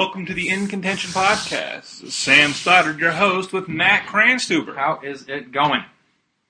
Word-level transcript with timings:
Hello, 0.00 0.08
and 0.08 0.16
welcome 0.16 0.24
to 0.24 0.32
the 0.32 0.48
In 0.48 0.66
Contention 0.66 1.10
Podcast. 1.10 2.10
Sam 2.10 2.54
Stoddard, 2.54 3.00
your 3.00 3.10
host, 3.10 3.52
with 3.52 3.68
Matt 3.68 4.06
Cranstuber 4.06 4.74
How 4.74 4.98
is 5.02 5.28
it 5.28 5.52
going? 5.52 5.84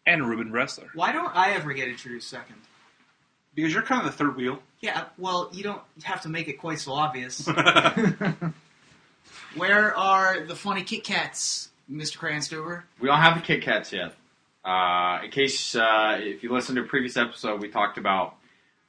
and 0.07 0.25
Ruben 0.25 0.53
Wrestler. 0.53 0.87
Why 0.95 1.11
don't 1.11 1.35
I 1.35 1.55
ever 1.55 1.73
get 1.73 1.89
introduced 1.89 2.29
second? 2.29 2.55
Because 3.57 3.73
you're 3.73 3.83
kind 3.83 4.07
of 4.07 4.13
the 4.13 4.17
third 4.17 4.37
wheel. 4.37 4.61
Yeah, 4.79 5.07
well, 5.19 5.51
you 5.53 5.65
don't 5.65 5.83
have 6.05 6.23
to 6.23 6.29
make 6.29 6.47
it 6.47 6.61
quite 6.61 6.79
so 6.79 6.93
obvious. 6.93 7.45
Where 9.57 9.97
are 9.97 10.45
the 10.47 10.55
funny 10.55 10.85
Kit 10.85 11.03
Kats, 11.03 11.71
Mr. 11.91 12.19
Cranstuber? 12.19 12.85
We 13.01 13.09
don't 13.09 13.19
have 13.19 13.35
the 13.35 13.43
Kit 13.43 13.63
Kats 13.63 13.93
yet. 13.93 14.15
Uh, 14.65 15.23
in 15.25 15.31
case 15.33 15.75
uh, 15.75 16.19
if 16.21 16.45
you 16.45 16.53
listened 16.53 16.77
to 16.77 16.83
a 16.83 16.87
previous 16.87 17.17
episode, 17.17 17.61
we 17.61 17.69
talked 17.69 17.99
about 17.99 18.37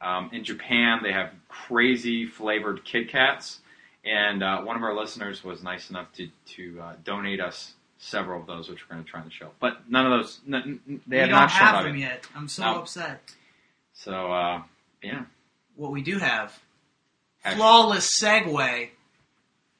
um, 0.02 0.30
in 0.32 0.44
Japan 0.44 1.00
they 1.02 1.14
have 1.14 1.32
crazy 1.50 2.28
flavored 2.28 2.86
Kit 2.86 3.10
Kats, 3.10 3.58
and 4.04 4.41
uh, 4.44 4.62
one 4.62 4.76
of 4.76 4.84
our 4.84 4.96
listeners 4.96 5.44
was 5.44 5.64
nice 5.64 5.90
enough 5.90 6.12
to 6.14 6.30
to 6.55 6.80
uh, 6.82 6.94
donate 7.04 7.40
us 7.40 7.73
several 7.98 8.41
of 8.41 8.48
those, 8.48 8.68
which 8.70 8.80
we're 8.90 8.96
going 8.96 9.04
to 9.05 9.10
try 9.10 9.20
on 9.20 9.27
the 9.27 9.32
show. 9.32 9.50
But 9.60 9.90
none 9.90 10.12
of 10.12 10.20
those, 10.20 10.40
n- 10.48 10.80
n- 10.88 11.02
they 11.05 11.18
we 11.18 11.20
have 11.22 11.30
don't 11.30 11.40
not 11.40 11.52
shown 11.52 11.60
have 11.68 11.76
up 11.76 11.84
them 11.84 11.96
yet. 11.98 12.10
yet. 12.10 12.27
I'm 12.36 12.48
so 12.48 12.64
No. 12.64 12.80
upset. 12.80 13.32
So 13.94 14.32
uh, 14.32 14.64
yeah, 15.04 15.26
What 15.76 15.91
we 15.91 16.02
do 16.02 16.18
have, 16.18 16.60
Hashtag- 17.46 17.55
flawless 17.58 18.20
segue, 18.20 18.90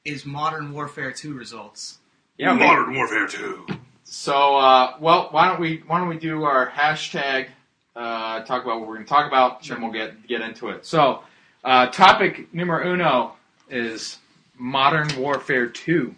is 0.04 0.24
Modern 0.26 0.72
Warfare 0.72 1.10
2 1.12 1.34
results. 1.34 1.98
yeah. 2.38 2.52
we- 2.54 2.60
Modern 2.60 2.94
Warfare 2.94 3.26
2. 3.26 3.66
So, 4.04 4.56
uh, 4.56 4.96
well, 5.00 5.28
why 5.30 5.48
don't 5.48 5.58
we 5.60 5.82
why 5.86 5.98
don't 5.98 6.08
we 6.08 6.18
do 6.18 6.44
our 6.44 6.68
hashtag? 6.70 7.48
Uh, 7.96 8.42
talk 8.44 8.62
about 8.64 8.78
what 8.80 8.88
we're 8.88 8.94
going 8.96 9.06
to 9.06 9.08
talk 9.08 9.26
about, 9.26 9.62
then 9.64 9.80
we'll 9.82 9.92
get 9.92 10.26
get 10.28 10.40
into 10.42 10.68
it. 10.68 10.84
So, 10.86 11.22
uh, 11.64 11.86
topic 11.88 12.52
numero 12.54 12.92
uno 12.92 13.34
is 13.72 14.18
Modern 14.58 15.08
Warfare 15.16 15.66
Two. 15.66 16.14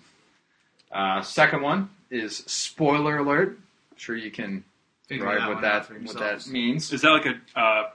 Uh, 0.93 1.23
second 1.23 1.63
one 1.63 1.91
is 2.11 2.37
spoiler 2.47 3.19
alert. 3.19 3.59
I'm 3.93 3.97
sure 3.99 4.17
you 4.17 4.31
can 4.31 4.65
Figure 5.09 5.25
drive 5.25 5.39
that 5.41 5.47
what 5.49 5.55
one 5.55 5.63
that 5.63 5.87
for 5.87 5.95
what 5.95 6.03
yourselves. 6.03 6.45
that 6.47 6.53
means. 6.53 6.93
Is 6.93 7.01
that 7.03 7.11
like 7.11 7.27
a 7.27 7.59
uh, 7.59 7.91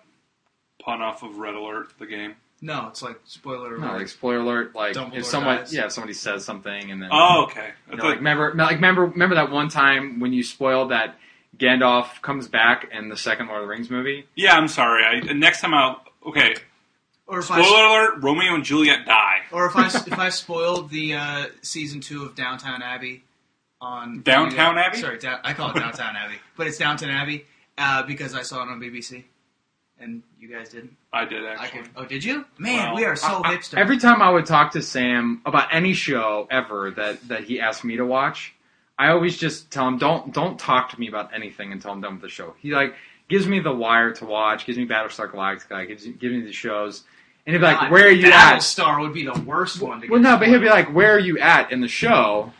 pun 0.81 1.01
off 1.01 1.23
of 1.23 1.37
Red 1.37 1.55
Alert, 1.55 1.93
the 1.99 2.05
game? 2.05 2.35
No, 2.61 2.87
it's 2.89 3.01
like 3.01 3.19
spoiler 3.25 3.77
No, 3.77 3.87
alert. 3.91 3.97
like 3.99 4.07
spoiler 4.09 4.39
alert. 4.41 4.75
Like 4.75 4.93
Dumbledore 4.95 5.15
if 5.19 5.25
someone, 5.25 5.57
dies. 5.57 5.73
yeah, 5.73 5.85
if 5.85 5.91
somebody 5.93 6.13
says 6.13 6.43
something 6.43 6.91
and 6.91 7.01
then 7.01 7.09
Oh, 7.11 7.43
okay. 7.45 7.61
I 7.61 7.91
You 7.91 7.95
know, 7.97 8.01
thought- 8.03 8.07
like 8.09 8.17
remember, 8.17 8.53
like 8.53 8.75
remember, 8.75 9.05
remember 9.05 9.35
that 9.35 9.49
one 9.49 9.69
time 9.69 10.19
when 10.19 10.33
you 10.33 10.43
spoiled 10.43 10.91
that 10.91 11.15
Gandalf 11.57 12.21
comes 12.21 12.47
back 12.49 12.89
in 12.91 13.07
the 13.09 13.15
second 13.17 13.47
Lord 13.47 13.61
of 13.61 13.67
the 13.67 13.69
Rings 13.69 13.89
movie. 13.89 14.25
yeah, 14.35 14.55
I'm 14.57 14.67
sorry. 14.67 15.03
I, 15.05 15.19
next 15.33 15.61
time 15.61 15.73
I'll. 15.73 16.03
Okay. 16.25 16.55
Or 17.29 17.39
if 17.39 17.45
Spoiler 17.45 17.61
I 17.63 18.07
alert 18.11 18.23
Romeo 18.23 18.55
and 18.55 18.63
Juliet 18.63 19.05
die. 19.05 19.41
or 19.51 19.67
if 19.67 19.75
I 19.75 19.85
if 20.07 20.17
I 20.19 20.29
spoiled 20.29 20.89
the 20.89 21.13
uh, 21.13 21.45
season 21.61 22.01
two 22.01 22.23
of 22.25 22.35
Downtown 22.35 22.81
Abbey 22.81 23.23
on 23.79 24.21
Downtown 24.21 24.77
Abbey? 24.77 24.97
Sorry, 24.97 25.19
down, 25.19 25.39
I 25.43 25.53
call 25.53 25.69
it 25.71 25.75
Downtown 25.79 26.15
Abbey, 26.15 26.35
but 26.57 26.67
it's 26.67 26.77
Downton 26.77 27.09
Abbey 27.09 27.45
uh, 27.77 28.03
because 28.03 28.33
I 28.35 28.41
saw 28.41 28.63
it 28.63 28.69
on 28.69 28.79
BBC, 28.79 29.23
and 29.99 30.23
you 30.39 30.47
guys 30.47 30.69
didn't. 30.69 30.95
I 31.13 31.25
did, 31.25 31.45
I 31.45 31.53
actually. 31.53 31.81
could. 31.83 31.89
Oh, 31.95 32.05
did 32.05 32.23
you? 32.23 32.45
Man, 32.57 32.87
Well, 32.89 32.95
we 32.95 33.05
are 33.05 33.15
so 33.15 33.27
I- 33.43 33.51
I- 33.51 33.55
hipster. 33.57 33.77
every 33.77 33.97
time 33.97 34.21
I 34.21 34.29
would 34.31 34.45
talk 34.45 34.71
to 34.71 34.81
Sam 34.81 35.41
about 35.45 35.67
any 35.73 35.93
show 35.93 36.47
ever 36.51 36.91
that 36.91 37.27
that 37.27 37.43
he 37.43 37.59
asked 37.61 37.83
me 37.83 37.95
to 37.97 38.05
watch, 38.05 38.53
I 38.97 39.09
always 39.09 39.37
just 39.37 39.69
tell 39.71 39.87
him 39.87 39.97
don't 39.99 40.33
don't 40.33 40.59
talk 40.59 40.89
to 40.89 40.99
me 40.99 41.07
about 41.07 41.33
anything 41.33 41.71
until 41.71 41.91
I'm 41.91 42.01
done 42.01 42.13
with 42.13 42.21
the 42.23 42.29
show. 42.29 42.55
He 42.59 42.73
like 42.73 42.95
gives 43.29 43.47
me 43.47 43.59
The 43.59 43.71
Wire 43.73 44.11
to 44.13 44.25
watch, 44.25 44.65
gives 44.65 44.77
me 44.79 44.87
Battlestar 44.87 45.31
Galactica, 45.31 45.87
gives 45.87 46.03
gives 46.05 46.33
me 46.33 46.41
the 46.41 46.51
shows, 46.51 47.03
and 47.45 47.53
he'd 47.55 47.59
be 47.59 47.65
like, 47.65 47.79
God, 47.79 47.91
"Where 47.91 48.07
are 48.07 48.11
you 48.11 48.31
at?" 48.31 48.59
Star 48.59 48.99
would 48.99 49.13
be 49.13 49.25
the 49.25 49.39
worst 49.41 49.81
one 49.81 50.01
to 50.01 50.07
get. 50.07 50.11
Well, 50.11 50.21
no, 50.21 50.37
but 50.37 50.47
he'll 50.47 50.59
be 50.59 50.69
like, 50.69 50.93
"Where 50.93 51.13
are 51.13 51.19
you 51.19 51.39
at 51.39 51.71
in 51.71 51.81
the 51.81 51.87
show?" 51.87 52.53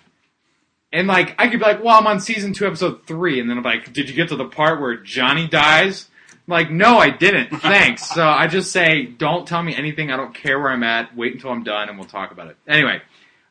And 0.91 1.07
like, 1.07 1.35
I 1.37 1.47
could 1.47 1.59
be 1.59 1.65
like, 1.65 1.83
"Well, 1.83 1.95
I'm 1.97 2.07
on 2.07 2.19
season 2.19 2.53
two, 2.53 2.65
episode 2.65 3.05
three. 3.05 3.39
and 3.39 3.49
then 3.49 3.57
I'm 3.57 3.63
like, 3.63 3.93
"Did 3.93 4.09
you 4.09 4.15
get 4.15 4.29
to 4.29 4.35
the 4.35 4.45
part 4.45 4.81
where 4.81 4.97
Johnny 4.97 5.47
dies?" 5.47 6.07
I'm 6.47 6.53
like, 6.53 6.71
no, 6.71 6.97
I 6.97 7.11
didn't. 7.11 7.49
Thanks. 7.61 8.09
so 8.09 8.27
I 8.27 8.47
just 8.47 8.71
say, 8.71 9.05
don't 9.05 9.47
tell 9.47 9.61
me 9.61 9.75
anything. 9.75 10.11
I 10.11 10.17
don't 10.17 10.33
care 10.33 10.59
where 10.59 10.71
I'm 10.71 10.81
at. 10.81 11.15
Wait 11.15 11.35
until 11.35 11.51
I'm 11.51 11.63
done, 11.63 11.89
and 11.89 11.97
we'll 11.99 12.07
talk 12.07 12.31
about 12.31 12.47
it. 12.47 12.57
Anyway, 12.67 13.03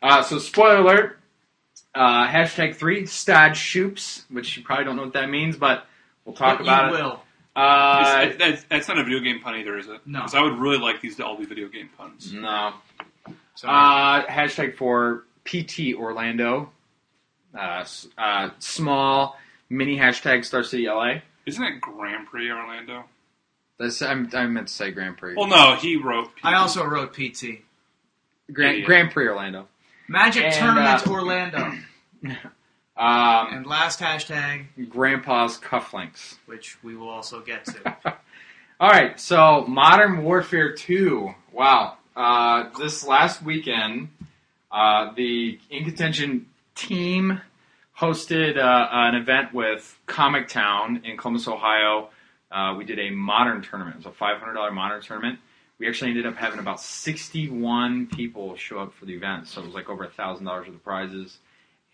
uh, 0.03 0.22
so 0.25 0.41
spoiler 0.41 0.78
alert. 0.78 1.19
Uh, 1.95 2.27
hashtag 2.27 2.75
three, 2.75 3.06
Stad 3.06 3.53
Shoops, 3.53 4.25
which 4.31 4.56
you 4.56 4.65
probably 4.65 4.84
don't 4.84 4.97
know 4.97 5.03
what 5.05 5.12
that 5.12 5.31
means, 5.31 5.56
but 5.56 5.87
we'll 6.25 6.34
talk 6.34 6.59
But 6.59 6.65
about 6.65 6.91
you 6.91 6.97
it. 6.99 7.03
will. 7.05 7.22
Uh, 7.58 8.22
It's- 8.22 8.36
that's, 8.38 8.64
that's 8.64 8.88
not 8.88 8.98
a 8.98 9.04
video 9.04 9.20
game 9.20 9.41
pun 9.41 9.56
either, 9.56 9.76
is 9.78 9.88
it? 9.88 10.00
No. 10.06 10.20
Because 10.20 10.34
I 10.34 10.42
would 10.42 10.58
really 10.58 10.78
like 10.78 11.00
these 11.00 11.16
to 11.16 11.26
all 11.26 11.36
be 11.36 11.44
video 11.44 11.69
game 11.69 11.88
puns. 11.96 12.32
no. 12.32 12.74
So, 13.54 13.69
Uh, 13.69 14.24
hashtag 14.26 14.76
for 14.76 15.24
PT 15.44 15.94
Orlando. 15.94 16.70
Uh, 17.58 17.84
uh, 18.16 18.50
small 18.60 19.36
mini 19.68 19.97
hashtag 19.98 20.44
Star 20.44 20.62
City 20.62 20.86
LA. 20.88 21.22
Isn't 21.47 21.64
it 21.64 21.80
Grand 21.80 22.26
Prix 22.28 22.50
Orlando? 22.52 23.04
That's, 23.78 24.00
I'm, 24.02 24.28
I 24.34 24.47
meant 24.47 24.68
to 24.68 24.74
say 24.74 24.91
Grand 24.91 25.16
Prix. 25.16 25.34
Well, 25.36 25.47
no, 25.48 25.74
he 25.76 25.97
wrote. 25.97 26.30
I 26.44 26.54
also 26.54 26.84
wrote 26.84 27.12
PT. 27.14 27.62
Grand, 28.52 28.72
idiot. 28.74 28.86
Grand 28.86 29.10
Prix 29.10 29.26
Orlando. 29.28 29.66
Magic 30.08 30.44
And, 30.44 30.54
Tournament 30.54 31.06
uh, 31.06 31.10
Orlando. 31.10 31.72
Um, 32.98 33.48
And 33.54 33.66
last 33.66 34.00
hashtag, 34.00 34.66
Grandpa's 34.88 35.59
cufflinks. 35.59 36.36
which 36.47 36.82
we 36.82 36.97
will 36.97 37.09
also 37.09 37.41
get 37.41 37.64
to. 37.66 37.97
All 38.81 38.91
right, 38.91 39.19
so 39.19 39.64
Modern 39.69 40.22
Warfare 40.25 40.72
2. 40.75 41.34
Wow. 41.53 41.97
Uh, 42.16 42.69
this 42.78 43.06
last 43.06 43.42
weekend, 43.42 44.09
uh, 44.72 45.12
the 45.14 45.59
In 45.70 45.84
Contention 45.84 46.47
team 46.75 47.41
hosted 47.98 48.56
uh, 48.56 48.88
an 48.92 49.15
event 49.15 49.54
with 49.54 49.97
Comic 50.06 50.48
Town 50.48 51.03
in 51.04 51.16
Columbus, 51.16 51.47
Ohio. 51.48 52.09
Uh, 52.50 52.75
we 52.76 52.84
did 52.84 52.98
a 52.98 53.10
modern 53.10 53.62
tournament. 53.62 53.97
It 53.97 54.06
was 54.06 54.15
a 54.15 54.19
$500 54.19 54.72
modern 54.72 55.03
tournament. 55.03 55.38
We 55.78 55.86
actually 55.88 56.10
ended 56.10 56.26
up 56.26 56.34
having 56.36 56.59
about 56.59 56.80
61 56.80 58.09
people 58.09 58.56
show 58.56 58.80
up 58.80 58.94
for 58.94 59.04
the 59.06 59.15
event, 59.15 59.47
so 59.47 59.60
it 59.60 59.66
was 59.66 59.75
like 59.75 59.88
over 59.88 60.04
$1,000 60.06 60.44
worth 60.44 60.69
of 60.69 60.82
prizes, 60.84 61.38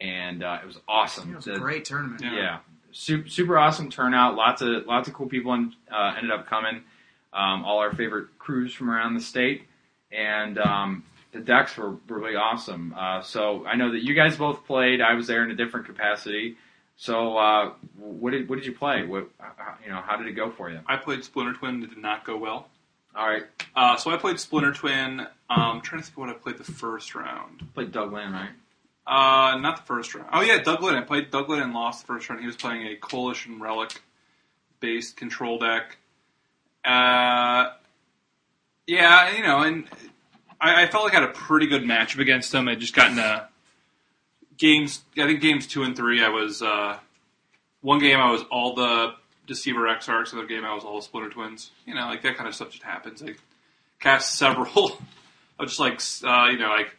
and 0.04 0.42
uh, 0.42 0.58
it 0.62 0.66
was 0.66 0.78
awesome. 0.88 1.32
It 1.32 1.36
was 1.36 1.46
a 1.46 1.58
great 1.58 1.84
tournament. 1.84 2.20
Yeah. 2.22 2.34
yeah, 2.34 2.58
super, 2.92 3.28
super 3.28 3.58
awesome 3.58 3.90
turnout. 3.90 4.34
Lots 4.36 4.60
of 4.62 4.86
lots 4.86 5.08
of 5.08 5.14
cool 5.14 5.26
people 5.26 5.52
uh, 5.52 6.14
ended 6.16 6.30
up 6.30 6.46
coming. 6.46 6.82
Um, 7.32 7.64
all 7.64 7.78
our 7.78 7.92
favorite 7.92 8.38
crews 8.38 8.72
from 8.72 8.90
around 8.90 9.14
the 9.14 9.20
state, 9.20 9.62
and 10.12 10.56
um, 10.58 11.02
the 11.32 11.40
decks 11.40 11.76
were 11.76 11.96
really 12.08 12.36
awesome. 12.36 12.94
Uh, 12.96 13.22
so 13.22 13.66
I 13.66 13.74
know 13.76 13.90
that 13.92 14.02
you 14.04 14.14
guys 14.14 14.36
both 14.36 14.64
played. 14.66 15.00
I 15.00 15.14
was 15.14 15.26
there 15.26 15.42
in 15.42 15.50
a 15.50 15.56
different 15.56 15.86
capacity. 15.86 16.56
So 16.96 17.36
uh, 17.36 17.72
what 17.98 18.30
did 18.30 18.48
what 18.48 18.56
did 18.56 18.66
you 18.66 18.72
play? 18.74 19.04
What 19.04 19.28
how- 19.38 19.74
you 19.84 19.90
know? 19.90 20.00
How 20.00 20.16
did 20.16 20.26
it 20.28 20.32
go 20.32 20.50
for 20.50 20.70
you? 20.70 20.78
I 20.86 20.96
played 20.96 21.24
Splinter 21.24 21.54
Twin. 21.54 21.82
It 21.82 21.88
did 21.90 21.98
not 21.98 22.24
go 22.24 22.36
well. 22.36 22.68
All 23.16 23.28
right, 23.28 23.44
Uh, 23.76 23.96
so 23.96 24.10
I 24.10 24.16
played 24.16 24.40
Splinter 24.40 24.72
Twin. 24.72 25.20
Um, 25.20 25.26
I'm 25.48 25.80
trying 25.82 26.00
to 26.02 26.06
think 26.06 26.18
what 26.18 26.30
I 26.30 26.32
played 26.32 26.58
the 26.58 26.64
first 26.64 27.14
round. 27.14 27.64
played 27.72 27.92
Doug 27.92 28.12
Lynn, 28.12 28.32
right? 28.32 28.50
Uh, 29.06 29.58
not 29.60 29.76
the 29.76 29.82
first 29.82 30.14
round. 30.14 30.28
Oh 30.32 30.40
yeah, 30.40 30.62
Doug 30.62 30.82
Lynn. 30.82 30.94
I 30.94 31.02
played 31.02 31.30
Doug 31.30 31.48
Lynn 31.48 31.60
and 31.60 31.74
lost 31.74 32.06
the 32.06 32.12
first 32.12 32.28
round. 32.28 32.40
He 32.40 32.46
was 32.46 32.56
playing 32.56 32.86
a 32.86 32.96
Coalition 32.96 33.60
Relic 33.60 34.02
based 34.80 35.16
control 35.16 35.58
deck. 35.58 35.98
Uh, 36.84 37.70
yeah, 38.86 39.36
you 39.36 39.42
know, 39.42 39.60
and 39.60 39.86
I, 40.60 40.84
I 40.84 40.86
felt 40.86 41.04
like 41.04 41.14
I 41.14 41.20
had 41.20 41.28
a 41.28 41.32
pretty 41.32 41.66
good 41.66 41.82
matchup 41.82 42.18
against 42.18 42.52
him. 42.52 42.68
I 42.68 42.74
just 42.74 42.94
gotten 42.94 43.18
uh 43.18 43.46
games. 44.56 45.02
I 45.18 45.26
think 45.26 45.40
games 45.40 45.66
two 45.66 45.82
and 45.82 45.96
three. 45.96 46.24
I 46.24 46.28
was 46.28 46.62
uh, 46.62 46.98
one 47.82 47.98
game. 47.98 48.18
I 48.18 48.30
was 48.30 48.42
all 48.50 48.74
the 48.74 49.14
Deceiver 49.46 49.86
Exarchs. 49.86 50.32
Another 50.32 50.48
game. 50.48 50.64
I 50.64 50.74
was 50.74 50.84
all 50.84 50.96
the 50.96 51.02
Splinter 51.02 51.30
Twins. 51.30 51.70
You 51.86 51.94
know, 51.94 52.06
like 52.06 52.22
that 52.22 52.36
kind 52.36 52.48
of 52.48 52.54
stuff 52.54 52.70
just 52.70 52.82
happens. 52.82 53.22
I 53.22 53.34
cast 54.00 54.38
several. 54.38 54.98
of 55.58 55.68
just 55.68 55.80
like 55.80 56.00
uh, 56.24 56.48
you 56.50 56.58
know, 56.58 56.68
like 56.68 56.96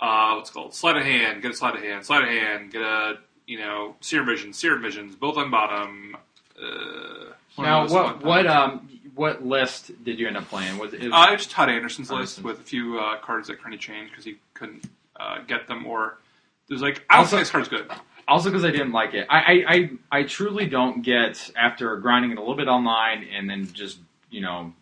uh, 0.00 0.34
what's 0.34 0.50
it 0.50 0.52
called 0.54 0.74
sleight 0.74 0.96
of 0.96 1.02
hand, 1.04 1.42
get 1.42 1.50
a 1.50 1.54
sleight 1.54 1.74
of 1.76 1.82
hand, 1.82 2.04
sleight 2.04 2.22
of 2.22 2.28
hand, 2.28 2.72
get 2.72 2.82
a 2.82 3.18
you 3.46 3.58
know 3.58 3.96
seer 4.00 4.24
vision, 4.24 4.52
Serum 4.52 4.82
Visions, 4.82 5.14
both 5.16 5.36
on 5.36 5.50
bottom. 5.50 6.16
Uh, 6.60 7.32
Now, 7.58 7.86
what 7.88 8.22
what 8.24 8.46
um 8.46 8.88
what 9.14 9.44
list 9.44 9.92
did 10.04 10.18
you 10.18 10.26
end 10.28 10.36
up 10.36 10.48
playing? 10.48 10.78
Was 10.78 10.94
it? 10.94 11.10
Uh, 11.12 11.36
just 11.36 11.50
Todd 11.50 11.68
Anderson's 11.68 12.10
list 12.10 12.42
with 12.42 12.60
a 12.60 12.62
few 12.62 12.98
uh, 12.98 13.18
cards 13.18 13.48
that 13.48 13.60
Kearney 13.60 13.76
changed 13.76 14.12
because 14.12 14.24
he 14.24 14.36
couldn't 14.54 14.84
uh, 15.18 15.38
get 15.46 15.66
them, 15.68 15.84
or 15.86 16.18
there's 16.68 16.80
like 16.82 17.04
I 17.10 17.14
don't 17.16 17.20
Also- 17.20 17.36
think 17.36 17.40
this 17.42 17.50
card's 17.50 17.68
good. 17.68 17.90
also 18.28 18.48
because 18.50 18.64
I 18.64 18.70
didn't 18.70 18.92
like 18.92 19.12
it. 19.14 19.26
I, 19.28 19.38
I, 19.38 19.64
I, 19.74 19.90
I 20.20 20.22
truly 20.22 20.66
don't 20.66 21.02
get 21.02 21.50
after 21.56 21.96
grinding 21.96 22.30
it 22.30 22.38
a 22.38 22.40
little 22.40 22.54
bit 22.56 22.68
online 22.68 23.24
and 23.24 23.50
then 23.50 23.66
just 23.72 23.98
you 24.30 24.40
know 24.40 24.72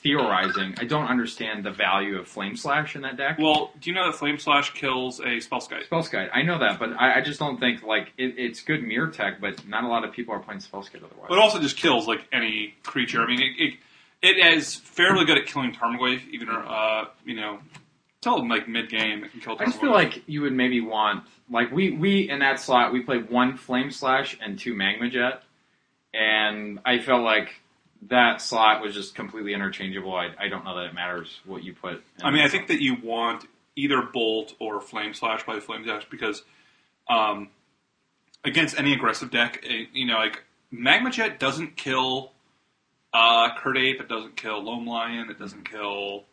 theorizing. 0.00 0.74
I 0.78 0.84
don't 0.84 1.06
understand 1.06 1.64
the 1.64 1.70
value 1.70 2.18
of 2.18 2.28
Flame 2.28 2.56
Slash 2.56 2.96
in 2.96 3.02
that 3.02 3.16
deck. 3.16 3.38
Well, 3.38 3.72
do 3.80 3.90
you 3.90 3.94
know 3.94 4.10
that 4.10 4.18
Flame 4.18 4.38
Slash 4.38 4.72
kills 4.72 5.20
a 5.20 5.40
Spell 5.40 5.60
Skite? 5.60 5.88
Spellskite, 5.88 6.30
I 6.32 6.42
know 6.42 6.58
that, 6.58 6.78
but 6.78 6.90
I, 6.92 7.18
I 7.18 7.20
just 7.20 7.38
don't 7.38 7.58
think 7.58 7.82
like 7.82 8.12
it, 8.18 8.34
it's 8.38 8.60
good 8.62 8.82
mirror 8.82 9.08
tech. 9.08 9.40
But 9.40 9.66
not 9.66 9.84
a 9.84 9.88
lot 9.88 10.04
of 10.04 10.12
people 10.12 10.34
are 10.34 10.40
playing 10.40 10.60
Spellskite 10.60 11.04
otherwise. 11.04 11.26
But 11.28 11.34
it 11.34 11.40
also 11.40 11.60
just 11.60 11.76
kills 11.76 12.06
like 12.06 12.26
any 12.32 12.74
creature. 12.82 13.20
I 13.20 13.26
mean, 13.26 13.40
it, 13.40 13.74
it, 14.22 14.38
it 14.38 14.54
is 14.54 14.74
fairly 14.74 15.24
good 15.24 15.38
at 15.38 15.46
killing 15.46 15.72
Tarmogoyf, 15.72 16.26
even 16.28 16.48
uh, 16.48 17.04
you 17.24 17.36
know, 17.36 17.58
Till 18.22 18.48
like 18.48 18.68
mid 18.68 18.88
game, 18.88 19.24
it 19.24 19.32
can 19.32 19.40
kill. 19.40 19.56
I 19.58 19.64
just 19.64 19.80
feel 19.80 19.90
like 19.90 20.22
you 20.28 20.42
would 20.42 20.52
maybe 20.52 20.80
want 20.80 21.24
like 21.50 21.72
we 21.72 21.90
we 21.90 22.30
in 22.30 22.38
that 22.38 22.60
slot 22.60 22.92
we 22.92 23.02
played 23.02 23.28
one 23.28 23.56
flame 23.56 23.90
slash 23.90 24.38
and 24.40 24.56
two 24.56 24.76
magma 24.76 25.10
jet, 25.10 25.42
and 26.14 26.78
I 26.84 27.00
felt 27.00 27.22
like 27.24 27.60
that 28.08 28.40
slot 28.40 28.82
was 28.82 28.94
just 28.94 29.14
completely 29.14 29.54
interchangeable. 29.54 30.14
I, 30.14 30.30
I 30.38 30.48
don't 30.48 30.64
know 30.64 30.76
that 30.76 30.86
it 30.86 30.94
matters 30.94 31.40
what 31.44 31.62
you 31.62 31.72
put. 31.72 31.94
in 31.94 32.02
I 32.22 32.30
mean, 32.30 32.42
I 32.42 32.48
think 32.48 32.68
that 32.68 32.80
you 32.80 32.96
want 33.02 33.46
either 33.76 34.02
bolt 34.02 34.54
or 34.58 34.80
flame 34.80 35.14
slash 35.14 35.44
by 35.46 35.60
flame 35.60 35.84
slash 35.84 36.06
because 36.10 36.42
um, 37.08 37.48
against 38.44 38.78
any 38.78 38.92
aggressive 38.92 39.30
deck, 39.30 39.64
eh, 39.68 39.84
you 39.92 40.06
know, 40.06 40.16
like 40.16 40.42
magma 40.70 41.10
jet 41.10 41.38
doesn't 41.38 41.76
kill 41.76 42.32
uh, 43.12 43.50
Kird 43.58 43.78
Ape, 43.78 44.00
it 44.00 44.08
doesn't 44.08 44.36
kill 44.36 44.62
Loam 44.62 44.86
Lion, 44.86 45.30
it 45.30 45.38
doesn't 45.38 45.68
kill. 45.68 46.24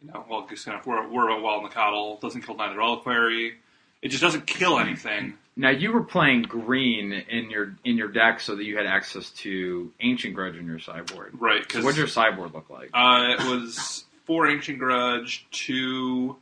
You 0.00 0.08
know, 0.08 0.24
well, 0.28 0.46
just 0.48 0.64
kind 0.64 0.78
of 0.78 0.86
we're 0.86 1.08
we're 1.08 1.28
a 1.28 1.40
Wild 1.40 1.68
Nacatl. 1.68 2.16
It 2.16 2.20
doesn't 2.20 2.42
kill 2.42 2.56
neither 2.56 2.76
Reliquary. 2.76 3.56
It 4.00 4.08
just 4.08 4.22
doesn't 4.22 4.46
kill 4.46 4.78
anything. 4.78 5.36
Now 5.60 5.70
you 5.70 5.92
were 5.92 6.04
playing 6.04 6.42
green 6.42 7.12
in 7.12 7.50
your 7.50 7.74
in 7.84 7.96
your 7.96 8.06
deck 8.08 8.38
so 8.38 8.54
that 8.54 8.62
you 8.64 8.76
had 8.76 8.86
access 8.86 9.30
to 9.30 9.92
Ancient 10.00 10.32
Grudge 10.34 10.54
in 10.56 10.66
your 10.66 10.78
sideboard. 10.78 11.32
Right, 11.38 11.70
So 11.70 11.82
what 11.82 11.90
did 11.94 11.98
your 11.98 12.06
sideboard 12.06 12.54
look 12.54 12.70
like? 12.70 12.90
Uh, 12.94 13.34
it 13.36 13.40
was 13.40 14.04
four 14.24 14.46
Ancient 14.48 14.78
Grudge, 14.78 15.46
two 15.50 16.36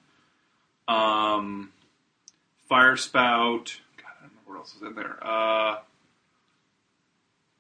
um, 0.86 1.72
Firespout. 2.70 3.80
God, 3.96 4.04
I 4.18 4.20
don't 4.20 4.30
remember 4.30 4.44
what 4.44 4.58
else 4.58 4.74
was 4.78 4.88
in 4.90 4.94
there. 4.94 5.18
Uh, 5.26 5.78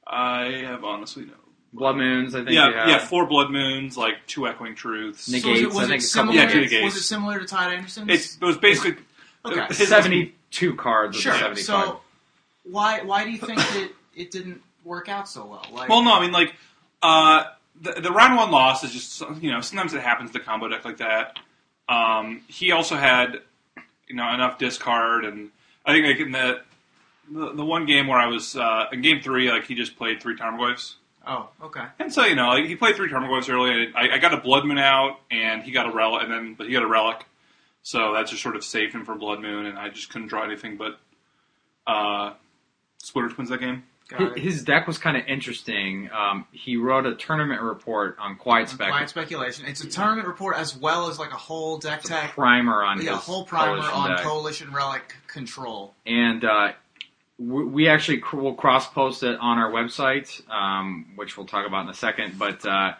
I 0.06 0.62
have 0.66 0.84
honestly 0.84 1.24
no. 1.24 1.32
Blood 1.72 1.96
Moons, 1.96 2.34
I 2.34 2.38
think. 2.38 2.50
Yeah, 2.50 2.68
you 2.68 2.74
had. 2.74 2.88
yeah, 2.88 2.98
four 2.98 3.26
Blood 3.26 3.50
Moons, 3.50 3.96
like 3.96 4.14
two 4.26 4.46
Echoing 4.46 4.74
Truths. 4.74 5.28
Neg- 5.28 5.42
So 5.42 5.50
was 5.50 5.60
it, 5.60 5.66
was 5.68 5.76
I 5.76 5.82
it 5.82 5.88
think 5.88 6.02
a 6.02 6.04
couple- 6.04 6.32
similar? 6.32 6.34
Yeah, 6.36 6.48
two 6.52 6.60
negates. 6.60 6.84
was 6.84 6.96
it 6.96 7.02
similar 7.02 7.38
to 7.40 7.44
Todd 7.46 7.72
Anderson's? 7.72 8.10
It's, 8.10 8.36
it 8.36 8.42
was 8.44 8.56
basically 8.58 9.02
okay. 9.44 9.66
his- 9.68 9.88
Seventy-two 10.56 10.76
cards. 10.76 11.16
Sure. 11.16 11.32
Of 11.32 11.56
the 11.56 11.62
Seventy-five. 11.62 11.86
So 11.86 12.00
why 12.64 13.02
why 13.02 13.24
do 13.24 13.30
you 13.30 13.38
think 13.38 13.58
that 13.58 13.90
it 14.14 14.30
didn't 14.30 14.62
work 14.84 15.08
out 15.08 15.28
so 15.28 15.46
well? 15.46 15.66
Like, 15.72 15.88
Well, 15.88 16.02
no, 16.02 16.14
I 16.14 16.20
mean 16.20 16.32
like 16.32 16.54
uh, 17.02 17.44
the 17.80 17.92
the 18.00 18.10
round 18.10 18.36
one 18.36 18.50
loss 18.50 18.84
is 18.84 18.92
just 18.92 19.20
you 19.40 19.50
know 19.50 19.60
sometimes 19.60 19.94
it 19.94 20.02
happens 20.02 20.30
to 20.32 20.40
combo 20.40 20.68
deck 20.68 20.84
like 20.84 20.98
that. 20.98 21.38
Um, 21.88 22.42
he 22.48 22.72
also 22.72 22.96
had 22.96 23.40
you 24.08 24.16
know 24.16 24.32
enough 24.32 24.58
discard, 24.58 25.24
and 25.24 25.50
I 25.84 25.92
think 25.92 26.06
like 26.06 26.20
in 26.20 26.32
the 26.32 26.62
the, 27.30 27.52
the 27.52 27.64
one 27.64 27.86
game 27.86 28.06
where 28.06 28.18
I 28.18 28.26
was 28.26 28.56
uh, 28.56 28.86
in 28.92 29.02
game 29.02 29.20
three, 29.20 29.50
like 29.50 29.64
he 29.66 29.74
just 29.74 29.96
played 29.96 30.20
three 30.22 30.36
Tarmogoyfs. 30.36 30.94
Oh, 31.28 31.48
okay. 31.60 31.84
And 31.98 32.12
so 32.12 32.24
you 32.24 32.36
know, 32.36 32.48
like, 32.50 32.66
he 32.66 32.76
played 32.76 32.94
three 32.94 33.10
Tarmogoyfs 33.10 33.52
early. 33.52 33.70
And 33.70 33.96
I, 33.96 34.14
I 34.14 34.18
got 34.18 34.32
a 34.32 34.36
Blood 34.36 34.64
Moon 34.64 34.78
out, 34.78 35.18
and 35.28 35.62
he 35.62 35.72
got 35.72 35.86
a 35.86 35.90
relic, 35.90 36.22
and 36.22 36.32
then 36.32 36.54
but 36.54 36.68
he 36.68 36.72
got 36.72 36.84
a 36.84 36.86
relic, 36.86 37.24
so 37.86 38.14
that 38.14 38.26
just 38.26 38.42
sort 38.42 38.56
of 38.56 38.64
saved 38.64 38.92
him 38.92 39.04
from 39.04 39.20
Blood 39.20 39.40
Moon, 39.40 39.64
and 39.66 39.78
I 39.78 39.90
just 39.90 40.10
couldn't 40.10 40.26
draw 40.26 40.42
anything 40.44 40.76
but 40.76 40.98
uh, 41.86 42.32
Splinter 42.98 43.32
Twins 43.32 43.48
that 43.50 43.60
game. 43.60 43.84
Got 44.08 44.18
Hi- 44.20 44.26
it. 44.32 44.38
His 44.38 44.64
deck 44.64 44.88
was 44.88 44.98
kind 44.98 45.16
of 45.16 45.24
interesting. 45.28 46.10
Um, 46.12 46.46
he 46.50 46.76
wrote 46.76 47.06
a 47.06 47.14
tournament 47.14 47.60
report 47.62 48.16
on 48.18 48.34
Quiet 48.36 48.68
Spec 48.70 48.88
Quiet 48.88 49.08
speculation. 49.08 49.66
It's 49.66 49.84
a 49.84 49.88
tournament 49.88 50.26
report 50.26 50.56
as 50.56 50.76
well 50.76 51.08
as 51.08 51.20
like 51.20 51.30
a 51.30 51.36
whole 51.36 51.78
deck 51.78 52.02
tech. 52.02 52.32
primer 52.32 52.82
on 52.82 53.00
Yeah, 53.00 53.12
a 53.12 53.14
his 53.16 53.24
whole 53.24 53.44
primer 53.44 53.76
Coalition 53.76 53.92
on 53.94 54.10
deck. 54.10 54.20
Coalition 54.24 54.72
Relic 54.72 55.14
Control. 55.28 55.94
and 56.06 56.44
uh, 56.44 56.72
we, 57.38 57.64
we 57.64 57.88
actually 57.88 58.18
cr- 58.18 58.36
will 58.36 58.54
cross 58.54 58.88
post 58.88 59.22
it 59.22 59.38
on 59.38 59.58
our 59.58 59.70
website, 59.70 60.42
um, 60.50 61.06
which 61.14 61.36
we'll 61.36 61.46
talk 61.46 61.66
about 61.68 61.84
in 61.84 61.90
a 61.90 61.94
second. 61.94 62.36
But 62.36 62.66
uh, 62.66 62.94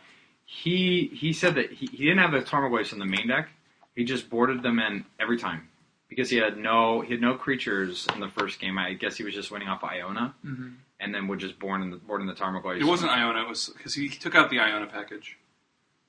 he 0.45 1.11
he 1.13 1.33
said 1.33 1.57
that 1.57 1.73
he, 1.73 1.87
he 1.87 2.05
didn't 2.05 2.19
have 2.19 2.31
the 2.33 2.41
Tarmogoyfs 2.43 2.93
in 2.93 3.01
the 3.01 3.07
main 3.07 3.27
deck. 3.27 3.49
He 3.97 4.05
just 4.05 4.31
boarded 4.31 4.63
them 4.63 4.79
in 4.79 5.05
every 5.19 5.39
time 5.39 5.69
because 6.09 6.31
he 6.31 6.37
had 6.37 6.57
no 6.57 7.01
he 7.01 7.13
had 7.15 7.21
no 7.21 7.35
creatures 7.35 8.07
in 8.15 8.21
the 8.21 8.29
first 8.29 8.61
game. 8.61 8.79
I 8.79 8.93
guess 8.93 9.17
he 9.17 9.25
was 9.25 9.35
just 9.35 9.51
winning 9.51 9.67
off 9.69 9.83
Iona, 9.83 10.35
Mhm. 10.45 10.75
and 11.01 11.13
then 11.15 11.27
would 11.29 11.41
just 11.41 11.59
board 11.59 11.81
in 11.83 11.91
the 11.91 11.97
board 11.97 12.21
in 12.21 12.27
the 12.29 12.35
Tarmogoyfs. 12.35 12.81
It 12.81 12.85
wasn't 12.85 13.11
Iona. 13.11 13.43
It 13.43 13.49
was 13.49 13.71
because 13.77 13.95
he, 13.95 14.07
he 14.09 14.17
took 14.17 14.35
out 14.37 14.51
the 14.51 14.61
Iona 14.61 14.87
package. 14.87 15.37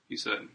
He 0.10 0.16
said. 0.18 0.48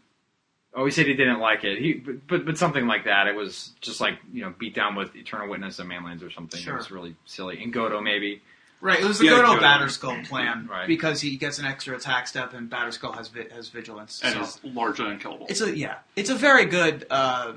Oh, 0.75 0.85
he 0.85 0.91
said 0.91 1.05
he 1.05 1.13
didn't 1.13 1.39
like 1.39 1.63
it. 1.63 1.77
He, 1.77 1.93
but, 1.93 2.25
but 2.27 2.45
but 2.45 2.57
something 2.57 2.87
like 2.87 3.03
that. 3.05 3.27
It 3.27 3.35
was 3.35 3.73
just 3.81 3.99
like 4.01 4.17
you 4.31 4.41
know 4.43 4.53
beat 4.57 4.73
down 4.73 4.95
with 4.95 5.15
Eternal 5.15 5.47
Witness 5.49 5.77
and 5.79 5.89
Manlands 5.89 6.23
or 6.23 6.31
something. 6.31 6.59
Sure. 6.59 6.75
It 6.75 6.77
was 6.77 6.89
really 6.91 7.15
silly. 7.25 7.61
And 7.61 7.73
Godo 7.73 8.01
maybe. 8.01 8.41
Right, 8.83 8.99
it 8.99 9.05
was 9.05 9.17
the 9.17 9.25
Yeah, 9.25 9.35
good 9.37 9.45
old. 9.45 9.59
Batterskull 9.59 10.27
plan 10.27 10.67
Right. 10.69 10.87
because 10.87 11.21
he 11.21 11.37
gets 11.37 11.57
an 11.57 11.65
extra 11.65 11.95
attack 11.95 12.27
step 12.27 12.53
and 12.53 12.69
Batterskull 12.69 13.15
has 13.15 13.29
vi- 13.29 13.47
has 13.53 13.69
vigilance. 13.69 14.19
and 14.21 14.33
so. 14.33 14.41
is 14.41 14.59
largely 14.63 15.09
unkillable. 15.09 15.45
It's 15.49 15.61
a 15.61 15.75
yeah, 15.75 15.99
it's 16.17 16.29
a 16.29 16.35
very 16.35 16.65
good. 16.65 17.07
Uh, 17.09 17.53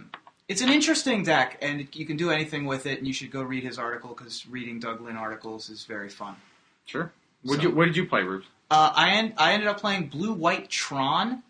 it's 0.49 0.61
an 0.62 0.69
interesting 0.69 1.25
deck, 1.25 1.58
and 1.61 1.88
you 1.96 2.06
can 2.06 2.17
do 2.17 2.31
anything 2.31 2.64
with 2.64 2.87
it. 2.87 2.99
And 2.99 3.06
you 3.08 3.12
should 3.12 3.32
go 3.32 3.43
read 3.43 3.64
his 3.64 3.76
article 3.76 4.14
because 4.17 4.46
reading 4.46 4.78
Doug 4.78 5.00
Lynn 5.00 5.17
articles 5.17 5.69
is 5.69 5.84
very 5.84 6.08
fun. 6.08 6.37
Sure. 6.84 7.11
What 7.43 7.56
So- 7.56 7.62
you 7.62 7.70
what 7.73 7.87
did 7.87 7.96
you 7.96 8.06
play, 8.06 8.23
Rubes? 8.23 8.46
Uh, 8.70 8.93
I 8.94 9.11
en- 9.11 9.34
I 9.37 9.52
ended 9.52 9.67
up 9.69 9.81
playing 9.81 10.06
Blue 10.06 10.32
White 10.32 10.70
Tron 10.70 11.43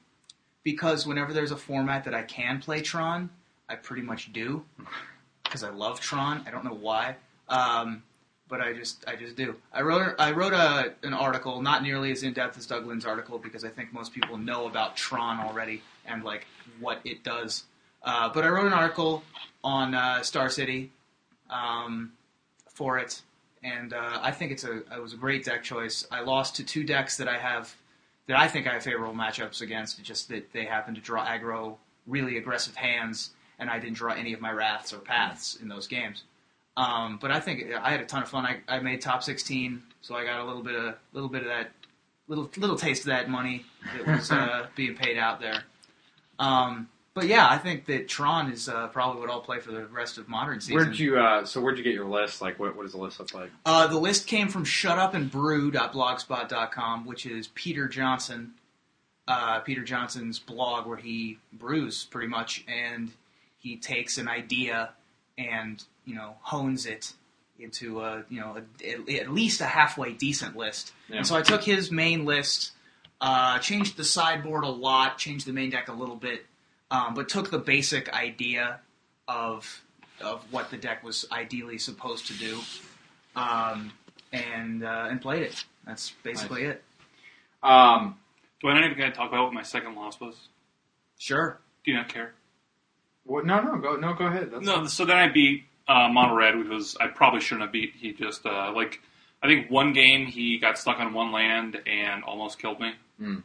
because 0.65 1.07
whenever 1.07 1.35
there's 1.35 1.51
a 1.51 1.57
format 1.57 2.05
that 2.05 2.15
I 2.15 2.23
can 2.23 2.61
play 2.63 2.81
Tron, 2.81 3.29
I 3.69 3.75
pretty 3.75 4.03
much 4.03 4.33
do 4.33 4.65
because 5.45 5.63
I 5.63 5.69
love 5.71 6.01
Tron. 6.01 6.43
I 6.47 6.51
don't 6.51 6.65
know 6.65 6.73
why, 6.75 7.17
um, 7.51 8.03
but 8.49 8.61
I 8.61 8.73
just 8.73 9.05
I 9.09 9.17
just 9.17 9.37
do. 9.37 9.57
I 9.73 9.83
wrote 9.83 10.15
I 10.19 10.33
wrote 10.33 10.53
a, 10.53 10.95
an 11.03 11.15
article, 11.15 11.61
not 11.63 11.83
nearly 11.83 12.13
as 12.13 12.23
in 12.23 12.33
depth 12.33 12.57
as 12.59 12.67
Doug 12.67 12.87
Lynn's 12.87 13.05
article 13.05 13.39
because 13.39 13.65
I 13.65 13.69
think 13.69 13.93
most 13.93 14.13
people 14.13 14.37
know 14.37 14.67
about 14.67 14.97
Tron 14.97 15.41
already 15.41 15.83
and 16.07 16.23
like 16.23 16.47
what 16.81 17.01
it 17.05 17.25
does. 17.25 17.65
Uh, 18.03 18.29
but 18.33 18.45
I 18.45 18.49
wrote 18.49 18.67
an 18.67 18.73
article 18.73 19.25
on 19.65 19.95
uh, 19.95 20.23
Star 20.23 20.49
City 20.49 20.93
um, 21.51 22.13
for 22.73 22.99
it, 22.99 23.23
and 23.65 23.93
uh, 23.93 24.19
I 24.23 24.31
think 24.31 24.53
it's 24.53 24.65
a 24.65 24.79
it 24.79 25.03
was 25.03 25.13
a 25.13 25.17
great 25.17 25.45
deck 25.45 25.63
choice. 25.63 26.07
I 26.11 26.21
lost 26.21 26.57
to 26.57 26.65
two 26.65 26.85
decks 26.85 27.17
that 27.17 27.29
I 27.29 27.39
have 27.39 27.75
that 28.29 28.39
I 28.39 28.49
think 28.49 28.67
I 28.69 28.75
have 28.75 28.85
favorable 28.85 29.15
matchups 29.15 29.61
against. 29.61 30.03
Just 30.05 30.29
that 30.29 30.53
they 30.53 30.65
happen 30.65 30.95
to 30.95 31.01
draw 31.01 31.27
aggro, 31.27 31.77
really 32.07 32.39
aggressive 32.39 32.77
hands, 32.77 33.31
and 33.59 33.69
I 33.69 33.81
didn't 33.81 33.97
draw 33.97 34.13
any 34.13 34.33
of 34.35 34.41
my 34.41 34.53
wraths 34.53 34.93
or 34.93 34.99
paths 34.99 35.57
in 35.61 35.67
those 35.67 35.89
games. 35.89 36.23
Um, 36.77 37.19
but 37.21 37.31
I 37.31 37.39
think 37.41 37.73
I 37.73 37.91
had 37.91 38.01
a 38.01 38.05
ton 38.05 38.23
of 38.23 38.29
fun. 38.29 38.45
I, 38.45 38.59
I 38.69 38.81
made 38.81 39.01
top 39.01 39.23
sixteen, 39.23 39.83
so 40.03 40.15
I 40.15 40.25
got 40.25 40.41
a 40.41 40.45
little 40.45 40.63
bit 40.63 40.75
of 40.75 40.97
little 41.13 41.31
bit 41.31 41.41
of 41.43 41.49
that 41.49 41.71
little 42.29 42.51
little 42.57 42.77
taste 42.77 43.03
of 43.03 43.07
that 43.07 43.31
money 43.31 43.65
that 43.97 44.07
was 44.07 44.31
uh, 44.35 44.67
being 44.75 44.95
paid 44.95 45.17
out 45.17 45.41
there. 45.41 45.63
Um, 46.39 46.91
but 47.15 47.29
yeah, 47.29 47.49
I 47.49 47.57
think 47.57 47.87
that 47.87 48.09
Tron 48.09 48.53
is 48.53 48.69
uh, 48.69 48.89
probably 48.89 49.23
what 49.23 49.31
I'll 49.31 49.41
play 49.41 49.59
for 49.59 49.73
the 49.73 49.87
rest 49.87 50.19
of 50.19 50.29
modern 50.29 50.61
season. 50.61 50.77
Where'd 50.77 50.99
you 50.99 51.19
uh, 51.19 51.47
so 51.47 51.63
where'd 51.63 51.79
you 51.79 51.85
get 51.85 51.95
your 51.95 52.05
list? 52.05 52.43
Like 52.43 52.59
what 52.59 52.77
what 52.77 52.83
does 52.83 52.93
the 52.93 52.99
list 52.99 53.19
look 53.19 53.33
like? 53.33 53.51
Uh, 53.65 53.87
the 53.87 53.99
list 53.99 54.27
came 54.27 54.49
from 54.49 54.67
shutupandbrew.blogspot.com, 54.67 57.07
which 57.07 57.25
is 57.25 57.47
Peter 57.49 57.89
Johnson, 57.89 58.53
uh, 59.27 59.61
Peter 59.61 59.83
Johnson's 59.83 60.39
blog 60.39 60.87
where 60.87 60.99
he 60.99 61.39
brews 61.55 62.05
pretty 62.05 62.29
much, 62.29 62.67
and 62.69 63.13
he 63.57 63.79
takes 63.79 64.19
an 64.19 64.29
idea 64.29 64.91
and 65.39 65.83
you 66.07 66.15
know 66.15 66.37
hones 66.41 66.87
it 66.87 67.13
into 67.59 68.01
a 68.01 68.25
you 68.29 68.41
know 68.41 68.57
a, 68.83 69.17
at 69.17 69.31
least 69.31 69.61
a 69.61 69.67
halfway 69.67 70.13
decent 70.13 70.57
list. 70.57 70.93
Yeah. 71.09 71.19
And 71.19 71.27
so 71.27 71.37
I 71.37 71.43
took 71.43 71.63
his 71.63 71.91
main 71.91 72.25
list, 72.25 72.73
uh, 73.21 73.59
changed 73.59 73.97
the 73.97 74.05
sideboard 74.05 74.65
a 74.65 74.69
lot, 74.69 75.19
changed 75.19 75.47
the 75.47 75.53
main 75.53 75.71
deck 75.71 75.89
a 75.89 75.93
little 75.93 76.17
bit, 76.17 76.47
um, 76.91 77.15
but 77.15 77.29
took 77.29 77.51
the 77.51 77.59
basic 77.59 78.13
idea 78.13 78.81
of 79.29 79.83
of 80.21 80.43
what 80.51 80.71
the 80.71 80.77
deck 80.77 81.03
was 81.05 81.27
ideally 81.31 81.79
supposed 81.79 82.29
to 82.29 82.33
do, 82.35 82.59
um, 83.35 83.93
and 84.33 84.85
uh, 84.85 85.09
and 85.11 85.21
played 85.21 85.43
it. 85.43 85.65
That's 85.87 86.11
basically 86.23 86.65
it. 86.65 86.83
Um, 87.63 88.17
Do 88.61 88.69
I 88.69 88.81
need 88.81 88.89
to 88.89 88.95
kind 88.95 89.09
of 89.09 89.15
talk 89.15 89.29
about 89.29 89.45
what 89.45 89.53
my 89.53 89.63
second 89.63 89.95
loss 89.95 90.21
was? 90.21 90.49
Sure. 91.19 91.59
Do 91.85 91.91
you 91.91 91.97
not 91.97 92.09
care? 92.09 92.33
what, 93.25 93.45
no 93.45 93.61
no 93.61 93.79
go 93.79 93.97
no 93.97 94.15
go 94.15 94.27
ahead. 94.27 94.51
That's 94.53 94.65
No, 94.65 94.87
so 94.87 95.05
then 95.05 95.17
I 95.17 95.29
beat 95.29 95.65
uh, 95.89 96.09
Monored, 96.09 96.57
which 96.59 96.69
was 96.69 96.97
I 97.01 97.09
probably 97.09 97.41
shouldn't 97.41 97.63
have 97.63 97.73
beat. 97.73 97.93
He 97.97 98.13
just 98.13 98.45
uh, 98.47 98.73
like 98.75 99.01
I 99.43 99.47
think 99.47 99.71
one 99.71 99.93
game 99.93 100.27
he 100.27 100.59
got 100.59 100.79
stuck 100.79 100.99
on 100.99 101.13
one 101.13 101.33
land 101.33 101.81
and 101.87 102.25
almost 102.25 102.59
killed 102.59 102.81
me. 102.81 102.93
Hmm. 103.19 103.37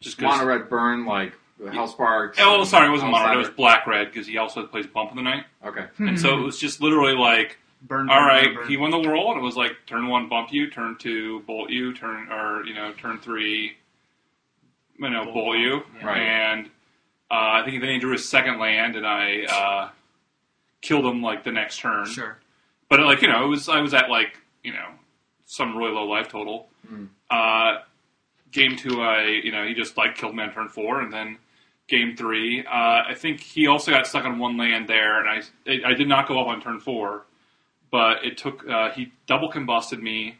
Just 0.00 0.16
because. 0.18 0.38
Mono 0.38 0.46
red 0.48 0.68
burn 0.68 1.06
like 1.06 1.32
Hellsparks. 1.62 2.34
Oh, 2.38 2.64
sorry, 2.64 2.88
it 2.88 2.90
wasn't 2.90 3.10
Mono 3.12 3.24
Red. 3.26 3.34
It 3.34 3.38
was 3.38 3.50
Black 3.50 3.86
Red 3.86 4.08
because 4.12 4.26
he 4.26 4.36
also 4.36 4.66
plays 4.66 4.86
Bump 4.86 5.10
in 5.10 5.16
the 5.16 5.22
Night, 5.22 5.44
Okay. 5.64 5.86
and 5.98 6.20
so 6.20 6.38
it 6.38 6.42
was 6.42 6.58
just 6.58 6.82
literally 6.82 7.14
like, 7.14 7.58
Burn. 7.80 8.10
all 8.10 8.18
burn, 8.18 8.26
right, 8.28 8.44
burn, 8.46 8.54
burn. 8.56 8.68
he 8.68 8.76
won 8.76 8.90
the 8.90 8.98
world, 8.98 9.30
and 9.30 9.38
it 9.40 9.42
was 9.42 9.56
like 9.56 9.72
turn 9.86 10.08
one 10.08 10.28
bump 10.28 10.52
you, 10.52 10.68
turn 10.68 10.96
two 10.98 11.40
bolt 11.46 11.70
you, 11.70 11.94
turn 11.94 12.30
or 12.30 12.62
you 12.66 12.74
know 12.74 12.92
turn 12.92 13.18
three, 13.20 13.72
you 14.98 15.08
know 15.08 15.24
bolt 15.32 15.56
you, 15.56 15.82
Yeah. 15.98 16.06
Right. 16.06 16.18
and 16.20 16.66
uh, 17.30 17.34
I 17.34 17.62
think 17.64 17.80
then 17.80 17.90
he 17.90 17.98
drew 17.98 18.12
his 18.12 18.28
second 18.28 18.58
land, 18.58 18.94
and 18.96 19.06
I 19.06 19.44
uh, 19.44 19.90
killed 20.80 21.04
him 21.04 21.22
like 21.22 21.44
the 21.44 21.52
next 21.52 21.78
turn. 21.78 22.06
Sure. 22.06 22.38
But 22.88 23.00
like 23.00 23.22
you 23.22 23.28
know, 23.28 23.44
it 23.44 23.48
was 23.48 23.68
I 23.68 23.80
was 23.80 23.94
at 23.94 24.08
like 24.10 24.38
you 24.62 24.72
know 24.72 24.88
some 25.46 25.76
really 25.76 25.92
low 25.92 26.04
life 26.04 26.28
total. 26.28 26.68
Mm. 26.90 27.08
Uh, 27.30 27.80
game 28.52 28.76
two, 28.76 29.00
I 29.00 29.40
you 29.42 29.52
know 29.52 29.66
he 29.66 29.74
just 29.74 29.96
like 29.96 30.14
killed 30.16 30.34
me 30.34 30.42
on 30.42 30.52
turn 30.52 30.68
four, 30.68 31.00
and 31.00 31.12
then 31.12 31.38
game 31.88 32.16
three. 32.16 32.64
Uh, 32.64 33.02
I 33.08 33.14
think 33.16 33.40
he 33.40 33.66
also 33.66 33.90
got 33.90 34.06
stuck 34.06 34.24
on 34.24 34.38
one 34.38 34.56
land 34.56 34.88
there, 34.88 35.20
and 35.24 35.28
I 35.66 35.88
I 35.88 35.94
did 35.94 36.08
not 36.08 36.28
go 36.28 36.40
up 36.40 36.46
on 36.46 36.60
turn 36.60 36.80
four, 36.80 37.26
but 37.90 38.24
it 38.24 38.38
took 38.38 38.68
uh, 38.68 38.90
he 38.90 39.12
double 39.26 39.50
combusted 39.50 40.00
me 40.00 40.36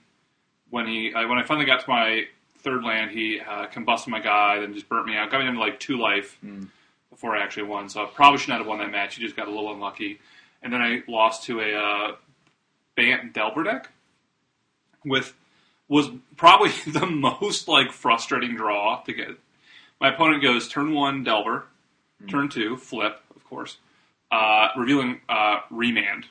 when 0.71 0.87
he 0.87 1.12
uh, 1.12 1.26
when 1.28 1.38
I 1.38 1.45
finally 1.45 1.66
got 1.66 1.81
to 1.81 1.90
my 1.90 2.25
third 2.59 2.85
land. 2.85 3.11
He 3.11 3.40
uh, 3.40 3.66
combusted 3.66 4.09
my 4.09 4.21
guy, 4.21 4.61
then 4.61 4.75
just 4.75 4.88
burnt 4.88 5.07
me 5.07 5.16
out, 5.16 5.31
got 5.31 5.38
me 5.40 5.47
down 5.47 5.55
to 5.55 5.61
like 5.61 5.81
two 5.81 5.99
life 5.99 6.38
Mm. 6.45 6.69
Before 7.17 7.35
I 7.35 7.43
actually 7.43 7.63
won. 7.63 7.89
So 7.89 8.03
I 8.03 8.07
probably 8.07 8.39
should 8.39 8.51
not 8.51 8.59
have 8.59 8.67
won 8.67 8.79
that 8.81 8.91
match. 8.91 9.15
He 9.15 9.23
just 9.23 9.37
got 9.37 9.49
a 9.49 9.51
little 9.51 9.73
unlucky, 9.73 10.21
and 10.63 10.71
then 10.71 10.83
I 10.83 11.03
lost 11.09 11.45
to 11.45 11.61
a 11.61 11.75
uh, 11.75 12.17
Bant 12.95 13.33
Delver 13.33 13.63
deck 13.63 13.91
with 15.03 15.35
was 15.89 16.11
probably 16.37 16.73
the 16.87 17.07
most 17.07 17.69
like 17.69 17.91
frustrating 17.91 18.55
draw 18.55 19.01
to 19.07 19.15
get. 19.15 19.31
My 19.99 20.13
opponent 20.13 20.43
goes 20.43 20.69
turn 20.69 20.93
one 20.93 21.25
Delver, 21.25 21.65
turn 22.29 22.51
two 22.51 22.77
flip, 22.77 23.19
of 23.35 23.43
course, 23.45 23.79
uh, 24.31 24.69
revealing 24.77 25.23
uh, 25.27 25.61
remand. 25.71 26.27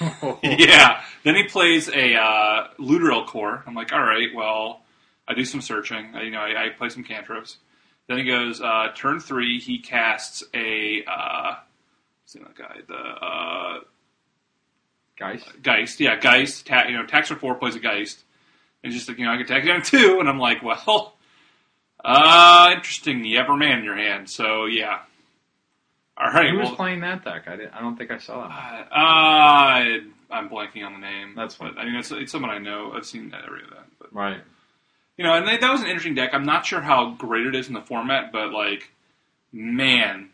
yeah. 0.42 1.00
Then 1.24 1.34
he 1.34 1.44
plays 1.44 1.88
a 1.88 2.14
uh, 2.14 2.68
Looter 2.78 3.10
il-Kor. 3.10 3.64
I'm 3.66 3.74
like, 3.74 3.92
all 3.92 4.02
right, 4.02 4.28
well, 4.34 4.82
I 5.26 5.34
do 5.34 5.46
some 5.46 5.62
searching. 5.62 6.14
I, 6.14 6.22
you 6.22 6.30
know, 6.30 6.40
I, 6.40 6.66
I 6.66 6.68
play 6.70 6.90
some 6.90 7.04
cantrips. 7.04 7.56
Then 8.08 8.18
he 8.18 8.24
goes 8.24 8.60
uh, 8.60 8.88
turn 8.94 9.20
three. 9.20 9.60
He 9.60 9.78
casts 9.78 10.42
a 10.54 11.04
uh, 11.06 11.54
the 12.32 12.40
other 12.40 12.54
guy? 12.56 12.76
The 12.86 12.94
uh, 12.94 13.80
Guys, 15.18 15.42
Geist. 15.62 15.98
Yeah, 16.00 16.16
Geist. 16.16 16.66
Ta- 16.66 16.84
you 16.88 16.96
know, 16.96 17.04
tax 17.04 17.28
for 17.28 17.36
four 17.36 17.56
plays 17.56 17.74
a 17.74 17.80
Geist. 17.80 18.24
And 18.84 18.92
just 18.92 19.08
like 19.08 19.18
you 19.18 19.26
know, 19.26 19.32
I 19.32 19.36
can 19.36 19.46
tack 19.46 19.64
it 19.64 19.66
down 19.66 19.82
two, 19.82 20.18
and 20.20 20.28
I'm 20.28 20.38
like, 20.38 20.62
well, 20.62 21.16
uh, 22.04 22.70
interesting. 22.74 23.24
You 23.24 23.38
have 23.38 23.48
a 23.48 23.56
man 23.56 23.80
in 23.80 23.84
your 23.84 23.96
hand, 23.96 24.30
so 24.30 24.66
yeah. 24.66 25.00
All 26.16 26.30
right. 26.30 26.50
who 26.50 26.58
was 26.58 26.68
well, 26.68 26.76
playing 26.76 27.00
that 27.00 27.24
deck? 27.24 27.44
I, 27.46 27.56
didn't, 27.56 27.74
I 27.74 27.80
don't 27.80 27.96
think 27.96 28.10
I 28.10 28.18
saw 28.18 28.48
that. 28.48 28.88
uh, 28.92 30.34
I'm 30.34 30.48
blanking 30.48 30.84
on 30.84 30.92
the 30.92 30.98
name. 30.98 31.34
That's 31.36 31.58
what 31.58 31.78
I 31.78 31.84
mean, 31.84 31.96
it's, 31.96 32.10
it's 32.10 32.32
someone 32.32 32.50
I 32.50 32.58
know. 32.58 32.92
I've 32.92 33.06
seen 33.06 33.30
that 33.30 33.44
every 33.44 33.62
of 33.64 33.70
that. 33.70 33.86
But 33.98 34.12
Right. 34.12 34.40
You 35.18 35.24
know, 35.24 35.34
and 35.34 35.46
they, 35.46 35.56
that 35.58 35.70
was 35.70 35.80
an 35.82 35.88
interesting 35.88 36.14
deck. 36.14 36.30
I'm 36.32 36.46
not 36.46 36.64
sure 36.64 36.80
how 36.80 37.10
great 37.10 37.46
it 37.46 37.54
is 37.54 37.68
in 37.68 37.74
the 37.74 37.82
format, 37.82 38.32
but 38.32 38.52
like, 38.52 38.90
man, 39.52 40.30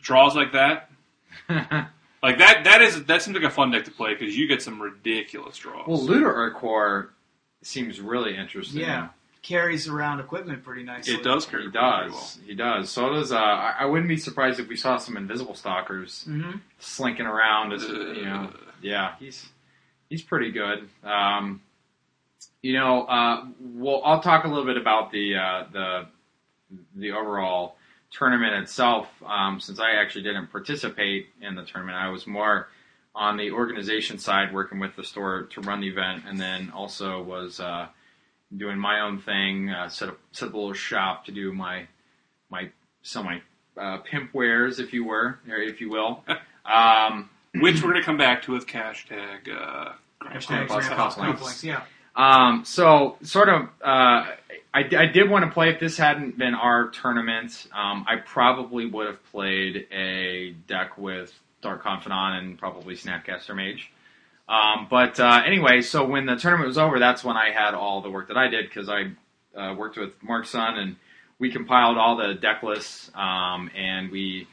draws 0.00 0.34
like 0.36 0.52
that, 0.52 0.90
like 1.48 2.38
that. 2.38 2.64
That 2.64 2.82
is 2.82 3.04
that 3.04 3.22
seems 3.22 3.34
like 3.36 3.44
a 3.44 3.50
fun 3.50 3.70
deck 3.72 3.84
to 3.86 3.90
play 3.90 4.14
because 4.14 4.36
you 4.36 4.46
get 4.48 4.62
some 4.62 4.80
ridiculous 4.80 5.56
draws. 5.58 5.86
well, 5.88 6.00
Looter 6.02 6.46
il-Kor 6.46 7.10
seems 7.62 8.00
really 8.00 8.36
interesting. 8.36 8.80
Yeah. 8.80 9.08
Carries 9.42 9.88
around 9.88 10.20
equipment 10.20 10.62
pretty 10.62 10.82
nicely. 10.82 11.14
it 11.14 11.22
does 11.22 11.46
carry 11.46 11.62
He 11.64 11.70
pretty 11.70 11.82
well. 11.82 12.10
does. 12.10 12.38
He 12.46 12.54
does. 12.54 12.90
So 12.90 13.08
does. 13.14 13.32
Uh, 13.32 13.36
I 13.38 13.74
I 13.80 13.84
wouldn't 13.86 14.08
be 14.08 14.18
surprised 14.18 14.60
if 14.60 14.68
we 14.68 14.76
saw 14.76 14.98
some 14.98 15.16
invisible 15.16 15.54
stalkers 15.54 16.24
hmm 16.24 16.52
slinking 16.78 17.24
around. 17.26 17.72
As 17.72 17.82
you 17.84 18.22
know, 18.24 18.52
yeah, 18.82 19.14
he's 19.18 19.48
he's 20.10 20.20
pretty 20.22 20.52
good. 20.52 20.88
Um, 21.02 21.62
you 22.62 22.74
know, 22.74 23.02
uh, 23.04 23.46
well, 23.60 24.02
I'll 24.04 24.20
talk 24.20 24.44
a 24.44 24.48
little 24.48 24.64
bit 24.64 24.76
about 24.76 25.10
the 25.10 25.36
uh, 25.36 25.64
the 25.72 26.06
the 26.94 27.12
overall 27.12 27.76
tournament 28.10 28.54
itself. 28.62 29.08
Um, 29.26 29.60
since 29.60 29.80
I 29.80 29.92
actually 29.92 30.22
didn't 30.22 30.48
participate 30.48 31.28
in 31.40 31.54
the 31.54 31.64
tournament, 31.64 31.96
I 31.96 32.08
was 32.08 32.26
more 32.26 32.68
on 33.14 33.36
the 33.36 33.50
organization 33.50 34.18
side, 34.18 34.52
working 34.54 34.78
with 34.78 34.94
the 34.96 35.04
store 35.04 35.44
to 35.50 35.60
run 35.62 35.80
the 35.80 35.88
event, 35.88 36.24
and 36.26 36.38
then 36.38 36.70
also 36.70 37.22
was 37.22 37.60
uh, 37.60 37.88
doing 38.56 38.78
my 38.78 39.00
own 39.00 39.20
thing. 39.20 39.70
Uh, 39.70 39.88
set 39.88 40.08
up 40.08 40.18
set 40.32 40.48
up 40.48 40.54
a 40.54 40.56
little 40.56 40.72
shop 40.74 41.24
to 41.26 41.32
do 41.32 41.52
my 41.52 41.86
my 42.50 42.70
sell 43.02 43.24
my 43.24 43.40
uh, 43.76 43.98
pimp 43.98 44.34
wares, 44.34 44.78
if 44.78 44.92
you 44.92 45.04
were, 45.04 45.38
or 45.48 45.56
if 45.56 45.80
you 45.80 45.90
will. 45.90 46.24
Um, 46.62 47.30
Which 47.54 47.82
we're 47.82 47.94
gonna 47.94 48.04
come 48.04 48.18
back 48.18 48.42
to 48.42 48.52
with 48.52 48.66
hashtag. 48.66 49.48
Uh, 49.48 49.92
Hashtag 50.22 50.66
Plus 50.66 50.86
Grandpa 50.86 50.96
cost 50.96 51.18
Cufflinks, 51.18 51.42
links. 51.42 51.64
Yeah. 51.64 51.82
Um, 52.16 52.64
so 52.64 53.16
sort 53.22 53.48
of, 53.48 53.62
uh, 53.82 54.26
I, 54.72 54.84
I 54.96 55.06
did 55.06 55.28
want 55.28 55.44
to 55.44 55.50
play. 55.50 55.70
If 55.70 55.80
this 55.80 55.96
hadn't 55.96 56.38
been 56.38 56.54
our 56.54 56.88
tournament, 56.88 57.66
um, 57.72 58.04
I 58.08 58.16
probably 58.16 58.86
would 58.86 59.06
have 59.06 59.24
played 59.30 59.86
a 59.92 60.54
deck 60.66 60.98
with 60.98 61.32
Dark 61.62 61.82
Confidant 61.82 62.44
and 62.44 62.58
probably 62.58 62.94
Snapcaster 62.94 63.54
Mage. 63.54 63.90
Um, 64.48 64.88
but 64.90 65.20
uh, 65.20 65.42
anyway, 65.46 65.80
so 65.80 66.04
when 66.04 66.26
the 66.26 66.36
tournament 66.36 66.66
was 66.66 66.78
over, 66.78 66.98
that's 66.98 67.22
when 67.22 67.36
I 67.36 67.50
had 67.50 67.74
all 67.74 68.00
the 68.00 68.10
work 68.10 68.28
that 68.28 68.36
I 68.36 68.48
did 68.48 68.68
because 68.68 68.88
I 68.88 69.12
uh, 69.56 69.74
worked 69.74 69.96
with 69.96 70.20
Mark 70.22 70.46
Sun 70.46 70.78
and 70.78 70.96
we 71.38 71.50
compiled 71.50 71.96
all 71.96 72.16
the 72.16 72.34
deck 72.34 72.62
lists 72.62 73.10
um, 73.14 73.70
and 73.76 74.10
we 74.10 74.48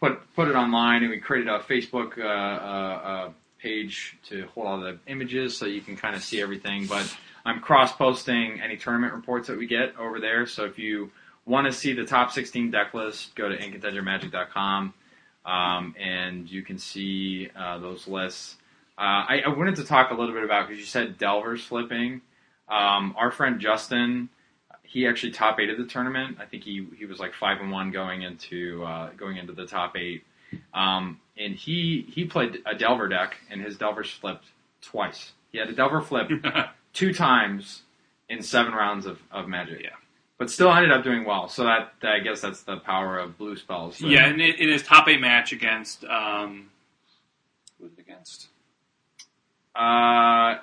put 0.00 0.20
put 0.34 0.48
it 0.48 0.54
online 0.54 1.02
and 1.02 1.10
we 1.10 1.18
created 1.18 1.48
a 1.48 1.60
Facebook 1.60 2.18
uh, 2.18 2.22
uh, 2.22 3.26
uh, 3.26 3.30
page 3.58 4.16
to 4.28 4.46
hold 4.54 4.66
all 4.66 4.80
the 4.80 4.98
images 5.06 5.56
so 5.56 5.66
you 5.66 5.80
can 5.80 5.96
kind 5.96 6.14
of 6.14 6.22
see 6.22 6.40
everything. 6.40 6.86
But 6.86 7.14
I'm 7.44 7.60
cross 7.60 7.92
posting 7.92 8.60
any 8.60 8.76
tournament 8.76 9.12
reports 9.12 9.48
that 9.48 9.58
we 9.58 9.66
get 9.66 9.96
over 9.98 10.20
there. 10.20 10.46
So 10.46 10.64
if 10.64 10.78
you 10.78 11.10
want 11.46 11.66
to 11.66 11.72
see 11.72 11.92
the 11.92 12.04
top 12.04 12.32
16 12.32 12.70
deck 12.70 12.94
list, 12.94 13.34
go 13.34 13.48
to 13.48 13.56
incontentionmagic.com 13.56 14.94
um, 15.44 15.94
and 15.98 16.50
you 16.50 16.62
can 16.62 16.78
see 16.78 17.48
uh, 17.56 17.78
those 17.78 18.06
lists. 18.06 18.56
Uh, 18.98 19.24
I, 19.28 19.42
I 19.46 19.48
wanted 19.48 19.76
to 19.76 19.84
talk 19.84 20.10
a 20.10 20.14
little 20.14 20.34
bit 20.34 20.44
about 20.44 20.68
because 20.68 20.78
you 20.78 20.86
said 20.86 21.18
Delver's 21.18 21.64
flipping. 21.64 22.20
Um, 22.68 23.14
our 23.16 23.30
friend 23.30 23.60
Justin, 23.60 24.28
he 24.82 25.06
actually 25.06 25.32
top 25.32 25.58
eighted 25.58 25.78
the 25.78 25.86
tournament. 25.86 26.38
I 26.40 26.44
think 26.44 26.64
he 26.64 26.86
he 26.98 27.06
was 27.06 27.18
like 27.18 27.32
five 27.32 27.60
and 27.60 27.70
one 27.70 27.90
going 27.90 28.22
into 28.22 28.84
uh, 28.84 29.10
going 29.16 29.36
into 29.36 29.52
the 29.52 29.66
top 29.66 29.96
eight. 29.96 30.24
Um, 30.74 31.20
and 31.36 31.54
he 31.54 32.06
he 32.12 32.24
played 32.24 32.58
a 32.66 32.74
Delver 32.74 33.08
deck, 33.08 33.36
and 33.50 33.60
his 33.60 33.76
Delver's 33.76 34.10
flipped 34.10 34.46
twice. 34.82 35.32
He 35.52 35.58
had 35.58 35.68
a 35.68 35.72
Delver 35.72 36.00
flip 36.00 36.30
two 36.92 37.12
times 37.14 37.82
in 38.28 38.42
seven 38.42 38.72
rounds 38.72 39.06
of, 39.06 39.20
of 39.30 39.48
Magic. 39.48 39.80
Yeah. 39.82 39.90
But 40.36 40.50
still 40.50 40.72
ended 40.72 40.92
up 40.92 41.02
doing 41.02 41.24
well. 41.24 41.48
So 41.48 41.64
that, 41.64 41.94
that 42.02 42.12
I 42.12 42.18
guess 42.20 42.40
that's 42.42 42.62
the 42.62 42.76
power 42.76 43.18
of 43.18 43.36
blue 43.38 43.56
spells. 43.56 44.00
yeah, 44.00 44.26
and 44.26 44.40
in, 44.40 44.54
in 44.54 44.68
his 44.68 44.82
top 44.84 45.08
eight 45.08 45.20
match 45.20 45.52
against 45.52 46.04
um, 46.04 46.70
who 47.78 47.84
was 47.84 47.92
it 47.94 48.00
against? 48.00 48.46
Uh, 49.74 50.58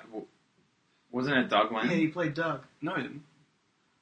wasn't 1.10 1.36
it 1.38 1.48
Doug 1.48 1.72
Yeah, 1.72 1.84
he 1.88 2.08
played 2.08 2.34
Doug. 2.34 2.62
No, 2.82 2.94
he 2.94 3.02
didn't. 3.02 3.22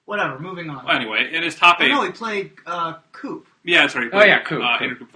Whatever. 0.05 0.39
Moving 0.39 0.69
on. 0.71 0.85
Well, 0.85 0.95
anyway, 0.97 1.31
in 1.33 1.43
his 1.43 1.55
top 1.55 1.79
Oh, 1.81 1.85
eight, 1.85 1.89
no, 1.89 2.03
he 2.05 2.11
played 2.11 2.53
uh, 2.67 2.95
Coop. 3.13 3.47
yeah, 3.65 3.83
that's 3.83 3.95
right. 3.95 4.05
he 4.05 4.09
Oh, 4.09 4.19
played, 4.19 4.29
yeah, 4.29 4.43
Coop, 4.43 4.63
uh, 4.63 4.79
Coop. 4.79 5.13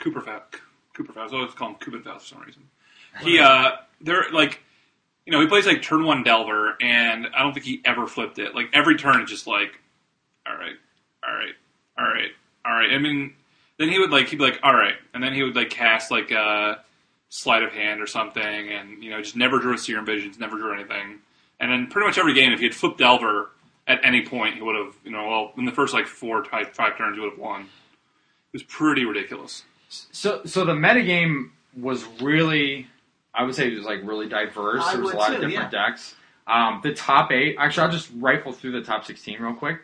Andrew 0.00 0.20
Cooperfaus, 0.22 0.42
Cooperfaus, 0.94 1.14
Cooperfaus. 1.14 1.32
I 1.32 1.36
always 1.36 1.54
call 1.54 1.68
him 1.70 1.74
Cooperfaus 1.76 2.20
for 2.20 2.26
some 2.26 2.40
reason. 2.42 2.62
He, 3.22 3.38
uh, 3.38 3.72
they're 4.00 4.30
like, 4.32 4.60
you 5.26 5.32
know, 5.32 5.40
he 5.40 5.46
plays 5.46 5.66
like 5.66 5.82
turn 5.82 6.04
one 6.04 6.22
Delver, 6.22 6.76
and 6.80 7.26
I 7.34 7.42
don't 7.42 7.52
think 7.52 7.66
he 7.66 7.80
ever 7.84 8.06
flipped 8.06 8.38
it. 8.38 8.54
Like 8.54 8.70
every 8.72 8.96
turn, 8.96 9.20
it's 9.20 9.30
just 9.30 9.46
like, 9.46 9.78
all 10.46 10.56
right, 10.56 10.76
all 11.26 11.34
right, 11.34 11.54
all 11.98 12.06
right, 12.06 12.30
all 12.64 12.72
right. 12.72 12.92
I 12.92 12.98
mean, 12.98 13.34
then 13.78 13.88
he 13.88 13.98
would 13.98 14.10
like 14.10 14.28
he'd 14.28 14.36
be 14.36 14.44
like, 14.44 14.60
all 14.62 14.74
right, 14.74 14.94
and 15.14 15.22
then 15.22 15.34
he 15.34 15.42
would 15.42 15.56
like 15.56 15.70
cast 15.70 16.10
like 16.10 16.30
a 16.30 16.82
sleight 17.28 17.62
of 17.62 17.72
hand 17.72 18.00
or 18.00 18.06
something, 18.06 18.42
and 18.42 19.02
you 19.02 19.10
know, 19.10 19.20
just 19.20 19.36
never 19.36 19.58
drew 19.58 19.74
a 19.74 19.78
Serum 19.78 20.06
Visions, 20.06 20.38
never 20.38 20.56
drew 20.56 20.72
anything. 20.72 21.18
And 21.60 21.70
then 21.72 21.88
pretty 21.88 22.06
much 22.06 22.18
every 22.18 22.34
game, 22.34 22.52
if 22.52 22.60
he 22.60 22.66
had 22.66 22.74
flipped 22.74 22.98
Delver 22.98 23.50
at 23.86 24.00
any 24.04 24.24
point, 24.24 24.54
he 24.54 24.62
would 24.62 24.76
have, 24.76 24.94
you 25.04 25.10
know, 25.10 25.28
well, 25.28 25.52
in 25.58 25.64
the 25.64 25.72
first 25.72 25.92
like 25.92 26.06
four, 26.06 26.44
five, 26.44 26.68
five 26.70 26.96
turns, 26.96 27.16
he 27.16 27.20
would 27.20 27.30
have 27.30 27.38
won. 27.38 27.62
It 27.62 27.68
was 28.52 28.62
pretty 28.62 29.04
ridiculous. 29.04 29.64
So, 29.88 30.42
so 30.44 30.64
the 30.64 30.74
metagame 30.74 31.50
was 31.76 32.04
really, 32.20 32.86
I 33.34 33.44
would 33.44 33.54
say 33.54 33.70
it 33.72 33.76
was 33.76 33.84
like 33.84 34.00
really 34.02 34.28
diverse. 34.28 34.82
I 34.84 34.94
there 34.94 35.02
was 35.02 35.12
a 35.12 35.16
would 35.16 35.20
lot 35.20 35.34
of 35.34 35.40
too, 35.40 35.48
different 35.48 35.70
decks. 35.70 36.14
Um, 36.46 36.80
the 36.82 36.94
top 36.94 37.30
eight, 37.30 37.56
actually, 37.58 37.84
I'll 37.84 37.92
just 37.92 38.10
rifle 38.16 38.52
through 38.52 38.72
the 38.72 38.82
top 38.82 39.04
16 39.04 39.40
real 39.40 39.54
quick. 39.54 39.80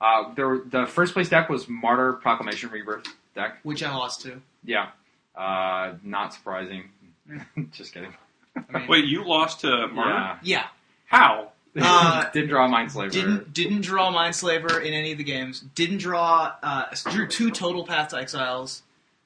Uh, 0.00 0.32
there, 0.34 0.60
the 0.64 0.86
first 0.86 1.12
place 1.12 1.28
deck 1.28 1.48
was 1.48 1.68
Martyr 1.68 2.14
Proclamation 2.14 2.70
Rebirth 2.70 3.06
deck. 3.34 3.58
Which 3.62 3.82
I 3.82 3.94
lost 3.94 4.22
to. 4.22 4.40
Yeah. 4.64 4.88
Uh, 5.36 5.94
not 6.02 6.34
surprising. 6.34 6.84
just 7.72 7.94
kidding. 7.94 8.14
I 8.56 8.78
mean, 8.78 8.88
Wait, 8.88 9.04
you 9.04 9.24
lost 9.24 9.60
to 9.60 9.88
Martyr? 9.88 10.10
Yeah. 10.10 10.38
yeah. 10.42 10.66
How? 11.06 11.52
Uh, 11.80 12.28
Didn't 12.30 12.48
draw 12.48 12.66
Mindslaver. 12.68 13.12
Didn't 13.12 13.52
didn't 13.52 13.82
draw 13.82 14.12
Mindslaver 14.12 14.82
in 14.84 14.94
any 14.94 15.12
of 15.12 15.18
the 15.18 15.22
games. 15.22 15.60
Didn't 15.76 15.98
draw 15.98 16.52
uh, 16.60 16.86
drew 17.10 17.28
two 17.28 17.52
total 17.52 17.86
Path 17.86 18.08
to 18.08 18.16
Exiles, 18.16 18.82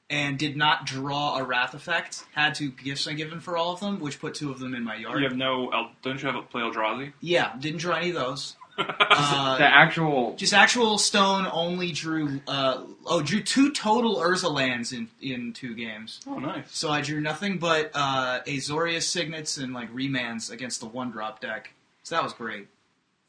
and 0.09 0.37
did 0.37 0.55
not 0.57 0.85
draw 0.85 1.37
a 1.37 1.43
Wrath 1.43 1.73
effect. 1.73 2.23
Had 2.33 2.55
two 2.55 2.69
Gifts 2.71 3.07
Ungiven 3.07 3.41
for 3.41 3.57
all 3.57 3.73
of 3.73 3.79
them, 3.79 3.99
which 3.99 4.19
put 4.19 4.33
two 4.35 4.51
of 4.51 4.59
them 4.59 4.75
in 4.75 4.83
my 4.83 4.95
yard. 4.95 5.19
You 5.21 5.27
have 5.27 5.37
no. 5.37 5.69
El- 5.69 5.91
don't 6.03 6.21
you 6.21 6.27
have 6.27 6.35
a 6.35 6.41
play 6.41 6.61
Eldrazi? 6.61 7.13
Yeah, 7.21 7.53
didn't 7.59 7.79
draw 7.79 7.95
any 7.97 8.09
of 8.09 8.15
those. 8.15 8.55
Uh, 8.75 9.57
the 9.59 9.65
actual 9.65 10.35
just 10.35 10.51
actual 10.53 10.97
stone 10.97 11.47
only 11.51 11.91
drew. 11.91 12.41
Uh, 12.47 12.81
oh, 13.05 13.21
drew 13.21 13.39
two 13.43 13.71
total 13.71 14.15
Urza 14.15 14.51
lands 14.51 14.91
in 14.93 15.09
in 15.21 15.53
two 15.53 15.75
games. 15.75 16.21
oh, 16.25 16.39
nice. 16.39 16.65
So 16.75 16.89
I 16.89 17.01
drew 17.01 17.21
nothing 17.21 17.59
but 17.59 17.91
uh, 17.93 18.39
Azorius 18.47 19.03
signets 19.03 19.57
and 19.59 19.73
like 19.75 19.93
remands 19.93 20.49
against 20.51 20.79
the 20.79 20.87
one 20.87 21.11
drop 21.11 21.39
deck. 21.39 21.71
So 22.01 22.15
that 22.15 22.23
was 22.23 22.33
great. 22.33 22.67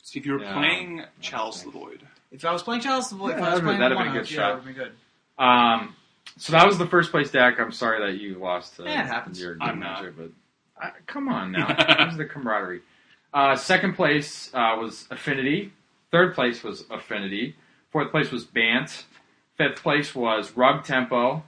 See, 0.02 0.18
if 0.18 0.24
you 0.24 0.32
were 0.32 0.42
Yeah, 0.42 0.54
playing 0.54 0.96
that's 0.98 1.10
Chalice 1.20 1.56
nice. 1.56 1.64
the 1.66 1.78
Void, 1.78 2.02
If 2.32 2.44
I 2.46 2.52
was 2.52 2.62
playing 2.62 2.80
Chalice 2.80 3.12
of 3.12 3.18
the 3.18 3.24
Void, 3.24 3.32
if 3.32 3.36
I 3.36 3.40
was 3.40 3.48
that'd- 3.50 3.64
playing 3.64 3.80
that'd 3.80 3.96
one, 3.98 4.06
have 4.06 4.14
been 4.14 4.20
a 4.22 4.24
good 4.24 4.30
yeah, 4.30 4.36
shot. 4.38 4.48
that 4.48 4.64
would 4.64 4.74
be 4.74 4.80
good. 4.80 4.92
Um, 5.38 5.94
so 6.36 6.52
that 6.52 6.66
was 6.66 6.78
the 6.78 6.86
first 6.86 7.10
place 7.10 7.30
deck. 7.30 7.58
I'm 7.58 7.72
sorry 7.72 8.04
that 8.10 8.20
you 8.20 8.38
lost. 8.38 8.76
To 8.76 8.84
Yeah, 8.84 9.02
it 9.02 9.06
happens. 9.06 9.40
Your 9.40 9.56
I'm 9.60 9.76
good 9.76 9.80
not. 9.80 10.02
matchup, 10.02 10.14
but 10.16 10.30
uh, 10.82 10.90
come 11.06 11.28
on 11.28 11.52
now. 11.52 11.66
Where's 11.98 12.16
the 12.16 12.24
camaraderie? 12.24 12.80
Uh, 13.32 13.56
second 13.56 13.94
place 13.94 14.50
uh, 14.54 14.76
was 14.80 15.06
Affinity. 15.10 15.72
Third 16.10 16.34
place 16.34 16.62
was 16.62 16.84
Affinity. 16.90 17.56
Fourth 17.90 18.10
place 18.10 18.30
was 18.30 18.44
Bant. 18.44 19.06
Fifth 19.56 19.82
place 19.82 20.14
was 20.14 20.56
Rug 20.56 20.84
Tempo. 20.84 21.42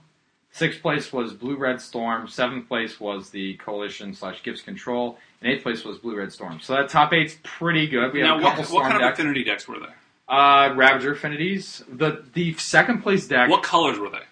Sixth 0.51 0.81
place 0.81 1.11
was 1.13 1.33
Blue 1.33 1.55
Red 1.57 1.81
Storm. 1.81 2.27
Seventh 2.27 2.67
place 2.67 2.99
was 2.99 3.29
the 3.29 3.55
Coalition 3.57 4.13
slash 4.13 4.41
Gifts 4.43 4.61
Control. 4.61 5.17
And 5.41 5.51
eighth 5.51 5.63
place 5.63 5.83
was 5.83 5.97
Blue 5.97 6.17
Red 6.17 6.31
Storm. 6.31 6.59
So 6.61 6.73
that 6.73 6.89
top 6.89 7.13
eight's 7.13 7.37
pretty 7.43 7.87
good. 7.87 8.11
We 8.13 8.21
have 8.21 8.39
a 8.39 8.41
what, 8.41 8.49
couple 8.55 8.59
what 8.61 8.67
Storm 8.69 8.91
kind 8.91 9.03
of 9.03 9.13
affinity 9.13 9.43
decks 9.43 9.67
were 9.67 9.79
they? 9.79 9.85
Uh, 10.27 10.73
Ravager 10.73 11.13
Affinities. 11.13 11.83
The 11.87 12.25
the 12.33 12.53
second 12.55 13.01
place 13.03 13.27
deck. 13.27 13.49
What 13.49 13.63
colors 13.63 13.99
were 13.99 14.09
they? 14.09 14.23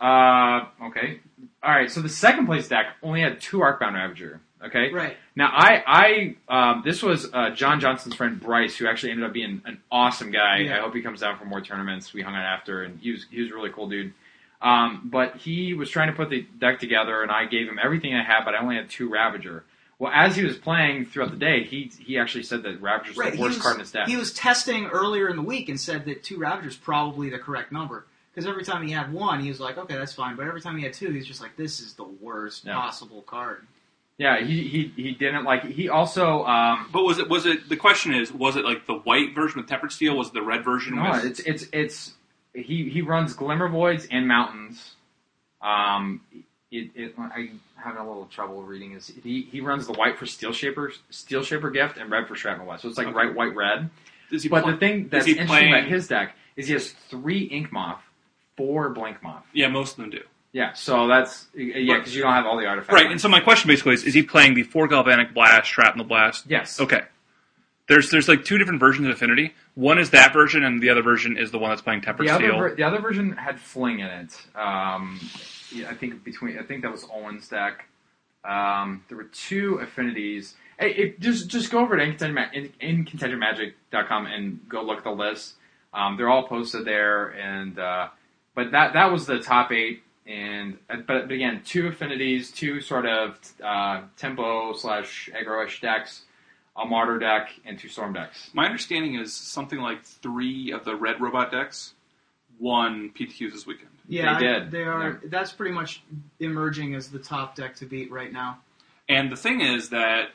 Uh, 0.00 0.66
okay. 0.84 1.20
All 1.62 1.70
right. 1.70 1.90
So 1.90 2.00
the 2.00 2.08
second 2.08 2.46
place 2.46 2.68
deck 2.68 2.86
only 3.02 3.20
had 3.20 3.40
two 3.40 3.58
Arcbound 3.58 3.94
Ravager. 3.94 4.40
Okay. 4.64 4.92
Right. 4.92 5.16
Now 5.36 5.50
I 5.52 6.36
I 6.48 6.70
um, 6.72 6.82
this 6.84 7.02
was 7.02 7.28
uh, 7.32 7.50
John 7.50 7.80
Johnson's 7.80 8.14
friend 8.14 8.40
Bryce, 8.40 8.76
who 8.76 8.86
actually 8.86 9.12
ended 9.12 9.26
up 9.26 9.32
being 9.32 9.62
an 9.64 9.80
awesome 9.90 10.30
guy. 10.30 10.58
Yeah. 10.58 10.78
I 10.78 10.80
hope 10.80 10.94
he 10.94 11.02
comes 11.02 11.20
down 11.20 11.38
for 11.38 11.44
more 11.44 11.60
tournaments. 11.60 12.12
We 12.12 12.22
hung 12.22 12.34
out 12.34 12.44
after, 12.44 12.82
and 12.82 12.98
he 13.00 13.12
was 13.12 13.26
he 13.30 13.40
was 13.42 13.50
a 13.50 13.54
really 13.54 13.70
cool 13.70 13.88
dude. 13.88 14.12
Um, 14.62 15.08
but 15.10 15.36
he 15.36 15.72
was 15.72 15.88
trying 15.88 16.08
to 16.10 16.14
put 16.14 16.28
the 16.28 16.46
deck 16.58 16.80
together, 16.80 17.22
and 17.22 17.30
I 17.30 17.46
gave 17.46 17.66
him 17.66 17.78
everything 17.82 18.14
I 18.14 18.22
had, 18.22 18.44
but 18.44 18.54
I 18.54 18.58
only 18.58 18.76
had 18.76 18.90
two 18.90 19.08
Ravager. 19.08 19.64
Well, 19.98 20.12
as 20.14 20.36
he 20.36 20.44
was 20.44 20.56
playing 20.58 21.06
throughout 21.06 21.30
the 21.30 21.36
day, 21.38 21.64
he 21.64 21.90
he 21.98 22.18
actually 22.18 22.42
said 22.44 22.62
that 22.64 22.80
Ravager's 22.80 23.16
Right. 23.16 23.32
the 23.32 23.40
worst 23.40 23.56
was, 23.56 23.62
card 23.62 23.74
in 23.76 23.80
his 23.80 23.92
deck. 23.92 24.08
he 24.08 24.16
was 24.16 24.32
testing 24.32 24.86
earlier 24.86 25.28
in 25.28 25.36
the 25.36 25.42
week 25.42 25.68
and 25.70 25.80
said 25.80 26.04
that 26.06 26.22
two 26.22 26.38
Ravagers 26.38 26.76
probably 26.76 27.30
the 27.30 27.38
correct 27.38 27.72
number. 27.72 28.04
Because 28.32 28.46
every 28.48 28.64
time 28.64 28.86
he 28.86 28.92
had 28.92 29.12
one, 29.12 29.40
he 29.40 29.48
was 29.48 29.58
like, 29.60 29.76
okay, 29.76 29.96
that's 29.96 30.12
fine. 30.12 30.36
But 30.36 30.46
every 30.46 30.60
time 30.60 30.76
he 30.78 30.84
had 30.84 30.92
two, 30.92 31.10
he 31.10 31.16
was 31.18 31.26
just 31.26 31.40
like, 31.40 31.56
this 31.56 31.80
is 31.80 31.94
the 31.94 32.04
worst 32.04 32.64
Yeah. 32.64 32.74
possible 32.74 33.22
card. 33.22 33.66
yeah, 34.18 34.40
he, 34.44 34.62
he 34.68 34.92
he 35.02 35.12
didn't 35.12 35.44
like. 35.44 35.64
He 35.64 35.88
also 35.88 36.44
um, 36.44 36.88
But 36.92 37.02
was 37.04 37.18
it 37.18 37.28
was 37.28 37.46
it? 37.46 37.68
The 37.68 37.76
question 37.76 38.14
is, 38.14 38.32
was 38.32 38.54
it 38.56 38.64
like 38.64 38.86
the 38.86 38.94
white 38.98 39.34
version 39.34 39.60
with 39.60 39.68
tempered 39.68 39.92
steel? 39.92 40.16
Was 40.16 40.28
it 40.28 40.34
the 40.34 40.42
red 40.42 40.62
version 40.64 40.96
No, 40.96 41.10
with? 41.10 41.24
it's 41.24 41.40
it's 41.40 41.66
it's 41.72 42.14
he 42.54 42.88
he 42.90 43.00
runs 43.02 43.34
Glimmervoids 43.34 44.06
and 44.10 44.28
Mountains. 44.28 44.94
Um, 45.62 46.20
it, 46.70 46.90
it 46.94 47.14
I'm 47.18 47.60
having 47.76 48.00
a 48.00 48.06
little 48.06 48.26
trouble 48.26 48.62
reading 48.62 48.92
his. 48.92 49.08
He 49.08 49.42
he 49.42 49.60
runs 49.60 49.86
the 49.86 49.92
white 49.94 50.18
for 50.18 50.26
Steel 50.26 50.52
Shaper 50.52 50.92
Steel 51.10 51.42
Shaper 51.42 51.70
Gift 51.70 51.96
and 51.96 52.10
red 52.10 52.28
for 52.28 52.34
Shrapnel 52.36 52.66
Blast. 52.66 52.82
So 52.82 52.88
it's 52.88 52.98
like 52.98 53.08
Okay. 53.08 53.16
right 53.16 53.34
white 53.34 53.54
red. 53.56 53.90
Is 54.30 54.42
he 54.44 54.48
But 54.48 54.62
play- 54.62 54.72
the 54.72 54.78
thing 54.78 55.08
that's 55.08 55.26
he 55.26 55.32
interesting 55.32 55.48
playing- 55.48 55.74
about 55.74 55.88
his 55.88 56.06
deck 56.08 56.36
is 56.56 56.66
he 56.68 56.72
has 56.74 56.90
three 56.92 57.40
Ink 57.44 57.72
Moth, 57.72 58.02
Blinkmoth. 58.94 59.42
yeah, 59.52 59.68
most 59.68 59.92
of 59.92 59.96
them 59.98 60.10
do. 60.10 60.20
Yeah, 60.52 60.72
so 60.72 61.06
that's 61.06 61.46
yeah 61.54 61.98
because 61.98 62.14
you 62.14 62.22
don't 62.22 62.32
have 62.32 62.44
all 62.46 62.58
the 62.58 62.66
artifacts. 62.66 62.92
Right, 62.92 63.10
and 63.10 63.20
so 63.20 63.28
my 63.28 63.40
question 63.40 63.68
basically 63.68 63.94
is: 63.94 64.04
Is 64.04 64.14
he 64.14 64.22
playing 64.22 64.54
the 64.54 64.64
four 64.64 64.88
galvanic 64.88 65.32
blast, 65.32 65.70
shrapnel 65.70 66.06
blast? 66.06 66.44
yes, 66.48 66.80
Okay. 66.80 67.02
There's 67.88 68.10
there's 68.10 68.28
like 68.28 68.44
two 68.44 68.56
different 68.58 68.78
versions 68.78 69.08
of 69.08 69.14
Affinity. 69.14 69.52
One 69.74 69.98
is 69.98 70.10
that 70.10 70.32
version, 70.32 70.62
and 70.64 70.80
the 70.80 70.90
other 70.90 71.02
version 71.02 71.36
is 71.36 71.50
the 71.50 71.58
one 71.58 71.70
that's 71.70 71.82
playing 71.82 72.02
tempered 72.02 72.26
The 72.26 72.30
other, 72.30 72.44
steel. 72.46 72.58
ver- 72.58 72.74
the 72.76 72.84
other 72.84 73.00
version 73.00 73.32
had 73.32 73.58
Fling 73.60 73.98
in 73.98 74.06
it. 74.06 74.40
Um, 74.54 75.18
yeah, 75.72 75.88
I 75.88 75.94
think 75.94 76.22
between 76.22 76.56
I 76.58 76.62
think 76.62 76.82
that 76.82 76.90
was 76.92 77.04
Owen's 77.12 77.48
deck. 77.48 77.86
Um, 78.44 79.04
there 79.08 79.16
were 79.16 79.24
two 79.24 79.76
affinities. 79.82 80.54
Hey, 80.78 80.92
it, 80.94 81.20
just 81.20 81.48
just 81.48 81.70
go 81.72 81.80
over 81.80 81.96
to 81.96 82.28
Ma- 82.32 82.46
in, 82.52 82.72
incontentionmagic.com 82.80 84.26
and 84.26 84.60
go 84.68 84.82
look 84.82 84.98
at 84.98 85.04
the 85.04 85.10
list. 85.10 85.54
Um, 85.92 86.16
they're 86.16 86.28
all 86.30 86.46
posted 86.46 86.84
there, 86.84 87.28
and 87.30 87.78
uh, 87.78 88.08
but 88.54 88.72
that 88.72 88.92
that 88.94 89.10
was 89.12 89.26
the 89.26 89.40
top 89.40 89.72
eight. 89.72 90.02
And 90.26 90.78
uh, 90.88 90.96
but, 91.06 91.26
but 91.28 91.32
again, 91.32 91.62
two 91.64 91.88
affinities, 91.88 92.50
two 92.50 92.80
sort 92.80 93.06
of 93.06 93.36
uh, 93.64 94.02
tempo 94.16 94.72
slash 94.74 95.28
aggro-ish 95.34 95.80
decks, 95.80 96.22
a 96.76 96.84
martyr 96.84 97.18
deck, 97.18 97.50
and 97.64 97.78
two 97.78 97.88
storm 97.88 98.12
decks. 98.12 98.50
My 98.52 98.66
understanding 98.66 99.16
is 99.16 99.32
something 99.34 99.78
like 99.80 100.04
three 100.04 100.70
of 100.72 100.84
the 100.84 100.94
red 100.94 101.20
robot 101.20 101.50
decks 101.50 101.94
won 102.60 103.10
PTQs 103.18 103.52
this 103.52 103.66
weekend. 103.66 103.88
Yeah, 104.08 104.38
They 104.38 104.46
I- 104.46 104.52
did. 104.58 104.70
They 104.70 104.82
are. 104.84 105.20
That's 105.24 105.52
pretty 105.52 105.74
much 105.74 106.02
emerging 106.38 106.94
as 106.94 107.10
the 107.10 107.18
top 107.18 107.56
deck 107.56 107.74
to 107.76 107.86
beat 107.86 108.10
right 108.12 108.32
now. 108.32 108.58
And 109.08 109.32
the 109.32 109.36
thing 109.36 109.60
is 109.62 109.88
that 109.88 110.30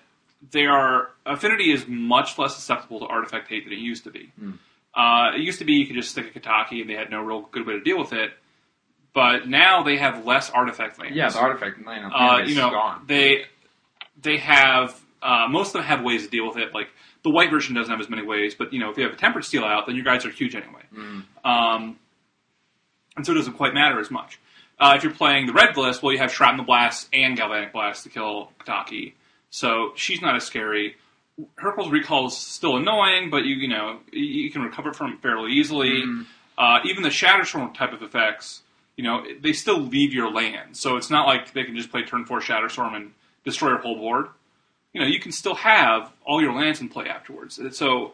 they 0.51 0.65
are 0.65 1.11
Affinity 1.25 1.71
is 1.71 1.87
much 1.87 2.37
less 2.37 2.55
susceptible 2.55 2.99
to 2.99 3.05
artifact 3.05 3.47
hate 3.47 3.63
than 3.63 3.73
it 3.73 3.79
used 3.79 4.03
to 4.05 4.11
be. 4.11 4.31
Hmm. 4.39 4.51
Uh, 4.95 5.31
it 5.35 5.41
used 5.41 5.59
to 5.59 5.65
be 5.65 5.73
you 5.73 5.85
could 5.87 5.95
just 5.95 6.11
stick 6.11 6.33
a 6.33 6.39
Kataki 6.39 6.81
and 6.81 6.89
they 6.89 6.93
had 6.93 7.09
no 7.11 7.19
real 7.21 7.41
good 7.51 7.67
way 7.67 7.73
to 7.73 7.81
deal 7.81 7.99
with 7.99 8.13
it. 8.13 8.31
But 9.13 9.47
now 9.47 9.83
they 9.83 9.97
have 9.97 10.25
less 10.25 10.49
artifact 10.49 10.99
lands. 10.99 11.15
Yeah, 11.15 11.29
the 11.29 11.39
artifact, 11.39 11.79
know, 11.79 11.91
uh, 11.91 12.37
you 12.39 12.43
is 12.51 12.55
know, 12.57 12.69
gone. 12.69 13.03
they 13.07 13.45
they 14.21 14.37
have 14.37 14.99
uh, 15.21 15.47
most 15.49 15.69
of 15.69 15.73
them 15.73 15.83
have 15.83 16.01
ways 16.03 16.23
to 16.25 16.29
deal 16.29 16.47
with 16.47 16.57
it. 16.57 16.73
Like 16.73 16.87
the 17.23 17.29
white 17.29 17.49
version 17.49 17.75
doesn't 17.75 17.89
have 17.91 17.99
as 18.01 18.09
many 18.09 18.23
ways, 18.25 18.55
but 18.55 18.71
you 18.73 18.79
know 18.79 18.89
if 18.89 18.97
you 18.97 19.03
have 19.03 19.13
a 19.13 19.17
tempered 19.17 19.45
steel 19.45 19.63
out, 19.63 19.85
then 19.87 19.95
your 19.95 20.03
guys 20.05 20.25
are 20.25 20.29
huge 20.29 20.53
anyway, 20.55 20.81
Mm. 20.93 21.23
um, 21.43 21.97
and 23.15 23.25
so 23.25 23.31
it 23.31 23.35
doesn't 23.35 23.53
quite 23.53 23.73
matter 23.73 23.99
as 23.99 24.11
much. 24.11 24.39
Uh, 24.79 24.93
if 24.97 25.03
you're 25.03 25.13
playing 25.13 25.45
the 25.47 25.53
red 25.53 25.75
list, 25.77 26.03
well, 26.03 26.11
you 26.11 26.19
have 26.19 26.31
shrapnel 26.33 26.65
blast 26.65 27.07
and 27.13 27.37
galvanic 27.37 27.71
blast 27.71 28.03
to 28.03 28.09
kill 28.09 28.51
Kataki, 28.59 29.13
so 29.49 29.93
she's 29.95 30.21
not 30.21 30.35
as 30.35 30.43
scary. 30.43 30.97
Hurkyl's 31.61 31.91
Recall 31.91 32.27
is 32.27 32.37
still 32.37 32.77
annoying, 32.77 33.29
but 33.29 33.43
you 33.45 33.55
you 33.55 33.67
know 33.67 33.99
you, 34.11 34.49
can 34.51 34.61
recover 34.61 34.93
from 34.93 35.13
it 35.13 35.21
fairly 35.21 35.51
easily. 35.51 36.03
Mhm. 36.03 36.25
Uh, 36.57 36.79
even 36.85 37.03
the 37.03 37.09
Shatterstorm 37.09 37.73
type 37.73 37.91
of 37.91 38.01
effects, 38.01 38.61
you 38.95 39.03
know, 39.03 39.25
they 39.41 39.51
still 39.51 39.79
leave 39.79 40.13
your 40.13 40.31
land. 40.31 40.77
So 40.77 40.95
it's 40.95 41.09
not 41.09 41.27
like 41.27 41.51
they 41.51 41.65
can 41.65 41.75
just 41.75 41.91
play 41.91 42.03
turn 42.03 42.25
four 42.25 42.39
Shatterstorm 42.39 42.95
and 42.95 43.13
destroy 43.43 43.69
your 43.69 43.79
whole 43.79 43.97
board. 43.97 44.27
You 44.93 45.01
know, 45.01 45.07
you 45.07 45.19
can 45.19 45.33
still 45.33 45.55
have 45.55 46.13
all 46.25 46.41
your 46.41 46.53
lands 46.53 46.79
in 46.79 46.87
play 46.87 47.09
afterwards. 47.09 47.59
So, 47.77 48.13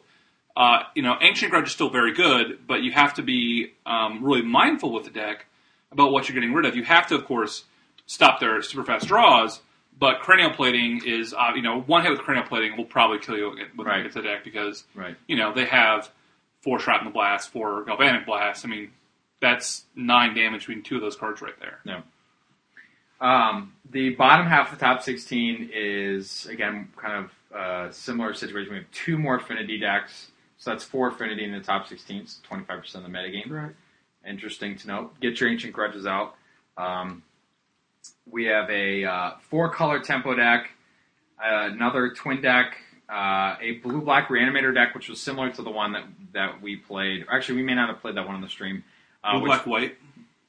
uh, 0.58 0.80
you 0.96 1.04
know, 1.04 1.18
Ancient 1.22 1.52
Grudge 1.52 1.68
is 1.68 1.72
still 1.72 1.92
very 1.92 2.14
good, 2.14 2.66
but 2.66 2.82
you 2.82 2.92
have 2.94 3.14
to 3.16 3.22
be 3.22 3.74
um, 3.86 4.24
really 4.24 4.42
mindful 4.42 4.92
with 4.92 5.04
the 5.04 5.12
deck 5.12 5.46
about 5.92 6.12
what 6.12 6.28
you're 6.28 6.34
getting 6.34 6.54
rid 6.54 6.66
of. 6.66 6.76
You 6.76 6.84
have 6.86 7.06
to, 7.08 7.16
of 7.16 7.26
course, 7.26 7.66
stop 8.08 8.40
their 8.40 8.64
super 8.64 8.84
fast 8.84 9.08
draws. 9.08 9.62
But 10.02 10.20
cranial 10.22 10.50
plating 10.50 11.04
is, 11.06 11.32
uh, 11.32 11.52
you 11.56 11.62
know, 11.62 11.82
one 11.82 12.02
hit 12.02 12.10
with 12.10 12.22
cranial 12.22 12.44
plating 12.48 12.76
will 12.76 12.86
probably 12.86 13.20
kill 13.20 13.38
you 13.38 13.52
with 13.78 13.86
Right. 13.86 14.00
against 14.00 14.16
the 14.16 14.24
deck 14.24 14.44
because 14.44 14.84
Right. 14.96 15.16
you 15.28 15.36
know, 15.36 15.54
they 15.54 15.66
have 15.66 16.10
four 16.64 16.80
shrapnel 16.80 17.12
blasts, 17.12 17.48
four 17.48 17.84
galvanic 17.84 18.26
blasts. 18.26 18.66
I 18.66 18.68
mean, 18.68 18.92
that's 19.42 19.86
nine 19.96 20.34
damage 20.34 20.62
between 20.66 20.82
two 20.82 20.96
of 20.96 21.02
those 21.02 21.16
cards 21.16 21.40
right 21.44 21.54
there. 21.60 21.82
Um, 23.22 23.74
the 23.92 24.16
bottom 24.16 24.48
half 24.48 24.74
of 24.74 24.80
the 24.80 24.84
top 24.84 25.04
16 25.04 25.70
is, 25.72 26.48
again, 26.48 26.92
kind 26.98 27.26
of 27.26 27.56
a 27.90 27.94
similar 27.94 28.34
situation. 28.34 28.72
We 28.74 28.80
have 28.80 28.90
two 28.92 29.20
more 29.20 29.36
affinity 29.36 29.78
decks. 29.78 30.32
So 30.58 30.72
that's 30.72 30.84
four 30.84 31.10
affinity 31.10 31.44
in 31.44 31.52
the 31.52 31.60
top 31.60 31.88
16. 31.88 32.22
It's 32.22 32.40
25% 32.50 33.06
of 33.06 33.12
the 33.12 33.16
metagame. 33.18 33.52
Right. 33.52 33.76
Interesting 34.28 34.76
to 34.78 34.88
note. 34.88 35.20
Get 35.20 35.40
your 35.40 35.50
Ancient 35.52 35.74
Grudges 35.74 36.08
out. 36.08 36.36
Um, 36.78 37.22
we 38.30 38.46
have 38.46 38.70
a 38.70 39.06
uh, 39.06 39.32
four 39.50 39.70
color 39.70 40.00
tempo 40.00 40.36
deck, 40.36 40.70
uh, 41.44 41.70
another 41.72 42.14
twin 42.14 42.42
deck, 42.42 42.78
uh, 43.10 43.56
a 43.62 43.74
blue 43.84 44.02
black 44.02 44.30
reanimator 44.30 44.74
deck, 44.74 44.96
which 44.96 45.10
was 45.10 45.20
similar 45.20 45.52
to 45.52 45.62
the 45.62 45.72
one 45.72 45.94
that, 45.94 46.06
that 46.34 46.62
we 46.62 46.78
played. 46.78 47.26
Actually, 47.32 47.56
we 47.58 47.64
may 47.64 47.76
not 47.76 47.90
have 47.90 48.00
played 48.02 48.16
that 48.16 48.26
one 48.26 48.36
on 48.36 48.42
the 48.42 48.50
stream. 48.50 48.84
Uh, 49.24 49.38
Blue-black-white. 49.38 49.98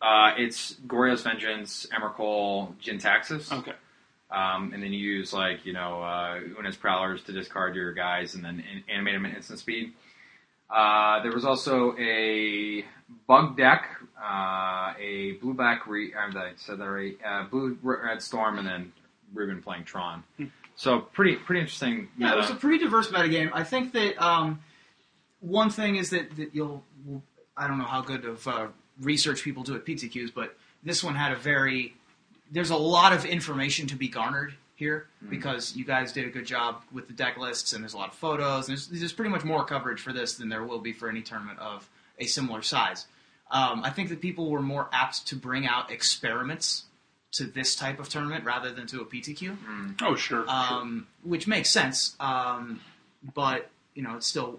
uh, 0.01 0.33
it's 0.39 0.75
Goryo's 0.87 1.23
Vengeance, 1.23 1.87
Emrakul, 1.93 2.79
Jin-Gitaxias. 2.79 3.53
Okay. 3.53 3.73
Um, 4.31 4.73
and 4.73 4.83
then 4.83 4.95
you 4.95 4.99
use 4.99 5.35
like 5.35 5.67
you 5.67 5.75
know 5.75 6.01
uh, 6.03 6.41
Oona's 6.59 6.77
Prowlers 6.77 7.23
to 7.25 7.33
discard 7.33 7.77
your 7.77 7.93
guys 7.93 8.35
and 8.35 8.43
then 8.43 8.65
animate 8.89 9.15
them 9.15 9.27
at 9.27 9.37
instant 9.37 9.59
speed. 9.59 9.93
Uh, 10.73 11.23
there 11.23 11.33
was 11.33 11.45
also 11.45 11.97
a 11.99 12.85
bug 13.27 13.57
deck, 13.57 13.89
uh, 14.19 14.95
a 14.99 15.33
blue 15.41 15.55
black 15.55 15.87
re- 15.87 16.15
uh, 16.15 16.39
I 16.39 16.53
said 16.57 16.79
that 16.79 16.85
right, 16.85 17.17
uh, 17.25 17.45
blue 17.45 17.77
red 17.83 18.23
storm, 18.23 18.59
and 18.59 18.67
then 18.67 18.93
Ruben 19.35 19.63
playing 19.63 19.85
Tron. 19.85 20.25
Hmm. 20.39 20.47
So 20.77 21.01
pretty 21.01 21.37
pretty 21.37 21.61
interesting. 21.61 22.09
Yeah, 22.17 22.33
it 22.33 22.37
was 22.37 22.51
a 22.51 22.55
pretty 22.55 22.83
diverse 22.83 23.09
metagame. 23.09 23.51
I 23.53 23.65
think 23.65 23.93
that 23.93 24.23
um, 24.23 24.61
one 25.41 25.69
thing 25.71 25.97
is 25.97 26.11
that, 26.11 26.35
that 26.37 26.55
you'll, 26.55 26.83
I 27.57 27.69
don't 27.69 27.79
know 27.79 27.85
how 27.85 28.01
good 28.01 28.25
of 28.25 28.49
uh, 28.49 28.69
research 29.01 29.43
people 29.43 29.63
do 29.63 29.75
at 29.75 29.85
PTQs, 29.85 30.33
but 30.35 30.57
this 30.83 31.05
one 31.05 31.15
had 31.15 31.33
a 31.33 31.37
very, 31.37 31.95
there's 32.51 32.71
a 32.71 32.77
lot 32.77 33.13
of 33.13 33.25
information 33.27 33.87
to 33.89 33.97
be 33.97 34.09
garnered 34.09 34.55
here 34.83 35.07
because 35.31 35.77
you 35.77 35.85
guys 35.85 36.13
did 36.13 36.27
a 36.27 36.31
good 36.31 36.45
job 36.47 36.83
with 36.93 37.07
the 37.07 37.13
deck 37.15 37.37
lists 37.39 37.73
and 37.73 37.83
there's 37.83 37.95
a 37.95 37.97
lot 37.97 38.09
of 38.09 38.15
photos. 38.15 38.69
And 38.69 38.77
there's, 38.77 38.89
there's 38.89 39.13
pretty 39.13 39.31
much 39.31 39.45
more 39.45 39.65
coverage 39.65 40.01
for 40.01 40.13
this 40.13 40.35
than 40.35 40.49
there 40.49 40.65
will 40.65 40.81
be 40.81 40.93
for 40.93 41.09
any 41.09 41.23
tournament 41.23 41.59
of 41.61 41.89
a 42.19 42.27
similar 42.27 42.63
size. 42.63 43.07
Um, 43.51 43.83
I 43.85 43.91
think 43.91 44.09
that 44.09 44.21
people 44.21 44.51
were 44.51 44.63
more 44.63 44.89
apt 44.93 45.27
to 45.29 45.37
bring 45.37 45.67
out 45.67 45.91
experiments 45.93 46.85
to 47.33 47.45
this 47.45 47.77
type 47.77 47.99
of 48.01 48.09
tournament 48.09 48.45
rather 48.45 48.73
than 48.73 48.87
to 48.89 49.01
a 49.01 49.05
PTQ 49.07 49.57
Oh, 50.03 50.15
sure. 50.17 50.43
sure. 50.45 50.51
um, 50.51 51.07
which 51.23 51.47
makes 51.47 51.71
sense. 51.71 52.17
Um, 52.21 52.81
but 53.35 53.71
you 53.95 54.03
know, 54.03 54.17
it's 54.17 54.27
still 54.27 54.59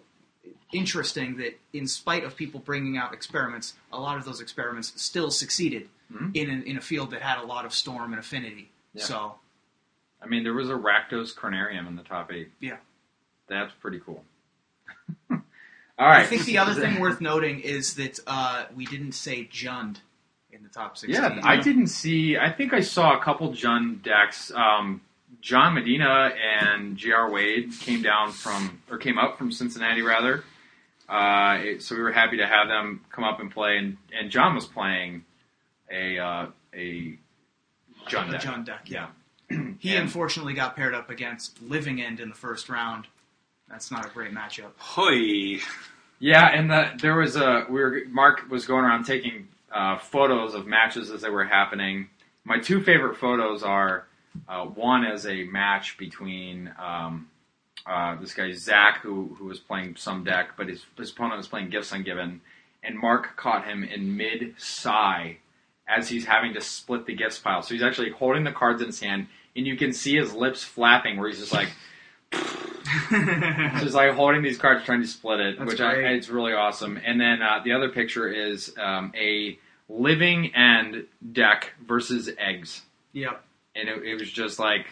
interesting 0.72 1.38
that 1.38 1.60
in 1.74 1.88
spite 1.88 2.24
of 2.24 2.36
people 2.36 2.60
bringing 2.60 2.98
out 2.98 3.14
experiments, 3.14 3.74
a 3.92 4.00
lot 4.00 4.18
of 4.18 4.26
those 4.26 4.42
experiments 4.42 4.94
still 5.02 5.30
succeeded 5.32 5.90
Mhm. 6.14 6.36
in 6.36 6.50
an, 6.50 6.64
in 6.64 6.78
a 6.78 6.82
field 6.82 7.12
that 7.12 7.22
had 7.22 7.40
a 7.40 7.46
lot 7.46 7.66
of 7.66 7.74
storm 7.74 8.12
and 8.14 8.20
affinity. 8.20 8.70
Yeah. 8.94 9.04
So 9.06 9.36
I 10.24 10.28
mean, 10.28 10.44
there 10.44 10.54
was 10.54 10.70
a 10.70 10.74
Rakdos 10.74 11.36
Cornarium 11.36 11.88
in 11.88 11.96
the 11.96 12.04
top 12.04 12.32
eight. 12.32 12.50
Yeah. 12.60 12.78
That's 13.48 13.74
pretty 13.82 14.00
cool. 14.00 14.24
All 15.30 15.38
right. 16.00 16.22
I 16.22 16.26
think 16.26 16.46
the 16.46 16.58
other 16.58 16.74
thing 16.74 17.00
worth 17.00 17.22
noting 17.22 17.60
is 17.60 17.96
that 17.96 18.20
uh, 18.26 18.66
we 18.76 18.86
didn't 18.86 19.12
say 19.14 19.46
Jund 19.52 19.98
in 20.52 20.64
the 20.64 20.70
top 20.70 20.98
sixteen. 20.98 21.22
Yeah, 21.22 21.40
I 21.44 21.58
didn't 21.58 21.88
see. 21.88 22.38
I 22.38 22.52
think 22.52 22.74
I 22.74 22.80
saw 22.82 23.18
a 23.18 23.24
couple 23.24 23.52
Jund 23.52 24.02
decks. 24.04 24.52
Um, 24.56 25.02
John 25.42 25.74
Medina 25.76 26.32
and 26.62 27.00
Gr 27.00 27.30
Wade 27.32 27.72
came 27.80 28.02
down 28.02 28.32
from, 28.32 28.82
or 28.90 28.98
came 28.98 29.18
up 29.18 29.38
from 29.38 29.52
Cincinnati 29.52 30.02
rather. 30.02 30.44
Uh, 31.10 31.60
it- 31.62 31.84
so 31.84 31.96
we 31.96 32.02
were 32.02 32.12
happy 32.14 32.38
to 32.38 32.48
have 32.48 32.68
them 32.70 33.02
come 33.12 33.24
up 33.24 33.40
and 33.40 33.52
play. 33.52 33.78
And, 33.78 33.98
and 34.18 34.32
John 34.32 34.56
was 34.56 34.66
playing 34.66 35.26
a 35.92 36.18
uh, 36.18 36.48
a 36.74 37.18
Jund 38.08 38.32
deck. 38.32 38.42
Jund 38.42 38.66
deck. 38.66 38.82
Yeah, 38.86 39.08
he 39.80 39.96
And- 39.96 40.04
unfortunately 40.06 40.54
got 40.54 40.76
paired 40.76 40.94
up 40.94 41.10
against 41.10 41.62
Living 41.62 42.02
End 42.02 42.20
in 42.20 42.30
the 42.30 42.36
first 42.36 42.70
round. 42.70 43.08
That's 43.70 43.92
not 43.92 44.06
a 44.06 44.10
great 44.10 44.32
matchup. 44.32 44.72
Hoy. 44.78 45.60
Yeah, 46.20 46.48
and 46.48 46.70
the, 46.70 46.92
there 47.02 47.16
was 47.16 47.36
a 47.36 47.66
we 47.70 47.82
were 47.82 48.02
Mark 48.10 48.50
was 48.50 48.66
going 48.66 48.86
around 48.86 49.06
taking 49.06 49.48
uh, 49.72 49.98
photos 49.98 50.54
of 50.54 50.68
matches 50.68 51.10
as 51.12 51.22
they 51.22 51.30
were 51.30 51.44
happening. 51.44 52.08
My 52.46 52.60
two 52.60 52.82
favorite 52.84 53.18
photos 53.18 53.64
are 53.64 54.06
uh, 54.48 54.66
one 54.66 55.06
is 55.06 55.26
a 55.26 55.44
match 55.46 55.98
between 55.98 56.72
um, 56.80 57.28
uh, 57.86 58.16
this 58.20 58.34
guy 58.34 58.52
Zach 58.52 59.00
who 59.02 59.36
who 59.40 59.46
was 59.46 59.60
playing 59.60 59.96
some 59.96 60.24
deck, 60.24 60.52
but 60.56 60.68
his, 60.70 60.86
his 60.98 61.12
opponent 61.12 61.38
was 61.38 61.48
playing 61.48 61.70
Gifts 61.70 61.92
Ungiven, 61.92 62.40
and 62.84 62.98
Mark 62.98 63.36
caught 63.36 63.66
him 63.66 63.84
in 63.84 64.16
mid 64.16 64.56
sigh 64.58 65.38
as 65.88 66.08
he's 66.08 66.26
having 66.26 66.54
to 66.54 66.62
split 66.62 67.06
the 67.06 67.14
gifts 67.16 67.40
pile. 67.40 67.62
So 67.62 67.74
he's 67.74 67.84
actually 67.84 68.12
holding 68.12 68.44
the 68.46 68.52
cards 68.54 68.82
in 68.82 68.88
his 68.88 69.00
hand, 69.02 69.28
and 69.56 69.66
you 69.68 69.76
can 69.78 69.94
see 69.94 70.16
his 70.18 70.34
lips 70.34 70.64
flapping 70.64 71.18
where 71.18 71.30
he's 71.30 71.40
just 71.40 71.54
like. 71.54 71.70
just 73.80 73.94
like 73.94 74.12
holding 74.14 74.42
these 74.42 74.58
cards 74.58 74.84
trying 74.86 75.02
to 75.02 75.08
split 75.08 75.40
it, 75.40 75.58
That's 75.58 75.72
which 75.72 75.82
I, 75.82 75.96
great. 75.96 76.16
it's 76.18 76.30
really 76.30 76.54
awesome. 76.54 77.00
And 77.04 77.20
then 77.20 77.42
uh, 77.42 77.62
the 77.64 77.72
other 77.74 77.90
picture 77.90 78.28
is 78.28 78.74
um, 78.78 79.14
a 79.16 79.58
living 79.90 80.54
end 80.56 81.06
deck 81.32 81.74
versus 81.86 82.30
eggs, 82.38 82.82
yep. 83.12 83.44
and 83.76 83.90
it, 83.90 84.04
it 84.04 84.20
was 84.20 84.32
just 84.32 84.60
like 84.60 84.88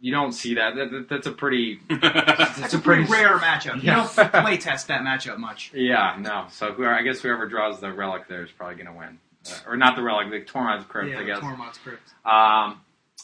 you 0.00 0.12
don't 0.12 0.32
see 0.32 0.54
that. 0.54 0.74
that, 0.76 0.90
that- 0.90 1.08
that's 1.08 1.26
a 1.26 1.32
pretty 1.32 1.80
That's 1.88 2.58
it's 2.60 2.74
a 2.74 2.78
pretty 2.78 3.04
rare 3.04 3.38
matchup. 3.38 3.82
Yeah. 3.82 4.02
You 4.06 4.18
don't 4.18 4.32
play 4.42 4.56
test 4.56 4.88
that 4.88 5.02
matchup 5.02 5.38
much. 5.38 5.72
yeah 5.74 6.16
no. 6.18 6.46
So 6.50 6.72
whoever, 6.72 6.94
I 6.94 7.02
guess 7.02 7.20
whoever 7.20 7.46
draws 7.46 7.80
the 7.80 7.92
relic 7.92 8.28
there 8.28 8.42
is 8.44 8.50
probably 8.50 8.76
going 8.82 8.86
to 8.94 8.98
win, 8.98 9.18
uh, 9.50 9.70
or 9.70 9.76
not 9.76 9.96
the 9.96 10.02
relic, 10.02 10.30
the 10.30 10.40
Tormod's 10.40 10.84
crypt, 10.86 11.10
yeah, 11.10 11.20
I 11.20 11.24
guess. 11.24 11.38
Tormod's 11.40 11.78
Crypt. 11.78 12.02
Um, 12.24 12.80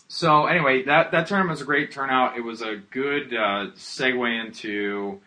so 0.08 0.46
anyway, 0.46 0.84
that 0.84 1.10
that 1.12 1.26
tournament 1.26 1.50
was 1.50 1.60
a 1.60 1.64
great 1.64 1.92
turnout. 1.92 2.36
It 2.36 2.42
was 2.42 2.62
a 2.62 2.76
good 2.90 3.34
uh, 3.34 3.70
segue 3.76 4.46
into 4.46 5.20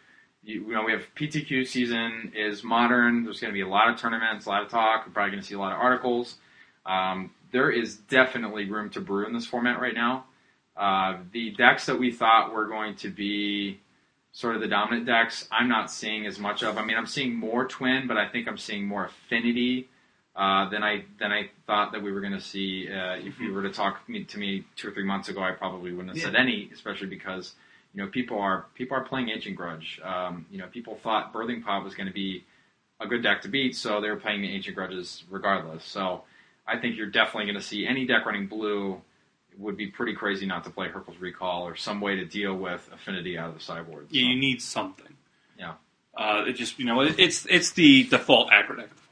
you, 0.44 0.62
you 0.68 0.74
know 0.74 0.84
we 0.84 0.92
have 0.92 1.04
PTQ 1.16 1.68
season 1.68 2.32
is 2.36 2.64
modern. 2.64 3.24
There's 3.24 3.40
going 3.40 3.52
to 3.52 3.58
be 3.58 3.62
a 3.62 3.68
lot 3.68 3.90
of 3.90 4.00
tournaments, 4.00 4.46
a 4.46 4.50
lot 4.50 4.64
of 4.64 4.70
talk. 4.70 5.06
We're 5.06 5.14
probably 5.14 5.32
going 5.32 5.42
to 5.42 5.48
see 5.48 5.56
a 5.56 5.60
lot 5.60 5.74
of 5.74 5.80
articles. 5.80 6.36
Um, 6.86 7.32
there 7.52 7.70
is 7.70 7.98
definitely 7.98 8.70
room 8.70 8.90
to 8.92 9.02
brew 9.02 9.26
in 9.26 9.34
this 9.34 9.46
format 9.46 9.82
right 9.82 9.94
now. 9.94 10.26
Uh, 10.78 11.18
the 11.34 11.52
decks 11.52 11.86
that 11.88 12.00
we 12.00 12.12
thought 12.12 12.54
were 12.54 12.68
going 12.68 12.96
to 12.96 13.10
be 13.10 13.80
sort 14.32 14.56
of 14.56 14.62
the 14.62 14.68
dominant 14.68 15.06
decks, 15.06 15.48
I'm 15.52 15.68
not 15.68 15.92
seeing 15.92 16.26
as 16.26 16.40
much 16.40 16.64
of. 16.64 16.78
I 16.78 16.86
mean, 16.86 16.96
I'm 16.96 17.06
seeing 17.06 17.36
more 17.36 17.68
twin, 17.68 18.08
but 18.08 18.18
I 18.18 18.28
think 18.30 18.48
I'm 18.48 18.58
seeing 18.58 18.88
more 18.88 19.06
affinity 19.06 19.90
uh, 20.40 20.70
than 20.70 20.84
I 20.84 21.04
than 21.20 21.34
I 21.34 21.50
thought 21.68 21.92
that 21.92 22.02
we 22.02 22.14
were 22.14 22.22
going 22.22 22.32
to 22.32 22.40
see. 22.40 22.88
Uh, 22.90 23.16
if 23.18 23.42
you 23.42 23.54
were 23.54 23.62
to 23.64 23.70
talk 23.72 24.08
me, 24.08 24.24
to 24.24 24.38
me 24.38 24.64
two 24.78 24.88
or 24.88 24.92
three 24.92 25.04
months 25.04 25.28
ago, 25.28 25.44
I 25.44 25.52
probably 25.52 25.92
wouldn't 25.92 26.16
have 26.16 26.24
said 26.24 26.36
any, 26.36 26.70
especially 26.74 27.08
because 27.08 27.56
you 27.94 28.02
know 28.02 28.10
people 28.10 28.40
are 28.40 28.68
people 28.74 28.96
are 28.96 29.04
playing 29.04 29.28
Ancient 29.28 29.58
Grudge. 29.58 30.00
Um, 30.02 30.46
you 30.50 30.58
know, 30.58 30.68
people 30.68 30.98
thought 31.04 31.34
Birthing 31.34 31.62
Pod 31.62 31.84
was 31.84 31.94
going 31.94 32.08
to 32.08 32.14
be 32.14 32.46
a 33.02 33.06
good 33.06 33.22
deck 33.22 33.42
to 33.42 33.50
beat, 33.50 33.76
so 33.76 34.00
they 34.00 34.10
were 34.10 34.16
playing 34.16 34.42
the 34.42 34.50
Ancient 34.50 34.78
Grudges 34.78 35.26
regardless. 35.30 35.84
So 35.84 36.24
I 36.66 36.78
think 36.78 36.96
you're 36.96 37.08
definitely 37.08 37.52
going 37.52 37.62
to 37.62 37.68
see 37.68 37.86
any 37.86 38.06
deck 38.06 38.26
running 38.26 38.48
blue. 38.48 39.02
Would 39.58 39.76
be 39.76 39.88
pretty 39.88 40.14
crazy 40.14 40.46
not 40.46 40.64
to 40.64 40.70
play 40.70 40.88
Hurkyl's 40.88 41.20
Recall 41.20 41.68
or 41.68 41.76
some 41.76 42.00
way 42.00 42.16
to 42.16 42.24
deal 42.24 42.56
with 42.56 42.90
affinity 42.94 43.38
out 43.38 43.50
of 43.50 43.56
the 43.56 43.60
sideboard. 43.60 44.08
Yeah, 44.10 44.22
you 44.22 44.40
need 44.40 44.62
something. 44.62 45.18
Yeah. 45.58 45.74
Uh, 46.16 46.46
it 46.48 46.54
just 46.54 46.80
you 46.80 46.86
know 46.86 47.02
it, 47.02 47.20
it's 47.20 47.46
it's 47.50 47.72
the 47.72 48.06
default 48.06 48.52
aggro 48.52 48.78
deck 48.78 48.86
of 48.86 48.96
the 48.96 49.02
format. 49.02 49.09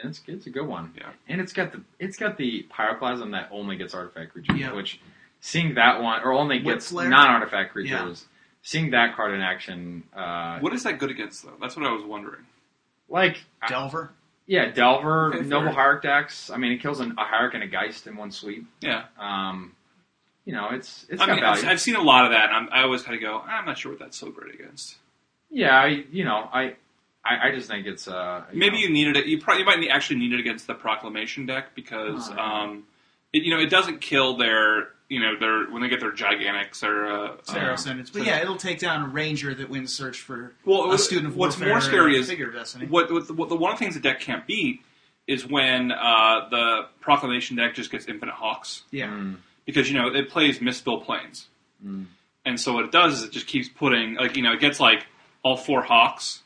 And 0.00 0.10
it's, 0.10 0.22
it's 0.26 0.46
a 0.46 0.50
good 0.50 0.66
one. 0.66 0.92
Yeah. 0.96 1.10
And 1.28 1.40
it's 1.40 1.52
got 1.52 1.72
the 1.72 1.82
it's 1.98 2.16
got 2.16 2.36
the 2.36 2.66
pyroclasm 2.70 3.32
that 3.32 3.48
only 3.50 3.76
gets 3.76 3.94
artifact 3.94 4.32
creatures, 4.32 4.56
Yeah. 4.58 4.72
which 4.72 5.00
seeing 5.40 5.74
that 5.74 6.00
one 6.02 6.22
or 6.22 6.32
only 6.32 6.58
gets 6.60 6.92
non 6.92 7.12
artifact 7.12 7.72
creatures. 7.72 8.26
Seeing 8.62 8.90
that 8.90 9.14
card 9.16 9.34
in 9.34 9.40
action, 9.40 10.02
uh, 10.14 10.58
What 10.60 10.72
is 10.74 10.82
that 10.82 10.98
good 10.98 11.10
against 11.10 11.44
though? 11.44 11.54
That's 11.60 11.76
what 11.76 11.86
I 11.86 11.92
was 11.92 12.04
wondering. 12.04 12.42
like 13.08 13.38
Delver. 13.68 14.10
yeah, 14.46 14.70
Delver, 14.72 15.34
Okay, 15.34 15.46
Noble 15.46 15.66
fair. 15.68 15.74
Hierarch 15.74 16.02
decks. 16.02 16.50
I 16.50 16.56
mean, 16.58 16.72
it 16.72 16.78
kills 16.82 17.00
an, 17.00 17.14
a 17.18 17.24
Hierarch 17.24 17.54
and 17.54 17.62
a 17.62 17.66
Geist 17.68 18.06
in 18.06 18.16
one 18.16 18.30
sweep. 18.30 18.66
Yeah, 18.80 19.04
Um, 19.18 19.74
you 20.44 20.52
know, 20.52 20.68
it's 20.72 21.06
it's 21.08 21.22
I 21.22 21.26
got 21.26 21.32
mean 21.34 21.40
value. 21.44 21.62
I've, 21.62 21.68
I've 21.68 21.80
seen 21.80 21.94
a 21.96 22.02
lot 22.02 22.24
of 22.26 22.32
that, 22.32 22.48
and 22.50 22.56
I'm, 22.56 22.68
I 22.72 22.82
always 22.82 23.02
kind 23.02 23.14
of 23.16 23.22
go, 23.22 23.38
I'm 23.40 23.64
not 23.64 23.78
sure 23.78 23.92
what 23.92 24.00
that's 24.00 24.16
so 24.18 24.30
great 24.30 24.54
against. 24.54 24.96
yeah, 25.50 25.78
I, 25.80 26.04
you 26.10 26.24
know, 26.24 26.48
I, 26.52 26.76
I 27.28 27.48
I 27.48 27.54
just 27.54 27.68
think 27.68 27.86
it's 27.86 28.08
uh 28.08 28.44
Maybe 28.52 28.76
know, 28.76 28.82
you 28.82 28.90
needed 28.90 29.16
it. 29.16 29.26
You 29.26 29.38
probably 29.40 29.60
you 29.60 29.66
might 29.66 29.88
actually 29.90 30.18
need 30.20 30.32
it 30.32 30.40
against 30.40 30.66
the 30.66 30.74
proclamation 30.74 31.46
deck 31.46 31.74
because 31.74 32.30
Oh. 32.30 32.38
um, 32.38 32.84
it, 33.32 33.42
you 33.44 33.54
know 33.54 33.60
it 33.60 33.70
doesn't 33.70 34.00
kill 34.00 34.36
their 34.36 34.88
you 35.08 35.20
know 35.20 35.38
their 35.38 35.70
when 35.70 35.82
they 35.82 35.88
get 35.88 36.00
their 36.00 36.12
gigantics 36.12 36.82
or 36.82 37.06
uh, 37.06 37.36
Serra 37.42 37.70
uh, 37.70 37.74
Ascendants. 37.74 38.10
But 38.10 38.24
yeah, 38.24 38.40
it'll 38.40 38.56
take 38.56 38.78
down 38.78 39.04
a 39.04 39.08
ranger 39.08 39.54
that 39.54 39.68
wins 39.68 39.92
search 39.94 40.20
for 40.20 40.52
well 40.64 40.82
a 40.84 40.88
what- 40.88 41.00
student 41.00 41.28
of 41.28 41.36
what's 41.36 41.58
more 41.58 41.80
scary 41.80 42.16
is 42.16 42.28
figure 42.28 42.50
destiny. 42.50 42.86
what, 42.86 43.10
what, 43.12 43.26
the, 43.26 43.34
what 43.34 43.48
the 43.48 43.56
one 43.56 43.72
of 43.72 43.78
the 43.78 43.84
things 43.84 43.94
the 43.94 44.00
deck 44.00 44.20
can't 44.20 44.46
beat 44.46 44.80
is 45.26 45.46
when 45.46 45.92
uh, 45.92 46.48
the 46.50 46.86
proclamation 47.00 47.56
deck 47.56 47.74
just 47.74 47.90
gets 47.90 48.06
infinite 48.06 48.34
hawks 48.34 48.84
Yeah. 48.90 49.08
Mm, 49.08 49.36
because 49.66 49.90
you 49.90 49.98
know 49.98 50.08
it 50.08 50.30
plays 50.30 50.58
Mistveil 50.60 51.04
Plains, 51.04 51.48
mm. 51.84 52.06
and 52.46 52.58
so 52.58 52.72
what 52.72 52.84
it 52.86 52.92
does 52.92 53.18
is 53.18 53.24
it 53.24 53.32
just 53.32 53.46
keeps 53.46 53.68
putting 53.68 54.14
like 54.14 54.36
you 54.36 54.42
know 54.42 54.52
it 54.52 54.60
gets 54.60 54.80
like 54.80 55.06
all 55.42 55.56
four 55.56 55.82
hawks, 55.82 56.42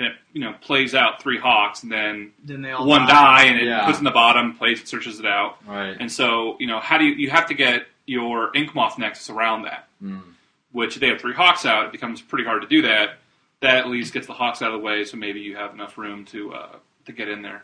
and 0.00 0.08
it 0.08 0.16
you 0.32 0.40
know 0.40 0.54
plays 0.62 0.94
out 0.94 1.22
three 1.22 1.38
hawks, 1.38 1.82
and 1.82 1.92
then 1.92 2.32
Then 2.44 2.62
they 2.62 2.70
all 2.72 2.86
one 2.86 3.06
die, 3.06 3.44
and 3.44 3.58
it 3.60 3.66
Yeah. 3.66 3.84
puts 3.86 3.98
in 3.98 4.04
the 4.04 4.10
bottom, 4.10 4.54
plays 4.56 4.80
it, 4.80 4.88
searches 4.88 5.20
it 5.20 5.26
out, 5.26 5.58
right. 5.66 5.96
and 6.00 6.10
so 6.10 6.56
you 6.58 6.66
know 6.66 6.80
how 6.80 6.98
do 6.98 7.04
you 7.04 7.12
you 7.14 7.30
have 7.30 7.46
to 7.48 7.54
get 7.54 7.86
your 8.06 8.50
ink 8.56 8.74
moth 8.74 8.98
nexus 8.98 9.30
around 9.30 9.62
that, 9.62 9.88
Mm. 10.02 10.22
which 10.72 10.96
if 10.96 11.00
they 11.00 11.08
have 11.08 11.20
three 11.20 11.34
hawks 11.34 11.64
out, 11.66 11.84
it 11.86 11.92
becomes 11.92 12.20
pretty 12.22 12.44
hard 12.44 12.62
to 12.62 12.68
do 12.68 12.82
that. 12.82 13.18
That 13.60 13.76
at 13.76 13.88
least 13.88 14.14
gets 14.14 14.26
the 14.26 14.32
hawks 14.32 14.62
out 14.62 14.72
of 14.72 14.80
the 14.80 14.84
way, 14.84 15.04
so 15.04 15.18
maybe 15.18 15.40
you 15.40 15.54
have 15.56 15.74
enough 15.74 15.98
room 15.98 16.24
to 16.26 16.54
uh, 16.54 16.76
to 17.04 17.12
get 17.12 17.28
in 17.28 17.42
there. 17.42 17.62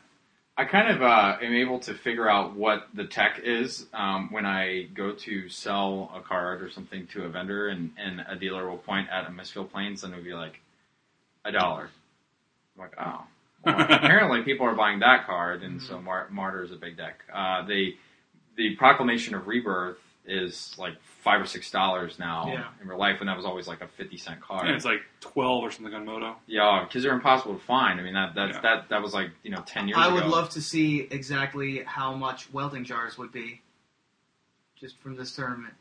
I 0.59 0.65
kind 0.65 0.89
of 0.89 1.03
uh, 1.03 1.37
am 1.43 1.53
able 1.53 1.81
to 1.81 1.93
figure 1.95 2.31
out 2.31 2.55
what 2.55 2.89
the 2.95 3.05
tech 3.05 3.41
is 3.45 3.87
um, 3.93 4.31
when 4.33 4.47
I 4.47 4.85
go 4.95 5.13
to 5.13 5.49
sell 5.51 6.11
a 6.15 6.21
card 6.21 6.63
or 6.63 6.71
something 6.71 7.07
to 7.09 7.25
a 7.25 7.29
vendor, 7.29 7.69
and, 7.69 7.93
and 7.99 8.25
a 8.27 8.37
dealer 8.37 8.67
will 8.69 8.79
point 8.79 9.09
at 9.11 9.27
a 9.27 9.31
Mistveil 9.31 9.65
Plains 9.71 10.03
and 10.03 10.15
it'll 10.15 10.25
be 10.25 10.33
like 10.33 10.61
a 11.45 11.53
dollar. 11.53 11.91
I'm 12.77 12.83
like, 12.83 12.95
oh. 12.99 13.25
Well, 13.65 13.81
apparently, 13.91 14.43
people 14.43 14.67
are 14.67 14.75
buying 14.75 15.01
that 15.01 15.27
card, 15.27 15.63
and 15.63 15.83
so 15.83 16.01
Mar- 16.01 16.29
Martyr 16.31 16.63
is 16.63 16.73
a 16.73 16.77
big 16.77 16.97
deck. 16.97 17.21
Uh, 17.33 17.65
the 17.67 17.97
the 18.57 18.75
Proclamation 18.77 19.35
of 19.35 19.47
Rebirth 19.47 19.99
is 20.29 20.75
like 20.79 20.95
five 21.23 21.41
or 21.41 21.47
six 21.47 21.71
dollars 21.71 22.19
now 22.19 22.47
Yeah. 22.49 22.65
in 22.81 22.89
real 22.89 22.99
life, 22.99 23.21
when 23.21 23.27
that 23.29 23.37
was 23.37 23.45
always 23.47 23.67
like 23.69 23.81
a 23.81 23.89
fifty 23.89 24.17
cent 24.17 24.41
card. 24.41 24.67
And 24.67 24.75
it's 24.77 24.85
like 24.85 25.01
twelve 25.21 25.63
or 25.65 25.71
something 25.71 25.93
on 25.95 26.05
Moto. 26.05 26.37
yeah, 26.47 26.85
because 26.87 27.03
they're 27.03 27.13
impossible 27.15 27.55
to 27.55 27.65
find. 27.65 27.99
I 28.01 28.03
mean, 28.05 28.15
that 28.15 28.35
that's, 28.35 28.55
Yeah. 28.55 28.61
that 28.63 28.89
that 28.91 29.03
was 29.03 29.15
like 29.15 29.31
you 29.43 29.51
know 29.51 29.63
ten 29.67 29.89
years 29.89 29.97
ago. 29.99 30.05
I 30.05 30.07
ago. 30.09 30.15
would 30.17 30.27
love 30.27 30.51
to 30.51 30.61
see 30.63 31.01
exactly 31.11 31.83
how 31.85 32.15
much 32.15 32.53
welding 32.53 32.85
jars 32.85 33.19
would 33.19 33.33
be 33.33 33.61
just 34.79 34.99
from 35.01 35.17
this 35.17 35.35
tournament. 35.35 35.75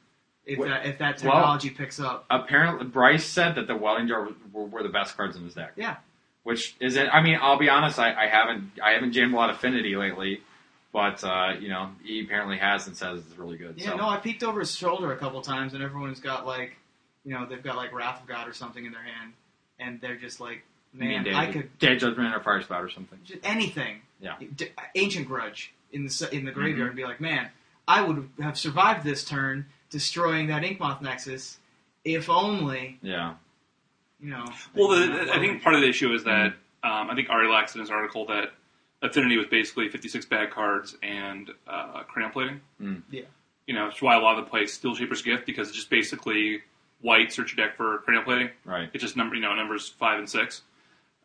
If 0.45 0.59
What- 0.59 0.67
that 0.69 0.85
if 0.85 0.97
that 0.99 1.21
well- 1.23 1.33
technology 1.33 1.69
picks 1.71 1.99
up. 1.99 2.25
apparently 2.29 2.85
Bryce 2.87 3.25
said 3.25 3.55
that 3.55 3.67
the 3.67 3.75
welding 3.75 4.07
jar 4.07 4.29
were, 4.53 4.65
were 4.65 4.83
the 4.83 4.89
best 4.89 5.15
cards 5.17 5.35
in 5.35 5.43
his 5.43 5.53
deck. 5.55 5.73
Yeah. 5.75 5.97
Which 6.45 6.75
isn't. 6.79 7.09
I 7.09 7.21
mean, 7.21 7.37
I'll 7.41 7.57
be 7.59 7.67
honest. 7.69 7.99
I, 7.99 8.13
I 8.13 8.27
haven't. 8.27 8.71
I 8.81 8.91
haven't 8.91 9.11
jammed 9.11 9.33
a 9.33 9.35
lot 9.35 9.49
of 9.49 9.57
affinity 9.57 9.95
lately, 9.97 10.41
but 10.93 11.21
uh, 11.23 11.55
you 11.59 11.67
know, 11.69 11.89
he 12.03 12.21
apparently 12.23 12.57
has 12.57 12.87
and 12.87 12.95
says 12.95 13.19
it's 13.27 13.37
really 13.37 13.57
good. 13.57 13.73
Yeah, 13.77 13.89
so. 13.91 13.97
no, 13.97 14.07
I 14.07 14.17
peeked 14.17 14.43
over 14.43 14.59
his 14.61 14.73
shoulder 14.73 15.11
a 15.11 15.17
couple 15.17 15.41
times 15.41 15.73
and 15.73 15.83
everyone's 15.83 16.19
got 16.21 16.45
like 16.45 16.77
you 17.25 17.33
know, 17.33 17.45
they've 17.47 17.63
got 17.63 17.75
like 17.75 17.91
Wrath 17.93 18.21
of 18.21 18.27
God 18.27 18.47
or 18.47 18.53
something 18.53 18.85
in 18.85 18.91
their 18.91 19.01
hand 19.01 19.33
and 19.79 19.99
they're 19.99 20.15
just 20.17 20.39
like, 20.39 20.63
Man, 20.93 21.23
Day, 21.23 21.33
I 21.33 21.51
could 21.51 21.77
Day 21.79 21.95
Judgment 21.97 22.33
or 22.35 22.39
Firespout 22.39 22.83
or 22.83 22.89
something. 22.89 23.17
just 23.25 23.39
anything. 23.43 24.01
Yeah. 24.21 24.35
Ancient 24.93 25.27
Grudge 25.27 25.73
in 25.91 26.05
the 26.05 26.29
in 26.31 26.45
the 26.45 26.51
Mm-hmm. 26.51 26.59
graveyard 26.59 26.87
and 26.89 26.95
be 26.95 27.03
like, 27.05 27.19
man, 27.19 27.49
I 27.87 28.01
would 28.03 28.29
have 28.39 28.57
survived 28.57 29.03
this 29.03 29.25
turn 29.25 29.65
destroying 29.89 30.47
that 30.47 30.61
Inkmoth 30.61 31.01
Nexus 31.01 31.57
if 32.03 32.29
only. 32.29 32.99
Yeah. 33.01 33.33
You 34.19 34.29
know. 34.31 34.45
Well, 34.73 34.89
the, 34.89 35.31
I 35.33 35.39
think 35.39 35.61
part 35.61 35.75
of 35.75 35.81
the 35.81 35.89
issue 35.89 36.13
is 36.13 36.23
that 36.23 36.53
um, 36.83 37.09
I 37.09 37.15
think 37.15 37.29
Ari 37.29 37.49
Lax 37.49 37.75
in 37.75 37.81
his 37.81 37.89
article 37.89 38.25
that 38.27 38.53
Affinity 39.01 39.37
was 39.37 39.47
basically 39.47 39.89
56 39.89 40.25
bad 40.27 40.51
cards 40.51 40.95
and 41.03 41.49
uh, 41.67 42.03
cranial 42.07 42.31
plating. 42.31 42.61
Mm. 42.81 43.01
Yeah. 43.11 43.23
You 43.67 43.73
know, 43.75 43.87
which 43.87 43.95
is 43.97 44.01
why 44.01 44.15
a 44.15 44.19
lot 44.19 44.37
of 44.37 44.45
the 44.45 44.49
play 44.49 44.65
Steel 44.67 44.95
Shaper's 44.95 45.21
Gift 45.21 45.45
because 45.45 45.67
it's 45.67 45.75
just 45.77 45.89
basically 45.89 46.61
white 47.01 47.31
search 47.33 47.55
your 47.55 47.67
deck 47.67 47.75
for 47.77 47.97
cranial 47.99 48.23
plating. 48.23 48.49
Right. 48.63 48.89
It's 48.93 49.03
just 49.03 49.17
number, 49.17 49.35
you 49.35 49.41
know, 49.41 49.53
numbers 49.53 49.89
five 49.89 50.17
and 50.19 50.29
six. 50.29 50.61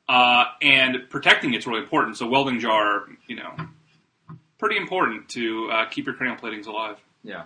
Uh, 0.09 0.45
and 0.61 1.09
protecting 1.09 1.55
it's 1.55 1.67
really 1.67 1.81
important. 1.83 2.17
So 2.17 2.27
welding 2.27 2.59
jar, 2.59 3.05
you 3.29 3.37
know, 3.37 3.55
pretty 4.59 4.77
important 4.77 5.29
to 5.31 5.71
uh, 5.73 5.85
keep 5.89 6.07
your 6.07 6.15
cranial 6.17 6.37
platings 6.37 6.67
alive. 6.67 6.97
Yeah. 7.23 7.45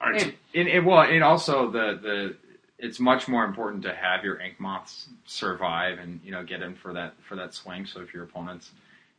All 0.00 0.10
right. 0.10 0.20
so- 0.20 0.26
And, 0.26 0.34
and, 0.54 0.68
and 0.68 0.86
well, 0.86 1.00
and 1.02 1.22
also 1.22 1.70
the 1.70 1.98
the 2.02 2.36
it's 2.82 2.98
much 2.98 3.28
more 3.28 3.44
important 3.44 3.84
to 3.84 3.94
have 3.94 4.24
your 4.24 4.40
ink 4.40 4.58
moths 4.58 5.08
survive 5.24 6.00
and 6.00 6.20
you 6.24 6.32
know 6.32 6.42
get 6.42 6.60
in 6.60 6.74
for 6.74 6.92
that 6.92 7.14
for 7.26 7.36
that 7.36 7.54
swing. 7.54 7.86
So 7.86 8.00
if 8.00 8.12
your 8.12 8.24
opponent's 8.24 8.72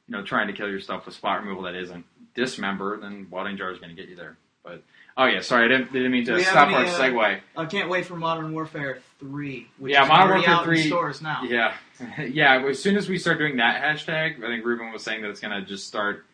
you 0.07 0.15
know 0.15 0.21
trying 0.23 0.47
to 0.47 0.53
kill 0.53 0.69
your 0.69 0.81
stuff 0.81 1.05
with 1.05 1.15
spot 1.15 1.41
removal 1.41 1.63
that 1.63 1.73
isn't 1.73 2.05
dismember, 2.35 2.99
then 2.99 3.27
welding 3.31 3.57
jar 3.57 3.71
is 3.71 3.79
going 3.79 3.95
to 3.95 3.99
get 3.99 4.09
you 4.09 4.15
there. 4.15 4.37
But 4.63 4.83
oh 5.17 5.25
yeah, 5.25 5.39
sorry, 5.41 5.65
I 5.65 5.67
didn't, 5.69 5.93
didn't 5.93 6.11
mean 6.11 6.25
to 6.25 6.41
stop 6.43 6.67
any, 6.67 6.75
our 6.75 6.85
uh, 6.85 6.99
segue. 6.99 7.39
I 7.55 7.65
can't 7.65 7.89
wait 7.89 8.05
for 8.05 8.15
Modern 8.15 8.53
Warfare 8.53 8.99
3, 9.19 9.67
which 9.77 9.91
Yeah, 9.93 10.03
is 10.03 10.09
Modern 10.09 10.37
Warfare 10.37 10.53
out 10.53 10.63
3 10.65 10.81
in 10.81 10.87
stores 10.87 11.21
now. 11.21 11.43
Yeah, 11.43 11.73
yeah. 12.19 12.65
As 12.65 12.81
soon 12.81 12.95
as 12.95 13.09
we 13.09 13.17
start 13.17 13.39
doing 13.39 13.57
that 13.57 13.81
hashtag, 13.81 14.37
I 14.43 14.47
think 14.47 14.65
Ruben 14.65 14.91
was 14.91 15.03
saying 15.03 15.21
that 15.21 15.29
it's 15.29 15.41
going 15.41 15.59
to 15.59 15.67
just 15.67 15.87
start. 15.87 16.25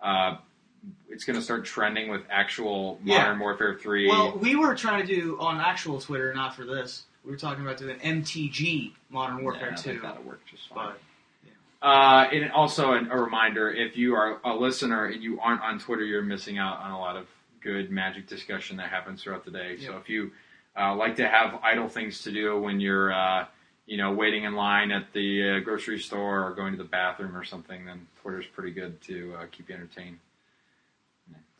Uh, 0.00 0.36
it's 1.08 1.24
going 1.24 1.36
to 1.38 1.42
start 1.42 1.64
trending 1.64 2.10
with 2.10 2.22
actual 2.30 2.98
Yeah. 3.04 3.18
Modern 3.18 3.38
Warfare 3.40 3.74
Three. 3.80 4.08
Well, 4.08 4.36
we 4.38 4.56
were 4.56 4.74
trying 4.74 5.06
to 5.06 5.14
do 5.14 5.38
on 5.40 5.60
actual 5.60 6.00
Twitter, 6.00 6.32
not 6.34 6.54
for 6.54 6.64
this. 6.64 7.04
We 7.24 7.30
were 7.32 7.36
talking 7.38 7.62
about 7.64 7.76
doing 7.78 7.98
MTG 7.98 8.92
Modern 9.10 9.42
Warfare 9.42 9.68
Yeah, 9.68 9.72
I 9.72 9.76
2. 9.76 9.82
think 9.90 10.02
that'll 10.02 10.22
work 10.22 10.40
just 10.50 10.68
fine. 10.68 10.92
But 10.94 11.00
Uh, 11.80 12.28
and 12.32 12.50
also 12.52 12.92
an, 12.94 13.08
a 13.10 13.16
reminder: 13.20 13.70
if 13.70 13.96
you 13.96 14.14
are 14.14 14.40
a 14.44 14.54
listener 14.54 15.06
and 15.06 15.22
you 15.22 15.38
aren't 15.40 15.62
on 15.62 15.78
Twitter, 15.78 16.04
you're 16.04 16.22
missing 16.22 16.58
out 16.58 16.78
on 16.80 16.90
a 16.90 16.98
lot 16.98 17.16
of 17.16 17.26
good 17.60 17.90
Magic 17.90 18.26
discussion 18.26 18.76
that 18.78 18.88
happens 18.88 19.22
throughout 19.22 19.44
the 19.44 19.50
day. 19.50 19.76
So 19.78 19.96
if 19.96 20.08
you 20.08 20.30
uh, 20.78 20.94
like 20.94 21.16
to 21.16 21.28
have 21.28 21.58
idle 21.62 21.88
things 21.88 22.22
to 22.22 22.30
do 22.32 22.58
when 22.60 22.80
you're, 22.80 23.12
uh, 23.12 23.46
you 23.86 23.96
know, 23.96 24.12
waiting 24.12 24.44
in 24.44 24.54
line 24.54 24.90
at 24.92 25.12
the 25.12 25.56
uh, 25.56 25.58
grocery 25.60 25.98
store 25.98 26.44
or 26.46 26.52
going 26.54 26.72
to 26.72 26.78
the 26.78 26.88
bathroom 26.88 27.36
or 27.36 27.44
something, 27.44 27.84
then 27.84 28.06
Twitter's 28.22 28.46
pretty 28.46 28.70
good 28.70 29.00
to 29.02 29.34
uh, 29.38 29.46
keep 29.50 29.68
you 29.68 29.74
entertained. 29.74 30.18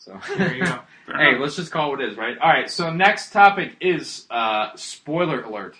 Yeah, 0.06 0.20
So 0.20 0.34
there 0.38 0.54
you 0.54 0.64
go. 0.64 0.78
Hey, 1.06 1.30
enough. 1.30 1.40
let's 1.40 1.56
just 1.56 1.72
call 1.72 1.88
it 1.88 1.90
what 1.96 2.00
it 2.02 2.12
is, 2.12 2.18
right? 2.18 2.36
All 2.38 2.48
right. 2.48 2.70
So 2.70 2.92
next 2.92 3.30
topic 3.32 3.76
is 3.80 4.26
uh, 4.30 4.70
spoiler 4.76 5.42
alert. 5.42 5.76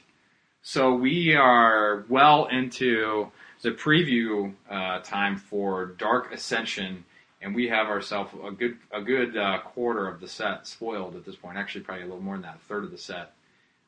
So 0.63 0.95
we 0.95 1.35
are 1.35 2.05
well 2.09 2.47
into 2.47 3.29
the 3.63 3.71
preview 3.71 4.53
uh, 4.71 5.01
time 5.01 5.37
for 5.37 5.87
Dark 5.99 6.33
Ascension, 6.33 7.05
and 7.41 7.55
we 7.55 7.69
have 7.69 7.87
ourselves 7.87 8.33
a 8.45 8.51
good 8.51 8.77
a 8.93 9.01
good 9.01 9.37
uh, 9.37 9.61
quarter 9.61 10.07
of 10.09 10.21
the 10.21 10.29
set 10.29 10.67
spoiled 10.67 11.17
at 11.17 11.25
this 11.25 11.37
point. 11.37 11.57
Actually, 11.57 11.83
probably 11.85 12.03
a 12.05 12.07
little 12.07 12.23
more 12.23 12.35
than 12.35 12.43
that, 12.43 12.57
a 12.57 12.69
third 12.69 12.85
of 12.85 12.91
the 12.91 12.99
set. 12.99 13.33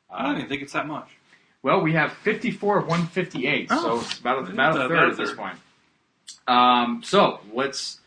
I 0.09 0.23
don't 0.25 0.37
even 0.37 0.49
think 0.49 0.61
it's 0.61 0.73
that 0.73 0.87
much. 0.87 1.07
well, 1.63 1.79
we 1.81 1.93
have 1.93 2.11
54 2.13 2.79
of 2.79 2.87
158, 2.87 3.69
so 3.69 3.75
Oh. 3.77 3.99
it's 4.01 4.19
about 4.19 4.39
a, 4.49 4.51
about 4.51 4.75
a 4.75 4.85
About 4.85 4.89
third 4.89 5.09
at 5.11 5.17
this 5.17 5.31
point. 5.33 5.57
Um, 6.47 7.01
so 7.05 7.39
let's 7.53 8.00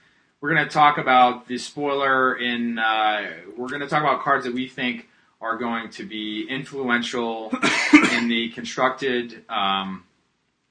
we're 0.44 0.52
going 0.54 0.68
to 0.68 0.70
talk 0.74 0.98
about 0.98 1.48
the 1.48 1.56
spoiler 1.56 2.36
in. 2.36 2.78
Uh, 2.78 3.30
we're 3.56 3.66
going 3.66 3.80
to 3.80 3.88
talk 3.88 4.02
about 4.02 4.20
cards 4.20 4.44
that 4.44 4.52
we 4.52 4.68
think 4.68 5.08
are 5.40 5.56
going 5.56 5.88
to 5.88 6.04
be 6.04 6.46
influential 6.50 7.50
in 8.12 8.28
the 8.28 8.50
constructed 8.50 9.42
um, 9.48 10.04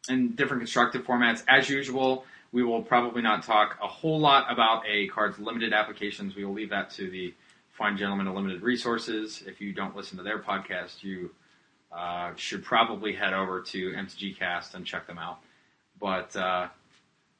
in 0.07 0.36
different 0.36 0.62
constructed 0.62 1.03
formats. 1.03 1.41
As 1.47 1.69
usual, 1.69 2.23
we 2.51 2.63
will 2.63 2.83
probably 2.83 3.23
not 3.23 3.41
talk 3.41 3.79
a 3.81 3.88
whole 3.88 4.19
lot 4.19 4.45
about 4.53 4.83
a 4.88 5.07
card's 5.07 5.39
limited 5.39 5.73
applications. 5.73 6.36
We 6.36 6.45
will 6.45 6.53
leave 6.53 6.69
that 6.69 6.91
to 6.91 7.09
the 7.09 7.33
fine 7.71 7.97
gentlemen 7.97 8.27
of 8.27 8.36
limited 8.36 8.62
resources. 8.62 9.41
If 9.47 9.59
you 9.59 9.73
don't 9.73 9.95
listen 9.95 10.19
to 10.19 10.23
their 10.23 10.38
podcast, 10.38 11.01
you 11.01 11.31
uh, 11.91 12.33
should 12.36 12.63
probably 12.63 13.13
head 13.13 13.33
over 13.33 13.59
to 13.59 13.91
MTG 13.93 14.38
Cast 14.38 14.75
and 14.75 14.86
check 14.86 15.07
them 15.07 15.17
out. 15.17 15.39
But 15.99 16.36
uh, 16.36 16.67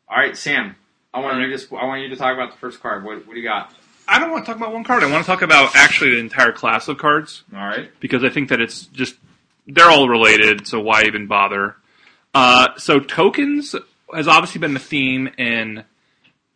all 0.10 0.17
right, 0.17 0.36
Sam, 0.36 0.76
I 1.13 1.19
want 1.19 1.39
you 1.39 1.49
to 1.49 1.58
sp- 1.60 1.80
I 1.80 1.86
want 1.86 2.02
you 2.02 2.10
to 2.10 2.15
talk 2.15 2.34
about 2.34 2.52
the 2.52 2.58
first 2.58 2.82
card. 2.82 3.04
What, 3.04 3.28
what 3.28 3.34
do 3.34 3.39
you 3.39 3.47
got? 3.47 3.73
I 4.08 4.19
don't 4.19 4.32
want 4.32 4.45
to 4.45 4.52
talk 4.52 4.58
about 4.58 4.73
one 4.73 4.84
card. 4.84 5.04
I 5.04 5.12
want 5.12 5.23
to 5.23 5.28
talk 5.28 5.41
about 5.41 5.76
actually 5.76 6.12
the 6.12 6.19
entire 6.19 6.52
class 6.52 6.88
of 6.88 6.97
cards 6.97 7.43
All 7.56 7.60
right, 7.60 7.89
because 7.99 8.23
I 8.23 8.30
think 8.30 8.49
that 8.49 8.60
it's 8.60 8.88
just 8.88 9.15
they're 9.67 9.89
all 9.89 10.10
related. 10.10 10.67
So 10.67 10.80
why 10.80 11.04
even 11.04 11.28
bother? 11.28 11.76
Uh, 12.34 12.69
so 12.78 12.99
tokens 12.99 13.76
has 14.13 14.28
obviously 14.28 14.60
been 14.60 14.73
the 14.73 14.80
theme 14.80 15.30
in 15.38 15.84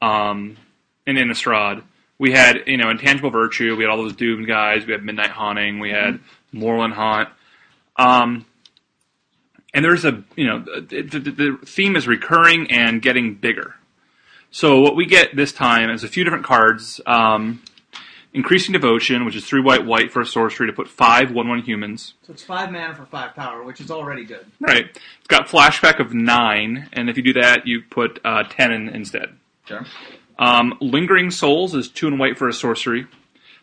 um, 0.02 0.58
in 1.06 1.16
Innistrad. 1.16 1.84
We 2.20 2.32
had 2.32 2.64
you 2.66 2.78
know 2.78 2.90
intangible 2.90 3.30
virtue. 3.30 3.76
We 3.76 3.84
had 3.84 3.92
all 3.92 3.98
those 3.98 4.16
doomed 4.16 4.48
guys. 4.48 4.86
We 4.86 4.92
had 4.92 5.04
midnight 5.04 5.32
haunting. 5.32 5.80
We 5.80 5.92
had 5.92 6.20
Moorland 6.52 6.94
Haunt. 6.94 7.30
Um, 7.96 8.46
and 9.74 9.86
there's 9.86 10.06
a 10.06 10.24
you 10.36 10.48
know 10.48 10.60
the, 10.60 11.02
the, 11.04 11.20
the 11.20 11.60
theme 11.66 11.96
is 11.96 12.08
recurring 12.08 12.72
and 12.72 13.02
getting 13.02 13.36
bigger. 13.36 13.76
So 14.52 14.80
what 14.80 14.96
we 14.96 15.06
get 15.06 15.36
this 15.36 15.52
time 15.52 15.90
is 15.90 16.04
a 16.04 16.08
few 16.08 16.24
different 16.24 16.46
cards. 16.46 17.02
Um, 17.06 17.62
increasing 18.34 18.74
devotion, 18.74 19.26
which 19.26 19.36
is 19.36 19.46
three 19.46 19.62
white 19.62 19.86
white 19.86 20.12
for 20.12 20.22
a 20.22 20.26
sorcery 20.26 20.68
to 20.68 20.74
put 20.74 20.88
five 20.88 21.32
one 21.32 21.48
one 21.50 21.62
humans. 21.62 22.14
So 22.26 22.34
it's 22.34 22.44
5 22.44 22.72
mana 22.72 22.96
for 22.96 23.06
5 23.06 23.36
power, 23.36 23.64
which 23.64 23.82
is 23.82 23.90
already 23.92 24.26
good. 24.26 24.46
Right. 24.60 24.86
It's 24.90 25.28
got 25.28 25.48
flashback 25.48 26.00
of 26.00 26.14
nine, 26.14 26.90
and 26.94 27.10
if 27.10 27.18
you 27.18 27.24
do 27.24 27.34
that, 27.34 27.66
you 27.66 27.82
put 27.90 28.20
uh, 28.24 28.44
ten 28.50 28.72
in 28.72 28.90
instead. 28.90 29.36
okay. 29.70 29.86
Um, 30.40 30.78
Lingering 30.80 31.32
Souls 31.32 31.74
is 31.74 31.90
two 31.90 32.08
and 32.08 32.20
white 32.20 32.38
for 32.38 32.48
a 32.48 32.54
sorcery. 32.54 33.08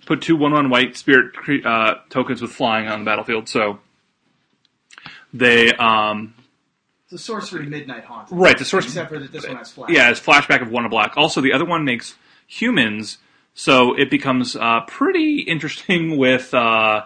Put 0.07 0.21
two 0.23 0.37
one 0.37 0.53
one 0.53 0.71
white 0.71 0.97
spirit 0.97 1.35
uh, 1.65 1.95
tokens 2.11 2.43
with 2.43 2.51
flying 2.51 2.89
on 2.89 3.01
the 3.01 3.05
battlefield. 3.05 3.49
So 3.49 3.79
they 5.33 5.73
um, 5.75 6.35
A 7.13 7.19
sorcery 7.19 7.67
midnight 7.67 8.05
haunt. 8.05 8.29
right 8.33 8.59
the 8.59 8.65
sorcery. 8.65 8.89
Except 8.89 9.09
for 9.11 9.19
that 9.21 9.31
this 9.31 9.47
one 9.47 9.57
has 9.57 9.71
flash. 9.71 9.91
yeah 9.91 10.11
it's 10.11 10.19
flashback 10.21 10.63
of 10.63 10.71
one 10.71 10.85
of 10.85 10.91
black. 10.91 11.13
Also 11.17 11.41
the 11.41 11.53
other 11.53 11.65
one 11.65 11.85
makes 11.85 12.17
humans, 12.49 13.19
so 13.55 13.95
it 13.95 14.11
becomes 14.11 14.57
uh, 14.57 14.81
pretty 14.89 15.41
interesting 15.41 16.17
with 16.19 16.53
uh, 16.55 17.03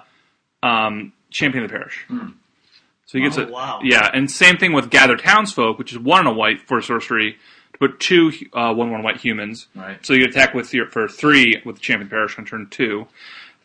um, 0.62 1.12
Champion 1.30 1.64
of 1.64 1.70
the 1.70 1.76
Parish. 1.76 2.06
So 2.08 3.18
he 3.18 3.20
gets 3.20 3.36
Oh, 3.38 3.42
a 3.46 3.50
wow. 3.50 3.80
yeah, 3.82 4.08
and 4.12 4.30
same 4.30 4.56
thing 4.56 4.72
with 4.72 4.88
Gather 4.90 5.16
Townsfolk, 5.16 5.78
which 5.78 5.92
is 5.92 5.98
one 5.98 6.20
and 6.20 6.28
a 6.28 6.32
white 6.32 6.60
for 6.66 6.80
sorcery, 6.80 7.36
to 7.72 7.78
put 7.78 8.00
two 8.00 8.32
uh, 8.54 8.72
one 8.74 8.90
one 8.90 9.02
white 9.02 9.18
humans. 9.18 9.66
Right. 9.74 10.04
So 10.04 10.12
you 10.14 10.24
attack 10.24 10.54
with 10.54 10.72
your, 10.74 10.86
for 10.86 11.08
three 11.08 11.60
with 11.66 11.76
the 11.76 11.80
Champion 11.82 12.08
Parish 12.08 12.38
on 12.38 12.44
turn 12.46 12.66
two, 12.70 13.06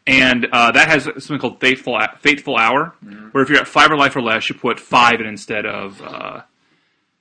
and 0.05 0.47
uh, 0.51 0.71
that 0.71 0.87
has 0.87 1.03
something 1.03 1.39
called 1.39 1.59
Fateful 1.59 1.99
Fateful 2.19 2.57
Hour, 2.57 2.95
where 3.31 3.43
if 3.43 3.49
you're 3.49 3.59
at 3.59 3.67
five 3.67 3.91
or 3.91 3.97
life 3.97 4.15
or 4.15 4.21
less, 4.21 4.49
you 4.49 4.55
put 4.55 4.79
five 4.79 5.21
in 5.21 5.27
instead 5.27 5.65
of 5.65 6.01
uh, 6.01 6.41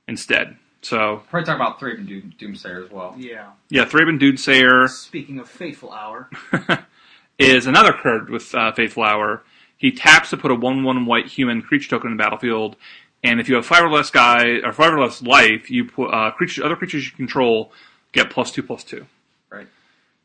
instead. 0.08 0.56
So 0.82 1.22
Probably 1.30 1.46
talk 1.46 1.56
about 1.56 1.78
three 1.78 1.96
Doom, 2.02 2.34
Doomsayer 2.38 2.84
as 2.84 2.90
well. 2.90 3.14
Yeah. 3.16 3.50
yeah, 3.68 3.84
Thraben 3.84 4.18
Doomsayer 4.18 4.88
Speaking 4.88 5.38
of 5.38 5.48
Fateful 5.48 5.92
Hour, 5.92 6.28
is 7.38 7.66
another 7.66 7.92
card 7.92 8.30
with 8.30 8.52
uh, 8.54 8.72
Fateful 8.72 9.04
Hour. 9.04 9.44
He 9.76 9.92
taps 9.92 10.30
to 10.30 10.36
put 10.36 10.50
a 10.50 10.54
one-one 10.54 11.06
white 11.06 11.26
human 11.26 11.62
creature 11.62 11.90
token 11.90 12.10
in 12.10 12.16
the 12.16 12.22
battlefield, 12.22 12.76
and 13.22 13.40
if 13.40 13.48
you 13.48 13.54
have 13.54 13.66
five 13.66 13.84
or 13.84 13.90
less 13.90 14.10
guy 14.10 14.58
or 14.64 14.72
five 14.72 14.92
or 14.92 15.00
less 15.00 15.22
life, 15.22 15.70
you 15.70 15.84
put 15.84 16.08
uh, 16.08 16.32
creatures, 16.32 16.64
other 16.64 16.76
creatures 16.76 17.06
you 17.06 17.12
control 17.12 17.72
get 18.10 18.30
plus 18.30 18.50
two 18.50 18.62
plus 18.62 18.84
two. 18.84 19.06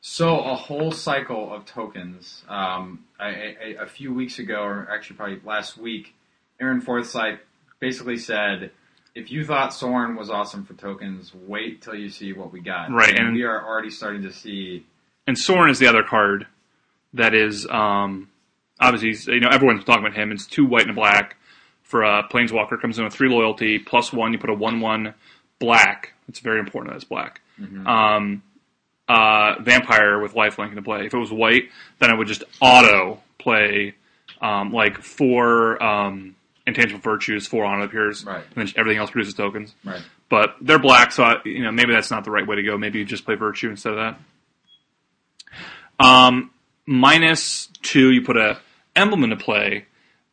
So 0.01 0.39
a 0.39 0.55
whole 0.55 0.91
cycle 0.91 1.53
of 1.53 1.65
tokens. 1.65 2.43
Um, 2.47 3.05
I, 3.19 3.27
I, 3.27 3.75
a 3.81 3.88
few 3.88 4.13
weeks 4.13 4.39
ago, 4.39 4.62
or 4.62 4.88
actually 4.91 5.17
probably 5.17 5.41
last 5.43 5.77
week, 5.77 6.13
Aaron 6.62 6.81
Forsythe 6.81 7.39
basically 7.79 8.17
said, 8.17 8.71
"If 9.15 9.31
you 9.31 9.43
thought 9.45 9.73
Sorin 9.73 10.15
was 10.15 10.29
awesome 10.29 10.65
for 10.65 10.75
tokens, 10.75 11.33
wait 11.33 11.81
till 11.81 11.95
you 11.95 12.10
see 12.10 12.33
what 12.33 12.53
we 12.53 12.62
got." 12.62 12.91
Right, 12.91 13.17
and- 13.17 13.33
we 13.33 13.43
are 13.43 13.65
already 13.65 13.89
starting 13.89 14.21
to 14.23 14.31
see. 14.31 14.86
And 15.25 15.38
Sorin 15.38 15.69
is 15.71 15.79
the 15.79 15.88
other 15.88 16.03
card 16.03 16.47
that 17.13 17.33
is 17.33 17.67
um, 17.67 18.29
obviously 18.79 19.33
you 19.33 19.41
know 19.41 19.49
everyone's 19.49 19.83
talking 19.83 20.05
about 20.05 20.15
him. 20.17 20.31
It's 20.31 20.45
two 20.45 20.65
white 20.65 20.83
and 20.83 20.91
a 20.91 20.93
black 20.93 21.36
for 21.83 22.03
a 22.03 22.23
planeswalker. 22.31 22.79
Comes 22.79 22.97
in 22.97 23.03
with 23.03 23.13
three 23.13 23.29
loyalty 23.29 23.77
plus 23.79 24.13
one. 24.13 24.31
You 24.31 24.39
put 24.39 24.49
a 24.49 24.53
one-one 24.53 25.13
black. 25.60 26.13
It's 26.29 26.39
very 26.39 26.60
important 26.60 26.91
that 26.93 26.95
it's 26.97 27.03
black. 27.05 27.41
Um, 27.88 28.43
uh, 29.08 29.56
vampire 29.62 30.20
with 30.20 30.34
lifelink 30.34 30.70
into 30.70 30.82
play. 30.82 31.06
If 31.06 31.13
it 31.13 31.17
was 31.17 31.32
white, 31.32 31.70
then 32.00 32.12
I 32.12 32.13
would 32.13 32.28
just 32.28 32.43
auto 32.60 33.22
play 33.39 33.96
um, 34.41 34.72
like 34.74 35.02
four 35.02 35.82
um, 35.82 36.36
intangible 36.65 37.00
virtues, 37.00 37.48
four 37.48 37.63
on 37.65 37.82
appears, 37.82 38.26
Right. 38.26 38.43
and 38.56 38.67
then 38.67 38.74
everything 38.76 39.00
else 39.00 39.10
produces 39.12 39.34
tokens. 39.34 39.74
Right. 39.86 40.02
But 40.30 40.56
they're 40.62 40.80
black, 40.80 41.12
so 41.13 41.24
I, 41.24 41.38
you 41.46 41.63
know 41.63 41.72
maybe 41.72 41.93
that's 41.93 42.12
not 42.12 42.26
the 42.26 42.32
right 42.32 42.46
way 42.46 42.58
to 42.58 42.63
go. 42.63 42.78
Maybe 42.78 43.00
you 43.00 43.06
just 43.06 43.24
play 43.26 43.36
virtue 43.36 43.70
instead 43.70 43.93
of 43.93 44.00
that. 46.00 46.06
Um, 46.06 46.52
minus 46.86 47.67
two, 47.82 48.12
you 48.12 48.22
put 48.22 48.38
a 48.38 48.60
emblem 48.96 49.24
into 49.24 49.38
play 49.38 49.86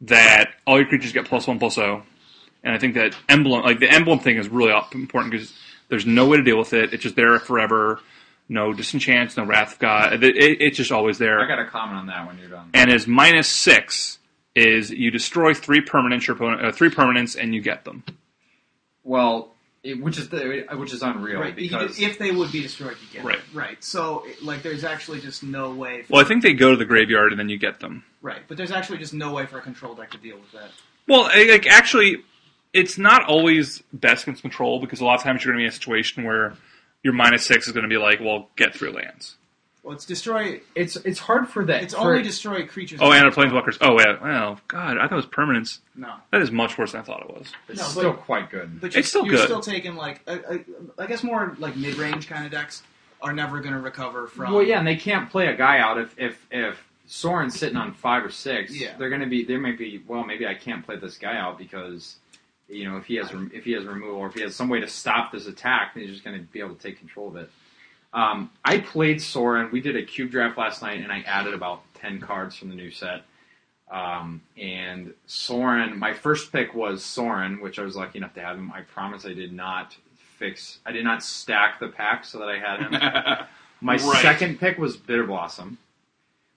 that 0.03 0.51
all 0.67 0.79
your 0.79 0.87
creatures 0.89 1.13
get 1.13 1.27
plus 1.27 1.47
one 1.47 1.59
plus 1.59 1.77
zero, 1.77 2.03
And 2.63 2.75
I 2.75 2.79
think 2.79 2.95
that 2.95 3.15
emblem, 3.29 3.63
like 3.63 3.79
the 3.79 3.91
emblem 3.91 4.19
thing, 4.19 4.37
is 4.37 4.49
really 4.49 4.73
important 4.93 5.33
because 5.33 5.53
there's 5.89 6.05
no 6.07 6.27
way 6.27 6.37
to 6.37 6.43
deal 6.43 6.59
with 6.59 6.73
it. 6.73 6.93
It's 6.93 7.03
just 7.03 7.17
there 7.17 7.39
forever. 7.39 8.01
No 8.49 8.73
Disenchant, 8.75 9.37
no 9.37 9.45
wrath 9.45 9.75
of 9.75 9.79
God. 9.79 10.13
It, 10.23 10.37
it, 10.37 10.61
it's 10.61 10.77
just 10.77 10.93
always 10.93 11.19
there. 11.19 11.41
I 11.41 11.49
got 11.49 11.59
a 11.59 11.65
comment 11.65 11.99
on 11.99 12.07
that 12.09 12.27
when 12.27 12.39
you're 12.39 12.49
done. 12.51 12.71
and 12.75 12.91
is 12.93 13.07
minus 13.07 13.49
six 13.49 14.19
is 14.55 14.91
you 14.91 15.11
destroy 15.11 15.55
three 15.55 15.81
permanents 15.81 16.27
your 16.27 16.37
opponent 16.37 16.65
uh, 16.65 16.71
three 16.73 16.91
permanents 16.91 17.37
and 17.41 17.55
you 17.55 17.61
get 17.61 17.85
them. 17.85 18.05
Well, 19.03 19.53
it, 19.83 20.01
which 20.01 20.19
is 20.19 20.29
the, 20.31 20.65
which 20.77 20.93
is 20.93 21.03
unreal 21.03 21.41
Right, 21.41 21.55
because 21.55 22.01
if 22.01 22.19
they 22.19 22.31
would 22.31 22.51
be 22.53 22.63
destroyed, 22.63 22.97
you 23.03 23.13
get 23.13 23.25
Right. 23.25 23.39
them. 23.39 23.47
Right. 23.53 23.85
So, 23.85 24.25
like, 24.43 24.63
there's 24.63 24.85
actually 24.85 25.21
just 25.21 25.43
no 25.43 25.75
way. 25.75 26.03
For, 26.03 26.15
Well, 26.15 26.25
I 26.25 26.29
think 26.29 26.43
they 26.43 26.55
go 26.55 26.71
to 26.71 26.77
the 26.77 26.87
graveyard 26.87 27.33
and 27.33 27.39
then 27.39 27.49
you 27.49 27.59
get 27.59 27.81
them. 27.81 28.05
right, 28.23 28.41
but 28.49 28.57
there's 28.57 28.71
actually 28.71 28.99
just 28.99 29.13
no 29.13 29.33
way 29.33 29.45
for 29.47 29.59
a 29.59 29.63
control 29.63 29.95
deck 29.95 30.11
to 30.13 30.19
deal 30.19 30.37
with 30.39 30.53
that. 30.53 30.71
Well, 31.07 31.25
like 31.25 31.67
actually, 31.67 32.25
it's 32.73 32.97
not 32.97 33.25
always 33.27 33.83
best 33.93 34.23
against 34.23 34.41
control 34.43 34.81
because 34.81 35.01
a 35.01 35.05
lot 35.05 35.17
of 35.17 35.23
times 35.23 35.45
you're 35.45 35.53
going 35.53 35.59
to 35.59 35.63
be 35.65 35.67
in 35.67 35.71
a 35.71 35.75
situation 35.75 36.25
where 36.25 36.55
your 37.05 37.13
minus 37.13 37.47
six 37.47 37.69
is 37.69 37.73
going 37.73 37.85
to 37.85 37.89
be 37.89 37.99
like, 37.99 38.19
well, 38.21 38.49
get 38.57 38.75
through 38.75 38.91
lands. 38.93 39.37
Well, 39.85 39.95
it's 39.95 40.07
destroy. 40.07 40.63
it's 40.75 40.97
it's 40.97 41.19
hard 41.19 41.47
for 41.47 41.63
that. 41.67 41.83
It's 41.83 41.93
for- 41.95 42.01
only 42.13 42.23
destroy 42.23 42.67
creatures. 42.67 43.01
Oh, 43.03 43.13
and 43.13 43.31
the 43.31 43.37
planeswalkers. 43.37 43.77
Oh, 43.83 44.01
yeah. 44.01 44.17
Well, 44.21 44.59
God, 44.67 44.97
I 44.97 45.03
thought 45.03 45.13
it 45.13 45.17
was 45.17 45.27
permanence. 45.27 45.81
no. 45.95 46.15
That 46.33 46.41
is 46.41 46.51
much 46.51 46.79
worse 46.79 46.93
than 46.93 47.03
I 47.03 47.05
thought 47.05 47.21
it 47.21 47.29
was. 47.29 47.53
It's 47.69 47.79
No, 47.79 47.85
but- 47.85 47.91
still 47.91 48.15
quite 48.15 48.51
good. 48.51 48.81
But 48.81 48.95
you're, 48.95 49.01
It's 49.01 49.11
still 49.11 49.27
you're 49.27 49.37
good. 49.37 49.45
still 49.45 49.61
taking 49.61 49.95
like 49.95 50.23
I, 50.27 50.33
I, 50.33 50.65
I 50.99 51.07
guess 51.07 51.23
more 51.23 51.55
like 51.59 51.77
mid 51.77 51.97
range 51.97 52.27
kind 52.29 52.47
of 52.47 52.51
decks 52.51 52.83
are 53.21 53.35
never 53.35 53.61
going 53.61 53.75
to 53.75 53.81
recover 53.81 54.27
from. 54.27 54.55
Well, 54.55 54.63
yeah, 54.63 54.79
and 54.79 54.87
they 54.87 54.97
can't 54.97 55.29
play 55.31 55.49
a 55.49 55.55
guy 55.57 55.79
out 55.81 55.99
if 55.99 56.19
if 56.19 56.47
if 56.51 56.83
Sorin's 57.07 57.59
sitting 57.59 57.77
on 57.77 57.93
five 57.93 58.25
or 58.25 58.31
six. 58.31 58.75
Yeah. 58.75 58.97
they're 58.97 59.11
going 59.11 59.21
to 59.21 59.27
be. 59.27 59.45
There 59.45 59.61
may 59.61 59.73
be. 59.73 60.03
Well, 60.09 60.25
maybe 60.25 60.47
I 60.47 60.55
can't 60.55 60.83
play 60.85 60.97
this 60.97 61.19
guy 61.19 61.37
out 61.37 61.59
because 61.59 62.17
you 62.69 62.89
know 62.89 62.97
if 62.97 63.05
he 63.07 63.17
has 63.17 63.31
if 63.53 63.65
he 63.65 63.73
has 63.73 63.85
removal 63.85 64.17
or 64.17 64.27
if 64.29 64.35
he 64.35 64.43
has 64.43 64.55
some 64.55 64.69
way 64.69 64.81
to 64.81 64.89
stop 64.89 65.33
this 65.33 65.47
attack, 65.47 65.95
he's 65.95 66.11
just 66.11 66.25
going 66.25 66.37
to 66.39 66.43
be 66.45 66.61
able 66.61 66.75
to 66.75 66.83
take 66.83 66.99
control 66.99 67.29
of 67.29 67.37
it. 67.37 67.51
Um, 68.13 68.51
I 68.65 68.79
played 68.79 69.21
Sorin. 69.21 69.71
We 69.73 69.81
did 69.81 69.97
a 69.97 70.03
cube 70.03 70.31
draft 70.31 70.57
last 70.57 70.83
night, 70.83 71.01
and 71.03 71.11
I 71.13 71.21
added 71.21 71.53
about 71.55 71.83
ten 71.95 72.21
cards 72.21 72.57
from 72.57 72.69
the 72.69 72.77
new 72.77 72.91
set. 72.91 73.23
Um, 73.91 74.41
and 74.57 75.13
Sorin, 75.27 75.99
my 75.99 76.13
first 76.15 76.51
pick 76.53 76.75
was 76.75 77.05
Sorin, 77.05 77.61
which 77.61 77.79
I 77.79 77.83
was 77.83 77.97
lucky 77.97 78.19
enough 78.19 78.35
to 78.35 78.41
have 78.41 78.57
him. 78.57 78.73
I 78.73 78.81
promise 78.83 79.27
I 79.27 79.35
did 79.35 79.53
not 79.53 79.97
fix. 80.39 80.79
I 80.87 80.93
did 80.93 81.05
not 81.05 81.23
stack 81.23 81.79
the 81.81 81.89
pack 81.89 82.25
so 82.25 82.39
that 82.39 82.49
I 82.49 82.59
had 82.59 82.81
him. 82.81 83.47
My 83.81 83.97
Right. 83.97 84.23
second 84.23 84.59
pick 84.59 84.79
was 84.79 84.97
Bitterblossom. 84.97 85.77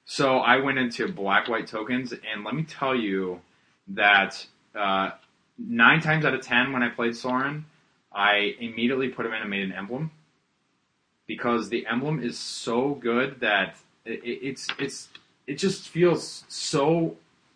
So 0.05 0.37
I 0.37 0.57
went 0.57 0.77
into 0.77 1.11
black 1.11 1.49
white 1.49 1.67
tokens, 1.67 2.13
and 2.13 2.45
let 2.45 2.55
me 2.55 2.63
tell 2.63 2.95
you 2.95 3.41
that 3.89 4.45
uh, 4.73 5.11
nine 5.57 6.01
times 6.01 6.25
out 6.25 6.33
of 6.33 6.41
ten 6.41 6.71
when 6.73 6.83
I 6.83 6.89
played 6.89 7.15
Sorin, 7.15 7.65
I 8.13 8.55
immediately 8.59 9.09
put 9.09 9.25
him 9.25 9.33
in 9.33 9.41
and 9.41 9.49
made 9.49 9.63
an 9.63 9.71
emblem 9.73 10.11
because 11.25 11.69
the 11.69 11.85
emblem 11.87 12.21
is 12.23 12.37
so 12.37 12.95
good 12.95 13.39
that 13.41 13.75
it, 14.05 14.23
it- 14.23 14.39
it's 14.47 14.67
it's 14.79 15.09
it 15.45 15.57
just 15.57 15.87
feels 15.89 16.43
so 16.49 17.15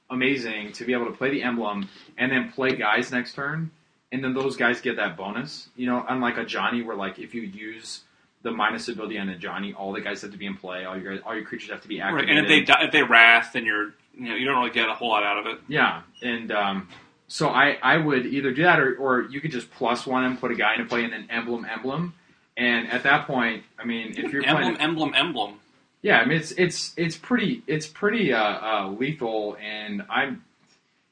amazing 0.09 0.71
to 0.73 0.85
be 0.85 0.93
able 0.93 1.05
to 1.05 1.11
play 1.11 1.29
the 1.29 1.43
emblem 1.43 1.89
and 2.17 2.31
then 2.31 2.49
play 2.51 2.73
guys 2.75 3.11
next 3.11 3.33
turn, 3.33 3.69
and 4.11 4.23
then 4.23 4.33
those 4.33 4.55
guys 4.57 4.79
get 4.81 4.95
that 4.97 5.17
bonus. 5.17 5.69
You 5.75 5.87
know, 5.87 6.05
unlike 6.07 6.35
Ajani, 6.35 6.85
where 6.85 6.95
like 6.95 7.19
if 7.19 7.33
you 7.33 7.41
use 7.41 8.01
the 8.43 8.51
minus 8.51 8.87
ability 8.87 9.17
on 9.19 9.27
Ajani, 9.27 9.73
all 9.77 9.91
the 9.93 10.01
guys 10.01 10.21
have 10.21 10.31
to 10.31 10.37
be 10.37 10.45
in 10.47 10.55
play. 10.57 10.83
All 10.85 10.97
your 10.97 11.13
guys, 11.15 11.23
all 11.25 11.35
your 11.35 11.43
creatures 11.45 11.69
have 11.69 11.81
to 11.81 11.87
be 11.87 11.99
Right, 12.01 12.27
and 12.29 12.39
if 12.39 12.47
they 12.47 12.61
di- 12.61 12.83
if 12.85 12.91
they 12.91 13.03
wrath, 13.03 13.51
then 13.53 13.65
you're 13.65 13.93
you 14.17 14.29
know 14.29 14.35
you 14.35 14.45
don't 14.45 14.57
really 14.57 14.71
get 14.71 14.89
a 14.89 14.93
whole 14.93 15.09
lot 15.09 15.23
out 15.23 15.37
of 15.39 15.45
it. 15.47 15.59
yeah, 15.67 16.01
and 16.21 16.51
um, 16.51 16.87
so 17.31 17.47
I 17.47 17.77
I 17.81 17.95
would 17.95 18.25
either 18.25 18.51
do 18.51 18.63
that 18.63 18.77
or 18.79 18.95
or 18.97 19.21
you 19.21 19.39
could 19.39 19.51
just 19.51 19.71
plus 19.71 20.05
one 20.05 20.25
and 20.25 20.37
put 20.37 20.51
a 20.51 20.55
guy 20.55 20.73
into 20.75 20.85
play 20.85 21.05
and 21.05 21.13
then 21.13 21.27
emblem 21.29 21.65
emblem. 21.65 22.13
And 22.57 22.89
at 22.89 23.03
that 23.03 23.25
point, 23.25 23.63
I 23.79 23.85
mean, 23.85 24.07
if 24.17 24.33
you're 24.33 24.43
Emblem, 24.45 24.75
playing, 24.75 24.81
emblem, 24.81 25.13
emblem. 25.15 25.59
yeah, 26.01 26.17
I 26.19 26.25
mean 26.25 26.37
it's 26.37 26.51
it's 26.51 26.93
it's 26.97 27.15
pretty 27.15 27.63
it's 27.67 27.87
pretty 27.87 28.33
uh, 28.33 28.43
uh, 28.43 28.89
lethal, 28.99 29.55
and 29.61 30.03
I'm 30.09 30.43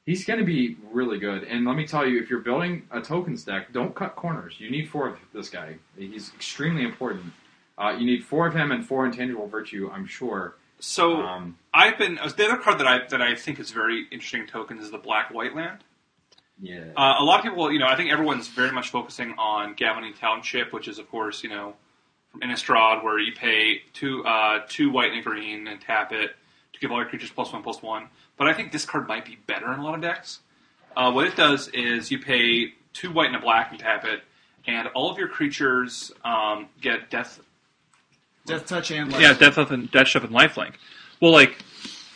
he's 0.04 0.26
going 0.26 0.38
to 0.38 0.44
be 0.44 0.76
really 0.92 1.18
good. 1.18 1.44
And 1.44 1.64
let 1.64 1.74
me 1.74 1.86
tell 1.86 2.06
you, 2.06 2.20
if 2.22 2.28
you're 2.28 2.40
building 2.40 2.86
a 2.90 3.00
tokens 3.00 3.42
deck, 3.44 3.72
don't 3.72 3.94
cut 3.94 4.14
corners. 4.14 4.56
You 4.58 4.70
need 4.70 4.90
four 4.90 5.08
of 5.08 5.16
this 5.32 5.48
guy. 5.48 5.76
He's 5.96 6.32
extremely 6.34 6.82
important. 6.82 7.32
Uh, 7.78 7.92
you 7.98 8.04
need 8.04 8.24
four 8.26 8.46
of 8.46 8.54
him 8.54 8.70
and 8.72 8.86
four 8.86 9.06
intangible 9.06 9.48
virtue. 9.48 9.90
I'm 9.90 10.06
sure. 10.06 10.56
So 10.80 11.22
Um, 11.22 11.56
I've 11.72 11.96
been 11.96 12.18
uh, 12.18 12.28
the 12.28 12.44
other 12.46 12.58
card 12.58 12.78
that 12.78 12.86
I 12.86 13.06
that 13.08 13.22
I 13.22 13.34
think 13.34 13.58
is 13.58 13.70
very 13.70 14.06
interesting 14.10 14.42
in 14.42 14.46
tokens 14.46 14.84
is 14.84 14.90
the 14.90 14.98
black 14.98 15.32
white 15.32 15.56
land. 15.56 15.78
Yeah. 16.60 16.84
Uh, 16.96 17.16
a 17.18 17.24
lot 17.24 17.38
of 17.38 17.44
people, 17.44 17.72
you 17.72 17.78
know, 17.78 17.86
I 17.86 17.96
think 17.96 18.10
everyone's 18.10 18.48
very 18.48 18.72
much 18.72 18.90
focusing 18.90 19.34
on 19.38 19.74
Gavony 19.74 20.18
Township, 20.18 20.72
which 20.72 20.88
is, 20.88 20.98
of 20.98 21.10
course, 21.10 21.42
you 21.42 21.50
know, 21.50 21.74
from 22.30 22.40
Innistrad, 22.42 23.02
where 23.02 23.18
you 23.18 23.32
pay 23.32 23.82
two, 23.92 24.24
uh, 24.24 24.60
two 24.68 24.90
white 24.90 25.10
and 25.10 25.20
a 25.20 25.22
green 25.22 25.66
and 25.66 25.80
tap 25.80 26.12
it 26.12 26.30
to 26.72 26.80
give 26.80 26.90
all 26.90 26.98
your 26.98 27.08
creatures 27.08 27.30
plus 27.30 27.52
one, 27.52 27.62
plus 27.62 27.82
one. 27.82 28.08
But 28.36 28.48
I 28.48 28.52
think 28.52 28.72
this 28.72 28.84
card 28.84 29.08
might 29.08 29.24
be 29.24 29.38
better 29.46 29.72
in 29.72 29.80
a 29.80 29.84
lot 29.84 29.94
of 29.94 30.02
decks. 30.02 30.40
Uh, 30.96 31.12
what 31.12 31.26
it 31.26 31.36
does 31.36 31.68
is 31.68 32.10
you 32.10 32.18
pay 32.18 32.74
two 32.92 33.10
white 33.12 33.26
and 33.26 33.36
a 33.36 33.40
black 33.40 33.70
and 33.70 33.78
tap 33.78 34.04
it, 34.04 34.22
and 34.66 34.88
all 34.88 35.10
of 35.10 35.18
your 35.18 35.28
creatures 35.28 36.12
um, 36.24 36.68
get 36.80 37.10
death 37.10 37.40
Death 38.46 38.66
touch 38.66 38.90
and 38.90 39.12
like, 39.12 39.20
yeah, 39.20 39.34
Death 39.34 39.58
Up 39.58 39.70
and 39.70 39.90
Death 39.90 40.08
Ship 40.08 40.24
and 40.24 40.32
Lifelink. 40.32 40.74
Well, 41.20 41.32
like 41.32 41.62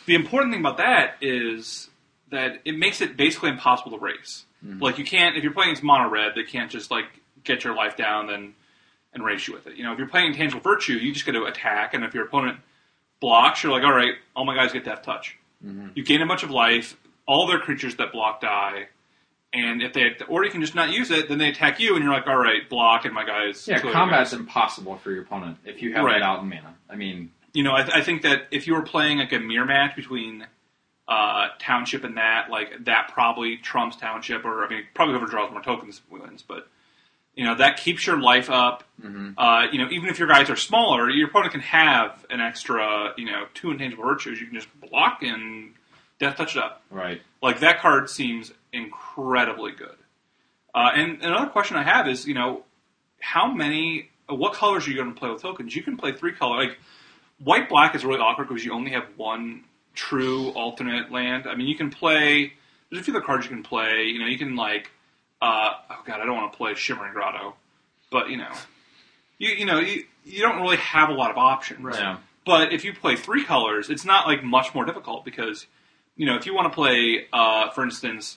the 0.06 0.14
important 0.14 0.52
thing 0.52 0.60
about 0.60 0.78
that 0.78 1.16
is 1.20 1.88
that 2.34 2.60
it 2.64 2.76
makes 2.76 3.00
it 3.00 3.16
basically 3.16 3.50
impossible 3.50 3.96
to 3.96 3.98
race. 4.04 4.44
Mm-hmm. 4.64 4.82
Like 4.82 4.98
you 4.98 5.04
can't 5.04 5.36
if 5.36 5.42
you're 5.42 5.52
playing 5.52 5.70
against 5.70 5.82
mono 5.82 6.08
red, 6.08 6.32
they 6.34 6.44
can't 6.44 6.70
just 6.70 6.90
like 6.90 7.06
get 7.42 7.64
your 7.64 7.74
life 7.74 7.96
down 7.96 8.26
then 8.26 8.54
and 9.12 9.24
race 9.24 9.46
you 9.46 9.54
with 9.54 9.66
it. 9.66 9.76
You 9.76 9.84
know, 9.84 9.92
if 9.92 9.98
you're 9.98 10.08
playing 10.08 10.32
Intangible 10.32 10.60
Virtue, 10.60 10.94
you 10.94 11.12
just 11.12 11.24
got 11.24 11.32
to 11.32 11.44
attack, 11.44 11.94
and 11.94 12.04
if 12.04 12.14
your 12.14 12.24
opponent 12.26 12.58
blocks, 13.20 13.62
you're 13.62 13.72
like, 13.72 13.84
all 13.84 13.94
right, 13.94 14.14
all 14.34 14.44
my 14.44 14.54
guys 14.56 14.72
get 14.72 14.84
Death 14.84 15.02
Touch. 15.02 15.38
Mm-hmm. 15.64 15.88
You 15.94 16.04
gain 16.04 16.20
a 16.20 16.26
bunch 16.26 16.42
of 16.42 16.50
life. 16.50 16.96
All 17.26 17.46
their 17.46 17.58
creatures 17.58 17.96
that 17.96 18.12
block 18.12 18.40
die. 18.40 18.88
And 19.54 19.82
if 19.82 19.92
they, 19.92 20.16
or 20.28 20.44
you 20.44 20.50
can 20.50 20.60
just 20.60 20.74
not 20.74 20.90
use 20.90 21.10
it, 21.12 21.28
then 21.28 21.38
they 21.38 21.48
attack 21.48 21.78
you, 21.78 21.94
and 21.94 22.04
you're 22.04 22.12
like, 22.12 22.26
all 22.26 22.36
right, 22.36 22.68
block, 22.68 23.04
and 23.04 23.14
my 23.14 23.24
guys. 23.24 23.66
Yeah, 23.68 23.78
combat's 23.78 24.32
guys. 24.32 24.40
impossible 24.40 24.96
for 24.98 25.12
your 25.12 25.22
opponent 25.22 25.58
if 25.64 25.80
you 25.80 25.94
have 25.94 26.04
Right. 26.04 26.18
that 26.20 26.24
out 26.24 26.42
in 26.42 26.48
mana. 26.48 26.74
I 26.90 26.96
mean, 26.96 27.30
you 27.52 27.62
know, 27.62 27.70
I, 27.70 27.98
I 27.98 28.02
think 28.02 28.22
that 28.22 28.48
if 28.50 28.66
you 28.66 28.74
were 28.74 28.82
playing 28.82 29.18
like 29.18 29.32
a 29.32 29.38
mirror 29.38 29.64
match 29.64 29.94
between 29.94 30.44
uh, 31.08 31.48
Township 31.58 32.04
and 32.04 32.16
that, 32.16 32.48
like 32.50 32.84
that 32.84 33.10
probably 33.12 33.56
trumps 33.58 33.96
Township, 33.96 34.44
or 34.44 34.64
I 34.64 34.68
mean, 34.68 34.84
probably 34.94 35.14
whoever 35.14 35.30
draws 35.30 35.50
more 35.50 35.62
tokens 35.62 36.00
wins. 36.10 36.42
But 36.42 36.66
you 37.34 37.44
know, 37.44 37.56
that 37.56 37.78
keeps 37.78 38.06
your 38.06 38.20
life 38.20 38.48
up. 38.48 38.84
Uh, 39.36 39.66
you 39.72 39.78
know, 39.78 39.90
even 39.90 40.08
if 40.08 40.18
your 40.18 40.28
guys 40.28 40.48
are 40.50 40.56
smaller, 40.56 41.10
your 41.10 41.28
opponent 41.28 41.52
can 41.52 41.60
have 41.62 42.24
an 42.30 42.40
extra, 42.40 43.12
you 43.18 43.26
know, 43.26 43.46
two 43.54 43.70
intangible 43.70 44.04
virtues. 44.04 44.40
You 44.40 44.46
can 44.46 44.54
just 44.54 44.68
block 44.80 45.22
and 45.22 45.74
death 46.20 46.36
touch 46.36 46.56
it 46.56 46.62
up. 46.62 46.82
right. 46.90 47.20
Like 47.42 47.60
that 47.60 47.80
card 47.80 48.08
seems 48.08 48.52
incredibly 48.72 49.72
good. 49.72 49.96
Uh, 50.74 50.90
and 50.94 51.22
another 51.22 51.48
question 51.50 51.76
I 51.76 51.82
have 51.82 52.08
is, 52.08 52.26
you 52.26 52.34
know, 52.34 52.62
how 53.20 53.52
many, 53.52 54.10
what 54.28 54.54
colors 54.54 54.86
are 54.86 54.90
you 54.90 54.96
going 54.96 55.12
to 55.12 55.18
play 55.18 55.30
with 55.30 55.42
tokens? 55.42 55.74
You 55.74 55.82
can 55.82 55.96
play 55.96 56.12
three 56.12 56.32
color. 56.32 56.56
Like 56.56 56.78
white 57.38 57.68
black 57.68 57.94
is 57.94 58.04
really 58.04 58.20
awkward 58.20 58.48
because 58.48 58.64
you 58.64 58.72
only 58.72 58.92
have 58.92 59.04
one 59.16 59.64
true 59.94 60.50
alternate 60.50 61.10
land. 61.10 61.46
I 61.46 61.54
mean, 61.54 61.66
you 61.66 61.76
can 61.76 61.90
play. 61.90 62.52
There's 62.90 63.00
a 63.00 63.04
few 63.04 63.14
other 63.14 63.24
cards 63.24 63.44
you 63.44 63.50
can 63.50 63.62
play. 63.62 64.04
You 64.04 64.18
know, 64.18 64.26
you 64.26 64.38
can 64.38 64.56
like, 64.56 64.90
uh, 65.40 65.70
oh 65.90 66.02
god, 66.06 66.20
I 66.20 66.26
don't 66.26 66.36
want 66.36 66.52
to 66.52 66.56
play 66.56 66.74
Shimmering 66.74 67.12
Grotto, 67.12 67.54
but 68.10 68.28
you 68.28 68.36
know, 68.36 68.52
you 69.38 69.50
you 69.50 69.66
know 69.66 69.78
you 69.80 70.04
you 70.24 70.40
don't 70.42 70.60
really 70.60 70.76
have 70.76 71.08
a 71.08 71.12
lot 71.14 71.30
of 71.30 71.38
options. 71.38 71.82
Right. 71.82 71.98
Yeah. 71.98 72.18
But 72.46 72.72
if 72.72 72.84
you 72.84 72.92
play 72.92 73.16
three 73.16 73.44
colors, 73.44 73.88
it's 73.88 74.04
not 74.04 74.26
like 74.26 74.44
much 74.44 74.74
more 74.74 74.84
difficult 74.84 75.24
because, 75.24 75.66
you 76.14 76.26
know, 76.26 76.36
if 76.36 76.44
you 76.44 76.54
want 76.54 76.70
to 76.70 76.74
play, 76.74 77.26
uh, 77.32 77.70
for 77.70 77.82
instance, 77.82 78.36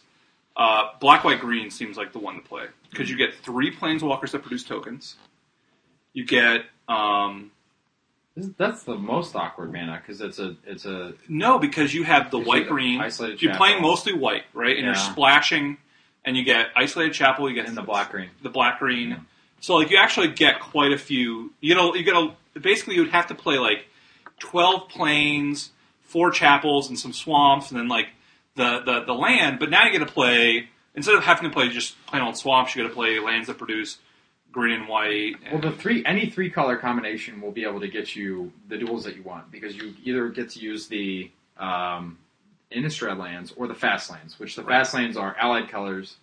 uh, 0.55 0.91
black, 1.01 1.25
white, 1.25 1.41
green 1.41 1.69
seems 1.69 1.97
like 1.97 2.13
the 2.13 2.19
one 2.19 2.35
to 2.35 2.41
play 2.41 2.67
because 2.89 3.09
you 3.09 3.17
get 3.17 3.33
three 3.43 3.69
planeswalkers 3.75 4.31
that 4.31 4.43
produce 4.43 4.63
tokens. 4.63 5.17
You 6.13 6.25
get 6.25 6.61
um, 6.87 7.41
This- 7.41 7.51
That's 8.57 8.83
the 8.83 8.95
most 8.95 9.35
awkward 9.35 9.73
mana 9.73 9.99
because 9.99 10.21
it's 10.21 10.37
a 10.37 10.55
it's 10.65 10.85
a 10.85 11.13
no 11.27 11.57
because 11.57 11.93
you 11.93 12.03
have 12.03 12.29
the 12.29 12.37
white, 12.37 12.67
green. 12.67 13.01
isolated 13.01 13.41
You're 13.41 13.55
playing 13.55 13.81
mostly 13.81 14.13
white, 14.13 14.43
right? 14.53 14.77
And 14.77 14.85
you're 14.85 14.95
splashing, 14.95 15.77
and 16.23 16.37
you 16.37 16.43
get 16.43 16.67
isolated 16.75 17.13
chapel. 17.13 17.49
You 17.49 17.55
get 17.55 17.67
in 17.67 17.73
the 17.73 17.81
black 17.81 18.11
green. 18.11 18.29
the 18.43 18.49
black 18.49 18.77
green. 18.77 19.09
Yeah. 19.09 19.19
So 19.59 19.75
like 19.75 19.89
you 19.89 19.97
actually 19.97 20.29
get 20.29 20.59
quite 20.59 20.91
a 20.91 20.99
few. 20.99 21.51
You 21.61 21.73
know, 21.73 21.95
you 21.95 22.03
get 22.03 22.15
a 22.15 22.35
basically 22.59 22.95
you 22.95 23.01
would 23.01 23.11
have 23.11 23.27
to 23.27 23.35
play 23.35 23.57
like 23.57 23.87
twelve 24.39 24.89
plains, 24.89 25.71
four 26.03 26.29
chapels, 26.29 26.89
and 26.89 26.99
some 26.99 27.13
swamps, 27.13 27.71
and 27.71 27.79
then 27.79 27.87
like 27.87 28.09
the 28.55 28.81
the, 28.85 29.05
the 29.05 29.13
land. 29.13 29.57
But 29.57 29.71
now 29.71 29.85
you 29.85 29.91
get 29.91 30.05
to 30.05 30.13
play 30.13 30.69
instead 30.93 31.15
of 31.15 31.23
having 31.23 31.49
to 31.49 31.53
play 31.53 31.69
just 31.69 31.95
plain 32.05 32.21
old 32.21 32.37
swamps, 32.37 32.75
you 32.75 32.83
got 32.83 32.89
to 32.89 32.93
play 32.93 33.19
lands 33.19 33.47
that 33.47 33.57
produce 33.57 33.97
green 34.57 34.79
and 34.79 34.87
white. 34.89 35.35
Well, 35.51 35.61
the 35.61 35.71
three 35.71 36.03
any 36.03 36.31
three 36.31 36.49
color 36.49 36.77
combination 36.77 37.39
will 37.41 37.51
be 37.51 37.63
able 37.63 37.79
to 37.79 37.87
get 37.87 38.15
you 38.15 38.51
the 38.69 38.77
duels 38.77 39.03
that 39.03 39.15
you 39.15 39.21
want 39.21 39.51
because 39.51 39.75
you 39.75 39.93
either 40.03 40.29
get 40.29 40.49
to 40.51 40.59
use 40.59 40.87
the 40.87 41.29
um, 41.57 42.17
Innistrad 42.71 43.19
lands 43.19 43.53
or 43.55 43.67
the 43.67 43.75
fast 43.75 44.09
lands, 44.09 44.39
which 44.39 44.55
the 44.55 44.63
Right. 44.63 44.79
fast 44.79 44.95
lands 44.95 45.15
are 45.15 45.35
allied 45.39 45.69
colors 45.69 46.17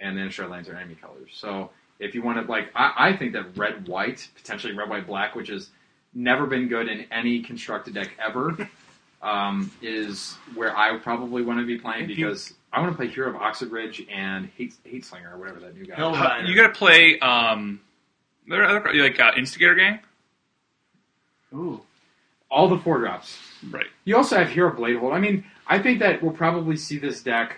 and 0.00 0.18
the 0.18 0.28
Shred 0.30 0.50
Lands 0.50 0.68
are 0.68 0.74
enemy 0.74 0.96
colors. 0.96 1.30
So 1.32 1.70
if 2.00 2.12
you 2.14 2.22
want 2.22 2.44
to 2.44 2.50
like, 2.50 2.70
I, 2.74 3.10
I 3.10 3.16
think 3.16 3.32
that 3.34 3.56
red 3.56 3.86
white, 3.86 4.28
potentially 4.34 4.74
red 4.74 4.90
white 4.90 5.06
black, 5.06 5.36
which 5.36 5.48
has 5.48 5.70
never 6.12 6.44
been 6.46 6.66
good 6.66 6.88
in 6.88 7.06
any 7.12 7.40
constructed 7.40 7.94
deck 7.94 8.10
ever, 8.18 8.68
um, 9.22 9.70
is 9.80 10.34
where 10.56 10.76
I 10.76 10.98
probably 10.98 11.42
want 11.42 11.60
to 11.60 11.64
be 11.64 11.78
playing 11.78 12.10
If 12.10 12.16
because 12.16 12.52
I 12.76 12.80
want 12.80 12.92
to 12.92 12.96
play 12.96 13.08
Hero 13.08 13.30
of 13.30 13.36
Oxid 13.36 13.70
Ridge 13.72 14.06
and 14.12 14.50
Hate 14.56 14.74
Hate 14.84 15.04
Slinger 15.04 15.34
or 15.34 15.38
whatever 15.38 15.60
that 15.60 15.74
new 15.74 15.86
guy. 15.86 15.94
Hell 15.96 16.14
is. 16.14 16.20
Right. 16.20 16.44
Uh, 16.44 16.46
you 16.46 16.54
got 16.54 16.68
to 16.68 16.72
play 16.74 17.18
um, 17.20 17.80
there 18.46 18.62
are 18.62 18.66
other, 18.78 18.92
like 18.94 19.18
uh, 19.18 19.32
Instigator 19.36 19.74
Gang, 19.74 19.98
Ooh. 21.54 21.80
All 22.50 22.68
the 22.68 22.78
four 22.78 22.98
drops. 22.98 23.38
right? 23.70 23.86
You 24.04 24.16
also 24.16 24.36
have 24.36 24.48
Hero 24.50 24.70
Bladehold. 24.72 25.12
I 25.12 25.18
mean, 25.18 25.44
I 25.66 25.78
think 25.80 25.98
that 26.00 26.22
we'll 26.22 26.32
probably 26.32 26.76
see 26.76 26.98
this 26.98 27.22
deck 27.22 27.56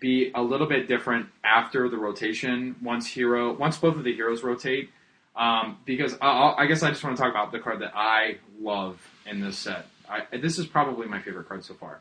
be 0.00 0.30
a 0.34 0.42
little 0.42 0.66
bit 0.66 0.88
different 0.88 1.26
after 1.42 1.88
the 1.88 1.96
rotation. 1.96 2.76
Once 2.82 3.06
hero, 3.06 3.54
once 3.54 3.78
both 3.78 3.96
of 3.96 4.04
the 4.04 4.14
heroes 4.14 4.42
rotate, 4.42 4.90
um, 5.36 5.78
because 5.86 6.14
I, 6.14 6.26
I'll- 6.26 6.54
I 6.58 6.66
guess 6.66 6.82
I 6.82 6.90
just 6.90 7.02
want 7.02 7.16
to 7.16 7.22
talk 7.22 7.30
about 7.32 7.50
the 7.52 7.60
card 7.60 7.80
that 7.80 7.92
I 7.96 8.38
love 8.60 9.00
in 9.26 9.40
this 9.40 9.56
set. 9.56 9.86
I, 10.08 10.36
this 10.36 10.58
is 10.58 10.66
probably 10.66 11.06
my 11.06 11.20
favorite 11.20 11.48
card 11.48 11.64
so 11.64 11.72
far, 11.74 12.00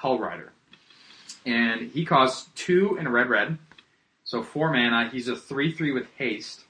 Hellrider, 0.00 0.50
and 1.46 1.90
he 1.90 2.04
costs 2.04 2.48
two 2.54 2.96
in 2.98 3.06
a 3.06 3.10
red 3.10 3.28
red, 3.28 3.58
so 4.24 4.42
four 4.42 4.72
mana. 4.72 5.08
He's 5.10 5.28
a 5.28 5.36
three 5.36 5.72
three 5.72 5.92
with 5.92 6.06
haste, 6.16 6.64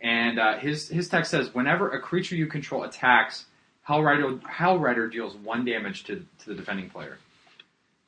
and 0.00 0.38
uh, 0.38 0.58
his 0.58 0.88
his 0.88 1.08
text 1.08 1.30
says 1.30 1.54
whenever 1.54 1.90
a 1.90 2.00
creature 2.00 2.36
you 2.36 2.46
control 2.46 2.84
attacks. 2.84 3.46
Hellrider, 3.88 4.44
Hell 4.48 4.80
Rider 4.80 5.06
deals 5.06 5.36
one 5.36 5.64
damage 5.64 6.02
to, 6.04 6.16
to 6.40 6.48
the 6.48 6.54
defending 6.56 6.90
player. 6.90 7.18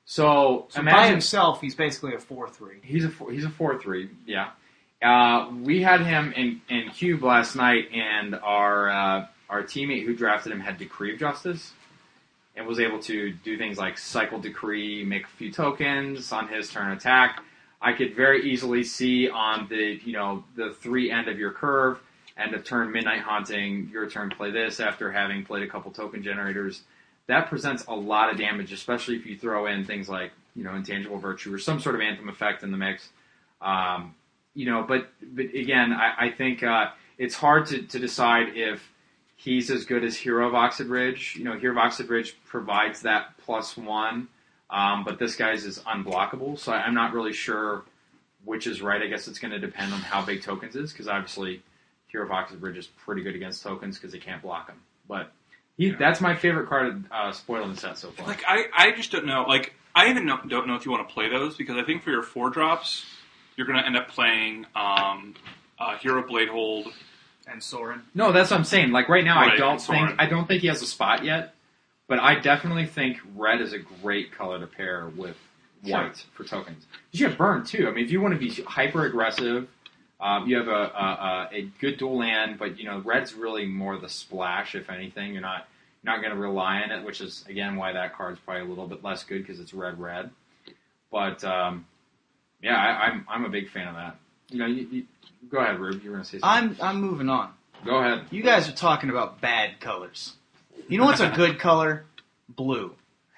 So, 0.07 0.67
So 0.71 0.83
by 0.83 1.07
himself, 1.07 1.61
he's 1.61 1.77
basically 1.77 2.15
a 2.15 2.19
four-three. 2.19 2.79
he's 2.83 3.05
a 3.05 3.09
four, 3.11 3.31
he's 3.31 3.45
a 3.45 3.51
four 3.51 3.79
three, 3.79 4.11
yeah. 4.27 4.51
Uh, 5.01 5.53
we 5.63 5.81
had 5.81 6.01
him 6.01 6.33
in, 6.33 6.61
in 6.69 6.91
cube 6.91 7.23
last 7.23 7.55
night, 7.55 7.91
and 7.93 8.35
our 8.35 8.91
uh, 8.91 9.27
our 9.49 9.63
teammate 9.63 10.05
who 10.05 10.17
drafted 10.17 10.51
him 10.51 10.59
had 10.59 10.79
Decree 10.79 11.13
of 11.13 11.21
Justice, 11.21 11.73
and 12.59 12.67
was 12.67 12.81
able 12.81 12.99
to 12.99 13.31
do 13.31 13.57
things 13.57 13.79
like 13.79 13.97
cycle 13.97 14.41
Decree, 14.41 15.05
make 15.05 15.25
a 15.25 15.29
few 15.29 15.53
tokens 15.53 16.33
on 16.33 16.49
his 16.49 16.69
turn 16.69 16.91
attack. 16.91 17.41
I 17.81 17.93
could 17.93 18.17
very 18.17 18.51
easily 18.51 18.83
see 18.83 19.31
on 19.31 19.69
the 19.69 20.01
you 20.05 20.13
know 20.13 20.45
the 20.57 20.75
three 20.81 21.11
end 21.11 21.29
of 21.29 21.39
your 21.39 21.53
curve, 21.53 22.01
end 22.37 22.55
of 22.55 22.65
turn 22.65 22.91
Midnight 22.91 23.21
Haunting, 23.21 23.89
your 23.93 24.11
turn 24.11 24.31
play 24.31 24.51
this 24.51 24.81
after 24.81 25.13
having 25.13 25.45
played 25.45 25.63
a 25.63 25.69
couple 25.69 25.93
token 25.93 26.23
generators. 26.25 26.83
That 27.29 27.49
presents 27.49 27.85
a 27.87 27.95
lot 27.95 28.31
of 28.33 28.39
damage, 28.39 28.73
especially 28.73 29.15
if 29.15 29.25
you 29.25 29.39
throw 29.39 29.67
in 29.67 29.85
things 29.85 30.09
like 30.09 30.33
you 30.57 30.65
know 30.65 30.75
intangible 30.75 31.19
virtue 31.19 31.55
or 31.55 31.59
some 31.59 31.79
sort 31.79 31.95
of 31.95 32.01
anthem 32.01 32.29
effect 32.29 32.65
in 32.65 32.73
the 32.73 32.77
mix. 32.77 33.09
Um, 33.61 34.17
you 34.55 34.67
know, 34.67 34.83
but 34.83 35.11
but 35.23 35.45
again, 35.55 35.93
I, 35.93 36.27
I 36.27 36.31
think 36.31 36.65
uh, 36.65 36.89
it's 37.19 37.37
hard 37.37 37.67
to, 37.67 37.83
to 37.83 37.99
decide 38.01 38.57
if 38.57 38.83
he's 39.39 39.71
as 39.71 39.85
good 39.87 40.05
as 40.05 40.17
Hero 40.17 40.47
of 40.49 40.55
Oxid 40.55 40.89
Ridge. 40.89 41.37
You 41.39 41.45
know, 41.45 41.57
Hero 41.59 41.73
of 41.73 41.79
Oxid 41.79 42.09
Ridge 42.11 42.37
provides 42.45 43.03
that 43.03 43.39
plus 43.39 43.77
one, 43.77 44.29
um, 44.69 45.05
but 45.05 45.19
this 45.19 45.37
guy's 45.37 45.65
is 45.65 45.79
unblockable. 45.81 46.59
So 46.59 46.73
I, 46.73 46.83
I'm 46.83 46.95
not 46.95 47.15
really 47.15 47.33
sure 47.33 47.85
which 48.45 48.67
is 48.67 48.83
right. 48.83 49.01
I 49.03 49.07
guess 49.07 49.29
it's 49.29 49.39
going 49.39 49.53
to 49.53 49.59
depend 49.59 49.93
on 49.95 50.01
how 50.01 50.25
big 50.25 50.43
tokens 50.43 50.77
is, 50.77 50.93
because 50.93 51.09
obviously 51.09 51.63
Hero 52.09 52.25
of 52.27 52.31
Oxid 52.33 52.61
Ridge 52.61 52.77
is 52.77 52.87
pretty 52.87 53.23
good 53.23 53.35
against 53.35 53.63
tokens 53.63 53.97
because 53.97 54.13
they 54.13 54.19
can't 54.19 54.43
block 54.43 54.67
them. 54.67 54.81
But 55.09 55.33
he, 55.77 55.89
Yeah. 55.89 55.97
that's 55.99 56.21
my 56.21 56.35
favorite 56.35 56.69
card 56.69 57.05
uh, 57.11 57.33
spoiling 57.33 57.71
the 57.73 57.81
set 57.81 57.97
so 57.99 58.11
far. 58.11 58.27
Like 58.27 58.43
I, 58.47 58.65
I 58.77 58.93
just 58.93 59.13
don't 59.13 59.27
know. 59.27 59.45
Like 59.47 59.75
I 59.95 60.11
even 60.11 60.27
know, 60.27 60.39
don't 60.47 60.67
know 60.67 60.75
if 60.75 60.85
you 60.85 60.91
want 60.93 61.09
to 61.09 61.13
play 61.15 61.29
those 61.29 61.57
because 61.57 61.77
I 61.77 61.83
think 61.85 62.03
for 62.03 62.11
your 62.11 62.23
four 62.23 62.51
drops, 62.51 63.05
you're 63.57 63.67
going 63.67 63.79
to 63.79 63.85
end 63.87 63.97
up 63.97 64.09
playing 64.09 64.67
um, 64.77 65.35
uh, 65.79 65.97
Hero 65.99 66.23
Bladehold. 66.23 66.93
And 67.51 67.63
Sorin. 67.63 68.03
No, 68.15 68.31
that's 68.33 68.51
what 68.51 68.59
I'm 68.59 68.65
saying. 68.65 68.91
Like 68.93 69.09
right 69.09 69.25
now, 69.25 69.39
I 69.39 69.57
don't 69.57 69.81
think 69.81 70.11
I 70.19 70.27
don't 70.27 70.47
think 70.47 70.63
he 70.63 70.69
has 70.69 70.83
a 70.83 70.87
spot 70.87 71.25
yet, 71.25 71.55
but 72.07 72.19
I 72.19 72.39
definitely 72.39 72.87
think 72.87 73.19
red 73.35 73.61
is 73.61 73.73
a 73.73 73.79
great 73.79 74.33
color 74.33 74.59
to 74.61 74.67
pair 74.67 75.09
with 75.17 75.37
Sure. 75.87 75.97
white 76.03 76.25
for 76.35 76.43
tokens. 76.45 76.85
You 77.13 77.29
have 77.29 77.39
burn 77.39 77.65
too. 77.65 77.87
I 77.89 77.93
mean, 77.93 78.05
if 78.05 78.11
you 78.11 78.21
want 78.21 78.35
to 78.35 78.41
be 78.41 78.51
hyper 78.63 79.07
aggressive, 79.07 79.69
um, 80.21 80.49
you 80.49 80.57
have 80.57 80.67
a, 80.67 80.71
a, 80.73 81.49
a, 81.53 81.57
a 81.59 81.63
good 81.81 81.99
dual 81.99 82.19
land, 82.19 82.59
but 82.59 82.79
you 82.79 82.85
know 82.85 83.01
red's 83.05 83.33
really 83.35 83.65
more 83.65 83.97
the 83.97 84.09
splash. 84.09 84.75
If 84.75 84.91
anything, 84.91 85.33
you're 85.33 85.43
not 85.43 85.69
you're 86.03 86.13
not 86.13 86.21
going 86.21 86.35
to 86.35 86.41
rely 86.41 86.81
on 86.83 86.91
it, 86.91 87.05
which 87.05 87.21
is 87.21 87.45
again 87.49 87.77
why 87.77 87.93
that 87.93 88.17
card's 88.17 88.41
probably 88.41 88.63
a 88.63 88.67
little 88.67 88.89
bit 88.89 89.05
less 89.05 89.23
good 89.23 89.39
because 89.47 89.61
it's 89.61 89.73
red 89.73 90.01
red. 90.01 90.31
But 91.13 91.45
um, 91.45 91.87
yeah, 92.61 92.77
I, 92.77 93.07
I'm 93.07 93.25
I'm 93.29 93.45
a 93.45 93.49
big 93.51 93.71
fan 93.71 93.87
of 93.89 93.95
that. 93.95 94.17
You 94.51 94.59
know, 94.59 94.67
you, 94.67 94.89
you, 94.91 95.05
go 95.49 95.59
ahead, 95.59 95.79
Rube. 95.79 96.03
You 96.03 96.11
were 96.11 96.17
going 96.17 96.25
to 96.25 96.31
say 96.31 96.39
something. 96.39 96.77
I'm 96.81 96.97
I'm 96.97 97.01
moving 97.01 97.29
on. 97.29 97.53
go 97.85 97.99
ahead. 97.99 98.27
You 98.31 98.43
guys 98.43 98.69
are 98.69 98.73
talking 98.73 99.11
about 99.11 99.41
bad 99.41 99.81
colors. 99.81 100.35
You 100.89 100.99
know 100.99 101.05
what's 101.05 101.21
a 101.21 101.31
good 101.31 101.59
color? 101.61 102.05
Blue. 102.49 102.95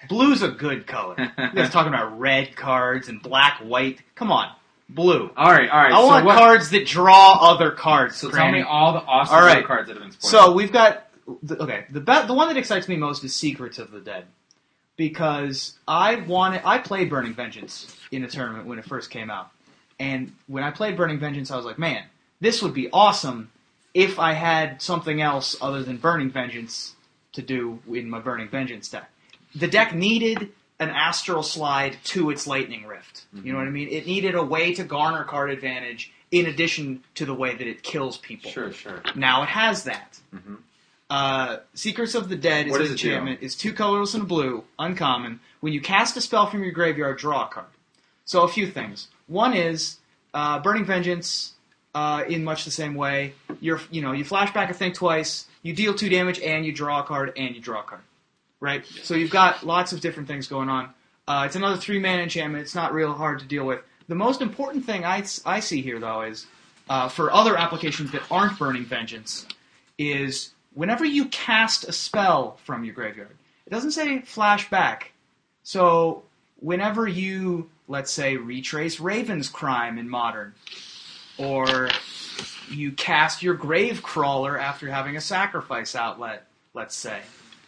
Blue's 0.09 0.42
a 0.42 0.48
good 0.48 0.86
color. 0.86 1.14
You 1.18 1.51
guys 1.55 1.68
are 1.68 1.70
talking 1.72 1.92
about 1.92 2.18
red 2.18 2.57
cards 2.57 3.09
and 3.09 3.20
black, 3.22 3.59
white. 3.59 4.01
Come 4.14 4.32
on, 4.32 4.51
blue. 4.88 5.30
All 5.36 5.51
right, 5.53 5.68
all 5.68 5.78
right. 5.82 5.92
I 5.92 6.01
so 6.01 6.07
want 6.07 6.24
what, 6.24 6.38
cards 6.38 6.70
that 6.70 6.86
draw 6.86 7.38
other 7.40 7.70
cards. 7.70 8.16
So 8.16 8.30
tell 8.30 8.51
me 8.51 8.62
all 8.62 8.94
the 8.94 9.01
awesome 9.01 9.34
All 9.36 9.42
right. 9.42 9.64
cards 9.64 9.88
that 9.88 9.94
have 9.94 10.03
been 10.03 10.12
spoiled. 10.12 10.30
So 10.30 10.53
we've 10.53 10.72
got 10.72 11.07
the, 11.42 11.62
okay. 11.62 11.84
The 11.90 12.01
be- 12.01 12.26
the 12.26 12.32
one 12.34 12.48
that 12.48 12.57
excites 12.57 12.88
me 12.88 12.96
most 12.96 13.22
is 13.24 13.36
Secrets 13.36 13.78
of 13.78 13.90
the 13.90 14.01
Dead, 14.01 14.24
because 14.96 15.78
I 15.86 16.16
wanted. 16.16 16.62
I 16.64 16.78
played 16.78 17.11
Burning 17.11 17.34
Vengeance 17.34 17.94
in 18.11 18.24
a 18.24 18.28
tournament 18.28 18.66
when 18.66 18.78
it 18.78 18.84
first 18.86 19.11
came 19.11 19.28
out, 19.30 19.51
and 20.01 20.32
when 20.48 20.64
I 20.64 20.72
played 20.72 20.96
Burning 20.96 21.20
Vengeance, 21.20 21.51
I 21.53 21.57
was 21.57 21.64
like, 21.64 21.78
man, 21.78 22.03
this 22.40 22.61
would 22.62 22.74
be 22.74 22.88
awesome 22.92 23.53
if 23.94 24.18
I 24.18 24.32
had 24.32 24.80
something 24.82 25.20
else 25.20 25.57
other 25.61 25.82
than 25.84 25.98
Burning 25.98 26.30
Vengeance 26.30 26.96
to 27.34 27.42
do 27.42 27.78
in 27.92 28.11
my 28.11 28.18
Burning 28.18 28.48
Vengeance 28.48 28.88
deck. 28.88 29.09
The 29.55 29.68
deck 29.68 29.94
needed 29.94 30.51
an 30.80 30.88
Astral 30.90 31.42
Slide 31.42 31.98
to 32.05 32.30
its 32.30 32.46
Lightning 32.46 32.86
Rift. 32.86 33.24
You 33.34 33.53
know 33.53 33.59
what 33.59 33.66
I 33.68 33.70
mean? 33.70 33.88
It 33.88 34.07
needed 34.07 34.34
a 34.34 34.42
way 34.42 34.74
to 34.74 34.82
garner 34.84 35.24
card 35.24 35.51
advantage 35.51 36.12
in 36.30 36.46
addition 36.46 37.03
to 37.16 37.26
the 37.26 37.34
way 37.34 37.55
that 37.55 37.66
it 37.66 37.82
kills 37.82 38.16
people. 38.16 38.51
sure, 38.51 38.72
sure. 38.72 39.03
Now 39.14 39.42
it 39.42 39.48
has 39.51 39.84
that. 39.84 40.18
Mhm. 40.34 40.59
Uh, 41.11 41.57
Secrets 41.74 42.14
of 42.14 42.28
the 42.28 42.36
Dead 42.36 42.66
is 42.68 42.72
What 42.72 42.80
an 42.80 42.86
does 42.86 42.94
it 42.94 43.05
enchantment. 43.05 43.40
It's 43.42 43.57
two 43.57 43.72
colorless 43.72 44.14
and 44.14 44.22
a 44.22 44.26
blue, 44.26 44.64
uncommon. 44.78 45.40
When 45.59 45.72
you 45.72 45.80
cast 45.80 46.16
a 46.16 46.20
spell 46.20 46.46
from 46.48 46.62
your 46.62 46.72
graveyard, 46.72 47.18
draw 47.18 47.46
a 47.46 47.48
card. 47.48 47.66
So 48.24 48.42
a 48.42 48.48
few 48.48 48.68
things. 48.68 49.09
One 49.31 49.55
is 49.55 49.97
uh, 50.35 50.59
Burning 50.59 50.85
Vengeance. 50.85 51.55
Uh, 51.93 52.22
in 52.28 52.45
much 52.45 52.64
the 52.64 52.70
same 52.70 52.95
way, 52.95 53.33
you're 53.61 53.81
you 53.91 54.01
know 54.01 54.12
you 54.12 54.24
flashback 54.24 54.70
a 54.70 54.74
thing 54.74 54.93
twice, 54.93 55.47
you 55.64 55.74
deal 55.74 55.93
two 55.93 56.09
damage, 56.09 56.39
and 56.39 56.64
you 56.64 56.70
draw 56.70 57.01
a 57.01 57.03
card, 57.03 57.33
and 57.37 57.53
you 57.57 57.61
draw 57.61 57.81
a 57.81 57.83
card, 57.83 58.03
right? 58.61 58.87
So 59.03 59.14
you've 59.14 59.33
got 59.33 59.66
lots 59.66 59.93
of 59.93 60.01
different 60.01 60.28
things 60.28 60.47
going 60.47 60.68
on. 60.68 60.91
Uh, 61.26 61.45
it's 61.47 61.57
another 61.57 61.76
three 61.76 61.99
mana 61.99 62.22
enchantment. 62.22 62.62
It's 62.62 62.76
not 62.76 62.95
real 62.95 63.12
hard 63.12 63.41
to 63.41 63.45
deal 63.45 63.64
with. 63.64 63.81
The 64.07 64.14
most 64.14 64.41
important 64.41 64.85
thing 64.85 65.05
I, 65.05 65.24
I 65.45 65.59
see 65.61 65.83
here 65.83 65.99
though 65.99 66.22
is 66.22 66.47
uh, 66.89 67.09
for 67.09 67.33
other 67.33 67.57
applications 67.57 68.11
that 68.12 68.22
aren't 68.31 68.59
Burning 68.59 68.85
Vengeance 68.85 69.47
is 69.99 70.53
whenever 70.74 71.05
you 71.05 71.26
cast 71.26 71.89
a 71.89 71.93
spell 71.93 72.59
from 72.64 72.85
your 72.85 72.95
graveyard, 72.95 73.37
it 73.66 73.70
doesn't 73.70 73.93
say 73.93 74.18
flashback. 74.20 75.03
So 75.62 76.24
whenever 76.59 77.07
you, 77.07 77.70
let's 77.91 78.12
say, 78.12 78.36
retrace 78.36 79.01
Raven's 79.01 79.49
crime 79.49 79.99
in 79.99 80.09
Modern, 80.09 80.55
or 81.36 81.91
you 82.70 82.93
cast 82.93 83.43
your 83.43 83.57
Gravecrawler 83.57 84.59
after 84.59 84.88
having 84.88 85.16
a 85.16 85.20
sacrifice 85.20 85.97
outlet, 85.97 86.47
let's 86.72 86.95
say. 86.95 87.20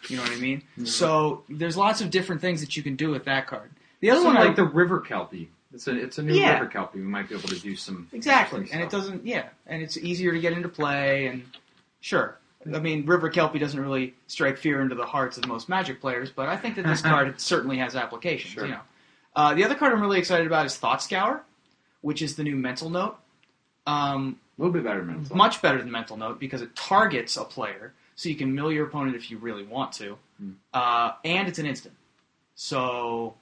You 0.07 0.15
know 0.17 0.23
what 0.23 0.31
I 0.31 0.37
mean? 0.37 0.59
Mm-hmm. 0.59 0.85
So 0.85 1.43
there's 1.49 1.75
lots 1.77 1.99
of 2.01 2.09
different 2.09 2.41
things 2.41 2.61
that 2.61 2.75
you 2.77 2.83
can 2.83 2.95
do 2.95 3.09
with 3.09 3.25
that 3.25 3.47
card. 3.47 3.71
The 3.99 4.11
other 4.11 4.21
So 4.21 4.27
one, 4.27 4.35
like 4.35 4.51
I, 4.51 4.53
the 4.53 4.63
River 4.65 5.01
Kelpie. 5.01 5.49
It's 5.73 5.87
a 5.87 5.95
it's 5.95 6.17
a 6.19 6.23
new 6.23 6.33
Yeah. 6.33 6.53
River 6.53 6.67
Kelpie. 6.67 6.99
We 6.99 7.05
might 7.05 7.27
be 7.27 7.35
able 7.35 7.49
to 7.49 7.59
do 7.59 7.75
some 7.75 8.07
Exactly, 8.13 8.69
and 8.71 8.81
it 8.81 8.89
doesn't. 8.89 9.25
Yeah, 9.25 9.47
and 9.67 9.81
it's 9.81 9.97
easier 9.97 10.31
to 10.31 10.39
get 10.39 10.53
into 10.53 10.69
play, 10.69 11.27
and 11.27 11.43
sure. 11.99 12.37
I 12.65 12.79
mean, 12.79 13.05
River 13.05 13.29
Kelpie 13.29 13.59
doesn't 13.59 13.79
really 13.79 14.13
strike 14.27 14.57
fear 14.57 14.81
into 14.81 14.95
the 14.95 15.05
hearts 15.05 15.37
of 15.37 15.47
most 15.47 15.67
Magic 15.67 15.99
players, 15.99 16.29
but 16.29 16.47
I 16.47 16.55
think 16.55 16.75
that 16.75 16.85
this 16.85 17.01
card 17.11 17.41
certainly 17.41 17.77
has 17.79 17.95
applications. 17.95 18.53
Sure. 18.53 18.65
You 18.65 18.71
know, 18.73 18.79
uh, 19.35 19.53
the 19.53 19.63
other 19.63 19.75
card 19.75 19.93
I'm 19.93 20.01
really 20.01 20.19
excited 20.19 20.47
about 20.47 20.65
is 20.65 20.75
Thought 20.77 21.01
Scour, 21.01 21.43
which 22.01 22.21
is 22.21 22.35
the 22.35 22.43
new 22.43 22.55
Mental 22.55 22.89
Note. 22.89 23.17
Um, 23.87 24.39
a 24.57 24.61
little 24.61 24.73
bit 24.73 24.83
better 24.83 25.01
mental. 25.03 25.35
much 25.35 25.61
better 25.61 25.79
than 25.79 25.91
Mental 25.91 26.15
Note 26.17 26.39
because 26.39 26.61
it 26.61 26.75
targets 26.75 27.35
a 27.37 27.43
player, 27.43 27.93
so 28.15 28.29
you 28.29 28.35
can 28.35 28.53
mill 28.53 28.71
your 28.71 28.85
opponent 28.87 29.15
if 29.15 29.29
you 29.31 29.37
really 29.37 29.63
want 29.63 29.91
to, 29.93 30.17
Hmm. 30.39 30.51
uh, 30.73 31.13
and 31.25 31.47
it's 31.47 31.59
an 31.59 31.65
instant. 31.65 31.95
So 32.55 33.35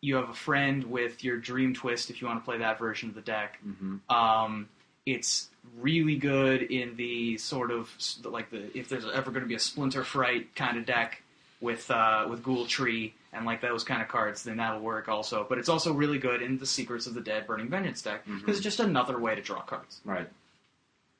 you 0.00 0.16
have 0.16 0.28
a 0.28 0.34
friend 0.34 0.84
with 0.84 1.22
your 1.24 1.36
Dream 1.36 1.74
Twist 1.74 2.10
if 2.10 2.20
you 2.20 2.26
want 2.26 2.40
to 2.40 2.44
play 2.44 2.58
that 2.58 2.78
version 2.78 3.08
of 3.08 3.14
the 3.14 3.20
deck. 3.20 3.58
hmm 3.62 3.96
Um, 4.08 4.68
it's 5.04 5.48
really 5.78 6.16
good 6.16 6.62
in 6.62 6.96
the 6.96 7.36
sort 7.38 7.70
of 7.70 7.90
like 8.24 8.50
the 8.50 8.76
if 8.76 8.88
there's 8.88 9.04
ever 9.06 9.30
going 9.30 9.42
to 9.42 9.48
be 9.48 9.54
a 9.54 9.58
Splinterfright 9.58 10.46
kind 10.56 10.76
of 10.78 10.86
deck 10.86 11.22
with 11.60 11.90
uh, 11.90 12.26
with 12.28 12.42
Ghoultree 12.42 13.12
and 13.36 13.44
like 13.46 13.60
those 13.60 13.84
kind 13.84 14.00
of 14.02 14.08
cards, 14.08 14.42
then 14.42 14.56
that'll 14.56 14.80
work 14.80 15.08
also. 15.08 15.44
But 15.48 15.58
it's 15.58 15.68
also 15.68 15.92
really 15.92 16.18
good 16.18 16.42
in 16.42 16.58
the 16.58 16.66
Secrets 16.66 17.06
of 17.06 17.14
the 17.14 17.20
Dead 17.20 17.46
Burning 17.46 17.68
Vengeance 17.68 18.02
deck 18.02 18.24
because 18.24 18.42
Mhm. 18.42 18.48
it's 18.48 18.60
just 18.60 18.80
another 18.80 19.18
way 19.18 19.34
to 19.34 19.42
draw 19.42 19.60
cards. 19.62 20.00
Right. 20.04 20.28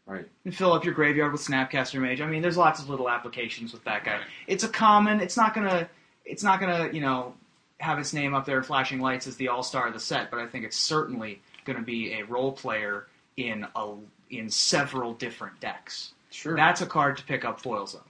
Right. 0.06 0.26
And 0.44 0.54
fill 0.54 0.72
up 0.72 0.84
your 0.84 0.94
graveyard 0.94 1.32
with 1.32 1.40
Snapcaster 1.42 2.00
Mage. 2.00 2.20
I 2.20 2.26
mean, 2.26 2.40
there's 2.40 2.56
lots 2.56 2.80
of 2.80 2.88
little 2.88 3.08
applications 3.10 3.72
with 3.72 3.82
that 3.84 4.04
guy. 4.04 4.20
It's 4.46 4.62
a 4.64 4.68
common. 4.68 5.20
It's 5.20 5.36
not 5.36 5.52
gonna. 5.54 5.88
It's 6.24 6.42
not 6.44 6.60
gonna. 6.60 6.90
You 6.92 7.00
know, 7.00 7.34
have 7.80 7.98
its 7.98 8.12
name 8.12 8.32
up 8.32 8.46
there, 8.46 8.58
in 8.58 8.62
flashing 8.62 9.00
lights 9.00 9.26
as 9.26 9.36
the 9.36 9.48
all 9.48 9.62
star 9.62 9.88
of 9.88 9.92
the 9.94 10.00
set. 10.00 10.30
But 10.30 10.38
I 10.40 10.46
think 10.46 10.64
it's 10.64 10.76
certainly 10.76 11.40
going 11.64 11.76
to 11.78 11.84
be 11.84 12.14
a 12.14 12.22
role 12.24 12.52
player 12.52 13.06
in 13.36 13.66
a 13.74 13.94
in 14.30 14.48
several 14.48 15.12
different 15.14 15.58
decks. 15.60 16.12
Sure. 16.30 16.54
That's 16.56 16.80
a 16.80 16.86
card 16.86 17.16
to 17.18 17.24
pick 17.24 17.44
up 17.44 17.60
foils 17.60 17.94
of, 17.94 18.02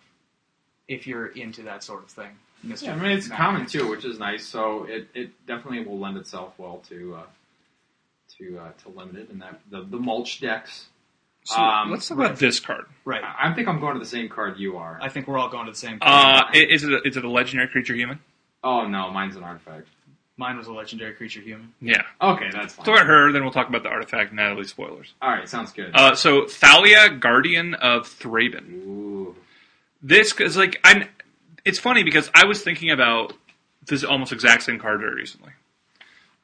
if 0.88 1.06
you're 1.06 1.26
into 1.28 1.62
that 1.62 1.82
sort 1.82 2.02
of 2.04 2.10
thing. 2.10 2.38
Mr. 2.64 2.84
Yeah, 2.84 2.94
I 2.94 2.96
mean 2.96 3.12
it's 3.12 3.28
common 3.28 3.66
too, 3.66 3.88
which 3.90 4.04
is 4.04 4.18
nice. 4.18 4.44
So 4.46 4.84
it, 4.84 5.08
it 5.14 5.30
definitely 5.46 5.84
will 5.84 5.98
lend 5.98 6.16
itself 6.16 6.54
well 6.58 6.82
to 6.88 7.16
uh, 7.16 7.22
to 8.38 8.58
uh, 8.58 8.70
to 8.82 8.88
limited 8.88 9.30
and 9.30 9.40
that 9.42 9.60
the, 9.70 9.82
the 9.82 9.98
mulch 9.98 10.40
decks. 10.40 10.86
So 11.44 11.56
Um, 11.56 11.90
let's 11.92 12.08
talk 12.08 12.18
about 12.18 12.38
this 12.38 12.58
card. 12.58 12.86
Right. 13.04 13.22
I, 13.22 13.50
I 13.50 13.54
think 13.54 13.68
I'm 13.68 13.78
going 13.78 13.92
to 13.94 14.00
the 14.00 14.04
same 14.04 14.28
card 14.28 14.58
you 14.58 14.76
are. 14.78 14.98
I 15.00 15.08
think 15.08 15.28
we're 15.28 15.38
all 15.38 15.48
going 15.48 15.66
to 15.66 15.72
the 15.72 15.78
same. 15.78 15.98
Uh, 16.00 16.42
card. 16.42 16.56
i- 16.56 16.58
is 16.58 16.82
it 16.82 16.92
a, 16.92 17.02
is 17.06 17.16
it 17.16 17.24
a 17.24 17.30
legendary 17.30 17.68
creature 17.68 17.94
human? 17.94 18.18
oh 18.64 18.86
no, 18.88 19.10
mine's 19.10 19.36
an 19.36 19.44
artifact. 19.44 19.86
Mine 20.38 20.58
was 20.58 20.66
a 20.66 20.72
legendary 20.72 21.14
creature 21.14 21.40
human. 21.40 21.72
Yeah. 21.80 22.02
Okay, 22.20 22.50
that's 22.52 22.74
fine. 22.74 22.84
Talk 22.84 22.96
about 22.96 23.06
her, 23.06 23.32
then 23.32 23.42
we'll 23.42 23.52
talk 23.52 23.68
about 23.70 23.84
the 23.84 23.88
artifact 23.88 24.32
Natalie 24.34 24.64
spoilers. 24.64 25.14
All 25.22 25.30
right, 25.30 25.48
sounds 25.48 25.72
good. 25.72 25.92
Uh, 25.94 26.14
so 26.14 26.46
Thalia, 26.46 27.08
Guardian 27.10 27.72
of 27.74 28.06
Thraben. 28.08 28.70
Ooh. 28.86 29.36
This 30.02 30.38
is 30.40 30.56
like 30.56 30.78
I'm. 30.84 31.08
It's 31.66 31.80
funny 31.80 32.04
because 32.04 32.30
I 32.32 32.46
was 32.46 32.62
thinking 32.62 32.90
about 32.90 33.34
this 33.86 34.04
almost 34.04 34.32
exact 34.32 34.62
same 34.62 34.78
card 34.78 35.00
very 35.00 35.14
recently. 35.14 35.52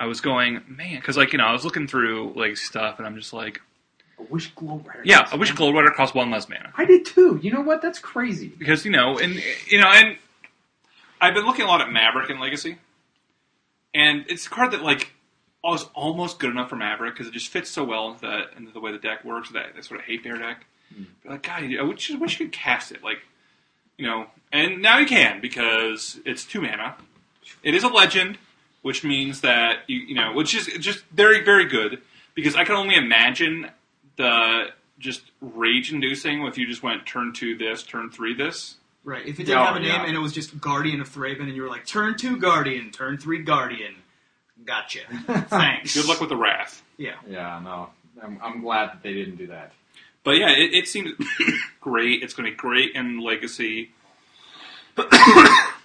I 0.00 0.06
was 0.06 0.20
going, 0.20 0.62
man, 0.66 0.96
because 0.96 1.16
like 1.16 1.32
you 1.32 1.38
know 1.38 1.44
I 1.44 1.52
was 1.52 1.64
looking 1.64 1.86
through 1.86 2.32
like 2.34 2.56
stuff 2.56 2.98
and 2.98 3.06
I'm 3.06 3.16
just 3.16 3.32
like, 3.32 3.60
I 4.18 4.24
wish 4.28 4.52
Glowrider. 4.54 5.02
yeah, 5.04 5.28
I 5.30 5.36
wish 5.36 5.52
Glowrider 5.52 5.94
cost 5.94 6.14
one 6.14 6.30
less 6.30 6.48
mana 6.48 6.72
I 6.76 6.84
did 6.84 7.06
too. 7.06 7.38
You 7.40 7.52
know 7.52 7.60
what? 7.60 7.80
That's 7.82 8.00
crazy. 8.00 8.48
because 8.48 8.84
you 8.84 8.90
know, 8.90 9.18
and 9.18 9.40
you 9.68 9.80
know, 9.80 9.86
and 9.86 10.16
I've 11.20 11.34
been 11.34 11.46
looking 11.46 11.64
a 11.64 11.68
lot 11.68 11.80
at 11.80 11.90
Maverick 11.92 12.28
and 12.30 12.40
Legacy, 12.40 12.78
and 13.94 14.24
it's 14.28 14.46
a 14.46 14.50
card 14.50 14.72
that 14.72 14.82
like 14.82 15.12
was 15.62 15.84
almost 15.94 16.40
good 16.40 16.50
enough 16.50 16.68
for 16.68 16.76
Maverick 16.76 17.14
because 17.14 17.28
it 17.28 17.32
just 17.32 17.46
fits 17.48 17.70
so 17.70 17.84
well 17.84 18.10
into, 18.10 18.22
that, 18.22 18.56
into 18.56 18.72
the 18.72 18.80
way 18.80 18.90
the 18.90 18.98
deck 18.98 19.24
works. 19.24 19.50
That, 19.52 19.76
that 19.76 19.84
sort 19.84 20.00
of 20.00 20.06
hate 20.06 20.24
bear 20.24 20.36
deck. 20.36 20.66
But 21.22 21.30
like, 21.30 21.42
God, 21.44 21.62
I 21.62 21.82
wish, 21.82 22.10
I 22.10 22.16
wish 22.16 22.40
you 22.40 22.46
could 22.46 22.52
cast 22.52 22.90
it, 22.90 23.04
like 23.04 23.18
you 23.98 24.06
know, 24.06 24.26
and 24.52 24.80
now 24.82 24.98
you 24.98 25.06
can 25.06 25.40
because 25.40 26.20
it's 26.24 26.44
two 26.44 26.60
mana. 26.60 26.96
It 27.62 27.74
is 27.74 27.84
a 27.84 27.88
legend, 27.88 28.38
which 28.82 29.04
means 29.04 29.40
that 29.42 29.80
you 29.88 29.98
you 30.00 30.14
know, 30.14 30.32
which 30.32 30.54
is 30.54 30.66
just 30.78 31.04
very 31.12 31.44
very 31.44 31.66
good 31.66 32.00
because 32.34 32.54
I 32.56 32.64
can 32.64 32.74
only 32.76 32.94
imagine 32.96 33.70
the 34.16 34.66
just 34.98 35.22
rage 35.40 35.92
inducing 35.92 36.42
if 36.46 36.56
you 36.58 36.66
just 36.66 36.82
went 36.82 37.06
turn 37.06 37.32
two 37.32 37.56
this, 37.56 37.82
turn 37.82 38.10
three 38.10 38.34
this. 38.34 38.76
Right. 39.04 39.26
If 39.26 39.40
it 39.40 39.44
didn't 39.46 39.58
Oh, 39.58 39.64
have 39.64 39.76
a 39.76 39.80
name 39.80 39.88
yeah. 39.88 40.04
and 40.06 40.14
it 40.14 40.20
was 40.20 40.32
just 40.32 40.60
Guardian 40.60 41.00
of 41.00 41.08
Thraben, 41.12 41.40
and 41.42 41.56
you 41.56 41.62
were 41.62 41.68
like, 41.68 41.84
turn 41.84 42.16
two 42.16 42.36
Guardian, 42.36 42.92
turn 42.92 43.18
three 43.18 43.42
Guardian. 43.42 43.96
Gotcha. 44.64 45.00
Thanks. 45.48 45.94
Good 45.96 46.06
luck 46.06 46.20
with 46.20 46.28
the 46.28 46.36
wrath. 46.36 46.84
Yeah. 46.98 47.16
Yeah, 47.28 47.60
no. 47.64 47.88
I'm, 48.22 48.38
I'm 48.40 48.60
glad 48.60 48.90
that 48.90 49.02
they 49.02 49.12
didn't 49.12 49.36
do 49.36 49.48
that. 49.48 49.72
But 50.24 50.32
yeah, 50.38 50.50
it, 50.50 50.72
it 50.74 50.88
seems 50.88 51.10
great. 51.80 52.22
It's 52.22 52.34
going 52.34 52.44
to 52.46 52.52
be 52.52 52.56
great 52.56 52.94
in 52.94 53.18
Legacy. 53.20 53.90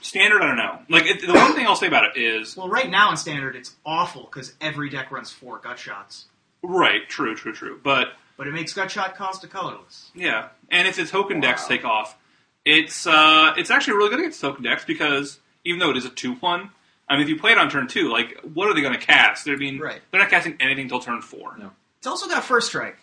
Standard, 0.01 0.41
I 0.41 0.47
don't 0.47 0.57
know. 0.57 0.79
Like 0.89 1.05
it, 1.05 1.25
the 1.25 1.33
one 1.33 1.53
thing 1.55 1.65
I'll 1.65 1.75
say 1.75 1.87
about 1.87 2.03
it 2.05 2.21
is 2.21 2.55
Well, 2.55 2.69
right 2.69 2.89
now 2.89 3.09
in 3.11 3.17
Standard, 3.17 3.55
it's 3.55 3.75
awful 3.85 4.23
because 4.23 4.53
every 4.61 4.89
deck 4.89 5.11
runs 5.11 5.31
four 5.31 5.59
gut 5.59 5.79
shots. 5.79 6.25
right, 6.63 7.07
true, 7.09 7.35
true, 7.35 7.53
true. 7.53 7.79
But 7.83 8.09
But 8.37 8.47
it 8.47 8.51
makes 8.53 8.73
gut 8.73 8.91
shot 8.91 9.15
cost 9.15 9.43
a 9.43 9.47
colorless. 9.47 10.11
yeah, 10.13 10.49
and 10.69 10.87
if 10.87 10.95
the 10.97 11.05
token 11.05 11.39
decks 11.39 11.63
Wow. 11.63 11.67
take 11.69 11.85
off, 11.85 12.17
it's 12.65 13.07
uh, 13.07 13.53
it's 13.57 13.71
actually 13.71 13.97
really 13.97 14.09
good 14.09 14.19
against 14.19 14.41
token 14.41 14.63
decks 14.63 14.85
because 14.85 15.39
even 15.63 15.79
though 15.79 15.89
it 15.89 15.97
is 15.97 16.05
a 16.05 16.09
two 16.09 16.33
one, 16.35 16.69
I 17.09 17.13
mean, 17.13 17.23
if 17.23 17.29
you 17.29 17.39
play 17.39 17.51
it 17.53 17.57
on 17.57 17.69
turn 17.69 17.87
two, 17.87 18.09
like 18.11 18.37
what 18.53 18.67
are 18.67 18.73
they 18.73 18.81
going 18.81 18.93
to 18.93 18.99
cast? 19.05 19.47
I 19.49 19.55
mean, 19.55 19.79
Right. 19.79 20.01
they're 20.11 20.19
not 20.21 20.29
casting 20.29 20.57
anything 20.59 20.83
until 20.83 20.99
turn 20.99 21.21
four. 21.21 21.57
No. 21.57 21.71
It's 21.99 22.07
also 22.07 22.27
got 22.27 22.43
first 22.43 22.67
strike, 22.67 22.97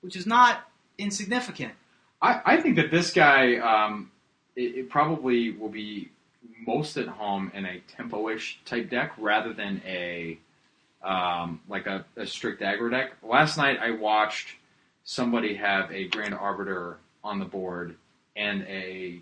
which 0.00 0.16
is 0.16 0.26
not 0.26 0.68
insignificant. 0.98 1.72
I, 2.22 2.40
I 2.44 2.56
think 2.60 2.76
that 2.76 2.90
this 2.90 3.12
guy, 3.12 3.56
um, 3.56 4.10
it, 4.56 4.76
it 4.76 4.90
probably 4.90 5.52
will 5.52 5.68
be 5.68 6.10
most 6.66 6.96
at 6.96 7.08
home 7.08 7.50
in 7.54 7.64
a 7.64 7.80
tempo-ish 7.96 8.60
type 8.64 8.90
deck 8.90 9.12
rather 9.18 9.52
than 9.52 9.80
a 9.86 10.38
um, 11.02 11.60
like 11.68 11.86
a, 11.86 12.04
a 12.16 12.26
strict 12.26 12.60
aggro 12.60 12.90
deck. 12.90 13.12
Last 13.22 13.56
night 13.56 13.78
I 13.80 13.92
watched 13.92 14.48
somebody 15.04 15.54
have 15.54 15.90
a 15.90 16.08
Grand 16.08 16.34
Arbiter 16.34 16.98
on 17.24 17.38
the 17.38 17.46
board 17.46 17.96
and 18.36 18.62
a 18.62 19.20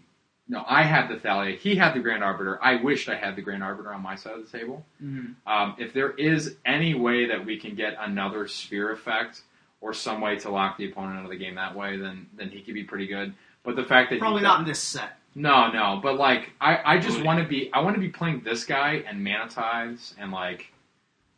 no, 0.50 0.64
I 0.66 0.82
had 0.82 1.08
the 1.08 1.18
Thalia. 1.18 1.56
He 1.56 1.76
had 1.76 1.92
the 1.92 2.00
Grand 2.00 2.24
Arbiter. 2.24 2.58
I 2.62 2.76
wished 2.76 3.10
I 3.10 3.16
had 3.16 3.36
the 3.36 3.42
Grand 3.42 3.62
Arbiter 3.62 3.92
on 3.92 4.02
my 4.02 4.14
side 4.14 4.32
of 4.32 4.50
the 4.50 4.58
table. 4.58 4.84
Mm-hmm. 5.02 5.50
Um, 5.50 5.74
if 5.78 5.92
there 5.92 6.12
is 6.12 6.56
any 6.64 6.94
way 6.94 7.26
that 7.26 7.44
we 7.44 7.58
can 7.58 7.74
get 7.74 7.96
another 8.00 8.48
sphere 8.48 8.90
effect 8.90 9.42
or 9.80 9.92
some 9.92 10.20
way 10.20 10.36
to 10.36 10.50
lock 10.50 10.76
the 10.76 10.90
opponent 10.90 11.18
out 11.18 11.24
of 11.24 11.30
the 11.30 11.36
game 11.36 11.54
that 11.54 11.74
way, 11.76 11.96
then 11.96 12.26
then 12.36 12.50
he 12.50 12.60
could 12.62 12.74
be 12.74 12.84
pretty 12.84 13.06
good. 13.06 13.34
But 13.62 13.76
the 13.76 13.84
fact 13.84 14.10
that 14.10 14.16
he 14.16 14.20
Probably 14.20 14.42
not 14.42 14.60
in 14.60 14.66
this 14.66 14.82
set. 14.82 15.18
no, 15.34 15.70
no, 15.70 16.00
but 16.02 16.16
like 16.16 16.52
I, 16.60 16.94
I 16.94 16.98
just 16.98 17.22
want 17.22 17.40
to 17.40 17.46
be 17.46 17.70
I 17.72 17.80
want 17.80 17.94
to 17.94 18.00
be 18.00 18.08
playing 18.08 18.42
this 18.44 18.64
guy 18.64 19.04
and 19.06 19.26
monetize 19.26 20.14
and 20.18 20.32
like 20.32 20.72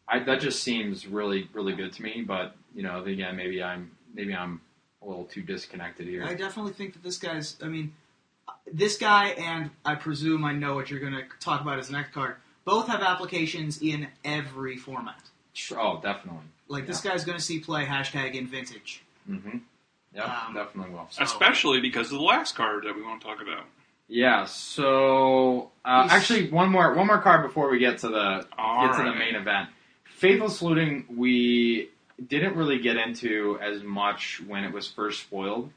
I 0.08 0.20
that 0.20 0.40
just 0.40 0.62
seems 0.62 1.06
really 1.06 1.48
really 1.52 1.74
good 1.74 1.92
to 1.94 2.02
me. 2.02 2.24
But 2.26 2.54
you 2.74 2.82
know, 2.82 3.02
again, 3.04 3.36
maybe 3.36 3.62
I'm 3.62 3.90
maybe 4.14 4.34
I'm 4.34 4.60
a 5.02 5.06
little 5.06 5.24
too 5.24 5.42
disconnected 5.42 6.06
here. 6.06 6.24
I 6.24 6.34
definitely 6.34 6.72
think 6.72 6.92
that 6.94 7.02
this 7.02 7.18
guy's. 7.18 7.56
I 7.62 7.66
mean, 7.66 7.94
this 8.72 8.96
guy 8.98 9.28
and 9.30 9.70
I 9.84 9.94
presume 9.94 10.44
I 10.44 10.52
know 10.52 10.74
what 10.74 10.90
you're 10.90 11.00
going 11.00 11.14
to 11.14 11.24
talk 11.40 11.60
about 11.60 11.78
as 11.78 11.90
next 11.90 12.12
card. 12.12 12.36
Both 12.64 12.88
have 12.88 13.00
applications 13.00 13.80
in 13.80 14.08
every 14.24 14.76
format. 14.76 15.22
Sure- 15.52 15.80
oh, 15.80 16.00
definitely. 16.02 16.42
Like 16.68 16.86
this 16.86 17.00
guy's 17.00 17.24
going 17.24 17.36
to 17.38 17.42
see 17.44 17.58
play 17.58 17.84
hashtag 17.84 18.34
in 18.34 18.46
vintage. 18.46 19.02
Mm-hmm. 19.28 19.58
Yeah, 20.14 20.24
Um, 20.48 20.54
definitely 20.54 20.92
will. 20.92 21.06
So- 21.10 21.22
Especially 21.24 21.80
because 21.80 22.06
of 22.12 22.18
the 22.18 22.24
last 22.24 22.54
card 22.54 22.84
that 22.84 22.94
we 22.96 23.02
want 23.02 23.20
to 23.20 23.26
talk 23.26 23.42
about. 23.42 23.64
Yeah. 24.08 24.44
So 24.44 25.70
uh, 25.84 26.08
actually, 26.10 26.50
one 26.50 26.70
more 26.70 26.94
one 26.94 27.06
more 27.06 27.20
card 27.20 27.42
before 27.46 27.70
we 27.70 27.78
get 27.78 27.98
to 27.98 28.08
the 28.08 28.46
All 28.58 28.88
get 28.88 28.96
to 28.96 29.04
the 29.04 29.14
main 29.14 29.34
event. 29.36 29.68
Faithless 30.04 30.60
Looting, 30.62 31.06
we 31.16 31.88
didn't 32.28 32.54
really 32.56 32.78
get 32.80 32.96
into 32.96 33.58
as 33.62 33.82
much 33.82 34.40
when 34.46 34.64
it 34.64 34.72
was 34.72 34.86
first 34.88 35.20
spoiled, 35.20 35.70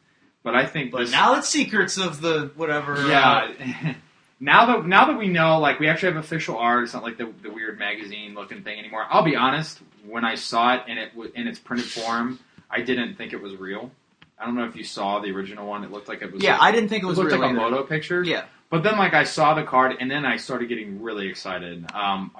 but 0.43 0.53
I 0.55 0.65
think 0.65 0.91
But 0.91 1.01
this, 1.01 1.11
now 1.11 1.35
it's 1.35 1.47
secrets 1.47 1.97
of 1.97 2.21
the 2.21 2.51
whatever. 2.55 2.95
uh, 2.97 3.07
yeah. 3.07 3.93
now 4.43 4.65
that 4.65 4.85
now 4.85 5.05
that 5.05 5.17
we 5.17 5.27
know, 5.27 5.59
like 5.59 5.79
we 5.79 5.87
actually 5.87 6.13
have 6.13 6.23
official 6.23 6.57
art. 6.57 6.83
It's 6.83 6.93
not 6.93 7.03
like 7.03 7.17
the, 7.17 7.31
the 7.41 7.49
weird 7.49 7.79
magazine 7.79 8.35
looking 8.35 8.61
thing 8.61 8.77
anymore. 8.77 9.05
I'll 9.09 9.23
be 9.23 9.35
honest. 9.35 9.79
When 10.05 10.25
I 10.25 10.35
saw 10.35 10.75
it 10.75 10.83
in 10.87 10.97
it 10.97 11.11
in 11.33 11.47
its 11.47 11.59
printed 11.59 11.85
form, 11.85 12.39
I 12.69 12.81
didn't 12.81 13.15
think 13.15 13.31
it 13.31 13.41
was 13.41 13.55
real. 13.55 13.91
I 14.37 14.45
don't 14.45 14.55
know 14.55 14.65
if 14.65 14.75
you 14.75 14.83
saw 14.83 15.19
the 15.19 15.31
original 15.31 15.65
one. 15.67 15.85
It 15.85 15.91
looked 15.91 16.09
like 16.09 16.21
it 16.21 16.31
was. 16.31 16.43
yeah. 16.43 16.53
like, 16.53 16.61
I 16.61 16.71
didn't 16.71 16.89
think 16.89 17.03
it 17.03 17.05
was. 17.05 17.17
it 17.17 17.21
looked 17.21 17.37
like 17.37 17.51
a 17.51 17.53
moto 17.53 17.83
picture. 17.83 18.23
Yeah. 18.23 18.45
But 18.69 18.83
then, 18.83 18.97
like, 18.97 19.13
I 19.13 19.23
saw 19.23 19.53
the 19.53 19.63
card, 19.63 19.95
and 19.99 20.09
then 20.11 20.25
I 20.25 20.37
started 20.37 20.67
getting 20.67 21.01
really 21.01 21.29
excited. 21.29 21.85
Um, 21.93 22.31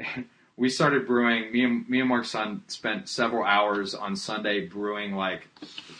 I, 0.00 0.24
we 0.56 0.70
started 0.70 1.06
brewing. 1.06 1.52
Me 1.52 1.64
and 1.64 1.86
me 1.88 2.00
and 2.00 2.08
Mark's 2.08 2.30
son 2.30 2.62
spent 2.68 3.10
several 3.10 3.44
hours 3.44 3.94
on 3.94 4.16
Sunday 4.16 4.66
brewing 4.66 5.14
like 5.14 5.46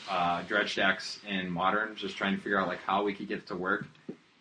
uh, 0.08 0.42
dredge 0.44 0.76
decks 0.76 1.18
in 1.28 1.50
modern, 1.50 1.96
just 1.96 2.16
trying 2.16 2.36
to 2.36 2.40
figure 2.40 2.58
out 2.58 2.68
like 2.68 2.80
how 2.86 3.02
we 3.02 3.12
could 3.12 3.28
get 3.28 3.38
it 3.38 3.46
to 3.48 3.56
work. 3.56 3.86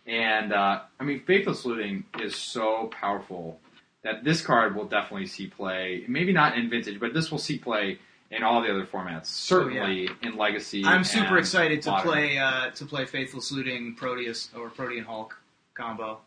And 0.08 0.53
uh, 0.53 0.82
I 0.99 1.03
mean, 1.03 1.22
Faithless 1.22 1.66
Looting 1.66 2.03
is 2.22 2.36
so 2.36 2.91
powerful 2.99 3.60
that 4.03 4.24
this 4.24 4.41
card 4.41 4.76
will 4.76 4.86
definitely 4.86 5.26
see 5.26 5.47
play. 5.47 6.03
Maybe 6.08 6.32
not 6.32 6.58
in 6.58 6.70
Vintage, 6.70 6.99
but 6.99 7.14
this 7.14 7.32
will 7.32 7.39
see 7.39 7.58
play 7.58 7.97
in 8.30 8.43
all 8.43 8.62
the 8.62 8.70
other 8.70 8.86
formats. 8.86 9.26
Certainly 9.28 10.10
in 10.22 10.38
Legacy. 10.38 10.86
I'm 10.86 11.03
super 11.03 11.30
and 11.30 11.39
excited 11.39 11.82
to 11.84 11.91
Modern. 11.91 12.12
play 12.12 12.38
uh, 12.38 12.70
to 12.72 12.86
play 12.86 13.06
Faithless 13.06 13.51
Looting 13.51 13.95
Proteus 13.95 14.49
or 14.56 14.70
Protean 14.70 15.03
Hulk 15.06 15.36
combo. 15.74 16.20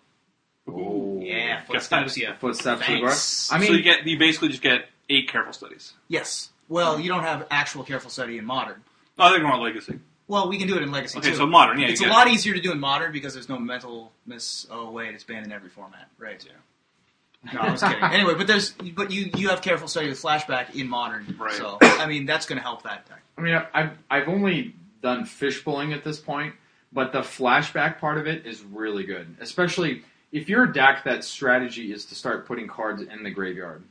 Ooh. 0.69 1.21
Yeah, 1.23 1.63
Guess 1.71 1.89
that. 1.89 2.03
footsteps. 2.03 2.19
Yeah. 2.19 2.37
Footsteps. 2.37 2.83
Thanks. 2.83 3.53
I 3.53 3.59
mean, 3.59 3.69
so 3.69 3.75
you 3.75 3.83
get 3.83 4.07
you 4.07 4.19
basically 4.19 4.49
just 4.49 4.63
get 4.63 4.87
eight 5.09 5.29
careful 5.29 5.53
studies. 5.53 5.95
Yes. 6.09 6.51
Well, 6.69 7.01
you 7.01 7.09
don't 7.09 7.23
have 7.23 7.47
actual 7.51 7.85
careful 7.85 8.11
study 8.11 8.39
in 8.39 8.45
modern. 8.45 8.83
Oh, 9.19 9.25
I 9.25 9.31
think 9.31 9.43
more 9.43 9.57
legacy. 9.57 9.99
Well, 10.29 10.49
we 10.49 10.59
can 10.59 10.69
do 10.69 10.77
it 10.77 10.83
in 10.83 10.93
legacy 10.93 11.19
Okay, 11.19 11.31
too. 11.31 11.37
so 11.37 11.47
modern, 11.47 11.79
yeah. 11.81 11.89
it's 11.89 12.01
you 12.01 12.07
a 12.07 12.11
get- 12.11 12.17
lot 12.17 12.29
easier 12.29 12.55
to 12.55 12.61
do 12.61 12.71
in 12.71 12.79
modern 12.79 13.13
because 13.13 13.33
there's 13.35 13.49
no 13.49 13.59
mental 13.59 14.13
miss. 14.27 14.67
Oh 14.71 14.91
wait, 14.91 15.15
it's 15.15 15.25
banned 15.25 15.47
in 15.47 15.53
every 15.53 15.71
format, 15.71 16.09
right? 16.19 16.45
Yeah. 16.47 17.53
No, 17.55 17.61
I 17.61 17.71
was 17.73 17.83
kidding. 17.83 18.03
anyway, 18.03 18.35
but 18.35 18.47
there's 18.47 18.73
but 18.95 19.11
you 19.11 19.31
you 19.37 19.49
have 19.49 19.63
careful 19.63 19.89
study 19.89 20.09
with 20.09 20.21
flashback 20.21 20.75
in 20.75 20.89
modern, 20.89 21.35
Right. 21.39 21.55
So 21.55 21.79
I 21.81 22.07
mean 22.07 22.27
that's 22.27 22.47
going 22.47 22.59
to 22.59 22.63
help 22.63 22.83
that 22.83 23.09
deck. 23.09 23.23
I 23.37 23.41
mean, 23.41 23.61
I've 23.73 23.91
I've 24.11 24.29
only 24.29 24.75
done 25.03 25.25
fish 25.25 25.65
pulling 25.65 25.93
at 25.93 26.03
this 26.05 26.19
point, 26.19 26.55
but 26.93 27.13
the 27.13 27.21
flashback 27.21 27.99
part 27.99 28.19
of 28.19 28.27
it 28.27 28.45
is 28.45 28.63
really 28.63 29.05
good. 29.05 29.35
Especially 29.41 30.03
if 30.33 30.49
you're 30.49 30.65
a 30.65 30.73
deck 30.73 31.05
that 31.05 31.25
strategy 31.25 31.91
is 31.93 32.05
to 32.07 32.15
start 32.15 32.47
putting 32.47 32.67
cards 32.67 33.01
in 33.01 33.23
the 33.23 33.31
graveyard, 33.31 33.83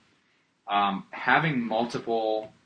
um, 0.68 1.04
having 1.12 1.66
multiple 1.66 2.44
s- 2.44 2.57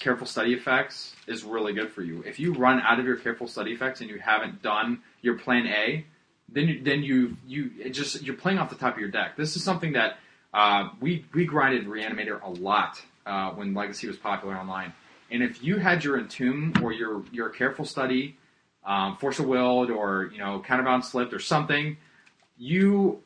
careful 0.00 0.26
study 0.26 0.54
effects 0.54 1.14
is 1.26 1.44
really 1.44 1.72
good 1.72 1.90
for 1.90 2.02
you. 2.02 2.22
If 2.26 2.40
you 2.40 2.54
run 2.54 2.80
out 2.80 2.98
of 2.98 3.04
your 3.04 3.16
careful 3.16 3.46
study 3.46 3.72
effects 3.72 4.00
and 4.00 4.08
you 4.08 4.18
haven't 4.18 4.62
done 4.62 5.02
your 5.20 5.38
plan 5.38 5.66
A, 5.66 6.04
then 6.48 6.68
you, 6.68 6.82
then 6.82 7.02
you 7.02 7.36
you 7.46 7.70
it 7.78 7.90
just 7.90 8.22
you're 8.22 8.36
playing 8.36 8.58
off 8.58 8.70
the 8.70 8.76
top 8.76 8.94
of 8.94 9.00
your 9.00 9.10
deck. 9.10 9.36
This 9.36 9.56
is 9.56 9.64
something 9.64 9.92
that 9.92 10.18
uh, 10.54 10.90
we 11.00 11.24
we 11.34 11.44
grinded 11.44 11.86
Reanimator 11.86 12.42
a 12.42 12.50
lot 12.50 13.02
uh, 13.26 13.50
when 13.50 13.74
Legacy 13.74 14.06
was 14.06 14.16
popular 14.16 14.56
online. 14.56 14.92
And 15.30 15.42
if 15.42 15.62
you 15.62 15.78
had 15.78 16.04
your 16.04 16.18
Entomb 16.18 16.74
or 16.82 16.92
your 16.92 17.24
your 17.32 17.50
careful 17.50 17.84
study, 17.84 18.36
um, 18.84 19.16
Force 19.16 19.38
of 19.38 19.46
Willed, 19.46 19.90
or 19.90 20.30
you 20.32 20.38
know 20.38 20.62
Counterbound 20.66 21.04
Slipped 21.04 21.34
or 21.34 21.40
something, 21.40 21.96
you 22.56 23.20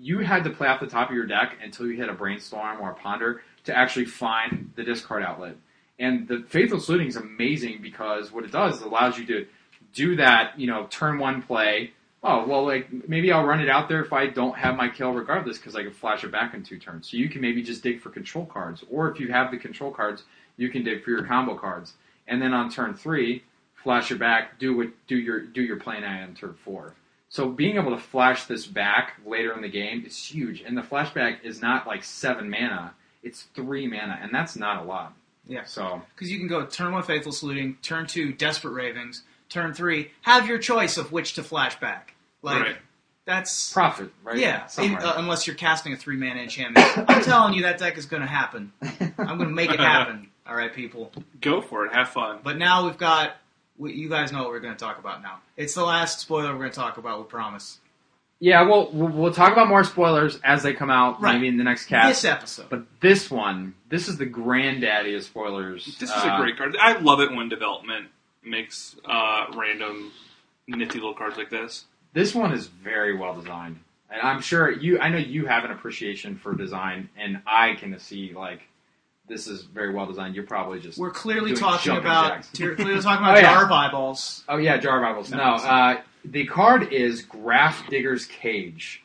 you 0.00 0.20
had 0.20 0.44
to 0.44 0.50
play 0.50 0.68
off 0.68 0.80
the 0.80 0.86
top 0.86 1.10
of 1.10 1.16
your 1.16 1.26
deck 1.26 1.56
until 1.62 1.86
you 1.86 1.96
hit 1.96 2.08
a 2.08 2.12
brainstorm 2.14 2.80
or 2.80 2.92
a 2.92 2.94
ponder 2.94 3.42
to 3.68 3.76
actually 3.76 4.06
find 4.06 4.72
the 4.76 4.82
discard 4.82 5.22
outlet. 5.22 5.54
And 5.98 6.26
the 6.26 6.44
Faithless 6.48 6.88
Looting 6.88 7.08
is 7.08 7.16
amazing 7.16 7.80
because 7.82 8.32
what 8.32 8.44
it 8.44 8.50
does 8.50 8.76
is 8.76 8.82
allows 8.82 9.18
you 9.18 9.26
to 9.26 9.46
do 9.92 10.16
that, 10.16 10.58
you 10.58 10.66
know, 10.66 10.86
turn 10.90 11.18
one 11.18 11.42
play. 11.42 11.92
Oh, 12.22 12.46
well, 12.46 12.64
like, 12.64 12.88
maybe 13.06 13.30
I'll 13.30 13.44
run 13.44 13.60
it 13.60 13.68
out 13.68 13.88
there 13.88 14.02
if 14.02 14.12
I 14.12 14.26
don't 14.26 14.56
have 14.56 14.76
my 14.76 14.88
kill 14.88 15.12
regardless 15.12 15.58
because 15.58 15.76
I 15.76 15.82
can 15.82 15.92
flash 15.92 16.24
it 16.24 16.32
back 16.32 16.54
in 16.54 16.62
two 16.62 16.78
turns. 16.78 17.10
So 17.10 17.18
you 17.18 17.28
can 17.28 17.42
maybe 17.42 17.62
just 17.62 17.82
dig 17.82 18.00
for 18.00 18.08
control 18.08 18.46
cards. 18.46 18.84
Or 18.90 19.10
if 19.10 19.20
you 19.20 19.30
have 19.32 19.50
the 19.50 19.58
control 19.58 19.90
cards, 19.90 20.24
you 20.56 20.70
can 20.70 20.82
dig 20.82 21.04
for 21.04 21.10
your 21.10 21.24
combo 21.24 21.54
cards. 21.54 21.92
And 22.26 22.40
then 22.40 22.54
on 22.54 22.70
turn 22.70 22.94
three, 22.94 23.44
flash 23.74 24.10
it 24.10 24.18
back, 24.18 24.58
do 24.58 24.76
what, 24.76 24.88
do 25.06 25.16
your, 25.16 25.40
do 25.40 25.60
your 25.60 25.76
plan 25.76 26.04
on 26.04 26.34
turn 26.34 26.54
four. 26.64 26.94
So 27.28 27.50
being 27.50 27.76
able 27.76 27.90
to 27.90 28.02
flash 28.02 28.46
this 28.46 28.66
back 28.66 29.20
later 29.26 29.52
in 29.52 29.60
the 29.60 29.68
game 29.68 30.04
is 30.06 30.16
huge. 30.16 30.62
And 30.62 30.76
the 30.76 30.82
flashback 30.82 31.44
is 31.44 31.60
not 31.60 31.86
like 31.86 32.02
seven 32.02 32.48
mana, 32.48 32.94
it's 33.28 33.42
three 33.54 33.86
mana, 33.86 34.18
and 34.20 34.34
that's 34.34 34.56
not 34.56 34.82
a 34.82 34.84
lot. 34.84 35.14
Yeah. 35.46 35.64
So 35.64 36.02
Because 36.14 36.30
you 36.30 36.38
can 36.38 36.48
go 36.48 36.66
turn 36.66 36.92
one 36.92 37.02
Faithless 37.02 37.42
Looting, 37.42 37.78
turn 37.82 38.06
two 38.06 38.32
Desperate 38.32 38.72
Ravings, 38.72 39.22
turn 39.48 39.72
three 39.72 40.10
have 40.22 40.46
your 40.46 40.58
choice 40.58 40.96
of 40.96 41.12
which 41.12 41.34
to 41.34 41.42
flashback. 41.42 42.10
Like 42.42 42.62
Right. 42.62 42.76
that's 43.24 43.72
profit, 43.72 44.10
right? 44.24 44.36
yeah. 44.38 44.66
Somewhere. 44.66 45.00
uh, 45.04 45.14
unless 45.16 45.46
you're 45.46 45.56
casting 45.56 45.92
a 45.92 45.96
three 45.96 46.16
mana 46.16 46.40
enchantment, 46.40 46.86
I'm 47.08 47.22
telling 47.22 47.54
you 47.54 47.62
that 47.62 47.78
deck 47.78 47.96
is 47.96 48.06
going 48.06 48.22
to 48.22 48.28
happen. 48.28 48.72
I'm 49.18 49.36
going 49.38 49.48
to 49.48 49.54
make 49.54 49.70
it 49.70 49.80
happen. 49.80 50.28
All 50.46 50.54
right, 50.56 50.72
people. 50.72 51.12
Go 51.42 51.60
for 51.60 51.84
it. 51.86 51.92
Have 51.92 52.08
fun. 52.08 52.38
But 52.42 52.56
now 52.58 52.84
we've 52.86 52.98
got. 52.98 53.36
You 53.80 54.08
guys 54.08 54.32
know 54.32 54.38
what 54.40 54.48
we're 54.48 54.58
going 54.60 54.74
to 54.74 54.78
talk 54.84 54.98
about 54.98 55.22
now. 55.22 55.38
It's 55.56 55.74
the 55.74 55.84
last 55.84 56.18
spoiler 56.20 56.52
we're 56.52 56.58
going 56.58 56.70
to 56.72 56.76
talk 56.76 56.96
about. 56.98 57.18
We 57.20 57.24
promise. 57.26 57.78
Yeah, 58.40 58.62
well, 58.62 58.90
we'll 58.92 59.08
we'll 59.08 59.32
talk 59.34 59.52
about 59.52 59.68
more 59.68 59.84
spoilers 59.84 60.38
as 60.44 60.62
they 60.62 60.72
come 60.72 60.90
out, 60.90 61.20
Right. 61.20 61.34
maybe 61.34 61.48
in 61.48 61.56
the 61.56 61.64
next 61.64 61.86
cast. 61.86 62.22
This 62.22 62.30
episode. 62.30 62.66
But 62.70 62.84
this 63.00 63.30
one, 63.30 63.74
this 63.88 64.08
is 64.08 64.16
the 64.16 64.26
granddaddy 64.26 65.14
of 65.14 65.22
spoilers. 65.24 65.84
This 65.98 66.10
is 66.10 66.16
Uh, 66.16 66.34
a 66.34 66.40
great 66.40 66.56
card. 66.56 66.76
I 66.80 66.98
love 66.98 67.20
it 67.20 67.32
when 67.32 67.48
development 67.48 68.06
makes 68.44 68.96
uh, 69.04 69.46
random 69.54 70.12
nifty 70.66 70.98
little 70.98 71.14
cards 71.14 71.36
like 71.36 71.50
this. 71.50 71.84
This 72.12 72.34
one 72.34 72.52
is 72.52 72.66
very 72.68 73.14
well 73.16 73.34
designed, 73.34 73.80
and 74.10 74.20
I'm 74.22 74.40
sure 74.40 74.70
you. 74.70 74.98
I 75.00 75.08
know 75.08 75.18
you 75.18 75.46
have 75.46 75.64
an 75.64 75.70
appreciation 75.70 76.36
for 76.36 76.54
design, 76.54 77.10
and 77.18 77.40
I 77.46 77.74
can 77.74 77.98
see 77.98 78.32
like 78.34 78.60
this 79.28 79.46
is 79.46 79.64
very 79.64 79.92
well 79.92 80.06
designed. 80.06 80.34
You're 80.34 80.44
probably 80.46 80.80
just 80.80 80.96
we're 80.96 81.10
clearly 81.10 81.54
talking 81.54 81.96
about. 81.96 82.28
jacks. 82.34 82.50
We're 82.58 82.74
clearly 82.76 83.02
talking 83.02 83.24
about 83.24 83.36
Oh, 83.36 83.40
yeah. 83.40 83.52
jar 83.52 83.64
of 83.66 83.72
eyeballs. 83.72 84.44
Oh 84.48 84.56
yeah, 84.56 84.78
Jar 84.78 85.00
Bibles. 85.02 85.30
No, 85.30 85.36
No, 85.36 85.44
uh, 85.56 86.00
the 86.30 86.46
card 86.46 86.92
is 86.92 87.22
Grafdigger's 87.22 88.26
Cage, 88.26 89.02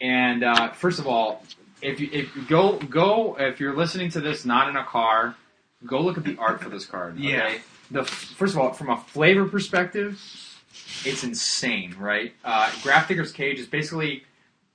and 0.00 0.42
uh, 0.42 0.70
first 0.72 0.98
of 0.98 1.06
all, 1.06 1.42
if 1.82 2.00
you, 2.00 2.08
if 2.12 2.34
you 2.34 2.42
go 2.42 2.78
go 2.78 3.36
if 3.38 3.60
you're 3.60 3.76
listening 3.76 4.10
to 4.10 4.20
this 4.20 4.44
not 4.44 4.68
in 4.68 4.76
a 4.76 4.84
car, 4.84 5.36
go 5.86 6.00
look 6.00 6.18
at 6.18 6.24
the 6.24 6.36
art 6.38 6.62
for 6.62 6.68
this 6.68 6.86
card. 6.86 7.14
Okay? 7.14 7.28
Yeah. 7.28 7.58
The 7.90 8.04
first 8.04 8.54
of 8.54 8.60
all, 8.60 8.72
from 8.72 8.90
a 8.90 8.96
flavor 8.96 9.46
perspective, 9.46 10.20
it's 11.04 11.22
insane, 11.22 11.94
right? 11.98 12.32
Uh, 12.44 12.68
Grafdigger's 12.82 13.32
Cage 13.32 13.58
is 13.58 13.66
basically 13.66 14.24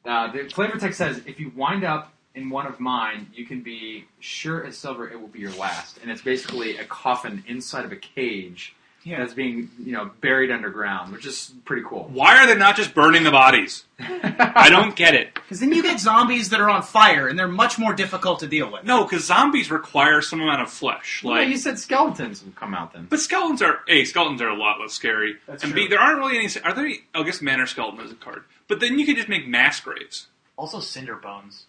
uh, 0.05 0.31
the 0.31 0.49
flavor 0.49 0.77
text 0.77 0.97
says 0.97 1.21
if 1.25 1.39
you 1.39 1.51
wind 1.55 1.83
up 1.83 2.13
in 2.35 2.49
one 2.49 2.67
of 2.67 2.79
mine, 2.79 3.27
you 3.33 3.45
can 3.45 3.61
be 3.61 4.05
sure 4.19 4.63
as 4.65 4.77
silver 4.77 5.09
it 5.09 5.19
will 5.19 5.27
be 5.27 5.39
your 5.39 5.51
last, 5.53 5.99
and 6.01 6.11
it's 6.11 6.21
basically 6.21 6.77
a 6.77 6.85
coffin 6.85 7.43
inside 7.47 7.85
of 7.85 7.91
a 7.91 7.97
cage 7.97 8.75
Yeah. 9.03 9.19
that's 9.19 9.33
being 9.33 9.69
you 9.79 9.93
know 9.93 10.11
buried 10.21 10.51
underground, 10.51 11.11
which 11.13 11.25
is 11.25 11.51
pretty 11.65 11.83
cool. 11.87 12.09
Why 12.13 12.37
are 12.43 12.47
they 12.47 12.55
not 12.55 12.75
just 12.75 12.93
burning 12.93 13.23
the 13.23 13.31
bodies? 13.31 13.85
I 13.99 14.67
don't 14.69 14.95
get 14.95 15.15
it. 15.15 15.33
Because 15.33 15.59
then 15.61 15.71
you 15.71 15.81
get 15.81 15.99
zombies 15.99 16.49
that 16.49 16.59
are 16.59 16.69
on 16.69 16.83
fire, 16.83 17.27
and 17.27 17.37
they're 17.39 17.47
much 17.47 17.79
more 17.79 17.93
difficult 17.93 18.39
to 18.41 18.47
deal 18.47 18.71
with. 18.71 18.83
No, 18.83 19.03
because 19.03 19.25
zombies 19.25 19.71
require 19.71 20.21
some 20.21 20.41
amount 20.41 20.61
of 20.61 20.69
flesh. 20.69 21.21
Well, 21.23 21.35
Like, 21.35 21.47
you 21.49 21.57
said 21.57 21.79
skeletons 21.79 22.43
will 22.43 22.51
come 22.51 22.73
out 22.73 22.93
then. 22.93 23.07
but 23.09 23.19
skeletons 23.19 23.61
are 23.61 23.79
a 23.87 24.03
skeletons 24.05 24.41
are 24.41 24.49
a 24.49 24.55
lot 24.57 24.79
less 24.79 24.93
scary. 24.93 25.37
That's 25.47 25.63
and 25.63 25.71
true. 25.73 25.83
b 25.83 25.87
there 25.89 25.99
aren't 25.99 26.19
really 26.19 26.37
any. 26.37 26.47
Are 26.63 26.73
there? 26.73 26.85
Any, 26.85 26.99
I 27.15 27.23
guess 27.23 27.41
Manor 27.41 27.67
skeleton 27.67 28.01
is 28.05 28.11
a 28.11 28.15
card, 28.15 28.43
but 28.67 28.79
then 28.79 28.99
you 28.99 29.05
could 29.05 29.15
just 29.15 29.29
make 29.29 29.47
mass 29.47 29.79
graves. 29.79 30.27
Also, 30.57 30.79
Cinderbones. 30.79 31.63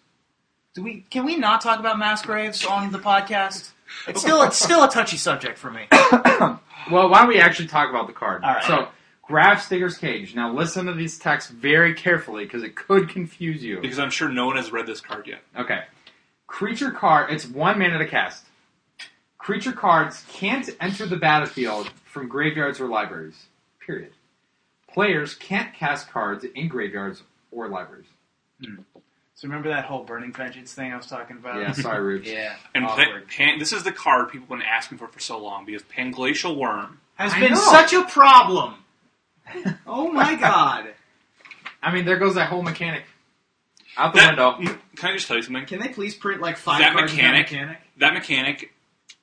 Do 0.73 0.83
we? 0.83 1.05
Can 1.09 1.25
we 1.25 1.35
not 1.37 1.61
talk 1.61 1.79
about 1.79 1.97
mass 1.99 2.21
graves 2.21 2.65
on 2.65 2.91
the 2.91 2.99
podcast? 2.99 3.71
It's 4.07 4.21
still 4.21 4.41
it's 4.43 4.57
still 4.57 4.83
a 4.83 4.89
touchy 4.89 5.17
subject 5.17 5.57
for 5.57 5.71
me. 5.71 5.87
Well, 6.89 7.09
why 7.09 7.19
don't 7.19 7.27
we 7.27 7.39
actually 7.39 7.67
talk 7.67 7.89
about 7.89 8.07
the 8.07 8.13
card? 8.13 8.43
All 8.43 8.53
right. 8.53 8.63
So, 8.63 8.87
Grafdigger's 9.29 9.97
Cage. 9.97 10.35
Now, 10.35 10.51
listen 10.51 10.87
to 10.87 10.93
these 10.93 11.17
texts 11.19 11.51
very 11.51 11.93
carefully 11.93 12.43
because 12.45 12.63
it 12.63 12.75
could 12.75 13.09
confuse 13.09 13.63
you. 13.63 13.79
Because 13.79 13.99
I'm 13.99 14.09
sure 14.09 14.29
no 14.29 14.47
one 14.47 14.57
has 14.57 14.71
read 14.71 14.87
this 14.87 15.01
card 15.01 15.27
yet. 15.27 15.41
Okay. 15.57 15.81
Creature 16.47 16.91
card. 16.91 17.31
It's 17.31 17.45
one 17.45 17.79
mana 17.79 17.99
to 17.99 18.07
cast. 18.07 18.45
Creature 19.37 19.73
cards 19.73 20.25
can't 20.31 20.69
enter 20.79 21.05
the 21.05 21.17
battlefield 21.17 21.89
from 22.05 22.27
graveyards 22.27 22.79
or 22.79 22.87
libraries. 22.87 23.45
Period. 23.85 24.11
Players 24.91 25.35
can't 25.35 25.73
cast 25.73 26.09
cards 26.11 26.43
in 26.43 26.67
graveyards 26.67 27.23
or 27.51 27.69
libraries. 27.69 28.07
Hmm. 28.63 28.81
So 29.41 29.47
remember 29.47 29.69
that 29.69 29.85
whole 29.85 30.03
burning 30.03 30.31
vengeance 30.33 30.71
thing 30.71 30.93
I 30.93 30.97
was 30.97 31.07
talking 31.07 31.37
about? 31.37 31.59
Yeah, 31.59 31.71
sorry, 31.71 31.99
Rubes. 32.03 32.29
yeah. 32.29 32.57
And 32.75 32.85
Awkward. 32.85 33.27
Pan, 33.27 33.47
Pan, 33.49 33.59
this 33.59 33.73
is 33.73 33.81
the 33.81 33.91
card 33.91 34.29
people 34.29 34.45
have 34.45 34.59
been 34.59 34.61
asking 34.61 34.99
for 34.99 35.07
for 35.07 35.19
so 35.19 35.39
long 35.39 35.65
because 35.65 35.81
Panglacial 35.81 36.55
Worm. 36.55 36.99
has 37.15 37.33
I 37.33 37.39
been 37.39 37.53
know. 37.53 37.59
such 37.59 37.91
a 37.93 38.03
problem. 38.03 38.75
Oh 39.87 40.11
my 40.11 40.35
god! 40.35 40.89
I 41.83 41.91
mean, 41.91 42.05
there 42.05 42.17
goes 42.19 42.35
that 42.35 42.49
whole 42.49 42.61
mechanic 42.61 43.03
out 43.97 44.13
the 44.13 44.19
That, 44.19 44.37
window. 44.37 44.77
can 44.95 45.09
I 45.09 45.13
just 45.15 45.27
tell 45.27 45.37
you 45.37 45.41
something? 45.41 45.65
Can 45.65 45.79
they 45.79 45.89
please 45.89 46.13
print 46.13 46.39
like 46.39 46.55
five 46.57 46.77
That 46.79 46.93
cards 46.93 47.11
in 47.11 47.17
mechanic- 47.17 47.49
that 47.49 47.55
mechanic? 47.55 47.77
That 47.97 48.13
mechanic, 48.13 48.73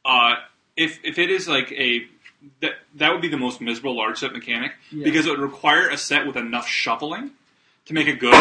uh, 0.04 0.34
if 0.76 0.98
if 1.04 1.18
it 1.20 1.30
is 1.30 1.46
like 1.46 1.70
a 1.70 2.08
that 2.60 2.72
that 2.96 3.12
would 3.12 3.22
be 3.22 3.28
the 3.28 3.36
most 3.38 3.60
miserable 3.60 3.96
large 3.96 4.18
set 4.18 4.32
mechanic 4.32 4.72
Yeah. 4.90 5.04
because 5.04 5.26
it 5.26 5.30
would 5.30 5.38
require 5.38 5.88
a 5.88 5.96
set 5.96 6.26
with 6.26 6.36
enough 6.36 6.66
shuffling 6.66 7.30
to 7.86 7.94
make 7.94 8.08
it 8.08 8.18
good, 8.18 8.34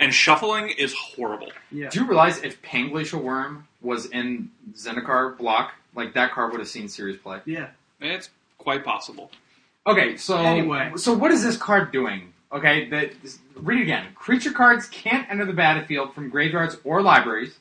and 0.00 0.12
shuffling 0.14 0.68
is 0.70 0.94
horrible. 0.94 1.50
Yeah. 1.72 1.88
Do 1.90 2.00
you 2.00 2.06
realize 2.06 2.38
if 2.42 2.60
Panglacial 2.62 3.20
Worm 3.20 3.66
was 3.82 4.06
in 4.06 4.50
Zendikar 4.74 5.36
block, 5.36 5.72
like 5.94 6.14
that 6.14 6.32
card 6.32 6.52
would 6.52 6.60
have 6.60 6.68
seen 6.68 6.88
serious 6.88 7.20
play? 7.20 7.40
Yeah. 7.44 7.68
It's 8.00 8.30
quite 8.58 8.84
possible. 8.84 9.30
Okay, 9.86 10.16
so 10.16 10.38
Anyway. 10.38 10.92
so 10.96 11.12
what 11.14 11.30
is 11.30 11.42
this 11.42 11.56
card 11.56 11.90
doing? 11.92 12.32
Okay, 12.52 12.88
that 12.90 13.12
read 13.56 13.80
it 13.80 13.82
again. 13.82 14.06
Creature 14.14 14.52
cards 14.52 14.86
can't 14.88 15.28
enter 15.30 15.44
the 15.44 15.52
battlefield 15.52 16.14
from 16.14 16.28
graveyards 16.30 16.76
or 16.84 17.02
libraries. 17.02 17.58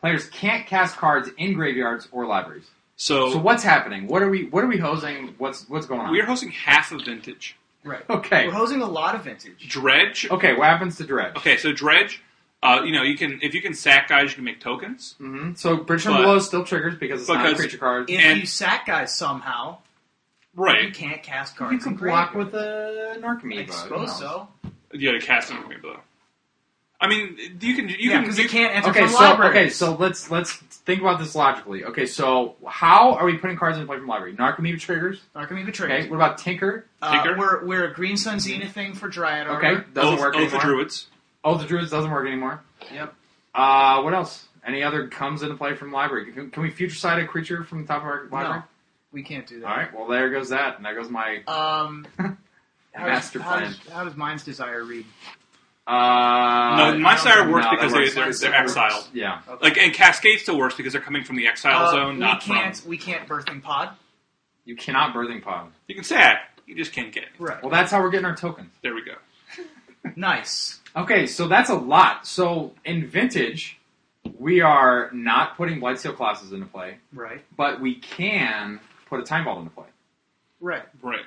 Players 0.00 0.26
can't 0.28 0.66
cast 0.66 0.96
cards 0.96 1.28
in 1.38 1.54
graveyards 1.54 2.08
or 2.12 2.26
libraries. 2.26 2.68
So, 2.96 3.32
So 3.32 3.38
what's 3.38 3.62
happening? 3.62 4.06
What 4.08 4.22
are 4.22 4.28
we 4.30 4.46
what 4.46 4.64
are 4.64 4.66
we 4.66 4.78
hosing? 4.78 5.34
What's 5.38 5.68
what's 5.68 5.86
going 5.86 6.00
on? 6.00 6.10
we 6.12 6.20
are 6.20 6.26
hosting 6.26 6.50
half 6.50 6.90
of 6.92 7.04
Vintage. 7.04 7.56
Right. 7.88 8.02
okay. 8.10 8.46
We're 8.46 8.52
hosing 8.54 8.82
a 8.82 8.86
lot 8.86 9.14
of 9.14 9.24
vintage. 9.24 9.68
Dredge. 9.68 10.28
Okay, 10.30 10.54
what 10.54 10.68
happens 10.68 10.96
to 10.98 11.04
Dredge? 11.04 11.36
Okay, 11.36 11.56
so 11.56 11.72
Dredge. 11.72 12.22
Uh, 12.62 12.82
you 12.84 12.90
know, 12.92 13.02
you 13.02 13.16
can 13.16 13.38
if 13.42 13.54
you 13.54 13.62
can 13.62 13.72
sack 13.72 14.08
guys, 14.08 14.30
you 14.30 14.34
can 14.36 14.44
make 14.44 14.60
tokens. 14.60 15.14
hmm 15.18 15.54
So 15.54 15.76
Bridge 15.76 16.02
from 16.02 16.14
But- 16.14 16.22
Below 16.22 16.38
still 16.40 16.64
triggers 16.64 16.96
because 16.96 17.20
it's 17.20 17.28
not 17.28 17.40
a 17.40 17.48
Because 17.50 17.60
creature 17.60 17.78
card. 17.78 18.10
If 18.10 18.18
And- 18.20 18.40
you 18.40 18.46
sack 18.46 18.84
guys 18.86 19.14
somehow, 19.16 19.78
right, 20.56 20.78
you 20.80 20.84
Right. 20.86 20.94
can't 20.94 21.22
cast 21.22 21.56
cards. 21.56 21.72
you 21.72 21.78
cards. 21.78 21.84
can 21.84 21.92
in 21.92 21.98
block 22.12 22.32
graveyard. 22.32 22.52
with 22.52 22.60
a 22.60 23.16
Narcomoeba. 23.20 23.68
I 23.68 23.72
suppose 23.72 24.18
so. 24.18 24.48
You 24.92 25.12
got 25.12 25.20
to 25.20 25.24
cast 25.24 25.48
them 25.50 25.64
maybe 25.68 25.80
though. 25.82 26.00
I 27.00 27.06
mean, 27.08 27.36
you 27.60 27.76
can 27.76 27.88
you 27.88 27.96
yeah, 28.00 28.12
can 28.14 28.22
because 28.22 28.38
you, 28.38 28.46
it 28.46 28.50
can't 28.50 28.74
enter 28.74 28.90
Okay, 28.90 29.00
from 29.02 29.10
so 29.10 29.20
libraries. 29.20 29.50
okay, 29.56 29.68
so 29.70 29.94
let's 29.94 30.30
let's 30.32 30.52
think 30.52 31.00
about 31.00 31.20
this 31.20 31.34
logically. 31.36 31.84
Okay, 31.84 32.06
so 32.06 32.56
how 32.66 33.14
are 33.14 33.24
we 33.24 33.36
putting 33.38 33.56
cards 33.56 33.78
in 33.78 33.86
play 33.86 33.98
from 33.98 34.08
library? 34.08 34.34
Narcomoeba 34.34 34.80
triggers. 34.80 35.20
Narcomoeba 35.36 35.62
Okay, 35.68 35.70
triggers. 35.72 36.10
what 36.10 36.16
about 36.16 36.38
Tinker? 36.38 36.86
Uh, 37.00 37.12
Tinker? 37.12 37.38
we're 37.38 37.64
we're 37.64 37.84
a 37.90 37.94
Green 37.94 38.16
Sun 38.16 38.40
Zenith 38.40 38.72
thing 38.72 38.94
for 38.94 39.08
Dryad 39.08 39.46
Okay, 39.46 39.76
doesn't 39.94 40.14
Oath, 40.14 40.18
work 40.20 40.34
Oath 40.34 40.40
anymore. 40.42 40.56
of 40.56 40.62
Druids. 40.62 41.06
Oh, 41.44 41.56
the 41.56 41.66
Druids 41.66 41.90
doesn't 41.90 42.10
work 42.10 42.26
anymore. 42.26 42.60
Yep. 42.92 43.14
Uh, 43.54 44.02
what 44.02 44.12
else? 44.12 44.46
Any 44.66 44.82
other 44.82 45.06
comes 45.06 45.42
into 45.42 45.54
play 45.56 45.74
from 45.76 45.92
library? 45.92 46.32
Can, 46.32 46.50
can 46.50 46.62
we 46.64 46.70
future 46.70 46.96
sight 46.96 47.22
a 47.22 47.26
creature 47.26 47.62
from 47.62 47.82
the 47.82 47.86
top 47.86 48.02
of 48.02 48.08
our 48.08 48.22
library? 48.24 48.58
No, 48.58 48.62
We 49.12 49.22
can't 49.22 49.46
do 49.46 49.60
that. 49.60 49.66
All 49.66 49.76
right, 49.76 49.94
well 49.96 50.08
there 50.08 50.30
goes 50.30 50.48
that, 50.48 50.76
and 50.76 50.84
there 50.84 50.94
goes 50.96 51.08
my 51.08 51.42
Um, 51.46 52.06
how 52.92 53.06
master 53.06 53.38
does, 53.38 53.46
how 53.46 53.52
plan. 53.56 53.62
does, 53.70 53.78
how 53.92 54.04
does 54.04 54.16
Mind's 54.16 54.44
Desire 54.44 54.82
read? 54.84 55.06
Uh, 55.88 56.76
No, 56.76 56.98
Mind 56.98 57.18
Sire 57.20 57.50
works 57.50 57.64
no, 57.64 57.70
because 57.72 57.92
they, 57.92 58.08
they're, 58.10 58.24
they're 58.26 58.32
Sire 58.32 58.54
exiled. 58.54 59.08
Yeah. 59.14 59.40
Like 59.62 59.78
and 59.78 59.92
Cascade 59.94 60.40
still 60.40 60.58
works 60.58 60.74
because 60.74 60.92
they're 60.92 61.02
coming 61.02 61.24
from 61.24 61.36
the 61.36 61.48
exile 61.48 61.86
Uh, 61.86 61.90
zone, 61.92 62.14
we 62.14 62.20
not 62.20 62.42
can't. 62.42 62.76
from. 62.76 62.90
We 62.90 62.98
can't 62.98 63.26
birthing 63.28 63.62
pod. 63.62 63.90
You 64.66 64.76
cannot 64.76 65.14
birthing 65.14 65.42
pod. 65.42 65.72
You 65.86 65.94
can 65.94 66.04
say 66.04 66.32
it, 66.32 66.36
you 66.66 66.74
just 66.74 66.92
can't 66.92 67.10
get 67.12 67.22
it. 67.24 67.30
Right. 67.38 67.62
Well, 67.62 67.70
that's 67.70 67.90
how 67.90 68.02
we're 68.02 68.10
getting 68.10 68.26
our 68.26 68.36
tokens. 68.36 68.70
There 68.82 68.94
we 68.94 69.02
go. 69.04 69.14
Nice. 70.16 70.80
Okay, 70.96 71.26
so 71.26 71.48
that's 71.48 71.70
a 71.70 71.74
lot. 71.74 72.26
So 72.26 72.72
in 72.84 73.06
vintage, 73.08 73.78
we 74.38 74.60
are 74.60 75.10
not 75.12 75.56
putting 75.56 75.80
Blightsteel 75.80 76.16
Colossus 76.16 76.50
into 76.52 76.66
play, 76.66 76.98
Right. 77.12 77.44
but 77.56 77.80
we 77.80 77.96
can 77.96 78.80
put 79.08 79.20
a 79.20 79.22
Time 79.24 79.44
Vault 79.44 79.58
into 79.58 79.70
play. 79.70 79.86
Right. 80.60 80.84
Right. 81.02 81.24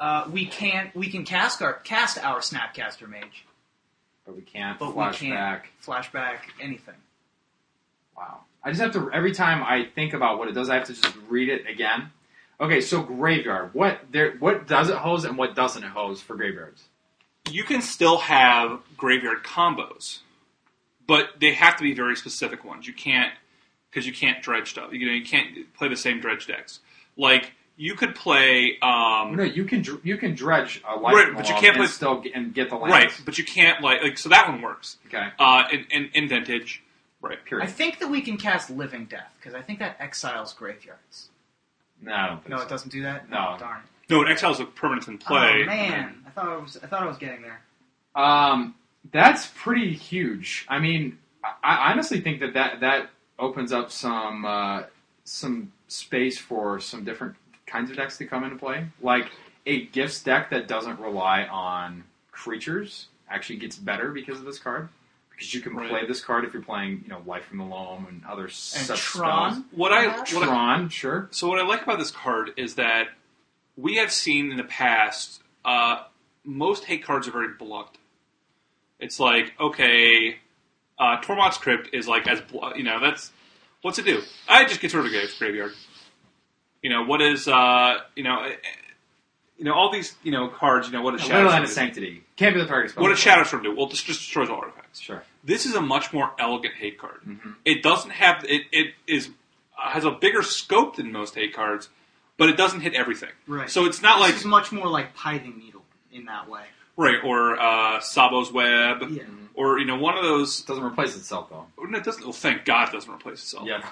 Uh, 0.00 0.28
we 0.32 0.46
can't. 0.46 0.94
We 0.94 1.08
can 1.08 1.24
cast 1.24 1.62
our 1.62 1.74
cast 1.74 2.18
our 2.22 2.40
Snapcaster 2.40 3.08
Mage, 3.08 3.44
But 4.26 4.36
we 4.36 4.42
can't 4.42 4.78
but 4.78 4.90
flashback. 4.94 5.20
we 5.20 5.28
can't 5.28 5.62
flashback 5.84 6.38
anything. 6.60 6.94
Wow. 8.16 8.40
I 8.62 8.70
just 8.70 8.80
have 8.80 8.92
to 8.92 9.10
every 9.12 9.32
time 9.32 9.62
I 9.62 9.84
think 9.94 10.14
about 10.14 10.38
what 10.38 10.48
it 10.48 10.52
does, 10.52 10.68
I 10.70 10.74
have 10.76 10.86
to 10.86 10.94
just 10.94 11.14
read 11.28 11.48
it 11.48 11.66
again. 11.68 12.10
Okay, 12.60 12.80
so 12.80 13.02
graveyard. 13.02 13.70
What 13.72 14.00
there? 14.10 14.32
What 14.38 14.66
does 14.66 14.88
it 14.88 14.96
hose 14.96 15.24
and 15.24 15.36
what 15.36 15.54
doesn't 15.54 15.82
it 15.84 15.90
hose 15.90 16.20
for 16.22 16.34
graveyards? 16.36 16.84
You 17.50 17.62
can 17.64 17.82
still 17.82 18.18
have 18.18 18.80
graveyard 18.96 19.42
combos, 19.44 20.20
but 21.06 21.30
they 21.40 21.52
have 21.52 21.76
to 21.76 21.82
be 21.82 21.92
very 21.94 22.16
specific 22.16 22.64
ones. 22.64 22.86
You 22.86 22.94
can't 22.94 23.32
because 23.90 24.06
you 24.06 24.12
can't 24.12 24.42
dredge 24.42 24.70
stuff. 24.70 24.92
You 24.92 25.06
know, 25.06 25.12
you 25.12 25.24
can't 25.24 25.72
play 25.74 25.88
the 25.88 25.96
same 25.96 26.20
dredge 26.20 26.46
decks. 26.46 26.80
Like 27.16 27.52
you 27.76 27.94
could 27.94 28.14
play. 28.14 28.78
Um, 28.82 29.36
No, 29.36 29.42
you 29.42 29.64
can 29.64 29.82
dr- 29.82 30.04
you 30.04 30.16
can 30.16 30.34
dredge 30.34 30.82
a 30.88 30.96
life 30.96 31.14
Right, 31.14 31.34
but 31.36 31.48
you 31.48 31.54
can't 31.54 31.66
and 31.68 31.76
play- 31.76 31.86
still 31.86 32.20
get, 32.20 32.34
and 32.34 32.54
get 32.54 32.70
the 32.70 32.76
lands. 32.76 32.92
Right, 32.92 33.22
but 33.24 33.38
you 33.38 33.44
can't 33.44 33.82
like 33.82 34.02
like 34.02 34.18
so 34.18 34.28
that 34.28 34.48
one 34.48 34.60
works. 34.62 34.98
Okay. 35.06 35.28
Uh, 35.38 35.64
in, 35.72 35.84
in, 35.90 36.10
in 36.14 36.28
vintage, 36.28 36.82
right? 37.20 37.44
Period. 37.44 37.64
I 37.66 37.70
think 37.70 37.98
that 37.98 38.08
we 38.08 38.20
can 38.20 38.36
cast 38.36 38.70
Living 38.70 39.06
Death 39.06 39.32
because 39.38 39.54
I 39.54 39.62
think 39.62 39.78
that 39.80 39.96
exiles 40.00 40.52
graveyards. 40.52 41.28
no, 42.00 42.12
I 42.12 42.26
don't 42.28 42.36
think 42.38 42.48
No, 42.50 42.56
so. 42.58 42.62
it 42.64 42.68
doesn't 42.68 42.90
do 42.92 43.02
that. 43.02 43.28
No. 43.30 43.56
darn. 43.58 43.80
No, 44.10 44.22
it 44.22 44.28
exiles 44.30 44.60
a 44.60 44.66
permanent 44.66 45.08
in 45.08 45.18
play. 45.18 45.62
Oh 45.62 45.66
man, 45.66 46.22
I 46.26 46.30
thought 46.30 46.46
I 46.48 46.56
was. 46.56 46.76
I 46.82 46.86
thought 46.86 47.02
I 47.02 47.06
was 47.06 47.16
getting 47.18 47.42
there. 47.42 47.60
Um, 48.14 48.74
that's 49.12 49.50
pretty 49.56 49.92
huge. 49.94 50.66
I 50.68 50.78
mean, 50.78 51.18
I, 51.42 51.88
I 51.88 51.90
honestly 51.92 52.20
think 52.20 52.40
that 52.40 52.54
that, 52.54 52.80
that 52.80 53.10
opens 53.38 53.72
up 53.72 53.90
some 53.90 54.44
uh, 54.44 54.82
some 55.24 55.72
space 55.88 56.38
for 56.38 56.78
some 56.80 57.02
different 57.04 57.34
kinds 57.74 57.90
of 57.90 57.96
decks 57.96 58.16
to 58.18 58.24
come 58.24 58.44
into 58.44 58.56
play. 58.56 58.86
Like 59.02 59.30
a 59.66 59.86
gifts 59.86 60.22
deck 60.22 60.50
that 60.50 60.68
doesn't 60.68 61.00
rely 61.00 61.42
on 61.44 62.04
creatures 62.30 63.08
actually 63.28 63.56
gets 63.56 63.76
better 63.76 64.12
because 64.12 64.38
of 64.38 64.44
this 64.44 64.58
card. 64.60 64.88
Because 65.30 65.52
you 65.52 65.60
can 65.60 65.74
Right. 65.74 65.90
play 65.90 66.06
this 66.06 66.20
card 66.20 66.44
if 66.44 66.52
you're 66.52 66.62
playing, 66.62 67.00
you 67.02 67.08
know, 67.08 67.20
Life 67.26 67.46
from 67.46 67.58
the 67.58 67.64
Loam 67.64 68.06
and 68.08 68.22
other 68.24 68.44
And 68.44 68.52
such 68.52 69.00
Tron. 69.00 69.64
What 69.72 69.92
I 69.92 70.04
Perhaps? 70.04 70.30
spells. 70.30 70.40
what 70.46 70.48
I, 70.48 70.52
Tron, 70.52 70.88
sure. 70.90 71.28
so 71.32 71.48
what 71.48 71.58
I 71.58 71.64
like 71.66 71.82
about 71.82 71.98
this 71.98 72.12
card 72.12 72.52
is 72.56 72.76
that 72.76 73.08
we 73.76 73.96
have 73.96 74.12
seen 74.12 74.52
in 74.52 74.56
the 74.56 74.62
past 74.64 75.42
uh, 75.64 76.04
most 76.44 76.84
hate 76.84 77.02
cards 77.04 77.26
are 77.26 77.32
very 77.32 77.48
blunt. 77.58 77.88
It's 79.00 79.18
like 79.18 79.54
okay, 79.58 80.36
uh, 81.00 81.20
Tormod's 81.20 81.58
Crypt 81.58 81.88
is 81.92 82.06
like 82.06 82.28
as 82.28 82.40
you 82.76 82.84
know 82.84 83.00
that's 83.00 83.32
what's 83.82 83.98
it 83.98 84.04
do? 84.04 84.22
I 84.48 84.64
just 84.66 84.80
get 84.80 84.94
rid 84.94 85.04
of 85.06 85.10
the 85.10 85.28
graveyard. 85.38 85.72
You 86.84 86.90
know 86.90 87.02
what 87.04 87.20
is 87.22 87.48
uh, 87.48 87.94
you 88.14 88.22
know. 88.22 88.42
eh, 88.44 88.54
You 89.56 89.64
know 89.64 89.72
all 89.74 89.90
these, 89.92 90.14
you 90.22 90.32
know, 90.32 90.48
cards. 90.48 90.88
You 90.88 90.92
know 90.92 91.02
what 91.02 91.14
a 91.14 91.16
A 91.16 91.20
shadow 91.20 91.48
Storm 91.48 91.62
of 91.64 91.70
sanctity. 91.70 92.22
Can't 92.36 92.54
be 92.54 92.60
the 92.60 92.66
target. 92.66 92.96
What 92.96 93.08
does 93.08 93.18
Shatterstorm 93.20 93.62
do? 93.62 93.74
Well, 93.74 93.86
this 93.86 94.02
just 94.02 94.18
destroys 94.20 94.50
all 94.50 94.58
artifacts. 94.58 95.00
Sure. 95.00 95.22
This 95.44 95.64
is 95.64 95.74
a 95.76 95.80
much 95.80 96.12
more 96.12 96.32
elegant 96.38 96.74
hate 96.74 96.98
card. 96.98 97.20
Mhm. 97.26 97.54
It 97.64 97.82
doesn't 97.82 98.10
have 98.10 98.44
it. 98.44 98.62
It 98.72 98.94
is 99.06 99.30
uh, 99.78 99.90
has 99.90 100.04
a 100.04 100.10
bigger 100.10 100.42
scope 100.42 100.96
than 100.96 101.12
most 101.12 101.34
hate 101.36 101.54
cards, 101.54 101.88
but 102.36 102.48
it 102.48 102.56
doesn't 102.56 102.80
hit 102.80 102.94
everything. 102.94 103.30
Right. 103.46 103.70
So 103.70 103.86
it's 103.86 104.02
not 104.02 104.16
This 104.18 104.22
like 104.26 104.34
it's 104.34 104.44
much 104.44 104.72
more 104.72 104.88
like 104.88 105.14
Pithing 105.16 105.56
Needle 105.58 105.84
in 106.12 106.24
that 106.26 106.48
way. 106.48 106.64
right 106.96 107.18
or 107.24 107.58
uh, 107.58 108.00
Sabo's 108.00 108.52
Web 108.52 109.02
Yeah. 109.10 109.22
or 109.54 109.78
you 109.78 109.86
know 109.86 109.96
one 109.96 110.18
of 110.18 110.24
those. 110.24 110.60
It 110.60 110.66
doesn't 110.66 110.84
replace 110.84 111.16
itself 111.16 111.48
though. 111.48 111.66
No, 111.82 111.96
it 111.98 112.04
doesn't. 112.04 112.24
Well, 112.24 112.32
thank 112.32 112.64
God, 112.66 112.88
it 112.88 112.92
doesn't 112.92 113.12
replace 113.14 113.40
itself. 113.44 113.66
Yeah. 113.68 113.82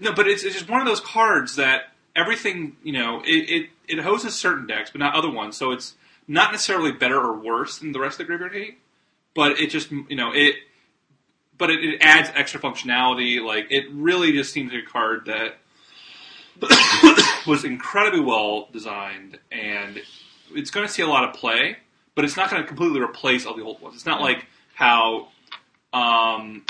No, 0.00 0.12
but 0.12 0.26
it's, 0.26 0.42
it's 0.42 0.56
just 0.56 0.68
one 0.68 0.80
of 0.80 0.86
those 0.88 1.00
cards 1.00 1.54
that 1.56 1.92
everything 2.16 2.76
you 2.82 2.92
know 2.92 3.20
it, 3.24 3.50
it 3.50 3.70
it 3.88 4.00
hoses 4.00 4.34
certain 4.34 4.66
decks, 4.66 4.90
but 4.90 4.98
not 4.98 5.14
other 5.14 5.30
ones. 5.30 5.56
So 5.56 5.72
it's 5.72 5.94
not 6.26 6.52
necessarily 6.52 6.92
better 6.92 7.20
or 7.20 7.38
worse 7.38 7.78
than 7.78 7.92
the 7.92 8.00
rest 8.00 8.14
of 8.14 8.18
the 8.18 8.24
graveyard 8.24 8.54
hate, 8.54 8.78
but 9.34 9.58
it 9.60 9.70
just 9.70 9.90
you 9.90 10.16
know 10.16 10.32
it. 10.32 10.56
But 11.56 11.70
it, 11.70 11.84
it 11.84 12.02
adds 12.02 12.30
extra 12.34 12.60
functionality. 12.60 13.44
Like 13.44 13.66
it 13.70 13.84
really 13.92 14.32
just 14.32 14.52
seems 14.52 14.72
like 14.72 14.82
a 14.82 14.86
card 14.86 15.26
that 15.26 15.56
was 17.46 17.64
incredibly 17.64 18.20
well 18.20 18.68
designed, 18.72 19.38
and 19.52 20.00
it's 20.52 20.70
going 20.70 20.86
to 20.86 20.92
see 20.92 21.02
a 21.02 21.06
lot 21.06 21.24
of 21.24 21.34
play. 21.34 21.76
But 22.14 22.24
it's 22.24 22.36
not 22.36 22.48
going 22.48 22.62
to 22.62 22.68
completely 22.68 23.00
replace 23.00 23.44
all 23.44 23.56
the 23.56 23.64
old 23.64 23.80
ones. 23.80 23.96
It's 23.96 24.06
not 24.06 24.20
like 24.20 24.46
how, 24.74 25.28
um, 25.92 26.64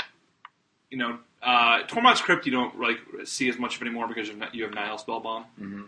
you 0.89 0.97
know, 0.97 1.19
uh, 1.45 1.83
Tormod's 1.87 2.21
Crypt 2.21 2.45
you 2.45 2.51
don't 2.51 2.79
like 2.79 2.97
see 3.25 3.47
as 3.49 3.57
much 3.59 3.75
of 3.75 3.81
anymore 3.83 4.07
because 4.07 4.27
you 4.27 4.37
have, 4.39 4.53
you 4.53 4.63
have 4.63 4.73
Nihil 4.73 4.97
Spellbomb. 4.97 5.45
Mhm. 5.61 5.85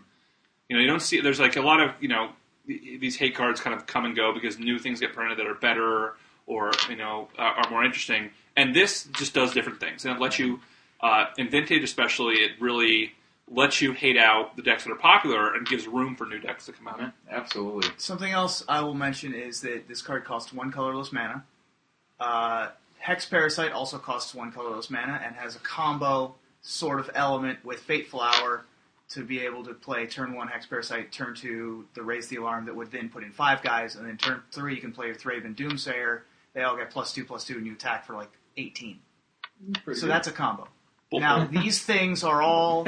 You 0.68 0.76
know, 0.76 0.80
you 0.82 0.86
don't 0.86 1.00
see. 1.00 1.20
There's 1.20 1.40
like 1.40 1.56
a 1.56 1.62
lot 1.62 1.80
of 1.80 1.90
you 2.00 2.08
know 2.08 2.30
these 2.66 3.16
hate 3.16 3.34
cards 3.34 3.60
kind 3.60 3.74
of 3.74 3.86
come 3.86 4.04
and 4.04 4.14
go 4.14 4.32
because 4.32 4.58
new 4.58 4.78
things 4.78 5.00
get 5.00 5.14
printed 5.14 5.38
that 5.38 5.46
are 5.46 5.54
better 5.54 6.14
or 6.46 6.70
you 6.88 6.96
know 6.96 7.28
uh, 7.38 7.42
are 7.42 7.70
more 7.70 7.84
interesting. 7.84 8.30
And 8.56 8.74
this 8.74 9.04
just 9.12 9.34
does 9.34 9.52
different 9.54 9.80
things, 9.80 10.04
and 10.04 10.14
it 10.14 10.20
lets 10.20 10.38
you 10.38 10.60
uh, 11.00 11.26
in 11.36 11.48
vintage, 11.48 11.82
especially, 11.82 12.34
it 12.36 12.52
really 12.60 13.12
lets 13.50 13.80
you 13.80 13.92
hate 13.92 14.18
out 14.18 14.56
the 14.56 14.62
decks 14.62 14.84
that 14.84 14.90
are 14.92 14.96
popular 14.96 15.54
and 15.54 15.66
gives 15.66 15.86
room 15.86 16.14
for 16.16 16.26
new 16.26 16.38
decks 16.38 16.66
to 16.66 16.72
come 16.72 16.86
out. 16.88 17.00
Yeah, 17.00 17.10
absolutely. 17.30 17.88
Something 17.96 18.32
else 18.32 18.62
I 18.68 18.80
will 18.82 18.94
mention 18.94 19.32
is 19.32 19.60
that 19.62 19.88
this 19.88 20.02
card 20.02 20.24
costs 20.24 20.52
one 20.52 20.70
colorless 20.70 21.12
mana. 21.12 21.44
Uh, 22.20 22.68
Hex 22.98 23.24
Parasite 23.26 23.72
also 23.72 23.98
costs 23.98 24.34
one 24.34 24.52
colorless 24.52 24.90
mana 24.90 25.20
and 25.24 25.34
has 25.36 25.56
a 25.56 25.60
combo 25.60 26.34
sort 26.62 27.00
of 27.00 27.10
element 27.14 27.64
with 27.64 27.80
Fate 27.80 28.08
Flower 28.08 28.64
to 29.10 29.24
be 29.24 29.40
able 29.40 29.64
to 29.64 29.72
play 29.72 30.06
turn 30.06 30.34
one 30.34 30.48
Hex 30.48 30.66
Parasite, 30.66 31.10
turn 31.12 31.34
two 31.34 31.86
the 31.94 32.02
Raise 32.02 32.28
the 32.28 32.36
Alarm 32.36 32.66
that 32.66 32.76
would 32.76 32.90
then 32.90 33.08
put 33.08 33.22
in 33.22 33.30
five 33.32 33.62
guys, 33.62 33.96
and 33.96 34.06
then 34.06 34.16
turn 34.18 34.42
three 34.52 34.74
you 34.74 34.80
can 34.80 34.92
play 34.92 35.08
with 35.08 35.22
Thraben 35.22 35.54
Doomsayer. 35.54 36.20
They 36.54 36.62
all 36.62 36.76
get 36.76 36.90
plus 36.90 37.12
two 37.12 37.24
plus 37.24 37.44
two 37.44 37.56
and 37.56 37.66
you 37.66 37.72
attack 37.72 38.04
for 38.04 38.14
like 38.14 38.30
eighteen. 38.56 38.98
Pretty 39.84 39.98
so 40.00 40.06
good. 40.06 40.12
that's 40.12 40.28
a 40.28 40.32
combo. 40.32 40.68
Bull- 41.10 41.20
Now 41.20 41.46
these 41.46 41.82
things 41.82 42.22
are 42.22 42.42
all 42.42 42.86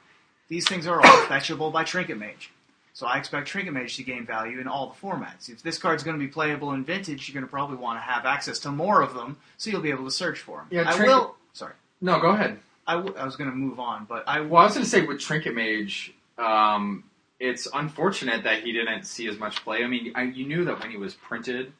these 0.48 0.66
things 0.66 0.86
are 0.86 0.96
all 1.00 1.16
fetchable 1.26 1.70
by 1.72 1.84
Trinket 1.84 2.18
Mage. 2.18 2.50
So 2.98 3.06
I 3.06 3.16
expect 3.18 3.46
Trinket 3.46 3.72
Mage 3.72 3.94
to 3.98 4.02
gain 4.02 4.26
value 4.26 4.58
in 4.58 4.66
all 4.66 4.88
the 4.88 5.06
formats. 5.06 5.48
If 5.48 5.62
this 5.62 5.78
card's 5.78 6.02
going 6.02 6.18
to 6.18 6.20
be 6.20 6.26
playable 6.26 6.72
in 6.72 6.82
Vintage, 6.82 7.28
you're 7.28 7.34
going 7.34 7.46
to 7.46 7.48
probably 7.48 7.76
want 7.76 7.96
to 7.96 8.00
have 8.00 8.26
access 8.26 8.58
to 8.60 8.72
more 8.72 9.02
of 9.02 9.14
them, 9.14 9.36
so 9.56 9.70
you'll 9.70 9.82
be 9.82 9.92
able 9.92 10.04
to 10.06 10.10
search 10.10 10.40
for 10.40 10.56
them. 10.56 10.66
Yeah, 10.72 10.80
I 10.80 10.96
Trinket- 10.96 11.06
will. 11.06 11.36
Sorry, 11.52 11.74
No, 12.00 12.18
go 12.18 12.30
ahead. 12.30 12.58
I, 12.88 12.94
w- 12.94 13.14
I 13.16 13.24
was 13.24 13.36
going 13.36 13.50
to 13.50 13.54
move 13.56 13.78
on, 13.78 14.04
but 14.08 14.24
I 14.26 14.40
Well, 14.40 14.62
I 14.62 14.64
was 14.64 14.74
going 14.74 14.82
to 14.82 14.90
say 14.90 15.02
with 15.06 15.20
Trinket 15.20 15.54
Mage, 15.54 16.12
um, 16.38 17.04
it's 17.38 17.68
unfortunate 17.72 18.42
that 18.42 18.64
he 18.64 18.72
didn't 18.72 19.04
see 19.04 19.28
as 19.28 19.38
much 19.38 19.62
play. 19.62 19.84
I 19.84 19.86
mean, 19.86 20.10
I, 20.16 20.22
you 20.24 20.48
knew 20.48 20.64
that 20.64 20.80
when 20.80 20.90
he 20.90 20.96
was 20.96 21.14
printed, 21.14 21.72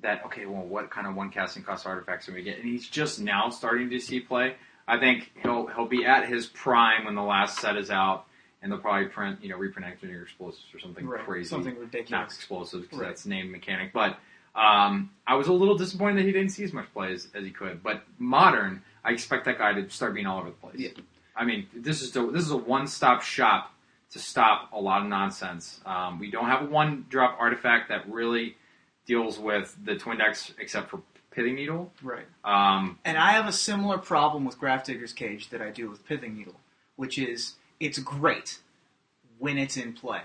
that 0.00 0.24
okay, 0.24 0.46
well, 0.46 0.62
what 0.62 0.88
kind 0.88 1.06
of 1.06 1.14
one 1.14 1.28
casting 1.28 1.64
cost 1.64 1.84
artifacts 1.86 2.30
are 2.30 2.32
we 2.32 2.42
get? 2.44 2.56
And 2.56 2.64
he's 2.66 2.88
just 2.88 3.20
now 3.20 3.50
starting 3.50 3.90
to 3.90 4.00
see 4.00 4.20
play. 4.20 4.54
I 4.88 4.98
think 4.98 5.32
he'll 5.42 5.66
he'll 5.66 5.84
be 5.86 6.06
at 6.06 6.30
his 6.30 6.46
prime 6.46 7.04
when 7.04 7.14
the 7.14 7.22
last 7.22 7.58
set 7.58 7.76
is 7.76 7.90
out, 7.90 8.24
and 8.62 8.70
they'll 8.70 8.78
probably 8.78 9.08
print 9.08 9.38
you 9.42 9.48
know 9.48 9.56
reprint 9.56 9.86
engineer 9.90 10.22
explosives 10.22 10.64
or 10.74 10.78
something 10.80 11.06
right, 11.06 11.24
crazy. 11.24 11.48
something 11.48 11.74
ridiculous, 11.78 12.10
not 12.10 12.18
ridiculous. 12.18 12.36
explosives 12.38 12.82
because 12.84 12.98
Right. 12.98 13.08
that's 13.08 13.26
name 13.26 13.50
mechanic. 13.50 13.92
But 13.92 14.18
um, 14.54 15.10
I 15.26 15.34
was 15.34 15.48
a 15.48 15.52
little 15.52 15.76
disappointed 15.76 16.18
that 16.18 16.24
he 16.26 16.32
didn't 16.32 16.50
see 16.50 16.64
as 16.64 16.72
much 16.72 16.86
play 16.92 17.12
as, 17.12 17.28
as 17.34 17.44
he 17.44 17.50
could. 17.50 17.82
But 17.82 18.02
modern, 18.18 18.82
I 19.04 19.10
expect 19.12 19.46
that 19.46 19.58
guy 19.58 19.72
to 19.72 19.88
start 19.90 20.14
being 20.14 20.26
all 20.26 20.38
over 20.40 20.50
the 20.50 20.56
place. 20.56 20.76
Yeah. 20.78 20.90
I 21.34 21.44
mean, 21.44 21.66
this 21.74 22.02
is 22.02 22.14
a, 22.16 22.26
this 22.26 22.44
is 22.44 22.50
a 22.50 22.56
one 22.56 22.86
stop 22.86 23.22
shop 23.22 23.72
to 24.10 24.18
stop 24.18 24.70
a 24.74 24.78
lot 24.80 25.00
of 25.00 25.08
nonsense. 25.08 25.80
Um, 25.86 26.18
we 26.18 26.30
don't 26.30 26.44
have 26.46 26.62
a 26.62 26.66
one 26.66 27.06
drop 27.08 27.36
artifact 27.40 27.88
that 27.88 28.06
really 28.10 28.56
deals 29.06 29.38
with 29.38 29.74
the 29.84 29.96
twin 29.96 30.18
decks 30.18 30.52
except 30.58 30.90
for 30.90 31.00
Pithing 31.30 31.54
Needle. 31.54 31.90
Right. 32.02 32.26
Um, 32.44 32.98
And 33.06 33.16
I 33.16 33.32
have 33.32 33.48
a 33.48 33.52
similar 33.52 33.96
problem 33.96 34.44
with 34.44 34.60
Grafdigger's 34.60 35.14
Cage 35.14 35.48
that 35.48 35.62
I 35.62 35.70
do 35.70 35.88
with 35.88 36.06
Pithing 36.06 36.36
Needle, 36.36 36.60
which 36.96 37.16
is 37.18 37.54
it's 37.82 37.98
great 37.98 38.58
when 39.38 39.58
it's 39.58 39.76
in 39.76 39.92
play, 39.92 40.22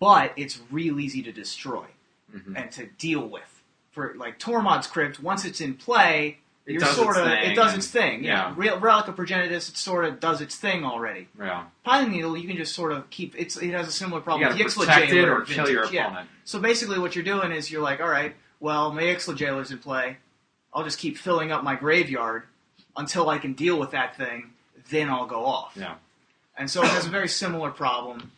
but 0.00 0.32
it's 0.36 0.60
real 0.70 0.98
easy 1.00 1.22
to 1.22 1.32
destroy 1.32 1.86
mhm. 2.34 2.56
and 2.56 2.70
to 2.72 2.86
deal 2.86 3.26
with. 3.26 3.62
For 3.90 4.14
like 4.16 4.38
Tormod's 4.38 4.86
Crypt, 4.86 5.20
once 5.20 5.44
it's 5.44 5.60
in 5.60 5.74
play, 5.74 6.38
It 6.66 6.72
you're 6.72 6.80
does 6.80 6.96
sort 6.96 7.16
its 7.16 7.18
of 7.18 7.24
thing 7.26 7.50
it 7.50 7.54
does 7.54 7.74
its 7.76 7.88
thing. 7.88 8.24
yeah. 8.24 8.54
Real 8.56 8.78
Relic 8.78 9.08
of 9.08 9.16
Progenitus, 9.16 9.68
it 9.70 9.76
sort 9.76 10.04
of 10.04 10.20
does 10.20 10.40
its 10.40 10.56
thing 10.56 10.84
already. 10.84 11.28
Yeah. 11.38 11.64
Pithing 11.84 12.12
Needle, 12.12 12.36
you 12.36 12.46
can 12.46 12.56
just 12.56 12.74
sort 12.74 12.92
of 12.92 13.08
keep 13.10 13.34
it's 13.36 13.56
it 13.56 13.70
has 13.72 13.88
a 13.88 13.92
similar 13.92 14.20
You 14.20 14.24
problem 14.24 14.48
got 14.48 14.58
with 14.58 14.72
to 14.74 14.80
Yixlid 14.80 14.86
protect 14.86 15.10
it 15.10 15.14
Jailer 15.14 15.38
or 15.38 15.44
kill 15.44 15.68
your 15.68 15.82
vintage, 15.82 15.94
yeah. 15.94 16.24
So 16.44 16.60
basically, 16.60 16.98
what 16.98 17.14
you're 17.14 17.24
doing 17.24 17.52
is 17.52 17.70
you're 17.70 17.82
like, 17.82 18.00
all 18.00 18.08
right, 18.08 18.34
well, 18.60 18.92
my 18.92 19.02
Yixlid 19.02 19.36
Jailer's 19.36 19.70
in 19.70 19.78
play. 19.78 20.18
I'll 20.72 20.84
just 20.84 20.98
keep 20.98 21.16
filling 21.18 21.50
up 21.50 21.64
my 21.64 21.74
graveyard 21.74 22.44
until 22.96 23.30
I 23.30 23.38
can 23.38 23.54
deal 23.54 23.78
with 23.78 23.90
that 23.92 24.16
thing. 24.16 24.50
Then 24.90 25.08
I'll 25.10 25.26
go 25.26 25.44
off. 25.44 25.72
Yeah. 25.76 25.94
And 26.58 26.70
so 26.70 26.82
it 26.82 26.88
has 26.90 27.06
a 27.06 27.10
very 27.10 27.28
similar 27.28 27.70
problem. 27.70 28.30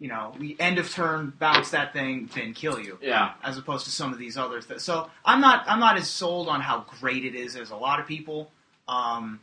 You 0.00 0.08
know, 0.08 0.34
we 0.38 0.56
end 0.58 0.78
of 0.78 0.90
turn, 0.90 1.32
bounce 1.38 1.70
that 1.70 1.92
thing, 1.92 2.28
then 2.34 2.54
kill 2.54 2.80
you, 2.80 2.98
Yeah. 3.00 3.34
as 3.44 3.56
opposed 3.56 3.84
to 3.84 3.92
some 3.92 4.12
of 4.12 4.18
these 4.18 4.36
other 4.36 4.60
things. 4.60 4.82
So 4.82 5.08
I'm 5.24 5.40
not 5.40 5.64
I'm 5.68 5.78
not 5.78 5.96
as 5.96 6.08
sold 6.10 6.48
on 6.48 6.60
how 6.60 6.84
great 7.00 7.24
it 7.24 7.34
is 7.36 7.54
as 7.56 7.70
a 7.70 7.76
lot 7.76 8.00
of 8.00 8.06
people. 8.08 8.50
Um, 8.88 9.40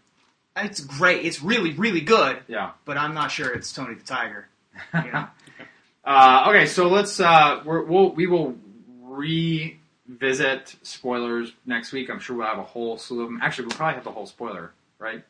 it's 0.57 0.81
great. 0.81 1.25
It's 1.25 1.41
really 1.41 1.71
really 1.73 2.01
good, 2.01 2.39
Yeah. 2.47 2.71
but 2.83 2.97
I'm 2.97 3.13
not 3.13 3.31
sure 3.31 3.49
it's 3.53 3.71
Tony 3.71 3.95
the 3.95 4.03
Tiger. 4.03 4.47
You 4.93 5.11
know? 5.11 5.27
Uh, 6.05 6.45
okay, 6.47 6.65
so 6.65 6.87
let's 6.87 7.19
uh, 7.19 7.61
we're, 7.65 7.83
we'll 7.83 8.09
we 8.11 8.25
will 8.25 8.55
revisit 9.01 10.75
spoilers 10.81 11.51
next 11.65 11.91
week. 11.91 12.09
I'm 12.09 12.19
sure 12.19 12.35
we'll 12.37 12.47
have 12.47 12.57
a 12.57 12.63
whole 12.63 12.97
slew 12.97 13.21
of 13.23 13.27
them. 13.29 13.39
Actually, 13.43 13.65
we'll 13.67 13.77
probably 13.77 13.95
have 13.95 14.03
the 14.05 14.11
whole 14.11 14.25
spoiler, 14.25 14.71
right? 14.97 15.23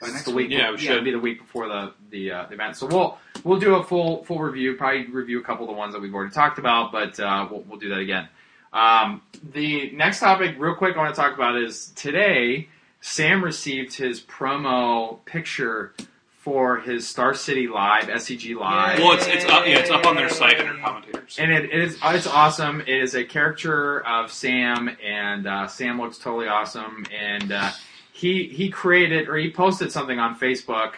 By 0.00 0.08
next 0.08 0.24
the 0.24 0.30
week. 0.30 0.48
week? 0.50 0.58
Yeah, 0.58 0.70
we 0.70 0.74
It'll 0.76 0.96
should. 0.96 1.04
be 1.04 1.10
the 1.10 1.18
week 1.18 1.38
before 1.40 1.68
the 1.68 1.92
the, 2.10 2.30
uh, 2.30 2.46
the 2.46 2.54
event. 2.54 2.76
So 2.76 2.86
we'll 2.86 3.18
we'll 3.44 3.58
do 3.60 3.74
a 3.76 3.82
full 3.84 4.24
full 4.24 4.38
review. 4.40 4.74
Probably 4.74 5.06
review 5.06 5.40
a 5.40 5.42
couple 5.42 5.64
of 5.64 5.70
the 5.70 5.76
ones 5.76 5.92
that 5.94 6.00
we've 6.00 6.14
already 6.14 6.32
talked 6.32 6.58
about, 6.58 6.92
but 6.92 7.18
uh, 7.18 7.48
we'll 7.50 7.62
we'll 7.62 7.78
do 7.78 7.88
that 7.90 7.98
again. 7.98 8.28
Um, 8.72 9.22
the 9.52 9.90
next 9.92 10.20
topic, 10.20 10.56
real 10.58 10.74
quick, 10.74 10.94
I 10.96 10.98
want 10.98 11.14
to 11.14 11.20
talk 11.20 11.34
about 11.34 11.56
is 11.56 11.92
today. 11.96 12.68
Sam 13.00 13.44
received 13.44 13.94
his 13.94 14.20
promo 14.20 15.24
picture 15.24 15.94
for 16.40 16.78
his 16.80 17.06
Star 17.08 17.32
City 17.32 17.68
Live, 17.68 18.04
SCG 18.06 18.56
Live. 18.58 18.98
Well, 18.98 19.12
it's 19.12 19.26
it's 19.26 19.44
up, 19.44 19.66
yeah, 19.66 19.78
it's 19.78 19.90
up 19.90 20.04
on 20.04 20.16
their 20.16 20.28
site 20.28 20.58
under 20.60 20.80
commentators. 20.80 21.36
And 21.38 21.52
it, 21.52 21.66
it 21.66 21.80
is 21.80 21.98
it's 22.02 22.26
awesome. 22.26 22.80
It 22.80 22.88
is 22.88 23.14
a 23.14 23.22
caricature 23.24 24.00
of 24.04 24.32
Sam, 24.32 24.90
and 25.04 25.46
uh, 25.46 25.66
Sam 25.68 26.00
looks 26.00 26.18
totally 26.18 26.48
awesome. 26.48 27.04
And 27.16 27.52
uh, 27.52 27.70
he 28.12 28.48
he 28.48 28.70
created 28.70 29.28
or 29.28 29.36
he 29.36 29.50
posted 29.50 29.92
something 29.92 30.18
on 30.18 30.38
Facebook 30.38 30.94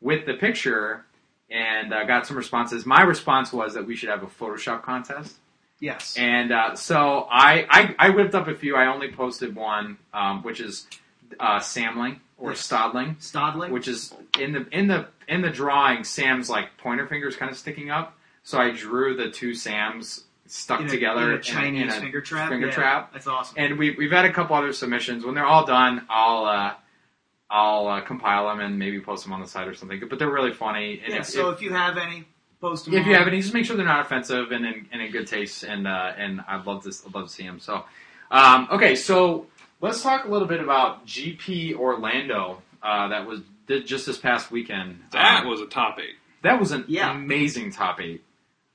with 0.00 0.26
the 0.26 0.34
picture, 0.34 1.04
and 1.50 1.92
uh, 1.92 2.04
got 2.04 2.26
some 2.26 2.36
responses. 2.36 2.84
My 2.86 3.02
response 3.02 3.52
was 3.52 3.74
that 3.74 3.86
we 3.86 3.94
should 3.96 4.08
have 4.08 4.22
a 4.22 4.26
Photoshop 4.26 4.82
contest. 4.82 5.36
Yes. 5.80 6.16
And 6.16 6.52
uh, 6.52 6.76
so 6.76 7.26
I, 7.30 7.66
I 7.68 7.94
I 7.98 8.10
whipped 8.10 8.34
up 8.34 8.48
a 8.48 8.54
few. 8.54 8.76
I 8.76 8.86
only 8.86 9.10
posted 9.10 9.54
one, 9.56 9.98
um, 10.14 10.42
which 10.42 10.60
is 10.60 10.86
uh, 11.40 11.58
Samling 11.58 12.18
or 12.38 12.50
Yes. 12.50 12.68
Stodling 12.68 13.16
Stodling. 13.18 13.70
which 13.70 13.88
is 13.88 14.14
in 14.38 14.52
the 14.52 14.66
in 14.70 14.86
the 14.86 15.08
in 15.28 15.42
the 15.42 15.50
drawing, 15.50 16.04
Sam's 16.04 16.48
like 16.48 16.76
pointer 16.78 17.06
fingers 17.06 17.36
kind 17.36 17.50
of 17.50 17.58
sticking 17.58 17.90
up. 17.90 18.16
So 18.44 18.58
I 18.58 18.70
drew 18.70 19.16
the 19.16 19.30
two 19.30 19.54
Sams 19.54 20.24
stuck 20.52 20.80
in 20.80 20.86
a, 20.86 20.90
together 20.90 21.32
in 21.32 21.38
a 21.38 21.42
Chinese 21.42 21.82
in 21.82 21.88
a 21.88 22.00
finger 22.00 22.20
trap. 22.20 22.50
finger 22.50 22.66
Yeah, 22.66 22.72
trap. 22.74 23.12
That's 23.12 23.26
awesome. 23.26 23.54
And 23.58 23.78
we 23.78 23.92
we've 23.96 24.10
had 24.10 24.24
a 24.24 24.32
couple 24.32 24.54
other 24.54 24.72
submissions. 24.72 25.24
When 25.24 25.34
they're 25.34 25.46
all 25.46 25.64
done, 25.64 26.06
I'll 26.10 26.44
uh, 26.44 26.74
I'll 27.50 27.88
uh, 27.88 28.00
compile 28.02 28.48
them 28.48 28.60
and 28.60 28.78
maybe 28.78 29.00
post 29.00 29.24
them 29.24 29.32
on 29.32 29.40
the 29.40 29.46
site 29.46 29.66
or 29.66 29.74
something. 29.74 30.00
But 30.08 30.18
they're 30.18 30.30
really 30.30 30.52
funny. 30.52 31.00
And 31.04 31.14
yeah. 31.14 31.20
if, 31.20 31.26
so 31.26 31.50
if, 31.50 31.56
if, 31.56 31.62
you 31.62 31.72
have 31.72 31.96
any, 31.96 32.24
post 32.60 32.84
them. 32.84 32.94
if 32.94 33.06
you 33.06 33.14
have 33.14 33.26
any, 33.26 33.40
just 33.40 33.54
make 33.54 33.64
sure 33.64 33.76
they're 33.76 33.86
not 33.86 34.04
offensive 34.04 34.52
and 34.52 34.64
in, 34.64 34.86
and 34.92 35.02
in 35.02 35.10
good 35.10 35.26
taste. 35.26 35.64
And 35.64 35.88
uh, 35.88 36.12
and 36.16 36.42
I'd 36.46 36.66
love 36.66 36.84
to 36.84 36.90
I'd 37.06 37.14
love 37.14 37.28
to 37.28 37.32
see 37.32 37.44
them. 37.44 37.58
So 37.58 37.84
um, 38.30 38.68
okay, 38.72 38.94
so 38.94 39.46
let's 39.80 40.02
talk 40.02 40.26
a 40.26 40.28
little 40.28 40.48
bit 40.48 40.60
about 40.60 41.06
GP 41.06 41.74
Orlando. 41.76 42.62
Uh, 42.82 43.08
that 43.08 43.26
was 43.26 43.40
did 43.66 43.86
just 43.86 44.06
this 44.06 44.18
past 44.18 44.50
weekend. 44.50 45.00
That 45.12 45.42
Um, 45.42 45.48
was 45.48 45.60
a 45.60 45.66
top 45.66 45.98
eight. 45.98 46.16
that 46.42 46.58
was 46.60 46.72
an 46.72 46.84
Yeah. 46.88 47.10
amazing 47.12 47.72
top 47.72 48.00
eight. 48.00 48.22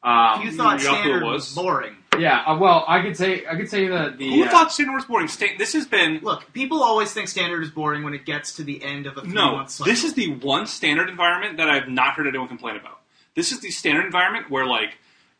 Um, 0.04 0.42
you 0.44 0.52
thought 0.52 0.80
you 0.82 0.86
know 0.88 0.96
who 0.96 1.00
it 1.00 1.02
standard 1.02 1.24
was? 1.24 1.34
was 1.48 1.56
boring. 1.56 1.96
yeah, 2.20 2.42
uh, 2.46 2.58
well, 2.58 2.86
I 2.88 3.02
could 3.02 3.18
say 3.18 3.46
I 3.46 3.56
could 3.56 3.70
say 3.70 3.88
that 3.88 4.18
the 4.18 4.30
Who 4.30 4.44
uh, 4.44 4.50
thought 4.50 4.72
Standard 4.72 4.94
was 4.96 5.06
boring? 5.06 5.28
Sta- 5.28 5.58
this 5.58 5.74
has 5.74 5.86
been 5.88 6.20
Look, 6.22 6.52
people 6.54 6.84
always 6.84 7.12
think 7.14 7.28
standard 7.28 7.64
is 7.64 7.72
boring 7.72 8.04
when 8.04 8.14
it 8.14 8.26
gets 8.26 8.56
to 8.58 8.64
the 8.64 8.84
end 8.84 9.08
of 9.08 9.18
a 9.18 9.22
three 9.22 9.34
no. 9.34 9.54
month 9.56 9.72
cycle. 9.72 9.92
This 9.92 10.04
is 10.04 10.14
the 10.14 10.34
one 10.36 10.66
standard 10.68 11.10
environment 11.10 11.58
that 11.58 11.70
I've 11.70 11.90
not 11.90 12.14
heard 12.14 12.28
anyone 12.28 12.48
complain 12.48 12.76
about. 12.76 13.00
This 13.36 13.52
is 13.52 13.60
the 13.60 13.72
standard 13.72 14.06
environment 14.06 14.50
where 14.50 14.66
like 14.66 14.98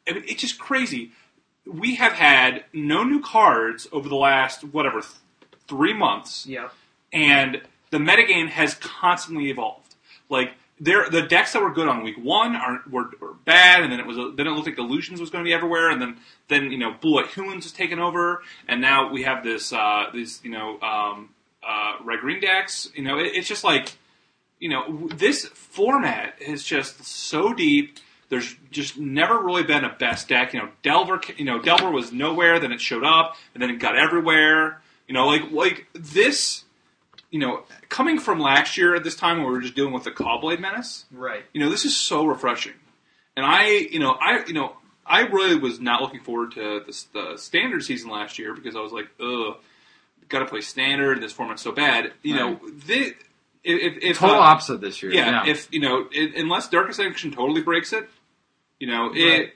I 0.08 0.14
mean, 0.14 0.24
it's 0.28 0.42
just 0.42 0.58
crazy. 0.60 1.12
We 1.66 1.96
have 1.96 2.14
had 2.14 2.64
no 2.74 3.04
new 3.04 3.22
cards 3.22 3.88
over 3.92 4.08
the 4.10 4.16
last 4.16 4.64
whatever 4.64 5.02
th- 5.02 5.14
three 5.68 5.94
months. 5.94 6.46
yeah. 6.48 6.70
and 7.14 7.62
the 7.92 7.98
metagame 8.00 8.50
has 8.50 8.74
constantly 8.76 9.50
evolved. 9.50 9.96
Like 10.30 10.54
there, 10.80 11.10
the 11.10 11.24
decks 11.24 11.54
that 11.54 11.62
were 11.62 11.74
good 11.74 11.88
on 11.88 12.04
week 12.04 12.18
one 12.18 12.56
are 12.56 12.82
were, 12.90 13.10
were 13.20 13.34
bad, 13.46 13.82
and 13.82 13.92
then 13.92 14.00
it 14.00 14.06
was 14.06 14.18
then 14.36 14.48
it 14.48 14.52
looked 14.52 14.68
like 14.68 14.78
illusions 14.78 15.20
was 15.20 15.30
going 15.30 15.44
to 15.44 15.48
be 15.48 15.54
everywhere, 15.54 15.90
and 15.90 16.02
then 16.02 16.18
then 16.50 16.72
you 16.72 16.78
know 16.78 16.94
blue 17.00 17.16
white 17.16 17.28
humans 17.28 17.66
was 17.66 17.72
taken 17.72 18.00
over, 18.00 18.42
and 18.68 18.80
now 18.80 19.12
we 19.12 19.24
have 19.24 19.44
this 19.44 19.74
uh, 19.74 20.06
this 20.14 20.40
you 20.44 20.52
know 20.52 20.80
um, 20.82 21.30
uh, 21.68 21.94
red 22.04 22.20
green 22.20 22.40
decks. 22.40 22.90
You 22.96 23.04
know, 23.04 23.18
it, 23.18 23.32
it's 23.34 23.48
just 23.48 23.64
like 23.64 23.98
you 24.60 24.70
know 24.70 25.08
this 25.16 25.46
format 25.46 26.36
is 26.40 26.64
just 26.64 27.04
so 27.04 27.54
deep. 27.54 27.98
There's 28.30 28.56
just 28.72 28.98
never 28.98 29.40
really 29.40 29.64
been 29.64 29.84
a 29.84 29.96
best 29.96 30.28
deck. 30.28 30.54
You 30.54 30.60
know, 30.60 30.70
Delver. 30.84 31.22
You 31.38 31.46
know, 31.46 31.60
Delver 31.60 31.90
was 31.90 32.12
nowhere. 32.12 32.60
Then 32.60 32.72
it 32.72 32.82
showed 32.82 33.04
up, 33.04 33.36
and 33.54 33.64
then 33.64 33.72
it 33.72 33.80
got 33.80 33.98
everywhere. 33.98 34.82
You 35.08 35.16
know, 35.16 35.26
like 35.26 35.52
like 35.52 35.88
this 35.94 36.66
you 37.30 37.40
know, 37.40 37.64
coming 37.90 38.20
from 38.20 38.40
last 38.40 38.78
year 38.78 38.96
at 38.96 39.04
this 39.04 39.16
time 39.16 39.38
where 39.40 39.48
we 39.48 39.54
were 39.54 39.62
just 39.62 39.76
dealing 39.76 39.94
with 39.94 40.04
the 40.04 40.12
Caw-Blade 40.12 40.60
Menace, 40.60 41.06
Right. 41.12 41.44
you 41.54 41.60
know, 41.62 41.70
this 41.70 41.84
is 41.86 41.96
so 41.96 42.26
refreshing. 42.26 42.74
And 43.36 43.46
I, 43.46 43.68
you 43.68 44.00
know, 44.00 44.12
I, 44.12 44.44
you 44.48 44.54
know, 44.54 44.76
I 45.06 45.22
really 45.22 45.56
was 45.58 45.80
not 45.80 46.02
looking 46.02 46.22
forward 46.22 46.52
to 46.54 46.82
the, 46.86 47.04
the 47.14 47.38
standard 47.38 47.84
season 47.84 48.10
last 48.10 48.40
year 48.40 48.54
because 48.54 48.76
I 48.76 48.80
was 48.80 48.92
like, 48.92 49.08
ugh, 49.22 49.56
got 50.30 50.40
to 50.40 50.46
play 50.46 50.62
standard. 50.62 51.22
This 51.22 51.32
format's 51.34 51.62
so 51.62 51.72
bad. 51.72 52.12
You 52.24 52.36
know, 52.36 52.60
the 52.86 53.14
if, 53.64 53.98
if 54.02 54.18
total 54.18 54.38
uh, 54.38 54.40
opposite 54.40 54.82
this 54.82 55.02
year. 55.04 55.14
yeah, 55.14 55.46
if 55.46 55.68
you 55.72 55.80
know, 55.82 56.08
it, 56.12 56.36
unless 56.36 56.68
Dark 56.70 56.90
Ascension 56.90 57.32
totally 57.32 57.62
breaks 57.62 57.94
it, 57.94 58.10
you 58.80 58.88
know, 58.88 59.12
it, 59.14 59.26
Right. 59.30 59.54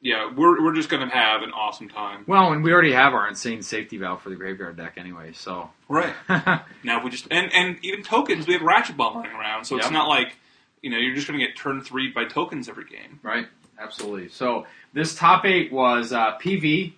Yeah, 0.00 0.30
we're 0.34 0.62
we're 0.64 0.74
just 0.74 0.88
gonna 0.88 1.10
have 1.10 1.42
an 1.42 1.52
awesome 1.52 1.88
time. 1.88 2.24
well, 2.26 2.52
and 2.52 2.62
we 2.64 2.72
already 2.72 2.92
have 2.92 3.12
our 3.14 3.28
insane 3.28 3.62
safety 3.62 3.96
valve 3.98 4.22
for 4.22 4.30
the 4.30 4.36
graveyard 4.36 4.76
deck 4.76 4.94
anyway. 4.96 5.32
So 5.32 5.70
Right. 5.88 6.14
Now 6.84 7.02
we 7.04 7.10
just 7.10 7.26
and 7.30 7.52
and 7.52 7.78
even 7.82 8.02
tokens, 8.02 8.46
we 8.46 8.54
have 8.54 8.62
Ratchet 8.62 8.96
Bomb 8.96 9.16
running 9.16 9.32
around, 9.32 9.64
so 9.64 9.74
Yep. 9.76 9.84
it's 9.84 9.92
not 9.92 10.08
like 10.08 10.36
you 10.82 10.90
know 10.90 10.96
you're 10.96 11.14
just 11.14 11.26
going 11.28 11.38
to 11.38 11.44
get 11.46 11.56
turn 11.56 11.82
three 11.82 12.10
by 12.10 12.24
tokens 12.24 12.68
every 12.68 12.84
game. 12.86 13.20
Right, 13.22 13.46
absolutely. 13.78 14.28
So 14.30 14.66
this 14.94 15.14
top 15.14 15.44
eight 15.44 15.70
was 15.72 16.12
uh, 16.12 16.38
PV, 16.38 16.94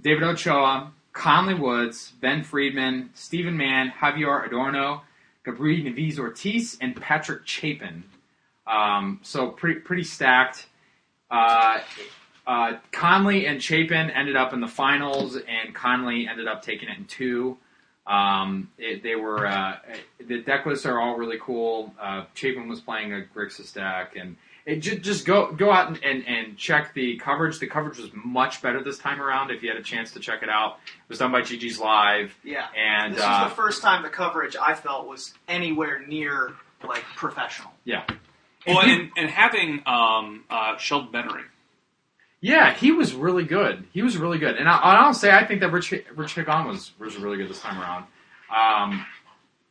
David 0.00 0.22
Ochoa, 0.22 0.90
Conley 1.12 1.54
Woods, 1.54 2.12
Ben 2.20 2.42
Friedman, 2.42 3.10
Stephen 3.14 3.56
Mann, 3.56 3.92
Javier 4.00 4.46
Adorno, 4.46 5.02
Gabriel 5.44 5.92
Naviz 5.92 6.18
Ortiz, 6.18 6.78
and 6.80 6.96
Patrick 6.98 7.46
Chapin. 7.46 8.04
Um, 8.66 9.20
so 9.22 9.48
pretty 9.50 9.80
pretty 9.80 10.04
stacked. 10.04 10.66
Uh, 11.30 11.78
uh, 12.46 12.74
Conley 12.92 13.46
and 13.46 13.62
Chapin 13.62 14.10
ended 14.10 14.36
up 14.36 14.52
in 14.52 14.60
the 14.60 14.68
finals, 14.68 15.36
and 15.36 15.74
Conley 15.74 16.28
ended 16.28 16.46
up 16.46 16.62
taking 16.62 16.88
it 16.88 16.98
in 16.98 17.04
two. 17.06 17.58
Um, 18.06 18.70
it, 18.78 19.02
they 19.02 19.16
were 19.16 19.46
uh, 19.46 19.78
the 20.24 20.40
deck 20.42 20.64
lists 20.64 20.86
are 20.86 21.00
all 21.00 21.16
really 21.16 21.38
cool. 21.40 21.92
Uh, 22.00 22.24
Chapin 22.34 22.68
was 22.68 22.80
playing 22.80 23.12
a 23.12 23.24
Grixis 23.34 23.74
deck, 23.74 24.14
and 24.14 24.36
it 24.64 24.76
just, 24.76 25.02
just 25.02 25.26
go 25.26 25.50
go 25.50 25.72
out 25.72 25.88
and, 25.88 25.98
and, 26.04 26.24
and 26.28 26.56
check 26.56 26.94
the 26.94 27.16
coverage. 27.16 27.58
The 27.58 27.66
coverage 27.66 27.98
was 27.98 28.10
much 28.14 28.62
better 28.62 28.80
this 28.82 28.98
time 28.98 29.20
around. 29.20 29.50
If 29.50 29.64
you 29.64 29.70
had 29.70 29.78
a 29.78 29.82
chance 29.82 30.12
to 30.12 30.20
check 30.20 30.44
it 30.44 30.48
out, 30.48 30.78
it 30.86 31.08
was 31.08 31.18
done 31.18 31.32
by 31.32 31.40
GG's 31.42 31.80
Live, 31.80 32.32
Yeah. 32.44 32.66
and 32.76 33.14
this 33.14 33.22
uh, 33.24 33.40
was 33.42 33.50
the 33.50 33.56
first 33.56 33.82
time 33.82 34.04
the 34.04 34.08
coverage 34.08 34.54
I 34.60 34.74
felt 34.74 35.08
was 35.08 35.34
anywhere 35.48 36.06
near 36.06 36.52
like 36.86 37.02
professional. 37.16 37.72
yeah, 37.84 38.04
Well, 38.68 38.82
and, 38.82 39.10
and 39.16 39.28
having 39.30 39.82
um, 39.86 40.44
uh, 40.48 40.76
Sheldon 40.76 41.10
Menery. 41.12 41.42
Yeah, 42.40 42.74
he 42.74 42.92
was 42.92 43.14
really 43.14 43.44
good. 43.44 43.84
He 43.92 44.02
was 44.02 44.16
really 44.18 44.38
good, 44.38 44.56
and 44.56 44.68
I, 44.68 44.76
I'll 44.78 45.14
say 45.14 45.32
I 45.32 45.44
think 45.46 45.60
that 45.60 45.72
Rich 45.72 45.92
Rich 46.14 46.34
Hagon 46.34 46.66
was 46.68 46.92
was 46.98 47.16
really 47.16 47.38
good 47.38 47.48
this 47.48 47.60
time 47.60 47.80
around. 47.80 48.04
Um, 48.54 49.06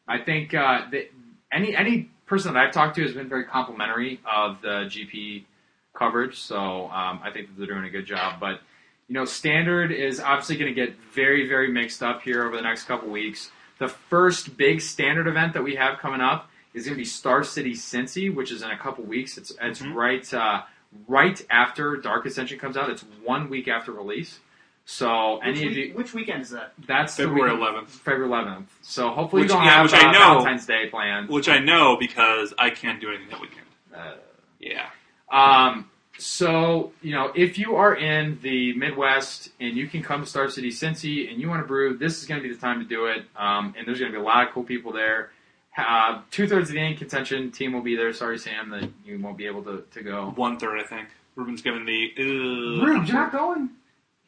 I 0.07 0.17
think 0.19 0.53
uh, 0.53 0.89
that 0.91 1.11
any 1.51 1.75
any 1.75 2.09
person 2.25 2.53
that 2.53 2.59
I've 2.59 2.73
talked 2.73 2.95
to 2.95 3.03
has 3.03 3.13
been 3.13 3.29
very 3.29 3.45
complimentary 3.45 4.19
of 4.25 4.61
the 4.61 4.89
GP 4.89 5.45
coverage, 5.93 6.39
so 6.39 6.87
um, 6.89 7.19
I 7.23 7.29
think 7.31 7.47
that 7.47 7.57
they're 7.57 7.67
doing 7.73 7.85
a 7.85 7.89
good 7.89 8.05
job. 8.05 8.39
But 8.39 8.61
you 9.07 9.13
know, 9.13 9.25
standard 9.25 9.91
is 9.91 10.19
obviously 10.19 10.57
going 10.57 10.73
to 10.73 10.75
get 10.75 10.95
very 11.13 11.47
very 11.47 11.71
mixed 11.71 12.01
up 12.01 12.23
here 12.23 12.45
over 12.45 12.55
the 12.55 12.63
next 12.63 12.85
couple 12.85 13.09
weeks. 13.09 13.51
The 13.77 13.87
first 13.89 14.57
big 14.57 14.81
standard 14.81 15.27
event 15.27 15.53
that 15.53 15.63
we 15.63 15.75
have 15.75 15.99
coming 15.99 16.21
up 16.21 16.49
is 16.73 16.85
going 16.85 16.95
to 16.95 16.99
be 17.01 17.05
Star 17.05 17.43
City 17.43 17.73
Cincy, 17.73 18.33
which 18.33 18.51
is 18.51 18.63
in 18.63 18.71
a 18.71 18.77
couple 18.77 19.03
weeks. 19.03 19.37
It's 19.37 19.53
it's 19.61 19.81
Mhm. 19.81 19.93
right 19.93 20.33
uh, 20.33 20.63
right 21.07 21.43
after 21.49 21.97
Dark 21.97 22.25
Ascension 22.25 22.59
comes 22.59 22.77
out. 22.77 22.89
It's 22.89 23.03
one 23.23 23.49
week 23.49 23.67
after 23.67 23.91
release. 23.91 24.39
So 24.87 25.37
Which, 25.37 25.43
any 25.57 25.67
of 25.67 25.73
you, 25.73 25.93
which 25.95 26.13
weekend 26.13 26.43
is 26.43 26.51
that? 26.51 26.73
that's 26.87 27.15
February 27.15 27.49
11th. 27.57 27.87
February 27.87 28.29
11th. 28.29 28.65
So 28.83 29.09
hopefully 29.09 29.41
Which- 29.43 29.51
you 29.51 29.55
don't 29.57 29.65
yeah, 29.65 29.71
have 29.77 29.83
which 29.91 29.93
I 29.95 30.11
know- 30.11 30.19
Valentine's 30.19 30.65
Day 30.67 30.87
planned. 30.89 31.29
Which 31.29 31.49
I 31.49 31.57
know 31.59 31.97
because 31.99 32.53
I 32.59 32.69
can't 32.69 33.01
do 33.01 33.09
anything 33.09 33.29
that 33.29 33.41
weekend. 33.41 33.65
Uh, 33.95 34.13
Yeah. 34.59 34.87
Um, 35.31 35.89
so 36.17 36.91
you 37.01 37.13
know, 37.15 37.31
if 37.35 37.57
you 37.57 37.75
are 37.75 37.95
in 37.95 38.39
the 38.41 38.73
Midwest 38.73 39.49
and 39.59 39.75
you 39.75 39.87
can 39.87 40.01
come 40.03 40.21
to 40.21 40.27
Star 40.27 40.49
City, 40.49 40.69
Cincy, 40.69 41.31
and 41.31 41.41
you 41.41 41.49
want 41.49 41.61
to 41.63 41.67
brew, 41.67 41.97
this 41.97 42.19
is 42.21 42.27
going 42.27 42.41
to 42.41 42.47
be 42.47 42.53
the 42.53 42.59
time 42.61 42.79
to 42.79 42.85
do 42.85 43.07
it. 43.07 43.25
Um, 43.35 43.73
and 43.77 43.87
there's 43.87 43.99
going 43.99 44.11
to 44.11 44.17
be 44.17 44.21
a 44.21 44.25
lot 44.25 44.47
of 44.47 44.53
cool 44.53 44.63
people 44.63 44.91
there. 44.93 45.31
Uh, 45.77 46.21
Two 46.31 46.47
thirds 46.47 46.69
of 46.69 46.75
the 46.75 46.81
in 46.81 46.95
contention 46.95 47.51
team 47.51 47.73
will 47.73 47.81
be 47.81 47.95
there. 47.95 48.13
Sorry, 48.13 48.37
Sam, 48.37 48.69
that 48.69 48.89
you 49.03 49.19
won't 49.19 49.37
be 49.37 49.45
able 49.45 49.63
to, 49.63 49.83
to 49.93 50.01
go. 50.01 50.31
One 50.35 50.57
third, 50.57 50.79
I 50.79 50.83
think. 50.83 51.09
Ruben's 51.35 51.61
given 51.61 51.85
the. 51.85 52.13
Uh, 52.17 52.85
Rube, 52.85 53.05
you're 53.05 53.15
not 53.15 53.31
going. 53.31 53.69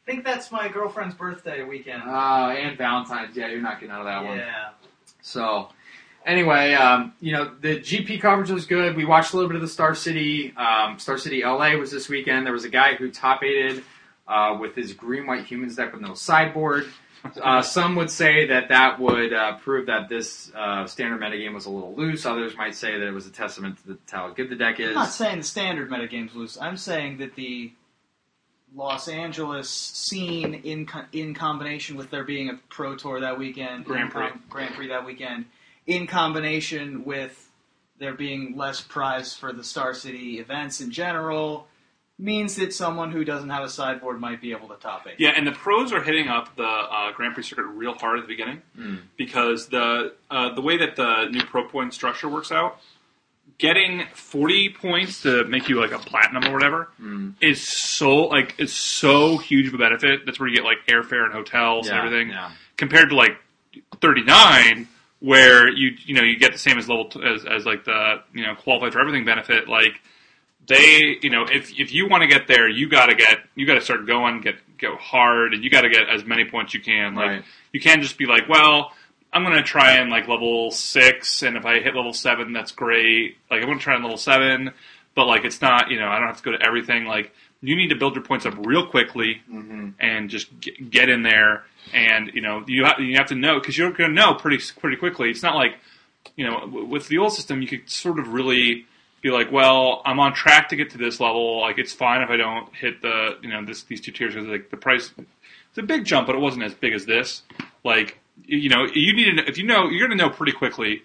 I 0.06 0.10
think 0.10 0.24
that's 0.24 0.50
my 0.52 0.68
girlfriend's 0.68 1.14
birthday 1.14 1.62
weekend. 1.64 2.02
Uh, 2.02 2.50
and 2.56 2.76
Valentine's. 2.76 3.36
Yeah, 3.36 3.48
you're 3.48 3.60
not 3.62 3.80
getting 3.80 3.94
out 3.94 4.00
of 4.00 4.06
that 4.06 4.24
one. 4.24 4.38
yeah. 4.38 4.70
So, 5.22 5.68
anyway, 6.26 6.74
um, 6.74 7.12
you 7.20 7.32
know, 7.32 7.50
the 7.60 7.78
GP 7.80 8.20
coverage 8.20 8.50
was 8.50 8.66
good. 8.66 8.96
We 8.96 9.04
watched 9.04 9.32
a 9.32 9.36
little 9.36 9.48
bit 9.48 9.56
of 9.56 9.62
the 9.62 9.68
Star 9.68 9.94
City. 9.94 10.54
Um, 10.56 10.98
Star 10.98 11.18
City 11.18 11.42
LA 11.42 11.76
was 11.76 11.90
this 11.90 12.08
weekend. 12.08 12.46
There 12.46 12.52
was 12.52 12.64
a 12.64 12.70
guy 12.70 12.94
who 12.94 13.10
top 13.10 13.42
eighted 13.42 13.84
uh, 14.26 14.56
with 14.60 14.74
his 14.74 14.92
green 14.92 15.26
white 15.26 15.44
humans 15.44 15.76
deck 15.76 15.92
with 15.92 16.02
no 16.02 16.14
sideboard. 16.14 16.86
Uh, 17.42 17.62
some 17.62 17.96
would 17.96 18.10
say 18.10 18.46
that 18.46 18.68
that 18.68 19.00
would 19.00 19.32
uh, 19.32 19.56
prove 19.58 19.86
that 19.86 20.08
this 20.08 20.52
uh, 20.54 20.86
standard 20.86 21.20
metagame 21.20 21.52
was 21.54 21.66
a 21.66 21.70
little 21.70 21.94
loose. 21.94 22.24
Others 22.26 22.56
might 22.56 22.74
say 22.74 22.98
that 22.98 23.06
it 23.06 23.12
was 23.12 23.26
a 23.26 23.30
testament 23.30 23.76
to, 23.78 23.88
the, 23.88 23.94
to 24.06 24.16
how 24.16 24.28
good 24.30 24.50
the 24.50 24.56
deck 24.56 24.80
is. 24.80 24.88
I'm 24.88 24.94
not 24.94 25.10
saying 25.10 25.38
the 25.38 25.44
standard 25.44 25.90
metagame's 25.90 26.34
loose. 26.34 26.58
I'm 26.60 26.76
saying 26.76 27.18
that 27.18 27.34
the 27.34 27.72
Los 28.74 29.08
Angeles 29.08 29.70
scene 29.70 30.54
in 30.54 30.86
co- 30.86 31.06
in 31.12 31.34
combination 31.34 31.96
with 31.96 32.10
there 32.10 32.24
being 32.24 32.50
a 32.50 32.54
pro 32.68 32.96
tour 32.96 33.20
that 33.20 33.38
weekend, 33.38 33.84
Grand 33.84 34.06
in 34.06 34.10
com- 34.10 34.42
Grand 34.50 34.74
Prix 34.74 34.88
that 34.88 35.04
weekend, 35.06 35.46
in 35.86 36.06
combination 36.06 37.04
with 37.04 37.50
there 37.98 38.14
being 38.14 38.56
less 38.56 38.80
prize 38.80 39.34
for 39.34 39.52
the 39.52 39.64
Star 39.64 39.94
City 39.94 40.38
events 40.38 40.80
in 40.80 40.90
general, 40.90 41.66
means 42.18 42.56
that 42.56 42.72
someone 42.74 43.12
who 43.12 43.24
doesn't 43.24 43.48
have 43.50 43.62
a 43.62 43.68
sideboard 43.68 44.20
might 44.20 44.40
be 44.40 44.50
able 44.50 44.66
to 44.68 44.74
top 44.76 45.06
it. 45.06 45.14
Yeah, 45.18 45.30
and 45.36 45.46
the 45.46 45.52
pros 45.52 45.92
are 45.92 46.02
hitting 46.02 46.26
up 46.28 46.56
the 46.56 46.64
uh, 46.64 47.12
Grand 47.12 47.34
Prix 47.34 47.44
circuit 47.44 47.62
real 47.66 47.94
hard 47.94 48.18
at 48.18 48.22
the 48.24 48.28
beginning 48.28 48.60
Mm. 48.78 48.98
because 49.16 49.68
the 49.68 50.14
uh, 50.30 50.52
the 50.54 50.60
way 50.60 50.76
that 50.78 50.96
the 50.96 51.26
new 51.30 51.42
pro 51.44 51.64
point 51.68 51.94
structure 51.94 52.28
works 52.28 52.50
out, 52.50 52.80
getting 53.58 54.04
forty 54.14 54.68
points 54.68 55.22
to 55.22 55.44
make 55.44 55.68
you 55.68 55.80
like 55.80 55.92
a 55.92 55.98
platinum 55.98 56.44
or 56.44 56.52
whatever 56.52 56.88
Mm. 57.00 57.34
is 57.40 57.66
so 57.66 58.24
like 58.26 58.56
is 58.58 58.72
so 58.72 59.38
huge 59.38 59.68
of 59.68 59.74
a 59.74 59.78
benefit. 59.78 60.26
That's 60.26 60.40
where 60.40 60.48
you 60.48 60.56
get 60.56 60.64
like 60.64 60.78
airfare 60.88 61.24
and 61.24 61.32
hotels 61.32 61.86
Yeah, 61.86 61.98
and 61.98 62.06
everything. 62.06 62.30
Yeah. 62.30 62.50
compared 62.76 63.10
to 63.10 63.14
like 63.16 63.36
39 64.00 64.88
where 65.20 65.68
you 65.68 65.92
you 66.04 66.14
know 66.14 66.22
you 66.22 66.38
get 66.38 66.52
the 66.52 66.58
same 66.58 66.78
as 66.78 66.88
level 66.88 67.06
t- 67.06 67.20
as, 67.22 67.44
as 67.44 67.66
like 67.66 67.84
the 67.84 68.22
you 68.34 68.44
know 68.44 68.54
qualified 68.54 68.92
for 68.92 69.00
everything 69.00 69.24
benefit 69.24 69.68
like 69.68 70.00
they 70.68 71.18
you 71.22 71.30
know 71.30 71.44
if 71.44 71.70
if 71.78 71.92
you 71.92 72.08
want 72.08 72.22
to 72.22 72.26
get 72.28 72.46
there 72.46 72.68
you 72.68 72.88
got 72.88 73.06
to 73.06 73.14
get 73.14 73.38
you 73.54 73.66
got 73.66 73.74
to 73.74 73.80
start 73.80 74.06
going 74.06 74.40
get 74.40 74.56
go 74.78 74.96
hard 74.96 75.54
and 75.54 75.64
you 75.64 75.70
got 75.70 75.80
to 75.82 75.88
get 75.90 76.08
as 76.08 76.24
many 76.24 76.44
points 76.44 76.74
you 76.74 76.80
can 76.80 77.14
like 77.14 77.26
Right. 77.28 77.44
you 77.72 77.80
can't 77.80 78.02
just 78.02 78.16
be 78.18 78.26
like 78.26 78.48
well 78.48 78.92
I'm 79.32 79.42
gonna 79.42 79.62
try 79.62 79.92
and 79.92 80.10
like 80.10 80.28
level 80.28 80.70
six 80.70 81.42
and 81.42 81.56
if 81.56 81.66
I 81.66 81.80
hit 81.80 81.94
level 81.94 82.12
seven 82.12 82.52
that's 82.52 82.72
great 82.72 83.36
like 83.50 83.60
I'm 83.62 83.68
gonna 83.68 83.80
try 83.80 83.94
on 83.94 84.02
level 84.02 84.16
seven 84.18 84.70
but 85.14 85.26
like 85.26 85.44
it's 85.44 85.60
not 85.60 85.90
you 85.90 85.98
know 85.98 86.08
I 86.08 86.18
don't 86.18 86.28
have 86.28 86.38
to 86.38 86.42
go 86.44 86.52
to 86.52 86.62
everything 86.64 87.04
like 87.06 87.32
you 87.60 87.74
need 87.74 87.88
to 87.88 87.96
build 87.96 88.14
your 88.14 88.22
points 88.24 88.46
up 88.46 88.54
real 88.64 88.86
quickly 88.86 89.42
Mm-hmm. 89.50 89.88
and 89.98 90.30
just 90.30 90.60
get, 90.60 90.90
get 90.90 91.08
in 91.08 91.22
there. 91.24 91.64
And 91.92 92.30
you 92.34 92.40
know, 92.42 92.62
you 92.68 92.84
have, 92.84 93.00
you 93.00 93.16
have 93.16 93.28
to 93.28 93.34
know 93.34 93.58
because 93.58 93.76
you're 93.76 93.90
going 93.90 94.10
to 94.10 94.14
know 94.14 94.34
pretty 94.34 94.62
pretty 94.78 94.96
quickly. 94.96 95.30
It's 95.30 95.42
not 95.42 95.56
like 95.56 95.74
you 96.36 96.44
know, 96.46 96.66
with 96.88 97.08
the 97.08 97.18
old 97.18 97.32
system, 97.32 97.60
you 97.62 97.66
could 97.66 97.88
sort 97.90 98.18
of 98.20 98.28
really 98.32 98.86
be 99.20 99.30
like, 99.30 99.50
well, 99.50 100.02
I'm 100.04 100.20
on 100.20 100.34
track 100.34 100.68
to 100.70 100.76
get 100.76 100.90
to 100.90 100.98
this 100.98 101.20
level. 101.20 101.60
Like, 101.60 101.78
it's 101.78 101.92
fine 101.92 102.22
if 102.22 102.30
I 102.30 102.36
don't 102.36 102.74
hit 102.74 103.02
the 103.02 103.38
you 103.42 103.48
know 103.48 103.64
this 103.64 103.82
these 103.84 104.00
two 104.00 104.12
tiers 104.12 104.34
because 104.34 104.48
like 104.48 104.70
the 104.70 104.76
price. 104.76 105.12
It's 105.16 105.78
a 105.78 105.82
big 105.82 106.04
jump, 106.04 106.26
but 106.26 106.34
it 106.36 106.40
wasn't 106.40 106.64
as 106.64 106.74
big 106.74 106.94
as 106.94 107.04
this. 107.04 107.42
Like, 107.84 108.18
you 108.46 108.70
know, 108.70 108.86
you 108.86 109.14
need 109.14 109.36
to, 109.36 109.48
if 109.48 109.58
you 109.58 109.64
know, 109.64 109.88
you're 109.88 110.08
going 110.08 110.18
to 110.18 110.24
know 110.24 110.30
pretty 110.30 110.52
quickly. 110.52 111.02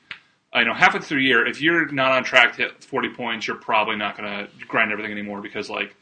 I 0.54 0.64
know 0.64 0.74
halfway 0.74 1.02
through 1.02 1.20
the 1.20 1.26
year, 1.26 1.46
if 1.46 1.62
you're 1.62 1.92
not 1.92 2.12
on 2.12 2.24
track 2.24 2.56
to 2.56 2.64
hit 2.64 2.84
40 2.84 3.10
points, 3.10 3.48
you're 3.48 3.58
probably 3.58 3.96
not 3.96 4.16
going 4.18 4.30
to 4.30 4.66
grind 4.68 4.92
everything 4.92 5.12
anymore 5.12 5.42
because 5.42 5.70
like 5.70 5.96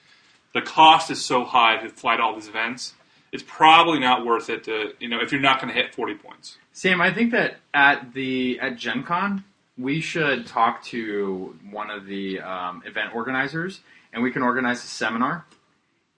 the 0.53 0.61
cost 0.61 1.09
is 1.09 1.23
so 1.23 1.45
high 1.45 1.77
to 1.77 1.89
fly 1.89 2.17
to 2.17 2.23
all 2.23 2.35
these 2.35 2.49
events. 2.49 2.93
It's 3.31 3.43
probably 3.47 3.99
not 3.99 4.25
worth 4.25 4.49
it 4.49 4.65
to 4.65 4.93
you 4.99 5.07
know 5.07 5.21
if 5.21 5.31
you're 5.31 5.41
not 5.41 5.61
going 5.61 5.73
to 5.73 5.79
hit 5.79 5.95
40 5.95 6.15
points. 6.15 6.57
Sam, 6.73 7.01
I 7.01 7.13
think 7.13 7.31
that 7.31 7.57
at 7.73 8.13
the 8.13 8.59
at 8.59 8.77
Gen 8.77 9.03
Con, 9.03 9.45
we 9.77 10.01
should 10.01 10.47
talk 10.47 10.83
to 10.85 11.57
one 11.69 11.89
of 11.89 12.05
the 12.05 12.39
um, 12.41 12.83
event 12.85 13.15
organizers, 13.15 13.81
and 14.13 14.21
we 14.23 14.31
can 14.31 14.41
organize 14.41 14.83
a 14.83 14.87
seminar, 14.87 15.45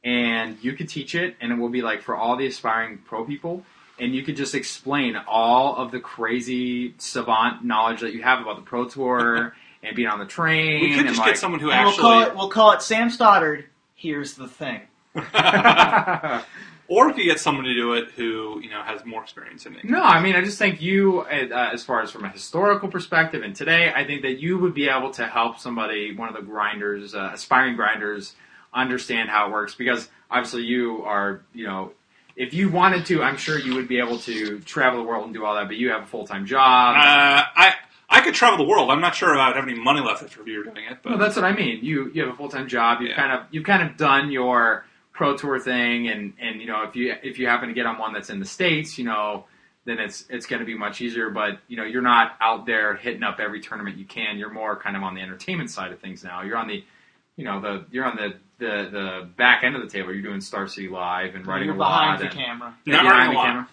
and 0.04 0.58
you 0.62 0.74
could 0.74 0.90
teach 0.90 1.16
it, 1.16 1.36
and 1.40 1.52
it 1.52 1.56
will 1.56 1.70
be 1.70 1.82
like 1.82 2.02
for 2.02 2.16
all 2.16 2.36
the 2.36 2.46
aspiring 2.46 3.00
pro 3.06 3.24
people, 3.26 3.64
and 4.00 4.14
you 4.16 4.24
could 4.24 4.36
just 4.36 4.56
explain 4.56 5.16
all 5.28 5.76
of 5.76 5.92
the 5.92 6.00
crazy 6.00 6.96
savant 6.98 7.64
knowledge 7.64 8.02
that 8.02 8.14
you 8.14 8.24
have 8.24 8.42
about 8.42 8.56
the 8.56 8.64
pro 8.64 8.88
tour 8.88 9.56
and 9.84 9.96
being 9.96 10.08
on 10.08 10.20
the 10.20 10.26
train. 10.26 10.82
We 10.82 10.90
could 10.92 11.00
and 11.00 11.08
just 11.10 11.20
like, 11.20 11.30
get 11.30 11.38
someone 11.38 11.60
who 11.60 11.72
And 11.72 11.86
we'll 11.86 11.98
call 11.98 12.20
it 12.20 12.24
actually, 12.24 12.38
we'll 12.38 12.50
call 12.50 12.72
it 12.72 12.82
Sam 12.82 13.10
Stoddard. 13.10 13.66
Here's 13.96 14.34
the 14.34 14.48
thing. 14.48 14.82
or 16.88 17.10
if 17.10 17.18
you 17.18 17.24
get 17.26 17.40
someone 17.40 17.66
to 17.66 17.74
do 17.74 17.94
it 17.94 18.10
who 18.12 18.60
you 18.62 18.70
know 18.70 18.82
has 18.84 19.04
more 19.06 19.22
experience 19.24 19.66
in 19.66 19.76
it. 19.76 19.86
No, 19.86 20.02
I 20.02 20.22
mean, 20.22 20.36
I 20.36 20.42
just 20.44 20.58
think 20.58 20.82
you, 20.82 21.22
uh, 21.22 21.70
as 21.74 21.84
far 21.84 22.02
as 22.02 22.12
from 22.12 22.26
a 22.26 22.30
historical 22.30 22.90
perspective, 22.90 23.42
and 23.44 23.56
today, 23.56 23.92
I 23.96 24.04
think 24.06 24.22
that 24.24 24.40
you 24.40 24.58
would 24.58 24.74
be 24.74 24.90
able 24.90 25.12
to 25.12 25.26
help 25.28 25.60
somebody, 25.60 26.16
one 26.16 26.30
of 26.30 26.36
the 26.36 26.42
grinders, 26.42 27.16
uh, 27.16 27.32
aspiring 27.34 27.76
grinders, 27.76 28.34
understand 28.74 29.30
how 29.30 29.48
it 29.48 29.52
works. 29.52 29.76
Because 29.76 30.10
obviously, 30.30 30.64
you 30.64 31.04
are, 31.06 31.42
you 31.54 31.66
know, 31.66 31.92
if 32.36 32.54
you 32.54 32.70
wanted 32.70 33.06
to, 33.08 33.22
I'm 33.24 33.38
sure 33.38 33.60
you 33.60 33.76
would 33.76 33.88
be 33.88 34.00
able 34.00 34.18
to 34.20 34.60
travel 34.62 35.02
the 35.04 35.08
world 35.08 35.26
and 35.26 35.34
do 35.34 35.46
all 35.46 35.56
that. 35.56 35.68
But 35.68 35.78
you 35.78 35.90
have 35.92 36.04
a 36.04 36.08
full 36.08 36.26
time 36.28 36.46
job. 36.46 36.96
Uh, 36.98 37.44
I 37.56 37.74
I 38.10 38.22
could 38.22 38.34
travel 38.36 38.58
the 38.58 38.70
world. 38.70 38.92
I'm 38.92 39.02
not 39.02 39.16
sure 39.16 39.36
I 39.38 39.48
would 39.48 39.56
have 39.56 39.68
any 39.68 39.78
money 39.80 40.02
left 40.02 40.22
after 40.24 40.44
you're 40.46 40.64
doing 40.64 40.86
it, 40.90 41.00
but 41.02 41.12
no, 41.12 41.18
that's 41.18 41.36
what 41.36 41.46
I 41.46 41.54
mean. 41.54 41.80
You 41.84 42.12
you 42.14 42.24
have 42.26 42.34
a 42.34 42.38
full 42.38 42.50
time 42.50 42.68
job. 42.68 43.02
You've 43.02 43.12
Yeah. 43.12 43.16
kind 43.16 43.32
of 43.32 43.46
you've 43.52 43.64
kind 43.64 43.82
of 43.90 43.98
done 43.98 44.32
your 44.32 44.86
pro 45.14 45.38
tour 45.38 45.60
thing, 45.60 46.10
and 46.10 46.34
and 46.42 46.60
you 46.60 46.68
know 46.68 46.84
if 46.84 46.96
you 46.96 47.16
if 47.24 47.40
you 47.40 47.48
happen 47.48 47.70
to 47.70 47.74
get 47.74 47.86
on 47.86 47.98
one 47.98 48.14
that's 48.14 48.30
in 48.30 48.40
the 48.40 48.46
states, 48.46 48.98
you 48.98 49.06
know 49.06 49.46
then 49.86 50.00
it's 50.00 50.26
it's 50.30 50.46
going 50.46 50.60
to 50.60 50.66
be 50.66 50.78
much 50.78 51.02
easier. 51.02 51.30
But 51.30 51.60
you 51.68 51.78
know 51.78 51.84
you're 51.84 52.02
not 52.02 52.36
out 52.42 52.66
there 52.66 52.96
hitting 52.96 53.24
up 53.24 53.40
every 53.40 53.62
tournament 53.62 53.98
you 53.98 54.06
can. 54.06 54.38
You're 54.38 54.52
more 54.52 54.76
kind 54.76 54.96
of 54.96 55.04
on 55.04 55.16
the 55.16 55.22
entertainment 55.22 55.70
side 55.70 55.92
of 55.92 56.00
things 56.00 56.24
now. 56.24 56.42
You're 56.42 56.58
on 56.58 56.68
the 56.68 56.84
you 57.36 57.46
know 57.46 57.62
the 57.62 57.86
you're 57.92 58.06
on 58.06 58.16
the 58.16 58.34
the, 58.60 58.90
the 58.92 59.30
back 59.38 59.64
end 59.64 59.76
of 59.76 59.82
the 59.82 59.90
table. 59.90 60.14
You're 60.14 60.22
doing 60.22 60.42
Star 60.42 60.68
City 60.68 60.88
Live 60.88 61.36
and 61.36 61.46
writing 61.46 61.68
You're 61.68 61.76
a 61.76 61.80
lot. 61.80 62.18
behind 62.18 62.22
the 62.22 62.26
and, 62.26 62.34
camera. 62.46 62.78
Yeah, 62.86 62.94
Not 62.96 63.04
behind 63.04 63.18
writing 63.18 63.34
the 63.34 63.36
a 63.36 63.40
lot. 63.40 63.46
camera. 63.46 63.70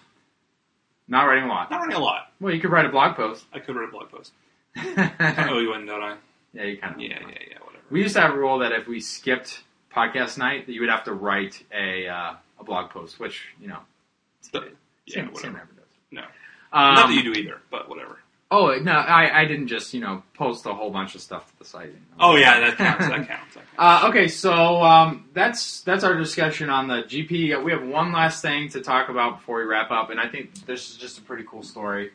Not 1.08 1.22
writing 1.24 1.44
a 1.44 1.48
lot. 1.48 1.70
not 1.70 1.78
running 1.80 1.96
a 1.96 2.00
lot. 2.00 2.32
Well, 2.40 2.54
you 2.54 2.60
could 2.60 2.70
write 2.70 2.86
a 2.86 2.88
blog 2.88 3.16
post. 3.16 3.44
I 3.52 3.58
could 3.58 3.74
write 3.74 3.88
a 3.88 3.92
blog 3.92 4.10
post. 4.10 4.32
I 4.76 5.12
yeah, 5.18 5.48
owe 5.50 5.58
you 5.58 5.70
one, 5.70 5.84
don't 5.84 6.02
I? 6.02 6.16
Yeah, 6.54 6.64
you 6.64 6.78
kind 6.78 6.94
of. 6.94 7.00
Yeah, 7.00 7.18
yeah, 7.20 7.26
yeah. 7.28 7.58
Whatever. 7.58 7.84
We 7.90 8.02
used 8.02 8.14
to 8.14 8.20
have 8.20 8.32
a 8.32 8.38
rule 8.38 8.58
that 8.60 8.72
if 8.72 8.86
we 8.86 9.00
skipped 9.00 9.64
podcast 9.94 10.38
night, 10.38 10.66
that 10.66 10.72
you 10.72 10.80
would 10.80 10.90
have 10.90 11.04
to 11.04 11.12
write 11.12 11.62
a 11.72 12.08
uh, 12.08 12.34
a 12.58 12.64
blog 12.64 12.90
post, 12.90 13.18
which 13.20 13.46
you 13.60 13.68
know, 13.68 13.78
Yeah, 14.52 14.60
Sam, 15.08 15.26
whatever. 15.26 15.40
Sam 15.40 15.52
never 15.54 15.72
does. 15.72 15.84
No. 16.10 16.22
Um, 16.72 16.94
not 16.94 17.08
that 17.08 17.14
you 17.14 17.22
do 17.22 17.38
either, 17.38 17.58
but 17.70 17.88
whatever. 17.88 18.18
Oh 18.52 18.76
no, 18.82 18.92
I, 18.92 19.42
I 19.42 19.44
didn't 19.44 19.68
just 19.68 19.94
you 19.94 20.00
know 20.00 20.22
post 20.34 20.66
a 20.66 20.74
whole 20.74 20.90
bunch 20.90 21.14
of 21.14 21.20
stuff 21.20 21.50
to 21.52 21.58
the 21.60 21.64
site. 21.64 21.86
you 21.86 21.92
know. 21.92 21.98
Oh 22.18 22.36
yeah, 22.36 22.58
that 22.60 22.76
counts. 22.76 23.06
That 23.06 23.28
counts. 23.28 23.54
That 23.54 23.64
counts. 23.76 24.04
Uh, 24.04 24.08
okay, 24.08 24.26
so 24.28 24.82
um, 24.82 25.28
that's 25.34 25.82
that's 25.82 26.02
our 26.02 26.16
discussion 26.16 26.68
on 26.68 26.88
the 26.88 27.02
GP. 27.02 27.62
We 27.62 27.70
have 27.70 27.86
one 27.86 28.12
last 28.12 28.42
thing 28.42 28.68
to 28.70 28.80
talk 28.80 29.08
about 29.08 29.38
before 29.38 29.58
we 29.58 29.64
wrap 29.64 29.90
up, 29.92 30.10
and 30.10 30.18
I 30.18 30.28
think 30.28 30.66
this 30.66 30.90
is 30.90 30.96
just 30.96 31.18
a 31.18 31.22
pretty 31.22 31.44
cool 31.48 31.62
story 31.62 32.10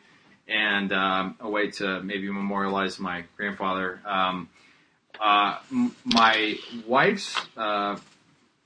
and 0.46 0.92
um, 0.92 1.36
a 1.40 1.48
way 1.48 1.70
to 1.72 2.02
maybe 2.02 2.30
memorialize 2.30 2.98
my 3.00 3.24
grandfather. 3.36 4.00
Um, 4.06 4.48
uh, 5.20 5.58
m- 5.70 5.94
my 6.04 6.56
wife's 6.86 7.36
uh, 7.56 7.96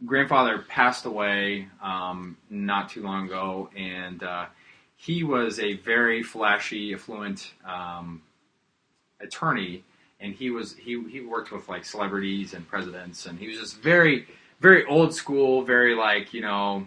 grandfather 0.04 0.58
passed 0.68 1.04
away 1.06 1.68
um, 1.82 2.36
not 2.48 2.90
too 2.90 3.02
long 3.02 3.26
ago, 3.26 3.70
and 3.76 4.22
uh, 4.22 4.46
he 4.96 5.24
was 5.24 5.58
a 5.60 5.74
very 5.74 6.22
flashy, 6.22 6.94
affluent 6.94 7.52
um, 7.66 8.22
attorney 9.20 9.82
and 10.20 10.34
he 10.34 10.50
was 10.50 10.74
he 10.76 11.02
he 11.08 11.20
worked 11.20 11.50
with 11.50 11.68
like 11.68 11.84
celebrities 11.84 12.52
and 12.54 12.66
presidents, 12.68 13.26
and 13.26 13.38
he 13.38 13.48
was 13.48 13.58
just 13.58 13.80
very 13.80 14.26
very 14.60 14.84
old 14.84 15.14
school, 15.14 15.62
very 15.62 15.94
like 15.94 16.34
you 16.34 16.42
know. 16.42 16.86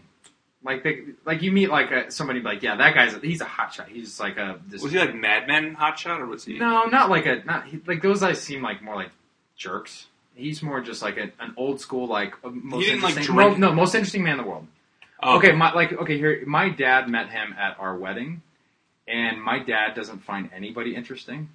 Like 0.66 0.82
they, 0.82 1.02
like 1.26 1.42
you 1.42 1.52
meet 1.52 1.70
like 1.70 1.92
a, 1.92 2.10
somebody 2.10 2.40
like 2.40 2.64
yeah 2.64 2.78
that 2.78 2.94
guy's 2.96 3.14
a, 3.14 3.20
he's 3.20 3.42
a 3.42 3.46
hotshot 3.46 3.90
he's 3.90 4.18
like 4.18 4.38
a 4.38 4.62
this, 4.66 4.82
Was 4.82 4.94
he 4.94 4.98
like 4.98 5.14
Mad 5.14 5.46
Men 5.46 5.76
hotshot 5.76 6.20
or 6.20 6.26
was 6.26 6.46
he? 6.46 6.58
no 6.58 6.86
not 6.86 7.10
like 7.10 7.26
a 7.26 7.44
not 7.44 7.66
he, 7.68 7.82
like 7.86 8.02
those 8.02 8.22
guys 8.22 8.40
seem 8.40 8.62
like 8.62 8.82
more 8.82 8.96
like 8.96 9.10
jerks 9.64 10.08
he's 10.36 10.62
more 10.62 10.82
just 10.82 11.02
like 11.02 11.18
a, 11.18 11.32
an 11.40 11.54
old 11.58 11.80
school 11.80 12.08
like 12.08 12.34
uh, 12.44 12.50
most 12.50 12.86
didn't, 12.86 13.02
like, 13.02 13.12
interesting 13.12 13.36
drink- 13.36 13.58
no, 13.58 13.70
no 13.70 13.76
most 13.76 13.96
interesting 13.96 14.24
man 14.24 14.40
in 14.40 14.44
the 14.44 14.50
world 14.50 14.68
Oh, 15.26 15.38
okay 15.38 15.54
my 15.54 15.72
like 15.74 15.94
okay 15.94 16.18
here 16.18 16.44
my 16.46 16.70
dad 16.70 17.08
met 17.08 17.30
him 17.30 17.56
at 17.58 17.80
our 17.80 17.96
wedding 17.96 18.42
and 19.08 19.42
my 19.42 19.60
dad 19.60 19.94
doesn't 19.96 20.20
find 20.24 20.50
anybody 20.54 20.96
interesting 20.96 21.50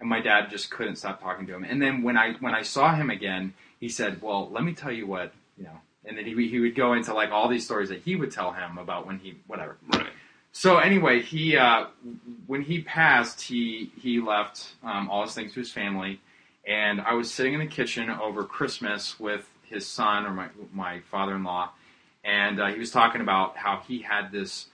and 0.00 0.08
my 0.08 0.20
dad 0.20 0.50
just 0.50 0.70
couldn't 0.70 0.96
stop 0.96 1.22
talking 1.22 1.46
to 1.46 1.54
him 1.54 1.62
and 1.62 1.80
then 1.80 2.02
when 2.02 2.16
i 2.16 2.32
when 2.40 2.52
i 2.54 2.62
saw 2.62 2.94
him 2.94 3.10
again 3.10 3.54
he 3.80 3.88
said, 3.88 4.22
"Well, 4.22 4.48
let 4.50 4.64
me 4.64 4.72
tell 4.72 4.92
you 4.92 5.06
what 5.06 5.32
you 5.56 5.64
know." 5.64 5.80
And 6.04 6.16
then 6.16 6.24
he 6.24 6.48
he 6.48 6.60
would 6.60 6.74
go 6.74 6.94
into 6.94 7.12
like 7.14 7.30
all 7.30 7.48
these 7.48 7.64
stories 7.64 7.88
that 7.88 8.02
he 8.02 8.16
would 8.16 8.30
tell 8.30 8.52
him 8.52 8.78
about 8.78 9.06
when 9.06 9.18
he 9.18 9.36
whatever. 9.46 9.76
Right. 9.92 10.06
So 10.52 10.78
anyway, 10.78 11.20
he 11.20 11.56
uh, 11.56 11.86
when 12.46 12.62
he 12.62 12.80
passed, 12.82 13.42
he 13.42 13.92
he 14.00 14.20
left 14.20 14.74
um, 14.82 15.10
all 15.10 15.22
his 15.22 15.34
things 15.34 15.52
to 15.54 15.60
his 15.60 15.72
family, 15.72 16.20
and 16.66 17.00
I 17.00 17.14
was 17.14 17.32
sitting 17.32 17.54
in 17.54 17.60
the 17.60 17.66
kitchen 17.66 18.10
over 18.10 18.44
Christmas 18.44 19.18
with 19.20 19.48
his 19.62 19.86
son 19.86 20.26
or 20.26 20.30
my 20.32 20.48
my 20.72 21.00
father-in-law, 21.10 21.70
and 22.24 22.60
uh, 22.60 22.66
he 22.68 22.78
was 22.78 22.90
talking 22.90 23.20
about 23.20 23.56
how 23.56 23.82
he 23.86 24.02
had 24.02 24.32
this 24.32 24.66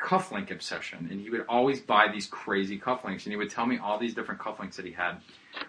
cufflink 0.00 0.50
obsession, 0.50 1.08
and 1.10 1.20
he 1.20 1.30
would 1.30 1.44
always 1.48 1.80
buy 1.80 2.06
these 2.12 2.26
crazy 2.26 2.78
cufflinks, 2.78 3.24
and 3.24 3.32
he 3.32 3.36
would 3.36 3.50
tell 3.50 3.66
me 3.66 3.78
all 3.78 3.98
these 3.98 4.14
different 4.14 4.40
cufflinks 4.40 4.74
that 4.76 4.84
he 4.84 4.92
had. 4.92 5.18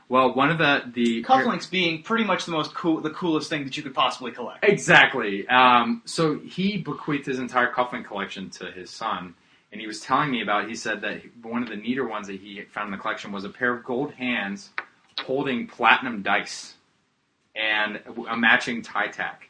Well, 0.07 0.33
one 0.35 0.51
of 0.51 0.57
the 0.57 0.83
the 0.93 1.23
Cufflinks 1.23 1.69
being 1.69 2.03
pretty 2.03 2.23
much 2.23 2.45
the 2.45 2.51
most 2.51 2.73
cool, 2.75 3.01
the 3.01 3.09
coolest 3.11 3.49
thing 3.49 3.63
that 3.63 3.75
you 3.75 3.83
could 3.83 3.95
possibly 3.95 4.31
collect. 4.31 4.63
Exactly. 4.63 5.47
Um, 5.47 6.01
so 6.05 6.39
he 6.39 6.77
bequeathed 6.77 7.25
his 7.25 7.39
entire 7.39 7.71
cufflink 7.71 8.05
collection 8.05 8.49
to 8.51 8.71
his 8.71 8.91
son, 8.91 9.33
and 9.71 9.81
he 9.81 9.87
was 9.87 10.01
telling 10.01 10.29
me 10.29 10.41
about. 10.41 10.67
He 10.67 10.75
said 10.75 11.01
that 11.01 11.21
one 11.41 11.63
of 11.63 11.69
the 11.69 11.75
neater 11.75 12.07
ones 12.07 12.27
that 12.27 12.39
he 12.39 12.61
found 12.69 12.87
in 12.87 12.91
the 12.91 12.97
collection 12.97 13.31
was 13.31 13.45
a 13.45 13.49
pair 13.49 13.73
of 13.73 13.83
gold 13.83 14.13
hands 14.13 14.69
holding 15.25 15.67
platinum 15.67 16.21
dice 16.21 16.73
and 17.55 17.99
a 18.29 18.37
matching 18.37 18.81
tie 18.81 19.07
tack. 19.07 19.49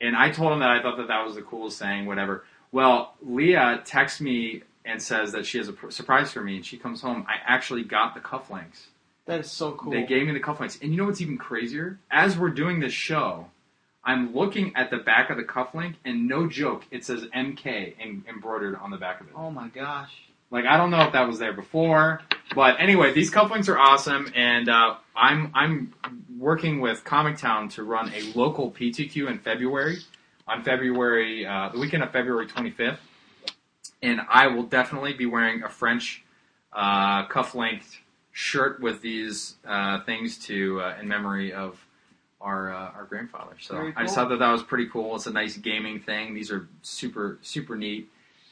And 0.00 0.16
I 0.16 0.30
told 0.30 0.52
him 0.52 0.60
that 0.60 0.70
I 0.70 0.80
thought 0.82 0.96
that 0.96 1.08
that 1.08 1.24
was 1.24 1.34
the 1.34 1.42
coolest 1.42 1.78
thing. 1.78 2.06
Whatever. 2.06 2.44
Well, 2.72 3.14
Leah 3.22 3.82
texts 3.84 4.20
me 4.20 4.62
and 4.84 5.02
says 5.02 5.32
that 5.32 5.44
she 5.44 5.58
has 5.58 5.68
a 5.68 5.72
pr- 5.72 5.90
surprise 5.90 6.32
for 6.32 6.40
me, 6.40 6.56
and 6.56 6.64
she 6.64 6.78
comes 6.78 7.02
home. 7.02 7.26
I 7.28 7.34
actually 7.46 7.82
got 7.84 8.14
the 8.14 8.20
cufflinks. 8.20 8.86
That 9.26 9.40
is 9.40 9.50
so 9.50 9.72
cool. 9.72 9.92
They 9.92 10.04
gave 10.04 10.26
me 10.26 10.32
the 10.32 10.40
cufflinks. 10.40 10.80
And 10.80 10.90
you 10.92 10.96
know 10.96 11.04
what's 11.04 11.20
even 11.20 11.36
crazier? 11.36 11.98
As 12.10 12.38
we're 12.38 12.48
doing 12.50 12.80
this 12.80 12.92
show, 12.92 13.48
I'm 14.02 14.34
looking 14.34 14.74
at 14.76 14.90
the 14.90 14.96
back 14.96 15.28
of 15.28 15.36
the 15.36 15.42
cufflink, 15.44 15.96
and 16.04 16.26
no 16.26 16.46
joke, 16.48 16.84
it 16.90 17.04
says 17.04 17.24
MK 17.34 17.94
em- 18.00 18.24
embroidered 18.28 18.76
on 18.76 18.90
the 18.90 18.96
back 18.96 19.20
of 19.20 19.26
it. 19.28 19.34
oh 19.36 19.50
my 19.50 19.68
gosh. 19.68 20.12
Like 20.50 20.64
I 20.66 20.76
don't 20.76 20.90
know 20.90 21.02
if 21.02 21.12
that 21.12 21.26
was 21.26 21.38
there 21.38 21.52
before, 21.52 22.22
but 22.54 22.80
anyway, 22.80 23.12
these 23.12 23.30
cufflinks 23.30 23.68
are 23.68 23.78
awesome, 23.78 24.32
and 24.34 24.68
uh, 24.68 24.96
I'm 25.14 25.52
I'm 25.54 25.94
working 26.38 26.80
with 26.80 27.04
Comic 27.04 27.36
Town 27.36 27.68
to 27.70 27.84
run 27.84 28.12
a 28.12 28.32
local 28.36 28.70
PTQ 28.70 29.30
in 29.30 29.38
February, 29.38 29.98
on 30.48 30.64
February 30.64 31.46
uh, 31.46 31.68
the 31.68 31.78
weekend 31.78 32.02
of 32.02 32.10
February 32.10 32.46
25th, 32.46 32.98
and 34.02 34.20
I 34.28 34.48
will 34.48 34.64
definitely 34.64 35.12
be 35.12 35.26
wearing 35.26 35.62
a 35.62 35.68
French 35.68 36.24
uh, 36.72 37.26
cuff-length 37.26 38.00
shirt 38.32 38.80
with 38.80 39.02
these 39.02 39.56
uh, 39.66 40.00
things 40.00 40.38
to 40.38 40.80
uh, 40.80 40.96
in 41.00 41.06
memory 41.06 41.52
of 41.52 41.78
our 42.40 42.72
uh, 42.72 42.90
our 42.92 43.04
grandfather. 43.04 43.56
So 43.60 43.74
Very 43.76 43.92
I 43.96 44.02
just 44.02 44.14
thought 44.14 44.30
that 44.30 44.38
that 44.38 44.50
was 44.50 44.62
pretty 44.62 44.86
cool. 44.86 45.16
It's 45.16 45.26
a 45.26 45.32
nice 45.32 45.56
gaming 45.56 46.00
thing. 46.00 46.34
These 46.34 46.50
are 46.50 46.68
super 46.82 47.38
super 47.42 47.76
neat, 47.76 48.08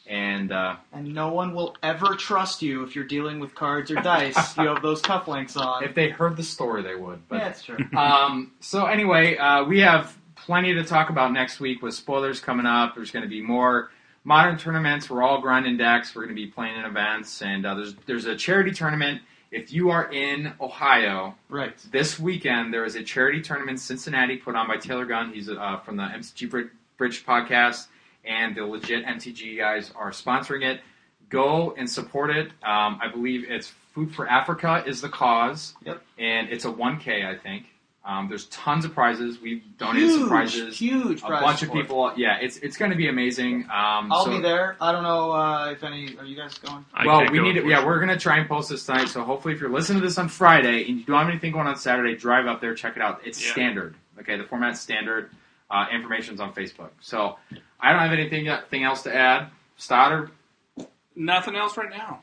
and 0.08 0.50
uh, 0.52 0.76
And 0.92 1.12
no 1.14 1.32
one 1.32 1.54
will 1.54 1.76
ever 1.82 2.14
trust 2.14 2.62
you 2.62 2.82
if 2.82 2.94
you're 2.96 3.04
dealing 3.04 3.40
with 3.40 3.54
cards 3.54 3.90
or 3.90 3.96
dice. 3.96 4.56
you 4.56 4.66
have 4.66 4.82
those 4.82 5.02
cufflinks 5.02 5.56
on. 5.56 5.84
if 5.84 5.94
they 5.94 6.08
heard 6.10 6.36
the 6.36 6.42
story, 6.42 6.82
they 6.82 6.94
would. 6.94 7.20
But 7.28 7.36
yeah, 7.36 7.44
that's 7.48 7.62
true. 7.62 7.78
um, 7.96 8.52
so 8.60 8.86
anyway, 8.86 9.36
uh, 9.36 9.64
we 9.64 9.80
have 9.80 10.16
plenty 10.36 10.74
to 10.74 10.84
talk 10.84 11.10
about 11.10 11.32
next 11.32 11.60
week 11.60 11.82
with 11.82 11.94
spoilers 11.94 12.40
coming 12.40 12.66
up. 12.66 12.94
There's 12.94 13.10
going 13.10 13.24
to 13.24 13.28
be 13.28 13.42
more 13.42 13.90
modern 14.24 14.56
tournaments. 14.58 15.08
We're 15.10 15.22
all 15.22 15.40
grinding 15.40 15.76
decks. 15.76 16.14
We're 16.14 16.22
going 16.24 16.34
to 16.36 16.42
be 16.42 16.46
playing 16.48 16.76
in 16.78 16.84
events, 16.84 17.42
and 17.42 17.64
uh, 17.66 17.74
there's 17.74 17.94
there's 18.06 18.24
a 18.26 18.36
charity 18.36 18.72
tournament. 18.72 19.22
If 19.50 19.72
you 19.72 19.88
are 19.90 20.12
in 20.12 20.52
Ohio 20.60 21.34
Right. 21.48 21.74
this 21.90 22.18
weekend, 22.18 22.72
there 22.72 22.84
is 22.84 22.96
a 22.96 23.02
charity 23.02 23.40
tournament 23.40 23.76
in 23.76 23.78
Cincinnati 23.78 24.36
put 24.36 24.54
on 24.54 24.66
by 24.68 24.76
Taylor 24.76 25.06
Gunn. 25.06 25.32
He's 25.32 25.48
uh, 25.48 25.78
from 25.84 25.96
the 25.96 26.02
MCG 26.02 26.68
Bridge 26.98 27.24
podcast, 27.24 27.86
and 28.24 28.54
the 28.56 28.64
legit 28.64 29.04
MTG 29.04 29.56
guys 29.56 29.92
are 29.96 30.10
sponsoring 30.10 30.62
it. 30.64 30.80
Go 31.28 31.74
and 31.76 31.88
support 31.88 32.30
it. 32.30 32.46
Um, 32.62 32.98
I 33.02 33.08
believe 33.12 33.50
it's 33.50 33.72
Food 33.94 34.14
for 34.14 34.28
Africa 34.28 34.84
is 34.86 35.00
the 35.00 35.08
cause. 35.08 35.74
Yep. 35.84 36.00
And 36.18 36.48
it's 36.50 36.64
a 36.64 36.70
1K, 36.70 37.26
I 37.26 37.36
think. 37.36 37.66
Um, 38.04 38.28
there's 38.28 38.46
tons 38.46 38.84
of 38.86 38.94
prizes. 38.94 39.38
We've 39.40 39.62
donated 39.76 40.08
huge, 40.08 40.20
some 40.20 40.28
prizes. 40.28 40.78
Huge 40.78 41.22
A 41.22 41.26
prize 41.26 41.42
bunch 41.42 41.62
of 41.62 41.66
support. 41.68 41.82
people. 41.84 42.12
Yeah, 42.16 42.38
it's 42.40 42.56
it's 42.58 42.76
going 42.78 42.90
to 42.90 42.96
be 42.96 43.08
amazing. 43.08 43.64
Um, 43.64 44.10
I'll 44.12 44.24
so- 44.24 44.30
be 44.30 44.40
there. 44.40 44.76
I 44.80 44.92
don't 44.92 45.02
know 45.02 45.32
uh, 45.32 45.70
if 45.72 45.82
any. 45.84 46.16
Are 46.16 46.24
you 46.24 46.34
guys 46.36 46.56
going? 46.56 46.86
I 46.94 47.04
well, 47.06 47.20
we 47.30 47.36
go, 47.38 47.42
need 47.44 47.56
it. 47.58 47.66
yeah, 47.66 47.84
we're 47.84 47.96
going 47.98 48.08
to 48.08 48.16
try 48.16 48.38
and 48.38 48.48
post 48.48 48.70
this 48.70 48.86
tonight. 48.86 49.08
So 49.08 49.24
hopefully, 49.24 49.52
if 49.52 49.60
you're 49.60 49.68
listening 49.68 50.00
to 50.00 50.06
this 50.06 50.16
on 50.16 50.28
Friday 50.28 50.88
and 50.88 50.98
you 51.00 51.04
don't 51.04 51.18
have 51.18 51.28
anything 51.28 51.52
going 51.52 51.66
on 51.66 51.76
Saturday, 51.76 52.16
drive 52.16 52.46
up 52.46 52.62
there, 52.62 52.74
check 52.74 52.96
it 52.96 53.02
out. 53.02 53.20
It's 53.26 53.44
Yeah. 53.44 53.52
standard. 53.52 53.94
Okay, 54.20 54.38
the 54.38 54.44
format's 54.44 54.80
standard. 54.80 55.28
Uh, 55.70 55.86
information's 55.92 56.40
on 56.40 56.54
Facebook. 56.54 56.90
So 57.00 57.36
I 57.80 57.92
don't 57.92 58.00
have 58.00 58.12
anything, 58.12 58.48
anything 58.48 58.84
else 58.84 59.02
to 59.02 59.14
add. 59.14 59.48
Stoddard, 59.76 60.30
Nothing 61.18 61.56
else 61.56 61.76
right 61.76 61.90
now. 61.90 62.20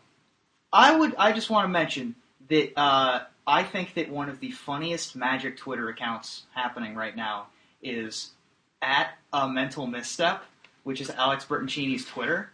I 0.72 0.96
would. 0.96 1.16
I 1.18 1.34
just 1.34 1.50
want 1.50 1.66
to 1.66 1.70
mention 1.70 2.16
that 2.48 2.72
uh, 2.80 3.24
I 3.46 3.64
think 3.64 3.94
that 3.96 4.10
one 4.10 4.30
of 4.30 4.40
the 4.40 4.52
funniest 4.52 5.18
Magic 5.18 5.58
Twitter 5.58 5.90
accounts 5.90 6.44
happening 6.54 6.96
right 6.96 7.16
now 7.16 7.48
is 7.84 8.32
at 8.82 9.10
a 9.34 9.50
mental 9.50 9.86
misstep, 9.86 10.44
which 10.84 11.02
is 11.02 11.10
Alex 11.10 11.46
Bertoncini's 11.46 12.06
Twitter. 12.06 12.52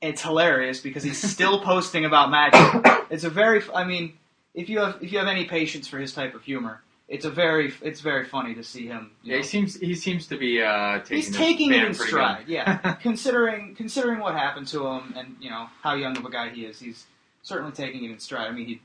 It's 0.00 0.22
hilarious 0.22 0.80
because 0.80 1.02
he's 1.02 1.20
still 1.32 1.60
posting 1.60 2.04
about 2.04 2.30
Magic. 2.30 3.04
It's 3.10 3.24
a 3.24 3.30
very. 3.30 3.62
I 3.74 3.82
mean, 3.82 4.16
if 4.54 4.68
you 4.68 4.78
have 4.78 4.98
if 5.02 5.10
you 5.10 5.18
have 5.18 5.28
any 5.28 5.46
patience 5.46 5.88
for 5.88 5.98
his 5.98 6.12
type 6.12 6.36
of 6.36 6.44
humor, 6.44 6.82
it's 7.08 7.24
a 7.24 7.30
very 7.30 7.72
it's 7.82 8.00
very 8.00 8.24
funny 8.24 8.54
to 8.54 8.62
see 8.64 8.86
him. 8.86 9.12
yeah, 9.22 9.32
know, 9.34 9.38
he 9.38 9.44
seems 9.44 9.76
he 9.76 9.94
seems 9.94 10.26
to 10.28 10.36
be 10.36 10.60
uh, 10.62 10.98
taking 11.00 11.16
He's 11.16 11.36
taking 11.36 11.72
it 11.72 11.84
in 11.84 11.94
stride, 11.94 12.48
yeah. 12.48 12.76
considering 13.02 13.74
considering 13.76 14.18
what 14.18 14.34
happened 14.34 14.66
to 14.68 14.86
him 14.86 15.14
and 15.16 15.36
you 15.40 15.50
know 15.50 15.68
how 15.82 15.94
young 15.94 16.16
of 16.16 16.24
a 16.24 16.30
guy 16.30 16.48
he 16.50 16.64
is, 16.64 16.80
he's 16.80 17.04
certainly 17.42 17.72
taking 17.72 18.04
it 18.04 18.10
in 18.10 18.18
stride. 18.18 18.48
I 18.48 18.52
mean, 18.52 18.66
he 18.66 18.82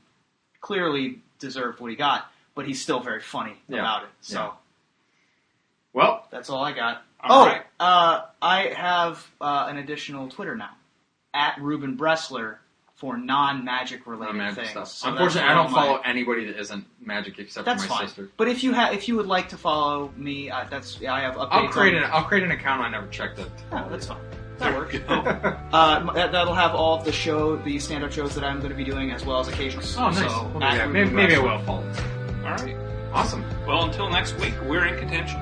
clearly 0.60 1.18
deserved 1.40 1.80
what 1.80 1.90
he 1.90 1.96
got, 1.96 2.30
but 2.54 2.66
he's 2.66 2.80
still 2.80 3.00
very 3.00 3.20
funny 3.20 3.56
Yeah. 3.68 3.80
about 3.80 4.04
it. 4.04 4.10
So 4.20 4.38
Yeah. 4.40 4.50
well, 5.92 6.28
that's 6.30 6.48
all 6.48 6.62
I 6.64 6.72
got. 6.72 7.02
All 7.24 7.42
oh, 7.42 7.46
right. 7.46 7.62
uh, 7.78 8.22
I 8.40 8.66
have 8.68 9.28
uh, 9.40 9.66
an 9.68 9.78
additional 9.78 10.28
Twitter 10.28 10.56
now 10.56 10.70
at 11.34 11.56
Ruben 11.60 11.96
Bressler 11.96 12.56
for 13.02 13.16
non-magic 13.18 14.06
related 14.06 14.36
non-magic 14.36 14.56
things. 14.58 14.70
stuff. 14.70 14.86
So 14.88 15.08
Unfortunately, 15.10 15.50
I 15.50 15.54
don't 15.54 15.72
my- 15.72 15.86
follow 15.86 16.00
anybody 16.04 16.44
that 16.44 16.56
isn't 16.60 16.86
magic 17.04 17.36
except 17.40 17.66
That's 17.66 17.82
for 17.82 17.90
my 17.90 17.96
fine. 17.98 18.06
sister. 18.06 18.30
But 18.36 18.46
if 18.46 18.62
you 18.62 18.72
have, 18.74 18.94
if 18.94 19.08
you 19.08 19.16
would 19.16 19.26
like 19.26 19.48
to 19.48 19.56
follow 19.56 20.12
me, 20.16 20.50
uh, 20.50 20.66
that's 20.70 21.02
I 21.04 21.22
have 21.22 21.34
updates. 21.34 21.48
I'll 21.50 21.68
create 21.68 21.94
an 21.94 22.04
I'll 22.12 22.22
create 22.22 22.44
an 22.44 22.52
account. 22.52 22.80
I 22.80 22.88
never 22.90 23.08
checked 23.08 23.40
it. 23.40 23.50
Yeah, 23.72 23.88
that's 23.90 24.06
fine. 24.06 24.18
That 24.58 24.76
works. 24.76 24.94
Oh, 25.08 25.14
Uh, 25.72 26.12
that, 26.12 26.30
that'll 26.30 26.54
have 26.54 26.76
all 26.76 26.96
of 26.96 27.04
the 27.04 27.10
show, 27.10 27.56
the 27.56 27.80
stand-up 27.80 28.12
shows 28.12 28.36
that 28.36 28.44
I'm 28.44 28.58
going 28.58 28.70
to 28.70 28.76
be 28.76 28.84
doing, 28.84 29.10
as 29.10 29.24
well 29.26 29.40
as 29.40 29.48
occasional. 29.48 29.82
Oh, 29.98 30.10
nice. 30.10 30.18
So, 30.30 30.50
Well, 30.54 30.60
yeah, 30.76 30.86
maybe, 30.86 31.10
maybe 31.10 31.34
I 31.34 31.38
will 31.40 31.58
follow. 31.64 31.84
all 32.44 32.52
right. 32.52 32.76
Awesome. 33.12 33.44
Well, 33.66 33.84
until 33.86 34.08
next 34.10 34.38
week, 34.38 34.54
we're 34.68 34.84
in 34.86 34.96
contention. 35.00 35.40